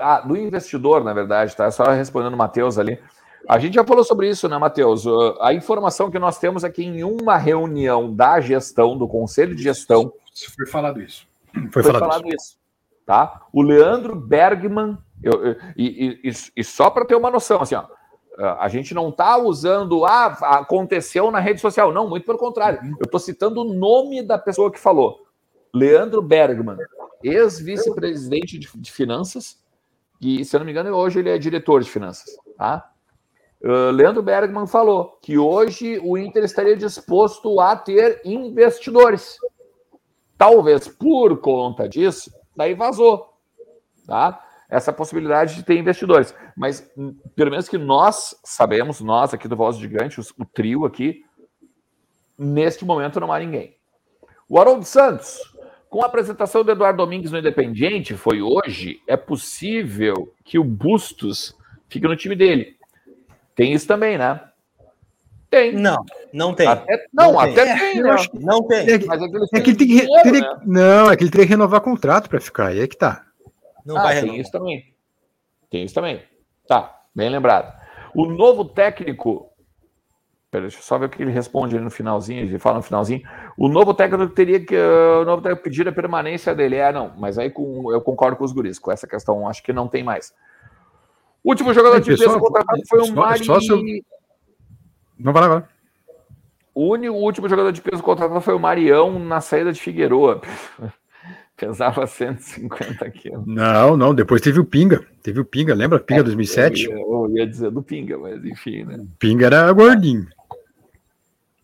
ah, 0.00 0.20
do 0.20 0.36
investidor, 0.36 1.02
na 1.02 1.14
verdade, 1.14 1.56
tá? 1.56 1.70
Só 1.70 1.84
respondendo 1.84 2.34
o 2.34 2.36
Matheus 2.36 2.78
ali. 2.78 3.00
A 3.48 3.58
gente 3.58 3.74
já 3.74 3.84
falou 3.84 4.04
sobre 4.04 4.28
isso, 4.28 4.48
né, 4.48 4.58
Matheus? 4.58 5.04
A 5.40 5.52
informação 5.52 6.10
que 6.10 6.18
nós 6.18 6.38
temos 6.38 6.64
é 6.64 6.70
que 6.70 6.84
em 6.84 7.02
uma 7.02 7.36
reunião 7.36 8.14
da 8.14 8.40
gestão, 8.40 8.96
do 8.96 9.08
Conselho 9.08 9.54
de 9.54 9.62
Gestão. 9.62 10.12
Foi 10.56 10.66
falado 10.66 11.00
isso. 11.00 11.26
Foi, 11.52 11.82
foi 11.82 11.82
falado, 11.84 12.00
falado 12.00 12.26
isso. 12.28 12.36
isso. 12.36 12.58
Tá? 13.04 13.42
O 13.52 13.62
Leandro 13.62 14.14
Bergman, 14.14 14.96
eu, 15.22 15.44
eu, 15.44 15.56
e, 15.76 16.20
e, 16.22 16.32
e, 16.56 16.62
só 16.62 16.90
para 16.90 17.04
ter 17.04 17.16
uma 17.16 17.30
noção, 17.30 17.60
assim, 17.60 17.74
ó, 17.74 17.84
a 18.38 18.68
gente 18.68 18.94
não 18.94 19.08
está 19.08 19.36
usando, 19.36 20.04
ah, 20.04 20.26
aconteceu 20.58 21.30
na 21.30 21.40
rede 21.40 21.60
social. 21.60 21.92
Não, 21.92 22.08
muito 22.08 22.24
pelo 22.24 22.38
contrário. 22.38 22.80
Eu 22.98 23.04
estou 23.04 23.20
citando 23.20 23.62
o 23.62 23.74
nome 23.74 24.22
da 24.22 24.38
pessoa 24.38 24.70
que 24.70 24.78
falou. 24.78 25.26
Leandro 25.74 26.22
Bergman, 26.22 26.76
ex-vice-presidente 27.22 28.58
de, 28.58 28.70
de 28.74 28.92
finanças, 28.92 29.58
e, 30.20 30.44
se 30.44 30.54
eu 30.54 30.60
não 30.60 30.66
me 30.66 30.72
engano, 30.72 30.90
hoje 30.94 31.18
ele 31.18 31.30
é 31.30 31.38
diretor 31.38 31.82
de 31.82 31.90
finanças. 31.90 32.36
Tá? 32.56 32.89
Uh, 33.62 33.90
Leandro 33.90 34.22
Bergman 34.22 34.66
falou 34.66 35.18
que 35.20 35.36
hoje 35.36 36.00
o 36.02 36.16
Inter 36.16 36.44
estaria 36.44 36.76
disposto 36.76 37.60
a 37.60 37.76
ter 37.76 38.22
investidores. 38.24 39.36
Talvez 40.38 40.88
por 40.88 41.38
conta 41.38 41.86
disso, 41.86 42.32
daí 42.56 42.74
vazou. 42.74 43.34
Tá? 44.06 44.42
Essa 44.70 44.92
possibilidade 44.92 45.56
de 45.56 45.62
ter 45.62 45.76
investidores. 45.76 46.34
Mas, 46.56 46.90
hum, 46.96 47.14
pelo 47.36 47.50
menos 47.50 47.68
que 47.68 47.76
nós 47.76 48.34
sabemos, 48.42 49.02
nós 49.02 49.34
aqui 49.34 49.46
do 49.46 49.56
Voz 49.56 49.76
Gigante, 49.76 50.18
o 50.20 50.44
trio 50.46 50.86
aqui, 50.86 51.22
neste 52.38 52.86
momento 52.86 53.20
não 53.20 53.30
há 53.30 53.38
ninguém. 53.38 53.76
O 54.48 54.58
Haroldo 54.58 54.86
Santos, 54.86 55.38
com 55.90 56.02
a 56.02 56.06
apresentação 56.06 56.64
do 56.64 56.72
Eduardo 56.72 57.04
Domingues 57.04 57.30
no 57.30 57.38
Independiente, 57.38 58.14
foi 58.16 58.40
hoje, 58.40 59.02
é 59.06 59.18
possível 59.18 60.32
que 60.42 60.58
o 60.58 60.64
Bustos 60.64 61.54
fique 61.90 62.08
no 62.08 62.16
time 62.16 62.34
dele. 62.34 62.79
Tem 63.60 63.74
isso 63.74 63.86
também, 63.86 64.16
né? 64.16 64.40
Tem. 65.50 65.74
Não, 65.74 66.02
não 66.32 66.54
tem. 66.54 66.66
Até, 66.66 67.06
não, 67.12 67.32
não, 67.32 67.40
até 67.40 67.66
tem. 67.66 67.78
tem 67.78 68.02
né? 68.02 68.16
Não 68.32 68.66
tem. 68.66 68.90
É, 68.90 68.98
mas 69.04 69.20
é 69.20 69.28
que, 69.28 69.56
é 69.56 69.60
que 69.60 69.70
ele 69.70 69.76
tem 69.76 69.86
que, 69.86 69.96
dinheiro, 69.96 70.22
teria, 70.22 70.40
né? 70.40 70.60
Não, 70.64 71.10
é 71.10 71.14
que 71.14 71.24
ele 71.24 71.30
teria 71.30 71.46
que 71.46 71.52
renovar 71.52 71.82
contrato 71.82 72.30
para 72.30 72.40
ficar. 72.40 72.68
Aí 72.68 72.80
é 72.80 72.86
que 72.86 72.96
tá. 72.96 73.26
Não 73.84 73.98
ah, 73.98 74.02
vai 74.04 74.14
tem 74.14 74.20
renovar. 74.22 74.40
isso 74.40 74.50
também. 74.50 74.94
Tem 75.68 75.84
isso 75.84 75.94
também. 75.94 76.22
Tá, 76.66 77.02
bem 77.14 77.28
lembrado. 77.28 77.70
O 78.14 78.24
novo 78.24 78.64
técnico 78.64 79.50
Pera, 80.50 80.62
deixa 80.62 80.78
eu 80.78 80.82
só 80.82 80.96
ver 80.96 81.04
o 81.04 81.08
que 81.10 81.22
ele 81.22 81.30
responde 81.30 81.76
ali 81.76 81.84
no 81.84 81.90
finalzinho. 81.90 82.40
Ele 82.40 82.58
fala 82.58 82.78
no 82.78 82.82
finalzinho. 82.82 83.20
O 83.58 83.68
novo 83.68 83.92
técnico 83.92 84.32
teria 84.32 84.58
que. 84.58 84.74
O 84.74 85.26
novo 85.26 85.42
técnico 85.42 85.64
pedir 85.64 85.86
a 85.86 85.92
permanência 85.92 86.54
dele. 86.54 86.76
É, 86.76 86.90
não. 86.90 87.12
Mas 87.18 87.36
aí 87.36 87.50
com, 87.50 87.92
eu 87.92 88.00
concordo 88.00 88.38
com 88.38 88.44
os 88.44 88.52
guris. 88.52 88.78
Com 88.78 88.90
essa 88.90 89.06
questão, 89.06 89.46
acho 89.46 89.62
que 89.62 89.70
não 89.70 89.86
tem 89.86 90.02
mais. 90.02 90.32
O 91.42 91.50
último 91.50 91.72
jogador 91.72 92.00
de 92.00 92.16
peso 92.16 92.38
contratado 92.38 92.82
foi 92.88 93.00
o 93.00 93.12
Mari. 93.12 93.46
Não 95.18 95.32
vai 95.32 95.48
lá, 95.48 95.68
O, 96.74 96.92
único, 96.92 97.14
o 97.14 97.22
último 97.22 97.48
jogador 97.48 97.72
de 97.72 97.80
peso 97.80 98.02
contratado 98.02 98.40
foi 98.40 98.54
o 98.54 98.58
Marião 98.58 99.18
na 99.18 99.40
saída 99.40 99.72
de 99.72 99.80
Figueroa. 99.80 100.40
Pesava 101.56 102.06
150 102.06 103.10
quilos. 103.10 103.46
Não, 103.46 103.94
não. 103.94 104.14
Depois 104.14 104.40
teve 104.40 104.58
o 104.58 104.64
Pinga. 104.64 105.06
Teve 105.22 105.40
o 105.40 105.44
Pinga, 105.44 105.74
lembra? 105.74 106.00
Pinga 106.00 106.20
é, 106.20 106.24
2007? 106.24 106.84
Eu 106.84 106.90
ia, 106.90 106.96
eu 106.96 107.36
ia 107.36 107.46
dizer 107.46 107.70
do 107.70 107.82
Pinga, 107.82 108.16
mas 108.16 108.42
enfim, 108.46 108.84
né? 108.84 109.04
Pinga 109.18 109.46
era 109.46 109.70
gordinho. 109.72 110.26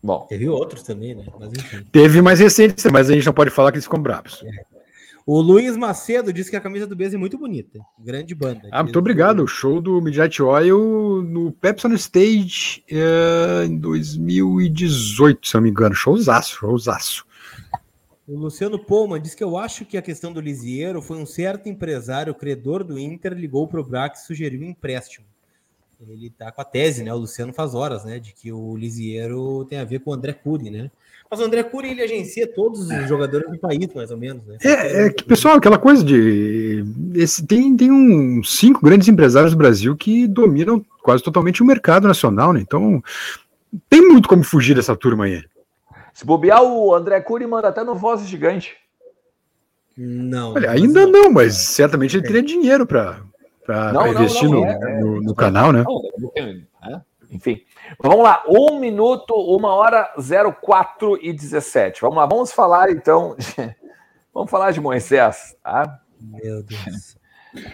Bom. 0.03 0.27
Teve 0.29 0.47
outros 0.47 0.83
também, 0.83 1.15
né? 1.15 1.25
Mas 1.39 1.51
enfim. 1.51 1.83
Teve 1.91 2.21
mais 2.21 2.39
recentes, 2.39 2.85
mas 2.91 3.09
a 3.09 3.13
gente 3.13 3.25
não 3.25 3.33
pode 3.33 3.49
falar 3.49 3.71
que 3.71 3.77
eles 3.77 3.85
ficam 3.85 3.99
bravos. 3.99 4.43
É. 4.43 4.76
O 5.27 5.41
Luiz 5.41 5.75
Macedo 5.75 6.31
disse 6.31 6.49
que 6.49 6.55
a 6.55 6.61
camisa 6.61 6.87
do 6.87 6.95
Bez 6.95 7.13
é 7.13 7.17
muito 7.17 7.37
bonita. 7.37 7.81
Grande 7.99 8.33
banda. 8.33 8.69
Ah, 8.71 8.81
muito 8.81 8.97
obrigado. 8.97 9.43
O 9.43 9.47
show 9.47 9.81
do 9.81 10.01
Midnight 10.01 10.41
Oil 10.41 11.21
no 11.21 11.51
Pepsi 11.51 11.85
on 11.85 11.93
Stage 11.95 12.81
é, 12.89 13.65
em 13.65 13.77
2018, 13.77 15.45
se 15.45 15.53
não 15.55 15.63
me 15.63 15.69
engano. 15.69 15.93
Showzaço, 15.93 16.59
showzaço. 16.59 17.25
O 18.25 18.37
Luciano 18.37 18.79
Pollman 18.79 19.21
diz 19.21 19.35
que 19.35 19.43
eu 19.43 19.57
acho 19.57 19.83
que 19.83 19.97
a 19.97 20.01
questão 20.01 20.31
do 20.31 20.39
Lisiero 20.39 21.01
foi 21.01 21.17
um 21.17 21.25
certo 21.25 21.67
empresário, 21.67 22.33
credor 22.33 22.81
do 22.81 22.97
Inter, 22.97 23.33
ligou 23.33 23.67
para 23.67 23.81
o 23.81 23.83
Brax 23.83 24.23
e 24.23 24.27
sugeriu 24.27 24.61
um 24.61 24.69
empréstimo 24.69 25.25
ele 26.07 26.29
tá 26.29 26.51
com 26.51 26.61
a 26.61 26.65
tese, 26.65 27.03
né? 27.03 27.13
O 27.13 27.17
Luciano 27.17 27.53
faz 27.53 27.73
horas, 27.73 28.05
né? 28.05 28.19
De 28.19 28.33
que 28.33 28.51
o 28.51 28.75
Lisiero 28.75 29.65
tem 29.65 29.79
a 29.79 29.83
ver 29.83 29.99
com 29.99 30.11
o 30.11 30.13
André 30.13 30.33
Cury, 30.33 30.69
né? 30.69 30.91
Mas 31.29 31.39
o 31.39 31.43
André 31.43 31.63
Cury 31.63 31.91
ele 31.91 32.01
agencia 32.01 32.47
todos 32.47 32.89
os 32.89 33.07
jogadores 33.07 33.49
do 33.51 33.57
país, 33.57 33.93
mais 33.93 34.11
ou 34.11 34.17
menos, 34.17 34.45
né? 34.45 34.57
É, 34.63 35.05
é 35.05 35.09
que, 35.09 35.23
pessoal, 35.23 35.55
aquela 35.55 35.77
coisa 35.77 36.03
de. 36.03 36.85
Esse, 37.15 37.45
tem, 37.45 37.75
tem 37.75 37.91
uns 37.91 38.57
cinco 38.57 38.81
grandes 38.81 39.07
empresários 39.07 39.51
do 39.51 39.57
Brasil 39.57 39.95
que 39.95 40.25
dominam 40.25 40.83
quase 41.03 41.21
totalmente 41.21 41.61
o 41.61 41.65
mercado 41.65 42.07
nacional, 42.07 42.53
né? 42.53 42.61
Então, 42.61 43.03
tem 43.89 44.01
muito 44.01 44.29
como 44.29 44.43
fugir 44.43 44.73
dessa 44.73 44.95
turma 44.95 45.25
aí. 45.25 45.43
Se 46.13 46.25
bobear, 46.25 46.63
o 46.63 46.95
André 46.95 47.19
Cury 47.19 47.45
manda 47.45 47.67
até 47.67 47.83
no 47.83 47.93
Voz 47.93 48.25
Gigante. 48.25 48.75
Não. 49.97 50.53
Olha, 50.53 50.71
ainda 50.71 51.05
não, 51.05 51.23
não, 51.23 51.31
mas 51.31 51.55
certamente 51.57 52.15
ele 52.15 52.25
teria 52.25 52.41
dinheiro 52.41 52.85
para 52.85 53.19
para 53.67 54.09
investir 54.09 54.49
não, 54.49 54.61
no, 54.61 54.65
é, 54.65 54.99
no, 55.01 55.21
no, 55.21 55.35
canal, 55.35 55.73
né? 55.73 55.83
né? 56.37 56.63
Enfim. 57.29 57.61
Vamos 57.99 58.23
lá, 58.23 58.43
um 58.47 58.79
minuto, 58.79 59.33
uma 59.33 59.73
hora, 59.73 60.13
04 60.61 61.19
e 61.21 61.33
17. 61.33 62.01
Vamos 62.01 62.17
lá, 62.17 62.25
vamos 62.25 62.51
falar 62.51 62.89
então. 62.91 63.35
De... 63.37 63.75
Vamos 64.33 64.51
falar 64.51 64.71
de 64.71 64.79
Moisés, 64.79 65.55
tá? 65.63 65.99
Meu 66.21 66.61
Deus. 66.61 67.17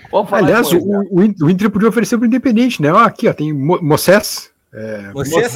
Vamos 0.10 0.30
falar 0.30 0.44
Aliás, 0.44 0.72
o, 0.72 0.80
o, 1.12 1.50
Inter 1.50 1.70
podia 1.70 1.90
oferecer 1.90 2.18
para 2.18 2.24
o 2.24 2.28
Independente, 2.28 2.82
né? 2.82 2.90
Aqui, 2.90 3.28
ó, 3.28 3.34
tem 3.34 3.52
Mo 3.52 3.82
Moisés. 3.82 4.50
É, 4.74 5.12
Moisés, 5.14 5.54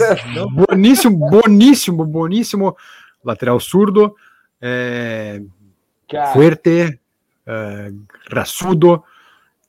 boníssimo, 0.51 1.17
boníssimo, 1.17 2.05
boníssimo 2.05 2.77
lateral 3.23 3.59
surdo, 3.59 4.15
é, 4.61 5.41
fuerte, 6.33 6.99
é, 7.45 7.91
raçudo, 8.31 9.01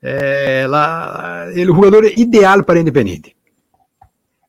é, 0.02 0.66
lá, 0.68 1.46
ele 1.52 1.70
é 1.70 1.72
o 1.72 1.76
jogador 1.76 2.04
ideal 2.04 2.62
para 2.62 2.80
Independente. 2.80 3.37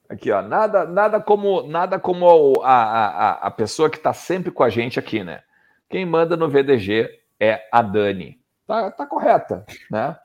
Aqui, 0.09 0.31
ó, 0.31 0.41
nada, 0.41 0.85
nada 0.85 1.21
como, 1.21 1.61
nada 1.67 1.99
como 1.99 2.59
a, 2.63 2.73
a, 2.73 3.31
a 3.47 3.51
pessoa 3.51 3.91
que 3.91 3.97
está 3.97 4.11
sempre 4.11 4.49
com 4.49 4.63
a 4.63 4.69
gente 4.69 4.97
aqui, 4.97 5.23
né? 5.23 5.43
Quem 5.87 6.03
manda 6.03 6.35
no 6.35 6.49
VDG 6.49 7.07
é 7.39 7.61
a 7.71 7.83
Dani. 7.83 8.41
Tá, 8.65 8.89
tá 8.89 9.05
correta, 9.05 9.63
né? 9.89 10.17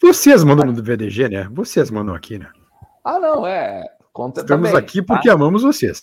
Vocês 0.00 0.44
mandam 0.44 0.66
no 0.66 0.82
VDG, 0.82 1.28
né? 1.28 1.48
Vocês 1.50 1.90
mandam 1.90 2.14
aqui, 2.14 2.38
né? 2.38 2.50
Ah, 3.02 3.18
não, 3.18 3.46
é. 3.46 3.84
Conta 4.12 4.42
Estamos 4.42 4.68
também, 4.68 4.82
aqui 4.82 5.00
porque 5.02 5.28
tá? 5.28 5.34
amamos 5.34 5.62
vocês. 5.62 6.02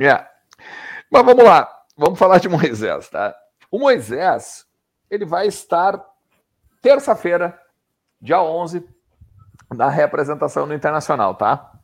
É. 0.00 0.24
Mas 1.10 1.24
vamos 1.24 1.44
lá. 1.44 1.68
Vamos 1.96 2.18
falar 2.18 2.38
de 2.38 2.46
Moisés, 2.48 3.08
tá? 3.08 3.34
O 3.70 3.78
Moisés, 3.78 4.64
ele 5.10 5.24
vai 5.24 5.48
estar 5.48 6.00
terça-feira 6.80 7.58
dia 8.20 8.40
11, 8.40 8.84
da 9.74 9.88
representação 9.88 10.66
no 10.66 10.74
internacional, 10.74 11.34
tá? 11.34 11.77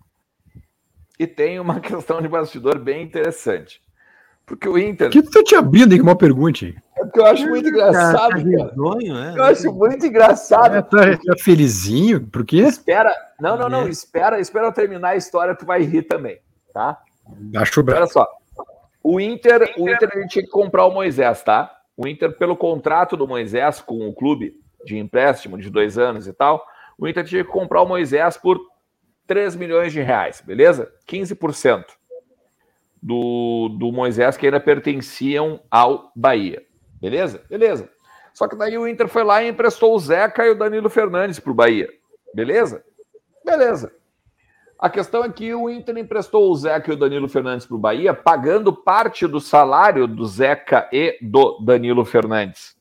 E 1.19 1.27
tem 1.27 1.61
uma 1.61 1.79
questão 1.81 2.21
de 2.21 2.29
bastidor 2.29 2.79
bem 2.79 3.03
interessante. 3.03 3.83
Porque 4.47 4.69
o 4.69 4.77
Inter. 4.77 5.09
que 5.09 5.23
tu 5.23 5.31
tá 5.31 5.43
te 5.43 5.55
abrindo 5.55 5.93
aí 5.93 5.99
com 5.99 6.05
uma 6.05 6.17
pergunta? 6.17 6.67
É 6.67 7.05
porque 7.05 7.19
eu 7.19 7.27
acho 7.27 7.49
muito 7.49 7.67
engraçado, 7.67 8.13
tá 8.13 8.29
cara. 8.29 9.33
É? 9.33 9.39
Eu 9.39 9.45
acho 9.45 9.73
muito 9.73 10.07
engraçado. 10.07 10.77
É, 10.77 10.83
tá, 10.83 11.17
tá 11.17 11.35
felizinho? 11.43 12.27
Por 12.27 12.45
quê? 12.45 12.59
Espera. 12.59 13.15
Não, 13.41 13.57
não, 13.57 13.71
não. 13.71 13.87
É. 13.87 13.89
Espera, 13.89 14.39
espera 14.39 14.67
eu 14.67 14.73
terminar 14.73 15.11
a 15.11 15.17
história, 15.17 15.55
tu 15.55 15.65
vai 15.65 15.83
rir 15.83 16.03
também, 16.03 16.39
tá? 16.75 17.01
Acho 17.57 17.83
bem. 17.83 17.95
Olha 17.95 18.07
só. 18.07 18.29
O 19.03 19.19
Inter, 19.19 19.75
o 19.79 19.89
Inter 19.89 20.11
ele 20.15 20.29
tinha 20.29 20.45
que 20.45 20.51
comprar 20.51 20.85
o 20.85 20.93
Moisés, 20.93 21.43
tá? 21.43 21.75
O 21.97 22.07
Inter, 22.07 22.37
pelo 22.37 22.57
contrato 22.57 23.17
do 23.17 23.27
Moisés 23.27 23.81
com 23.81 24.07
o 24.09 24.15
clube 24.15 24.55
de 24.85 24.99
empréstimo 24.99 25.57
de 25.57 25.71
dois 25.71 25.97
anos 25.97 26.27
e 26.27 26.33
tal, 26.33 26.65
o 26.99 27.09
Inter 27.09 27.25
tinha 27.25 27.45
que 27.45 27.51
comprar 27.51 27.83
o 27.83 27.89
Moisés 27.89 28.37
por 28.37 28.59
3 29.27 29.57
milhões 29.57 29.93
de 29.93 30.01
reais, 30.01 30.41
beleza? 30.41 30.93
15% 31.09 31.85
do, 33.03 33.69
do 33.79 33.93
Moisés 33.93 34.37
que 34.37 34.47
ainda 34.47 34.61
pertenciam 34.61 35.61
ao 35.71 36.11
Bahia. 36.15 36.63
Beleza? 37.01 37.43
Beleza. 37.49 37.91
Só 38.33 38.49
que 38.49 38.57
daí 38.57 38.77
o 38.77 38.89
Inter 38.89 39.09
foi 39.09 39.23
lá 39.23 39.43
e 39.43 39.49
emprestou 39.49 39.95
o 39.95 39.99
Zeca 39.99 40.45
e 40.45 40.51
o 40.51 40.55
Danilo 40.55 40.91
Fernandes 40.91 41.39
para 41.39 41.53
o 41.53 41.55
Bahia. 41.55 41.89
Beleza? 42.35 42.85
Beleza. 43.45 43.93
A 44.79 44.91
questão 44.91 45.25
é 45.25 45.31
que 45.31 45.55
o 45.55 45.71
Inter 45.71 45.97
emprestou 45.99 46.51
o 46.51 46.57
Zeca 46.57 46.91
e 46.91 46.95
o 46.95 46.99
Danilo 46.99 47.29
Fernandes 47.29 47.67
para 47.67 47.77
o 47.77 47.79
Bahia, 47.79 48.13
pagando 48.13 48.73
parte 48.73 49.27
do 49.27 49.41
salário 49.41 50.07
do 50.07 50.27
Zeca 50.27 50.89
e 50.93 51.17
do 51.23 51.59
Danilo 51.61 52.05
Fernandes 52.05 52.77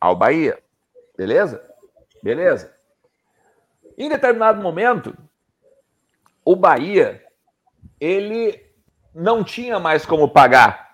ao 0.00 0.16
Bahia. 0.16 0.58
Beleza? 1.16 1.62
Beleza. 2.22 2.74
Em 3.96 4.08
determinado 4.08 4.62
momento, 4.62 5.16
o 6.44 6.56
Bahia 6.56 7.22
ele 8.00 8.60
não 9.14 9.44
tinha 9.44 9.78
mais 9.78 10.04
como 10.04 10.28
pagar 10.28 10.92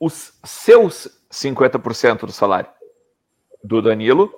os 0.00 0.38
seus 0.44 1.22
50% 1.30 2.20
do 2.20 2.32
salário 2.32 2.68
do 3.62 3.82
Danilo 3.82 4.32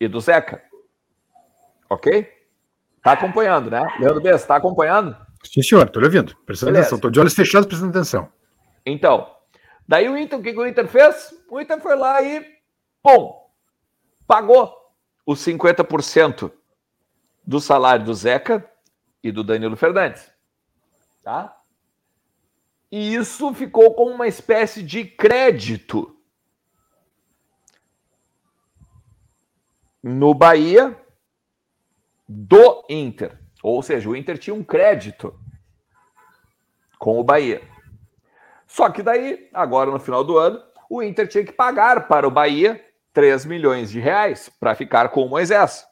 e 0.00 0.08
do 0.08 0.20
Zeca. 0.20 0.62
Ok? 1.88 2.28
Tá 3.02 3.12
acompanhando, 3.12 3.70
né? 3.70 3.82
Leandro 3.98 4.20
Bessa, 4.20 4.46
tá 4.46 4.56
acompanhando? 4.56 5.16
Sim, 5.44 5.62
senhor, 5.62 5.88
tô 5.88 6.00
ouvindo. 6.00 6.36
Prestando 6.44 6.72
Beleza. 6.72 6.88
atenção, 6.88 7.00
tô 7.00 7.10
de 7.10 7.18
olhos 7.18 7.34
fechados 7.34 7.66
prestando 7.66 7.90
atenção. 7.90 8.30
Então, 8.84 9.34
daí 9.88 10.08
o 10.08 10.16
Inter, 10.16 10.38
o 10.38 10.42
que, 10.42 10.52
que 10.52 10.58
o 10.58 10.66
Inter 10.66 10.86
fez? 10.86 11.34
O 11.50 11.60
Inter 11.60 11.80
foi 11.80 11.96
lá 11.96 12.22
e, 12.22 12.44
pum, 13.02 13.32
pagou 14.26 14.79
os 15.26 15.40
50% 15.40 16.52
do 17.46 17.60
salário 17.60 18.04
do 18.04 18.14
Zeca 18.14 18.68
e 19.22 19.30
do 19.30 19.44
Danilo 19.44 19.76
Fernandes. 19.76 20.30
Tá? 21.22 21.56
E 22.90 23.14
isso 23.14 23.52
ficou 23.54 23.94
como 23.94 24.12
uma 24.12 24.26
espécie 24.26 24.82
de 24.82 25.04
crédito 25.04 26.16
no 30.02 30.34
Bahia 30.34 30.98
do 32.28 32.84
Inter. 32.88 33.38
Ou 33.62 33.82
seja, 33.82 34.08
o 34.08 34.16
Inter 34.16 34.38
tinha 34.38 34.54
um 34.54 34.64
crédito 34.64 35.38
com 36.98 37.18
o 37.18 37.24
Bahia. 37.24 37.62
Só 38.66 38.88
que 38.90 39.02
daí, 39.02 39.48
agora 39.52 39.90
no 39.90 39.98
final 39.98 40.24
do 40.24 40.38
ano, 40.38 40.62
o 40.88 41.02
Inter 41.02 41.28
tinha 41.28 41.44
que 41.44 41.52
pagar 41.52 42.08
para 42.08 42.26
o 42.26 42.30
Bahia 42.30 42.84
3 43.12 43.44
milhões 43.44 43.90
de 43.90 44.00
reais 44.00 44.50
para 44.60 44.74
ficar 44.74 45.08
com 45.08 45.24
o 45.24 45.28
Moisés. 45.28 45.86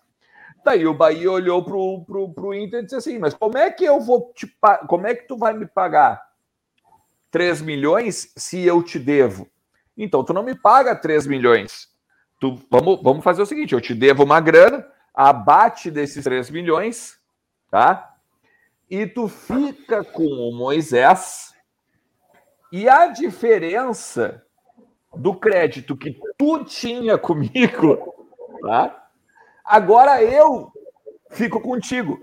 Daí 0.65 0.87
o 0.87 0.95
Bahia 0.95 1.31
olhou 1.31 1.65
pro, 1.65 2.05
pro, 2.05 2.33
pro 2.33 2.55
Inter 2.55 2.81
e 2.81 2.83
disse 2.85 2.97
assim: 2.97 3.19
Mas 3.19 3.35
como 3.35 3.57
é 3.57 3.71
que 3.71 3.85
eu 3.85 4.01
vou 4.01 4.33
te 4.35 4.47
como 4.87 5.07
é 5.07 5.15
que 5.15 5.27
tu 5.27 5.37
vai 5.37 5.55
me 5.55 5.67
pagar 5.67 6.23
3 7.31 7.63
milhões 7.63 8.33
se 8.37 8.65
eu 8.65 8.83
te 8.83 8.99
devo? 8.99 9.49
Então 9.97 10.23
tu 10.23 10.33
não 10.33 10.43
me 10.43 10.55
paga 10.55 10.95
3 10.95 11.27
milhões. 11.27 11.89
Tu, 12.41 12.55
vamos, 12.71 13.03
vamos 13.03 13.25
fazer 13.25 13.43
o 13.43 13.47
seguinte: 13.47 13.75
eu 13.75 13.81
te 13.81 13.95
devo 13.95 14.25
uma 14.25 14.41
grana, 14.41 14.87
abate 15.15 15.91
desses 15.91 16.23
3 16.23 16.51
milhões, 16.51 17.19
tá? 17.71 18.15
E 18.91 19.07
tu 19.07 19.29
fica 19.29 20.03
com 20.05 20.25
o 20.25 20.57
Moisés, 20.57 21.55
e 22.73 22.89
a 22.89 23.07
diferença 23.09 24.45
do 25.19 25.35
crédito 25.35 25.97
que 25.97 26.19
tu 26.39 26.65
tinha 26.65 27.19
comigo, 27.19 28.15
tá? 28.63 29.09
Agora 29.65 30.23
eu 30.23 30.73
fico 31.31 31.61
contigo. 31.61 32.19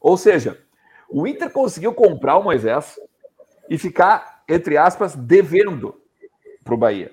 Ou 0.00 0.16
seja, 0.16 0.62
o 1.08 1.26
Inter 1.26 1.50
conseguiu 1.50 1.92
comprar 1.94 2.36
o 2.36 2.44
Moisés 2.44 3.00
e 3.68 3.76
ficar, 3.76 4.44
entre 4.48 4.76
aspas, 4.76 5.16
devendo 5.16 6.00
para 6.62 6.74
o 6.74 6.78
Bahia. 6.78 7.12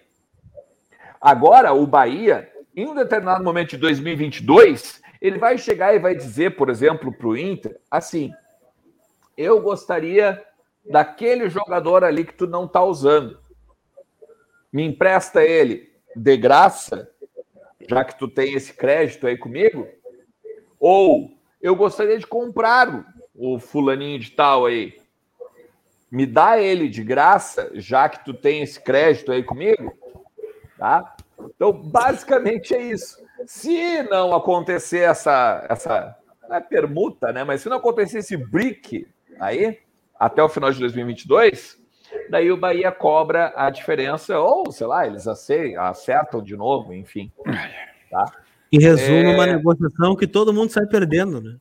Agora, 1.19 1.73
o 1.73 1.87
Bahia 1.87 2.51
em 2.75 2.87
um 2.87 2.95
determinado 2.95 3.43
momento 3.43 3.71
de 3.71 3.77
2022, 3.77 5.01
ele 5.21 5.37
vai 5.37 5.57
chegar 5.57 5.95
e 5.95 5.99
vai 5.99 6.15
dizer, 6.15 6.55
por 6.55 6.69
exemplo, 6.69 7.13
para 7.13 7.27
o 7.27 7.37
Inter, 7.37 7.79
assim: 7.89 8.33
eu 9.37 9.61
gostaria 9.61 10.43
daquele 10.89 11.49
jogador 11.49 12.03
ali 12.03 12.25
que 12.25 12.33
tu 12.33 12.47
não 12.47 12.65
está 12.65 12.83
usando. 12.83 13.39
Me 14.73 14.83
empresta 14.83 15.43
ele 15.43 15.93
de 16.15 16.35
graça, 16.35 17.07
já 17.87 18.03
que 18.03 18.17
tu 18.17 18.27
tem 18.27 18.55
esse 18.55 18.73
crédito 18.73 19.27
aí 19.27 19.37
comigo? 19.37 19.87
Ou 20.79 21.31
eu 21.61 21.75
gostaria 21.75 22.17
de 22.17 22.25
comprar 22.25 23.05
o 23.35 23.59
fulaninho 23.59 24.17
de 24.17 24.31
tal 24.31 24.65
aí. 24.65 24.99
Me 26.11 26.25
dá 26.25 26.59
ele 26.59 26.89
de 26.89 27.03
graça, 27.03 27.69
já 27.75 28.09
que 28.09 28.25
tu 28.25 28.33
tem 28.33 28.63
esse 28.63 28.81
crédito 28.81 29.31
aí 29.31 29.43
comigo? 29.43 29.95
Tá? 30.77 31.15
Então, 31.39 31.71
basicamente 31.71 32.73
é 32.73 32.81
isso. 32.81 33.23
Se 33.45 34.01
não 34.03 34.33
acontecer 34.33 35.01
essa, 35.01 35.65
essa 35.69 36.17
não 36.49 36.55
é 36.55 36.61
permuta, 36.61 37.31
né? 37.31 37.43
Mas 37.43 37.61
se 37.61 37.69
não 37.69 37.77
acontecer 37.77 38.19
esse 38.19 38.35
brick 38.35 39.07
aí, 39.39 39.79
até 40.19 40.41
o 40.41 40.49
final 40.49 40.71
de 40.71 40.79
2022, 40.79 41.82
daí 42.29 42.51
o 42.51 42.57
Bahia 42.57 42.91
cobra 42.91 43.53
a 43.55 43.69
diferença, 43.69 44.39
ou 44.39 44.71
sei 44.71 44.87
lá, 44.87 45.05
eles 45.05 45.27
acertam 45.27 46.41
de 46.41 46.55
novo, 46.55 46.93
enfim. 46.93 47.31
Tá? 48.09 48.25
Em 48.71 48.79
resumo, 48.79 49.27
é... 49.27 49.33
uma 49.35 49.45
negociação 49.45 50.15
que 50.15 50.27
todo 50.27 50.53
mundo 50.53 50.71
sai 50.71 50.85
perdendo, 50.85 51.41
né? 51.41 51.57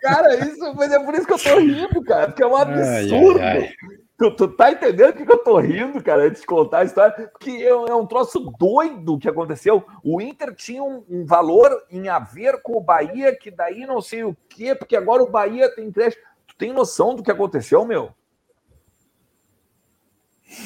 Cara, 0.00 0.36
isso, 0.36 0.74
mas 0.74 0.90
é 0.90 0.98
por 0.98 1.14
isso 1.14 1.26
que 1.26 1.32
eu 1.32 1.38
tô 1.38 1.58
rindo, 1.58 2.02
cara, 2.02 2.26
porque 2.28 2.42
é 2.42 2.46
um 2.46 2.56
absurdo. 2.56 3.40
Ai, 3.40 3.58
ai, 3.58 3.58
ai. 3.58 3.94
Tu, 4.16 4.30
tu 4.36 4.48
tá 4.48 4.70
entendendo 4.70 5.10
o 5.10 5.12
que, 5.12 5.26
que 5.26 5.32
eu 5.32 5.42
tô 5.42 5.58
rindo, 5.58 6.02
cara, 6.02 6.24
antes 6.24 6.40
de 6.40 6.46
contar 6.46 6.78
a 6.78 6.84
história? 6.84 7.28
Porque 7.32 7.50
é, 7.50 7.68
é 7.68 7.94
um 7.94 8.06
troço 8.06 8.38
doido 8.58 9.18
que 9.18 9.28
aconteceu. 9.28 9.84
O 10.04 10.20
Inter 10.20 10.54
tinha 10.54 10.82
um, 10.82 11.04
um, 11.10 11.26
valor 11.26 11.70
em 11.90 12.08
haver 12.08 12.62
com 12.62 12.76
o 12.76 12.80
Bahia, 12.80 13.34
que 13.34 13.50
daí 13.50 13.84
não 13.86 14.00
sei 14.00 14.22
o 14.22 14.36
quê, 14.48 14.74
porque 14.74 14.94
agora 14.94 15.22
o 15.22 15.30
Bahia 15.30 15.68
tem 15.74 15.90
crédito. 15.90 16.22
Tu 16.46 16.54
tem 16.56 16.72
noção 16.72 17.16
do 17.16 17.24
que 17.24 17.30
aconteceu, 17.30 17.84
meu? 17.84 18.14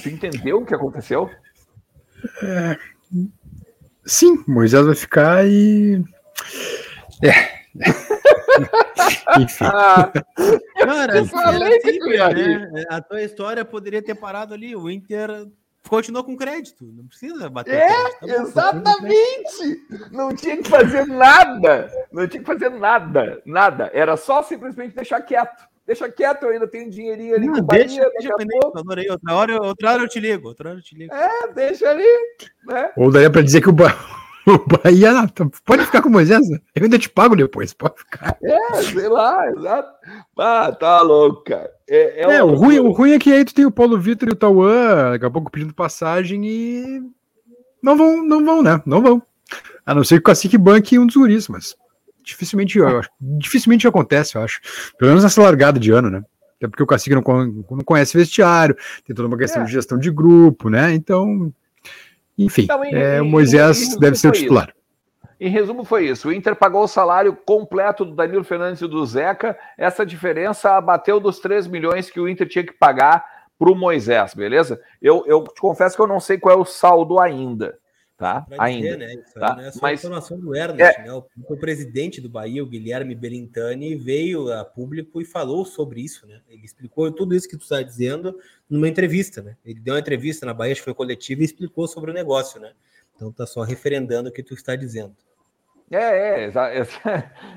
Tu 0.02 0.08
entendeu 0.08 0.58
o 0.58 0.66
que 0.66 0.74
aconteceu? 0.74 1.30
É, 2.42 2.76
sim, 4.04 4.42
Moisés 4.46 4.84
vai 4.84 4.94
ficar 4.94 5.46
e. 5.46 6.02
É. 7.22 7.58
Enfim. 9.40 9.64
Ah, 9.64 10.10
Cara, 10.78 11.24
falei 11.26 11.78
que 11.78 11.98
né? 11.98 12.84
A 12.88 13.00
tua 13.00 13.22
história 13.22 13.64
poderia 13.64 14.02
ter 14.02 14.14
parado 14.14 14.54
ali. 14.54 14.74
O 14.74 14.90
Inter 14.90 15.46
continuou 15.88 16.24
com 16.24 16.36
crédito. 16.36 16.84
Não 16.84 17.06
precisa 17.06 17.48
bater. 17.48 17.74
É, 17.74 17.88
tá 17.88 18.26
exatamente. 18.26 19.86
Não 20.10 20.34
tinha 20.34 20.56
que 20.56 20.68
fazer 20.68 21.06
nada. 21.06 21.90
Não 22.12 22.26
tinha 22.26 22.40
que 22.40 22.46
fazer 22.46 22.70
nada. 22.70 23.42
Nada. 23.44 23.90
Era 23.92 24.16
só 24.16 24.42
simplesmente 24.42 24.94
deixar 24.94 25.20
quieto. 25.22 25.67
Deixa 25.88 26.06
quieto, 26.06 26.42
eu 26.42 26.50
ainda 26.50 26.68
tenho 26.68 26.90
dinheirinho 26.90 27.34
ali 27.34 27.46
não, 27.46 27.62
deixa, 27.62 28.02
Bahia, 28.02 28.10
deixa 28.18 28.34
pouco. 28.60 28.78
Adorei. 28.78 29.08
Outra 29.08 29.34
hora, 29.34 29.62
outra 29.62 29.92
hora 29.92 30.02
eu 30.02 30.08
te 30.08 30.20
ligo. 30.20 30.48
Outra 30.48 30.68
hora 30.68 30.78
eu 30.78 30.82
te 30.82 30.94
ligo. 30.94 31.14
É, 31.14 31.50
deixa 31.54 31.88
ali. 31.88 32.04
Né? 32.66 32.92
Ou 32.94 33.10
daria 33.10 33.30
para 33.30 33.40
dizer 33.40 33.62
que 33.62 33.70
o, 33.70 33.72
o 33.72 34.58
Bahia, 34.66 35.12
pode 35.64 35.86
ficar 35.86 36.02
com 36.02 36.10
o 36.10 36.12
Moisés, 36.12 36.46
eu 36.50 36.82
ainda 36.82 36.98
te 36.98 37.08
pago 37.08 37.34
depois, 37.34 37.72
pode 37.72 38.00
ficar. 38.00 38.36
É, 38.44 38.74
sei 38.82 39.08
lá, 39.08 39.48
exato. 39.48 39.88
Ah, 40.38 40.70
tá 40.78 41.00
louco, 41.00 41.44
cara. 41.44 41.70
É, 41.88 42.20
é, 42.20 42.36
é 42.36 42.44
o, 42.44 42.52
ruim, 42.52 42.80
o 42.80 42.90
ruim 42.90 43.12
é 43.12 43.18
que 43.18 43.32
aí 43.32 43.42
tu 43.42 43.54
tem 43.54 43.64
o 43.64 43.72
Paulo 43.72 43.98
Vitor 43.98 44.28
e 44.28 44.32
o 44.32 44.36
Tauan, 44.36 45.12
daqui 45.12 45.24
a 45.24 45.30
pouco 45.30 45.50
pedindo 45.50 45.72
passagem 45.72 46.44
e 46.44 47.02
não 47.82 47.96
vão, 47.96 48.22
não 48.22 48.44
vão, 48.44 48.62
né? 48.62 48.82
Não 48.84 49.00
vão. 49.00 49.22
A 49.86 49.94
não 49.94 50.04
ser 50.04 50.16
que 50.16 50.20
o 50.20 50.24
Cacique 50.24 50.58
banque 50.58 50.98
um 50.98 51.06
dos 51.06 51.16
guris, 51.16 51.48
mas 51.48 51.74
dificilmente, 52.28 52.78
dificilmente 53.20 53.88
acontece, 53.88 54.36
eu 54.36 54.42
acho. 54.42 54.60
Pelo 54.98 55.10
menos 55.10 55.24
nessa 55.24 55.42
largada 55.42 55.80
de 55.80 55.90
ano, 55.90 56.10
né? 56.10 56.22
Até 56.56 56.68
porque 56.68 56.82
o 56.82 56.86
Cacique 56.86 57.14
não, 57.14 57.22
não 57.70 57.84
conhece 57.84 58.16
vestiário, 58.16 58.76
tem 59.06 59.14
toda 59.14 59.28
uma 59.28 59.38
questão 59.38 59.62
é. 59.62 59.64
de 59.64 59.72
gestão 59.72 59.98
de 59.98 60.10
grupo, 60.10 60.68
né? 60.68 60.92
Então, 60.92 61.52
enfim, 62.36 62.62
então, 62.62 62.84
e, 62.84 62.94
é, 62.94 63.22
o 63.22 63.24
Moisés 63.24 63.94
e, 63.94 63.96
e, 63.96 63.98
deve 63.98 64.16
ser 64.16 64.28
o 64.28 64.32
titular. 64.32 64.74
em 65.40 65.48
resumo, 65.48 65.84
foi 65.84 66.08
isso. 66.08 66.28
O 66.28 66.32
Inter 66.32 66.54
pagou 66.56 66.82
o 66.82 66.88
salário 66.88 67.34
completo 67.46 68.04
do 68.04 68.14
Danilo 68.14 68.44
Fernandes 68.44 68.82
e 68.82 68.88
do 68.88 69.04
Zeca. 69.06 69.56
Essa 69.78 70.04
diferença 70.04 70.76
abateu 70.76 71.20
dos 71.20 71.38
3 71.38 71.66
milhões 71.68 72.10
que 72.10 72.20
o 72.20 72.28
Inter 72.28 72.48
tinha 72.48 72.64
que 72.64 72.72
pagar 72.72 73.24
para 73.58 73.70
o 73.70 73.74
Moisés, 73.74 74.34
beleza? 74.34 74.80
Eu, 75.00 75.24
eu 75.26 75.42
te 75.44 75.60
confesso 75.60 75.96
que 75.96 76.02
eu 76.02 76.06
não 76.06 76.20
sei 76.20 76.38
qual 76.38 76.56
é 76.56 76.60
o 76.60 76.64
saldo 76.64 77.18
ainda. 77.18 77.78
Tá? 78.18 78.44
ainda. 78.58 78.96
né? 78.96 79.14
Isso 79.14 79.34
tá? 79.34 79.54
não 79.54 79.62
é 79.62 79.70
só 79.70 79.78
Mas, 79.80 80.00
informação 80.00 80.40
do 80.40 80.52
Ernest, 80.52 81.00
é... 81.00 81.04
né? 81.04 81.12
O, 81.12 81.24
o, 81.48 81.56
presidente 81.56 82.20
do 82.20 82.28
Bahia, 82.28 82.64
o 82.64 82.66
Guilherme 82.66 83.14
Berintani, 83.14 83.94
veio 83.94 84.52
a 84.52 84.64
público 84.64 85.22
e 85.22 85.24
falou 85.24 85.64
sobre 85.64 86.00
isso, 86.00 86.26
né? 86.26 86.40
Ele 86.48 86.64
explicou 86.64 87.12
tudo 87.12 87.32
isso 87.32 87.48
que 87.48 87.56
tu 87.56 87.62
está 87.62 87.80
dizendo 87.80 88.36
numa 88.68 88.88
entrevista, 88.88 89.40
né? 89.40 89.56
Ele 89.64 89.78
deu 89.78 89.94
uma 89.94 90.00
entrevista 90.00 90.44
na 90.44 90.52
Bahia, 90.52 90.72
acho 90.72 90.80
que 90.80 90.86
foi 90.86 90.94
coletiva, 90.94 91.42
e 91.42 91.44
explicou 91.44 91.86
sobre 91.86 92.10
o 92.10 92.14
negócio, 92.14 92.60
né? 92.60 92.72
Então 93.14 93.30
tá 93.30 93.46
só 93.46 93.62
referendando 93.62 94.30
o 94.30 94.32
que 94.32 94.42
tu 94.42 94.52
está 94.52 94.74
dizendo. 94.74 95.14
É, 95.90 96.44
é, 96.44 96.50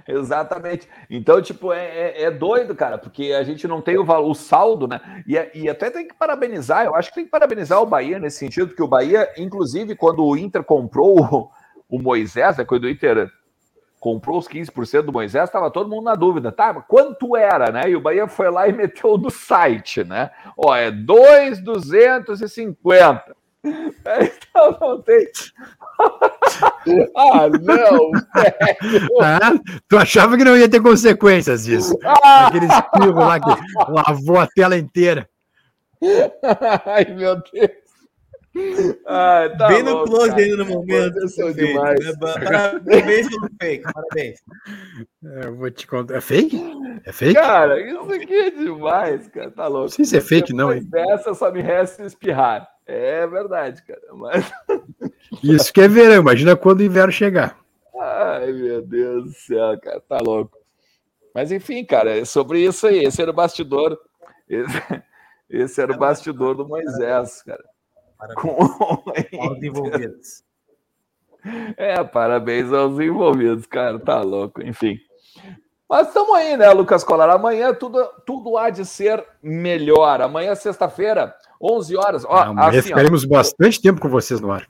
exatamente. 0.08 0.88
Então, 1.10 1.42
tipo, 1.42 1.74
é, 1.74 1.86
é, 1.86 2.24
é, 2.24 2.32
doido, 2.32 2.74
cara, 2.74 2.98
porque 2.98 3.34
a 3.34 3.44
gente 3.44 3.68
não 3.68 3.82
tem 3.82 3.98
o, 3.98 4.04
o 4.04 4.34
saldo, 4.34 4.88
né? 4.88 5.02
E, 5.28 5.38
é, 5.38 5.52
e, 5.54 5.70
até 5.70 5.90
tem 5.90 6.08
que 6.08 6.14
parabenizar, 6.14 6.86
eu 6.86 6.96
acho 6.96 7.10
que 7.10 7.16
tem 7.16 7.26
que 7.26 7.32
parabenizar 7.32 7.82
o 7.82 7.86
Bahia 7.86 8.20
nesse 8.20 8.38
sentido, 8.38 8.68
porque 8.68 8.84
o 8.84 8.88
Bahia, 8.88 9.30
inclusive, 9.38 9.96
quando 9.96 10.24
o 10.24 10.38
Inter 10.38 10.64
comprou 10.64 11.20
o, 11.20 11.50
o 11.90 12.02
Moisés, 12.02 12.56
né, 12.58 12.64
quando 12.64 12.86
o 12.86 12.90
Inter 12.90 13.30
comprou 14.00 14.40
os 14.40 14.48
15% 14.48 15.02
do 15.04 15.12
Moisés, 15.12 15.44
estava 15.44 15.70
todo 15.70 15.90
mundo 15.90 16.06
na 16.06 16.16
dúvida, 16.16 16.52
tá? 16.52 16.74
Quanto 16.74 17.36
era, 17.36 17.72
né? 17.72 17.90
E 17.90 17.96
o 17.96 18.02
Bahia 18.02 18.28
foi 18.28 18.50
lá 18.50 18.68
e 18.68 18.74
meteu 18.74 19.16
no 19.18 19.30
site, 19.30 20.04
né? 20.04 20.32
Ó, 20.58 20.76
é 20.76 20.90
2,250. 20.90 23.36
Então 23.64 24.78
não 24.82 25.02
tem. 25.04 25.28
ah, 27.16 27.48
não, 27.62 28.12
Ah, 29.22 29.54
tu 29.88 29.98
achava 29.98 30.36
que 30.36 30.44
não 30.44 30.58
ia 30.58 30.68
ter 30.68 30.82
consequências 30.82 31.66
disso? 31.66 31.98
Ah! 32.04 32.48
Aquele 32.48 32.66
espirro 32.66 33.20
lá 33.20 33.40
que 33.40 33.50
lavou 33.92 34.40
a 34.40 34.48
tela 34.48 34.78
inteira. 34.78 35.30
Ai, 36.86 37.06
meu 37.14 37.36
Deus. 37.36 37.82
Ah, 39.06 39.50
tá 39.58 39.68
Bem 39.70 39.82
no 39.84 40.04
close 40.04 40.32
ainda 40.32 40.58
no 40.58 40.66
momento. 40.66 41.14
Demais. 41.54 42.00
Parabéns 42.20 43.30
pelo 43.30 43.50
fake, 43.62 43.84
parabéns. 43.94 44.40
É, 45.24 45.46
eu 45.46 45.56
vou 45.56 45.72
te 45.72 45.88
contar. 45.88 46.16
É 46.16 46.22
fake? 46.22 46.60
É 47.06 47.12
fake? 47.14 47.36
Cara, 47.36 47.80
isso 47.80 48.12
aqui 48.12 48.34
é 48.34 48.50
demais, 48.50 49.28
cara. 49.30 49.52
Tá 49.52 49.68
louco. 49.68 49.84
Não 49.84 49.90
sei 49.90 50.06
se 50.06 50.18
é 50.18 50.22
fake, 50.22 50.54
não, 50.54 50.74
hein? 50.74 50.84
Dessa 50.84 51.34
só 51.34 51.50
me 51.50 51.62
resta 51.62 52.04
espirrar. 52.04 52.68
É 52.86 53.26
verdade, 53.28 53.84
cara. 53.84 54.02
Mas... 54.14 54.52
Isso 55.44 55.72
que 55.72 55.82
é 55.82 55.88
verão, 55.88 56.22
imagina 56.22 56.56
quando 56.56 56.80
o 56.80 56.84
inverno 56.84 57.12
chegar. 57.12 57.58
Ai, 58.00 58.52
meu 58.52 58.82
Deus 58.82 59.24
do 59.26 59.32
céu, 59.32 59.80
cara, 59.80 60.02
tá 60.02 60.18
louco. 60.20 60.58
Mas 61.34 61.52
enfim, 61.52 61.86
cara, 61.86 62.18
é 62.18 62.26
sobre 62.26 62.60
isso 62.60 62.88
aí. 62.88 63.06
Esse 63.06 63.22
era 63.22 63.32
o 63.32 63.34
bastidor. 63.34 63.98
Esse, 64.50 65.04
esse 65.50 65.82
era 65.82 65.94
o 65.94 65.98
bastidor 65.98 66.56
do 66.56 66.68
Moisés, 66.68 67.42
cara. 67.44 67.64
Parabéns 68.18 69.28
Com... 69.30 69.40
aos 69.40 69.64
envolvidos. 69.64 70.44
É, 71.78 72.04
parabéns 72.04 72.72
aos 72.72 73.00
envolvidos, 73.00 73.66
cara, 73.66 73.98
tá 73.98 74.22
louco, 74.22 74.62
enfim. 74.62 75.00
Mas 75.90 76.08
estamos 76.08 76.34
aí, 76.36 76.56
né, 76.56 76.70
Lucas 76.72 77.04
Colar? 77.04 77.30
Amanhã 77.30 77.74
tudo, 77.74 78.04
tudo 78.26 78.58
há 78.58 78.70
de 78.70 78.86
ser 78.86 79.26
melhor. 79.42 80.22
Amanhã, 80.22 80.56
sexta-feira, 80.56 81.36
11 81.62 81.98
horas. 81.98 82.26
Ó, 82.26 82.36
amanhã 82.36 82.80
assim, 82.80 82.90
ficaremos 82.90 83.24
ó, 83.24 83.28
bastante 83.28 83.82
tempo 83.82 84.02
com 84.02 84.10
vocês 84.10 84.42
no 84.42 84.52
ar. 84.52 84.68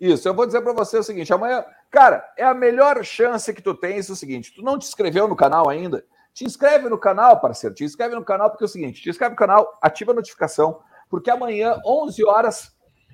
Isso, 0.00 0.26
eu 0.28 0.34
vou 0.34 0.46
dizer 0.46 0.60
para 0.60 0.72
você 0.72 0.98
o 0.98 1.02
seguinte: 1.02 1.32
amanhã, 1.32 1.64
cara, 1.90 2.28
é 2.36 2.44
a 2.44 2.52
melhor 2.52 3.02
chance 3.04 3.52
que 3.54 3.62
tu 3.62 3.74
tens 3.74 4.08
o 4.08 4.16
seguinte: 4.16 4.52
tu 4.52 4.62
não 4.62 4.78
te 4.78 4.86
inscreveu 4.86 5.28
no 5.28 5.36
canal 5.36 5.68
ainda? 5.68 6.04
Te 6.34 6.44
inscreve 6.44 6.88
no 6.88 6.98
canal, 6.98 7.40
parceiro. 7.40 7.74
Te 7.74 7.84
inscreve 7.84 8.14
no 8.14 8.24
canal, 8.24 8.50
porque 8.50 8.64
é 8.64 8.66
o 8.66 8.68
seguinte: 8.68 9.00
te 9.00 9.10
inscreve 9.10 9.32
no 9.32 9.38
canal, 9.38 9.78
ativa 9.80 10.12
a 10.12 10.14
notificação, 10.14 10.80
porque 11.08 11.30
amanhã, 11.30 11.80
11 11.86 12.24
horas, 12.24 12.72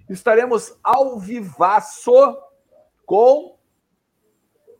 estaremos 0.08 0.78
ao 0.82 1.18
vivaço 1.18 2.12
com 3.04 3.57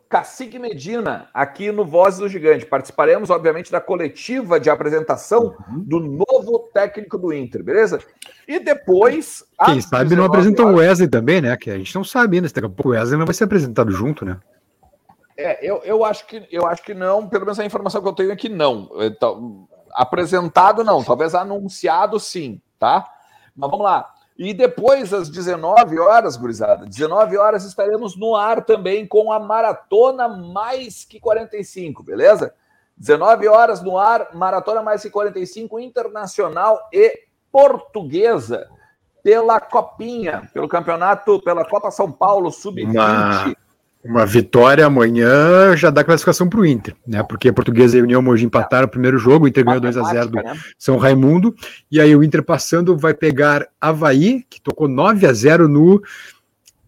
Cacique 0.09 0.59
Medina, 0.59 1.29
aqui 1.35 1.71
no 1.71 1.85
Voz 1.85 2.17
do 2.17 2.29
Gigante. 2.29 2.65
Participaremos, 2.65 3.29
obviamente, 3.29 3.71
da 3.71 3.81
coletiva 3.81 4.59
de 4.59 4.71
apresentação 4.71 5.55
uhum. 5.69 5.81
do 5.81 6.01
novo 6.01 6.71
técnico 6.73 7.19
do 7.19 7.31
Inter, 7.33 7.63
beleza? 7.63 8.01
E 8.47 8.59
depois. 8.59 9.45
Quem 9.67 9.83
sabe 9.83 10.17
não 10.17 10.25
apresentou 10.25 10.67
o 10.67 10.77
Wesley 10.77 11.09
também, 11.09 11.43
né? 11.43 11.55
Que 11.59 11.71
a 11.71 11.77
gente 11.77 11.95
não 11.95 12.05
sabe 12.05 12.37
ainda. 12.37 12.49
Daqui 12.49 12.67
a 12.67 12.71
pouco 12.71 12.89
o 12.89 12.93
Wesley 12.93 13.19
não 13.19 13.27
vai 13.27 13.35
ser 13.35 13.45
apresentado 13.45 13.91
junto, 13.91 14.25
né? 14.25 14.39
É, 15.37 15.65
eu, 15.65 15.83
eu, 15.85 16.05
acho 16.05 16.27
que, 16.27 16.49
eu 16.51 16.67
acho 16.67 16.83
que 16.83 16.95
não, 16.95 17.29
pelo 17.29 17.45
menos 17.45 17.61
a 17.61 17.65
informação 17.65 18.01
que 18.01 18.09
eu 18.09 18.15
tenho 18.15 18.33
é 18.33 18.37
que 18.37 18.49
não. 18.49 18.89
Então, 19.01 19.69
apresentado 19.93 20.83
não, 20.83 21.05
talvez 21.05 21.35
anunciado 21.35 22.19
sim, 22.19 22.63
tá? 22.79 23.05
Mas 23.55 23.71
vamos 23.71 23.85
lá. 23.85 24.11
E 24.39 24.55
depois, 24.55 25.13
às 25.13 25.29
19 25.29 25.99
horas, 25.99 26.37
gurizada, 26.37 26.87
19 26.87 27.37
horas 27.37 27.65
estaremos 27.65 28.17
no 28.17 28.37
ar 28.37 28.65
também 28.65 29.05
com 29.05 29.33
a 29.33 29.41
Maratona 29.41 30.29
Mais 30.29 31.05
Que 31.05 31.19
45, 31.19 32.05
beleza? 32.05 32.55
19 32.97 33.49
horas 33.49 33.83
no 33.83 33.99
ar, 33.99 34.29
Maratona 34.35 34.81
Mais 34.81 35.03
Que 35.03 35.11
45, 35.11 35.81
internacional 35.81 36.79
e 36.93 37.25
portuguesa, 37.51 38.69
pela 39.25 39.59
Copinha, 39.59 40.49
pelo 40.55 40.69
campeonato, 40.69 41.43
pela 41.43 41.65
Copa 41.69 41.91
São 41.91 42.13
Paulo 42.13 42.53
Sub-20. 42.53 43.57
Uma 44.05 44.25
vitória 44.25 44.87
amanhã 44.87 45.77
já 45.77 45.91
dá 45.91 46.05
classificação 46.05 46.49
para 46.49 46.61
o 46.61 46.67
Inter, 46.67 46.95
né? 47.07 47.23
Porque 47.23 47.49
a 47.49 47.53
Portuguesa 47.53 47.97
e 47.97 48.01
a 48.01 48.05
União 48.05 48.23
Mogi 48.23 48.45
empataram 48.45 48.87
o 48.87 48.91
primeiro 48.91 49.19
jogo, 49.19 49.45
o 49.45 49.49
Inter 49.49 49.65
ganhou 49.65 49.81
2 49.81 49.97
a 49.97 50.03
0 50.05 50.29
do 50.29 50.37
né? 50.37 50.57
São 50.79 50.97
Raimundo, 50.97 51.55
e 51.91 52.01
aí 52.01 52.15
o 52.15 52.23
Inter 52.23 52.43
passando 52.43 52.97
vai 52.97 53.13
pegar 53.13 53.67
Havaí, 53.81 54.45
que 54.49 54.61
tocou 54.61 54.87
9 54.87 55.27
a 55.27 55.33
0 55.33 55.69
no 55.69 56.01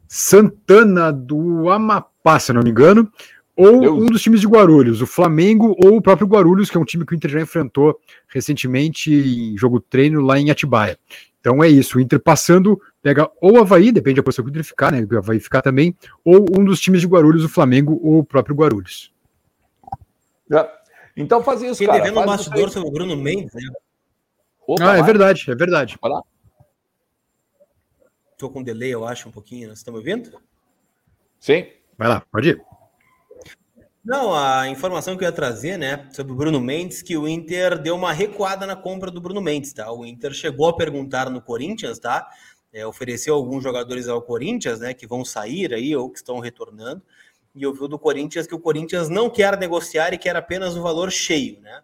Santana 0.07 1.13
do 1.13 1.69
Amapá, 1.69 2.39
se 2.39 2.53
não 2.53 2.63
me 2.63 2.71
engano, 2.71 3.11
ou 3.57 3.81
Deus. 3.81 4.03
um 4.03 4.07
dos 4.07 4.23
times 4.23 4.41
de 4.41 4.47
Guarulhos, 4.47 5.03
o 5.03 5.07
Flamengo 5.07 5.77
ou 5.85 5.97
o 5.97 6.03
próprio 6.03 6.29
Guarulhos, 6.29 6.71
que 6.71 6.77
é 6.77 6.81
um 6.81 6.85
time 6.85 7.05
que 7.05 7.13
o 7.13 7.17
Inter 7.17 7.31
já 7.31 7.41
enfrentou 7.41 7.99
recentemente 8.29 9.13
em 9.13 9.59
jogo 9.59 9.81
treino 9.81 10.21
lá 10.21 10.39
em 10.39 10.51
Atibaia. 10.51 10.97
Então 11.41 11.63
é 11.63 11.69
isso, 11.69 11.99
o 11.99 12.01
Inter 12.01 12.21
passando, 12.21 12.81
pega 13.03 13.31
ou 13.41 13.55
o 13.55 13.61
Havaí, 13.61 13.93
depende 13.93 14.17
da 14.17 14.23
posição 14.23 14.45
que 14.45 14.51
o 14.51 14.53
Inter 14.53 14.65
ficar, 14.65 14.93
né? 14.93 15.07
O 15.11 15.19
Havaí 15.19 15.41
ficar 15.41 15.63
também, 15.63 15.95
ou 16.25 16.45
um 16.59 16.65
dos 16.65 16.81
times 16.81 17.01
de 17.01 17.07
Guarulhos, 17.07 17.45
o 17.45 17.49
Flamengo 17.49 18.01
ou 18.03 18.19
o 18.19 18.25
próprio 18.25 18.55
Guarulhos. 18.55 19.13
É. 20.53 20.81
Então 21.17 21.43
faz 21.43 21.63
isso, 21.63 21.85
cara. 21.85 21.99
devendo 21.99 22.21
um 22.21 22.27
bastidor 22.27 22.71
sobre 22.71 22.89
o 22.89 22.93
Bruno 22.93 23.17
Mendes, 23.17 23.53
né? 23.53 23.63
Opa, 24.67 24.93
ah, 24.93 24.95
é 24.95 24.99
vai. 24.99 25.03
verdade, 25.03 25.51
é 25.51 25.55
verdade. 25.55 25.99
Vai 26.01 26.11
lá. 26.11 26.23
Tô 28.39 28.49
com 28.49 28.63
delay, 28.63 28.95
eu 28.95 29.07
acho, 29.07 29.29
um 29.29 29.33
pouquinho. 29.33 29.69
Vocês 29.69 29.79
estão 29.79 29.93
me 29.93 29.99
ouvindo? 29.99 30.41
Sim. 31.39 31.67
Vai 31.99 32.09
lá, 32.09 32.23
pode 32.31 32.51
ir. 32.51 32.63
Não, 34.03 34.35
a 34.35 34.67
informação 34.69 35.17
que 35.17 35.25
eu 35.25 35.29
ia 35.29 35.33
trazer, 35.33 35.77
né, 35.77 36.09
sobre 36.11 36.33
o 36.33 36.37
Bruno 36.37 36.59
Mendes, 36.59 37.03
que 37.03 37.19
o 37.19 37.29
Inter 37.29 37.79
deu 37.79 37.95
uma 37.95 38.13
recuada 38.13 38.67
na 38.67 38.75
compra 38.75 39.11
do 39.11 39.21
Bruno 39.21 39.43
Mendes, 39.43 39.75
tá? 39.75 39.93
O 39.93 40.07
Inter 40.07 40.33
chegou 40.33 40.69
a 40.69 40.77
perguntar 40.77 41.29
no 41.29 41.43
Corinthians, 41.43 41.99
tá? 41.99 42.27
É, 42.73 42.87
ofereceu 42.87 43.35
alguns 43.35 43.63
jogadores 43.63 44.09
ao 44.09 44.23
Corinthians, 44.23 44.81
né, 44.81 44.95
que 44.95 45.07
vão 45.07 45.25
sair 45.25 45.75
aí 45.75 45.95
ou 45.95 46.09
que 46.09 46.19
estão 46.19 46.39
retornando. 46.39 47.03
E 47.55 47.67
ouviu 47.67 47.89
do 47.89 47.99
Corinthians 47.99 48.47
que 48.47 48.55
o 48.55 48.61
Corinthians 48.61 49.09
não 49.09 49.29
quer 49.29 49.59
negociar 49.59 50.15
e 50.15 50.19
quer 50.19 50.37
apenas 50.37 50.77
o 50.77 50.83
valor 50.83 51.11
cheio, 51.11 51.61
né? 51.61 51.83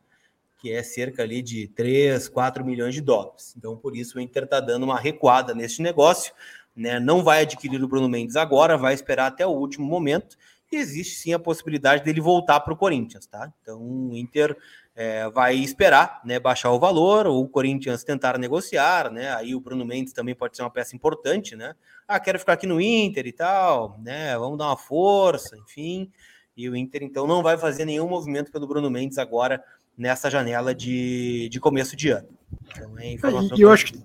Que 0.58 0.72
é 0.72 0.80
cerca 0.82 1.24
ali 1.24 1.42
de 1.42 1.66
3, 1.68 2.28
4 2.28 2.64
milhões 2.64 2.94
de 2.94 3.00
dólares. 3.00 3.52
Então, 3.56 3.76
por 3.76 3.96
isso, 3.96 4.16
o 4.16 4.20
Inter 4.20 4.44
está 4.44 4.60
dando 4.60 4.84
uma 4.84 4.98
recuada 4.98 5.54
nesse 5.56 5.82
negócio, 5.82 6.32
né? 6.74 7.00
Não 7.00 7.24
vai 7.24 7.42
adquirir 7.42 7.82
o 7.82 7.88
Bruno 7.88 8.08
Mendes 8.08 8.36
agora, 8.36 8.78
vai 8.78 8.94
esperar 8.94 9.26
até 9.26 9.44
o 9.44 9.50
último 9.50 9.86
momento 9.86 10.36
e 10.70 10.76
existe 10.76 11.16
sim 11.16 11.32
a 11.32 11.38
possibilidade 11.38 12.04
dele 12.04 12.20
voltar 12.20 12.60
para 12.60 12.72
o 12.72 12.76
Corinthians, 12.76 13.26
tá? 13.26 13.52
Então 13.62 13.80
o 13.80 14.16
Inter 14.16 14.56
é, 14.96 15.28
vai 15.28 15.54
esperar, 15.54 16.22
né, 16.24 16.40
baixar 16.40 16.72
o 16.72 16.80
valor, 16.80 17.26
ou 17.26 17.44
o 17.44 17.48
Corinthians 17.48 18.02
tentar 18.02 18.38
negociar, 18.38 19.10
né? 19.10 19.34
Aí 19.34 19.54
o 19.54 19.60
Bruno 19.60 19.84
Mendes 19.84 20.14
também 20.14 20.34
pode 20.34 20.56
ser 20.56 20.62
uma 20.62 20.70
peça 20.70 20.96
importante, 20.96 21.54
né? 21.54 21.74
Ah, 22.08 22.18
quero 22.18 22.38
ficar 22.38 22.54
aqui 22.54 22.66
no 22.66 22.80
Inter 22.80 23.26
e 23.26 23.32
tal, 23.32 24.00
né? 24.02 24.36
Vamos 24.38 24.56
dar 24.56 24.68
uma 24.68 24.76
força, 24.76 25.54
enfim. 25.58 26.10
E 26.56 26.70
o 26.70 26.74
Inter 26.74 27.02
então 27.02 27.26
não 27.26 27.42
vai 27.42 27.58
fazer 27.58 27.84
nenhum 27.84 28.08
movimento 28.08 28.50
pelo 28.50 28.66
Bruno 28.66 28.90
Mendes 28.90 29.18
agora 29.18 29.62
nessa 29.96 30.30
janela 30.30 30.74
de, 30.74 31.50
de 31.50 31.60
começo 31.60 31.94
de 31.94 32.08
ano. 32.08 32.28
Então, 32.66 32.98
é 32.98 33.12
informação 33.12 33.56
e 33.56 33.60
eu 33.60 33.70
acho 33.70 33.86
que 33.86 34.02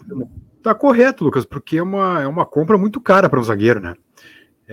tá 0.62 0.76
correto, 0.76 1.24
Lucas, 1.24 1.46
porque 1.46 1.78
é 1.78 1.84
uma, 1.84 2.22
é 2.22 2.28
uma 2.28 2.46
compra 2.46 2.78
muito 2.78 3.00
cara 3.00 3.30
para 3.30 3.40
um 3.40 3.44
zagueiro, 3.44 3.80
né? 3.80 3.96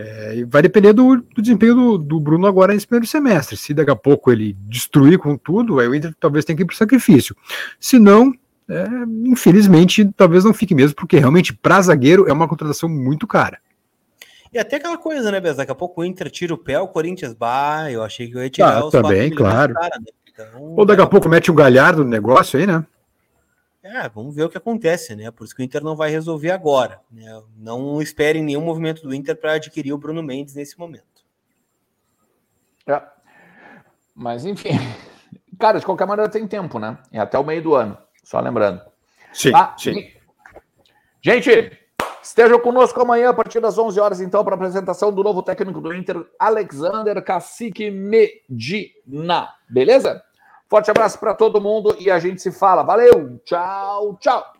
É, 0.01 0.37
e 0.37 0.45
vai 0.45 0.63
depender 0.63 0.93
do, 0.93 1.17
do 1.17 1.43
desempenho 1.43 1.75
do, 1.75 1.99
do, 1.99 2.21
Bruno 2.21 2.47
agora 2.47 2.73
nesse 2.73 2.87
primeiro 2.87 3.09
semestre. 3.09 3.57
Se 3.57 3.75
daqui 3.75 3.91
a 3.91 3.97
pouco 3.97 4.31
ele 4.31 4.57
destruir 4.61 5.19
com 5.19 5.37
tudo, 5.37 5.81
aí 5.81 5.89
o 5.89 5.95
Inter 5.95 6.15
talvez 6.21 6.45
tenha 6.45 6.57
que 6.57 6.63
ir 6.63 6.67
para 6.67 6.75
o 6.75 6.77
sacrifício. 6.77 7.35
Se 7.81 7.99
não, 7.99 8.33
é, 8.69 8.87
infelizmente, 9.25 10.09
talvez 10.17 10.45
não 10.45 10.55
fique 10.55 10.73
mesmo, 10.73 10.95
porque 10.95 11.19
realmente 11.19 11.53
para 11.53 11.83
zagueiro 11.83 12.29
é 12.29 12.33
uma 12.33 12.47
contratação 12.47 12.89
muito 12.89 13.27
cara. 13.27 13.59
E 14.53 14.59
até 14.59 14.77
aquela 14.77 14.97
coisa, 14.97 15.33
né, 15.33 15.41
Bez? 15.41 15.57
Daqui 15.57 15.73
a 15.73 15.75
pouco 15.75 16.01
o 16.01 16.05
Inter 16.05 16.31
tira 16.31 16.55
o 16.55 16.59
pé, 16.59 16.79
o 16.79 16.87
Corinthians, 16.87 17.35
bah, 17.35 17.91
eu 17.91 18.05
achei 18.05 18.29
que 18.29 18.37
eu 18.37 18.43
ia 18.45 18.49
tirar 18.49 18.77
ah, 18.77 18.85
os 18.87 18.93
também, 18.93 19.31
claro. 19.31 19.75
Cara, 19.75 19.99
né? 19.99 20.07
então, 20.33 20.63
Ou 20.77 20.85
daqui 20.85 21.03
a 21.03 21.07
pouco 21.07 21.29
mete 21.29 21.51
um 21.51 21.57
galhardo 21.57 22.05
no 22.05 22.11
negócio 22.11 22.57
aí, 22.57 22.69
né? 22.69 22.87
É, 23.83 24.09
vamos 24.09 24.35
ver 24.35 24.45
o 24.45 24.49
que 24.49 24.59
acontece, 24.59 25.15
né? 25.15 25.31
Por 25.31 25.45
isso 25.45 25.55
que 25.55 25.63
o 25.63 25.65
Inter 25.65 25.83
não 25.83 25.95
vai 25.95 26.11
resolver 26.11 26.51
agora. 26.51 27.01
Né? 27.11 27.43
Não 27.57 28.03
esperem 28.03 28.43
nenhum 28.43 28.61
movimento 28.61 29.03
do 29.03 29.15
Inter 29.15 29.37
para 29.37 29.53
adquirir 29.53 29.93
o 29.93 29.99
Bruno 29.99 30.23
Mendes 30.23 30.55
nesse 30.55 30.79
momento. 30.79 31.25
É. 32.87 33.03
Mas 34.15 34.45
enfim, 34.45 34.71
cara, 35.59 35.79
de 35.79 35.87
qualquer 35.87 36.07
maneira 36.07 36.31
tem 36.31 36.47
tempo, 36.47 36.79
né? 36.79 36.99
É 37.13 37.21
até 37.21 37.39
o 37.39 37.45
meio 37.45 37.63
do 37.63 37.75
ano, 37.75 37.97
só 38.25 38.41
lembrando. 38.41 38.83
Sim, 39.33 39.53
tá? 39.53 39.77
sim. 39.79 40.11
Gente, 41.23 41.79
estejam 42.23 42.59
conosco 42.59 43.01
amanhã 43.01 43.31
a 43.31 43.35
partir 43.35 43.61
das 43.61 43.79
11 43.79 44.01
horas, 44.01 44.21
então, 44.21 44.43
para 44.43 44.55
a 44.55 44.57
apresentação 44.57 45.13
do 45.13 45.23
novo 45.23 45.43
técnico 45.43 45.81
do 45.81 45.95
Inter, 45.95 46.27
Alexander 46.39 47.23
Cacique 47.23 47.91
Medina. 47.91 49.55
Beleza? 49.69 50.25
Forte 50.69 50.91
abraço 50.91 51.19
para 51.19 51.35
todo 51.35 51.61
mundo 51.61 51.97
e 51.99 52.11
a 52.11 52.19
gente 52.19 52.43
se 52.43 52.53
fala. 52.53 52.83
Valeu, 52.83 53.41
tchau, 53.45 54.17
tchau. 54.21 54.58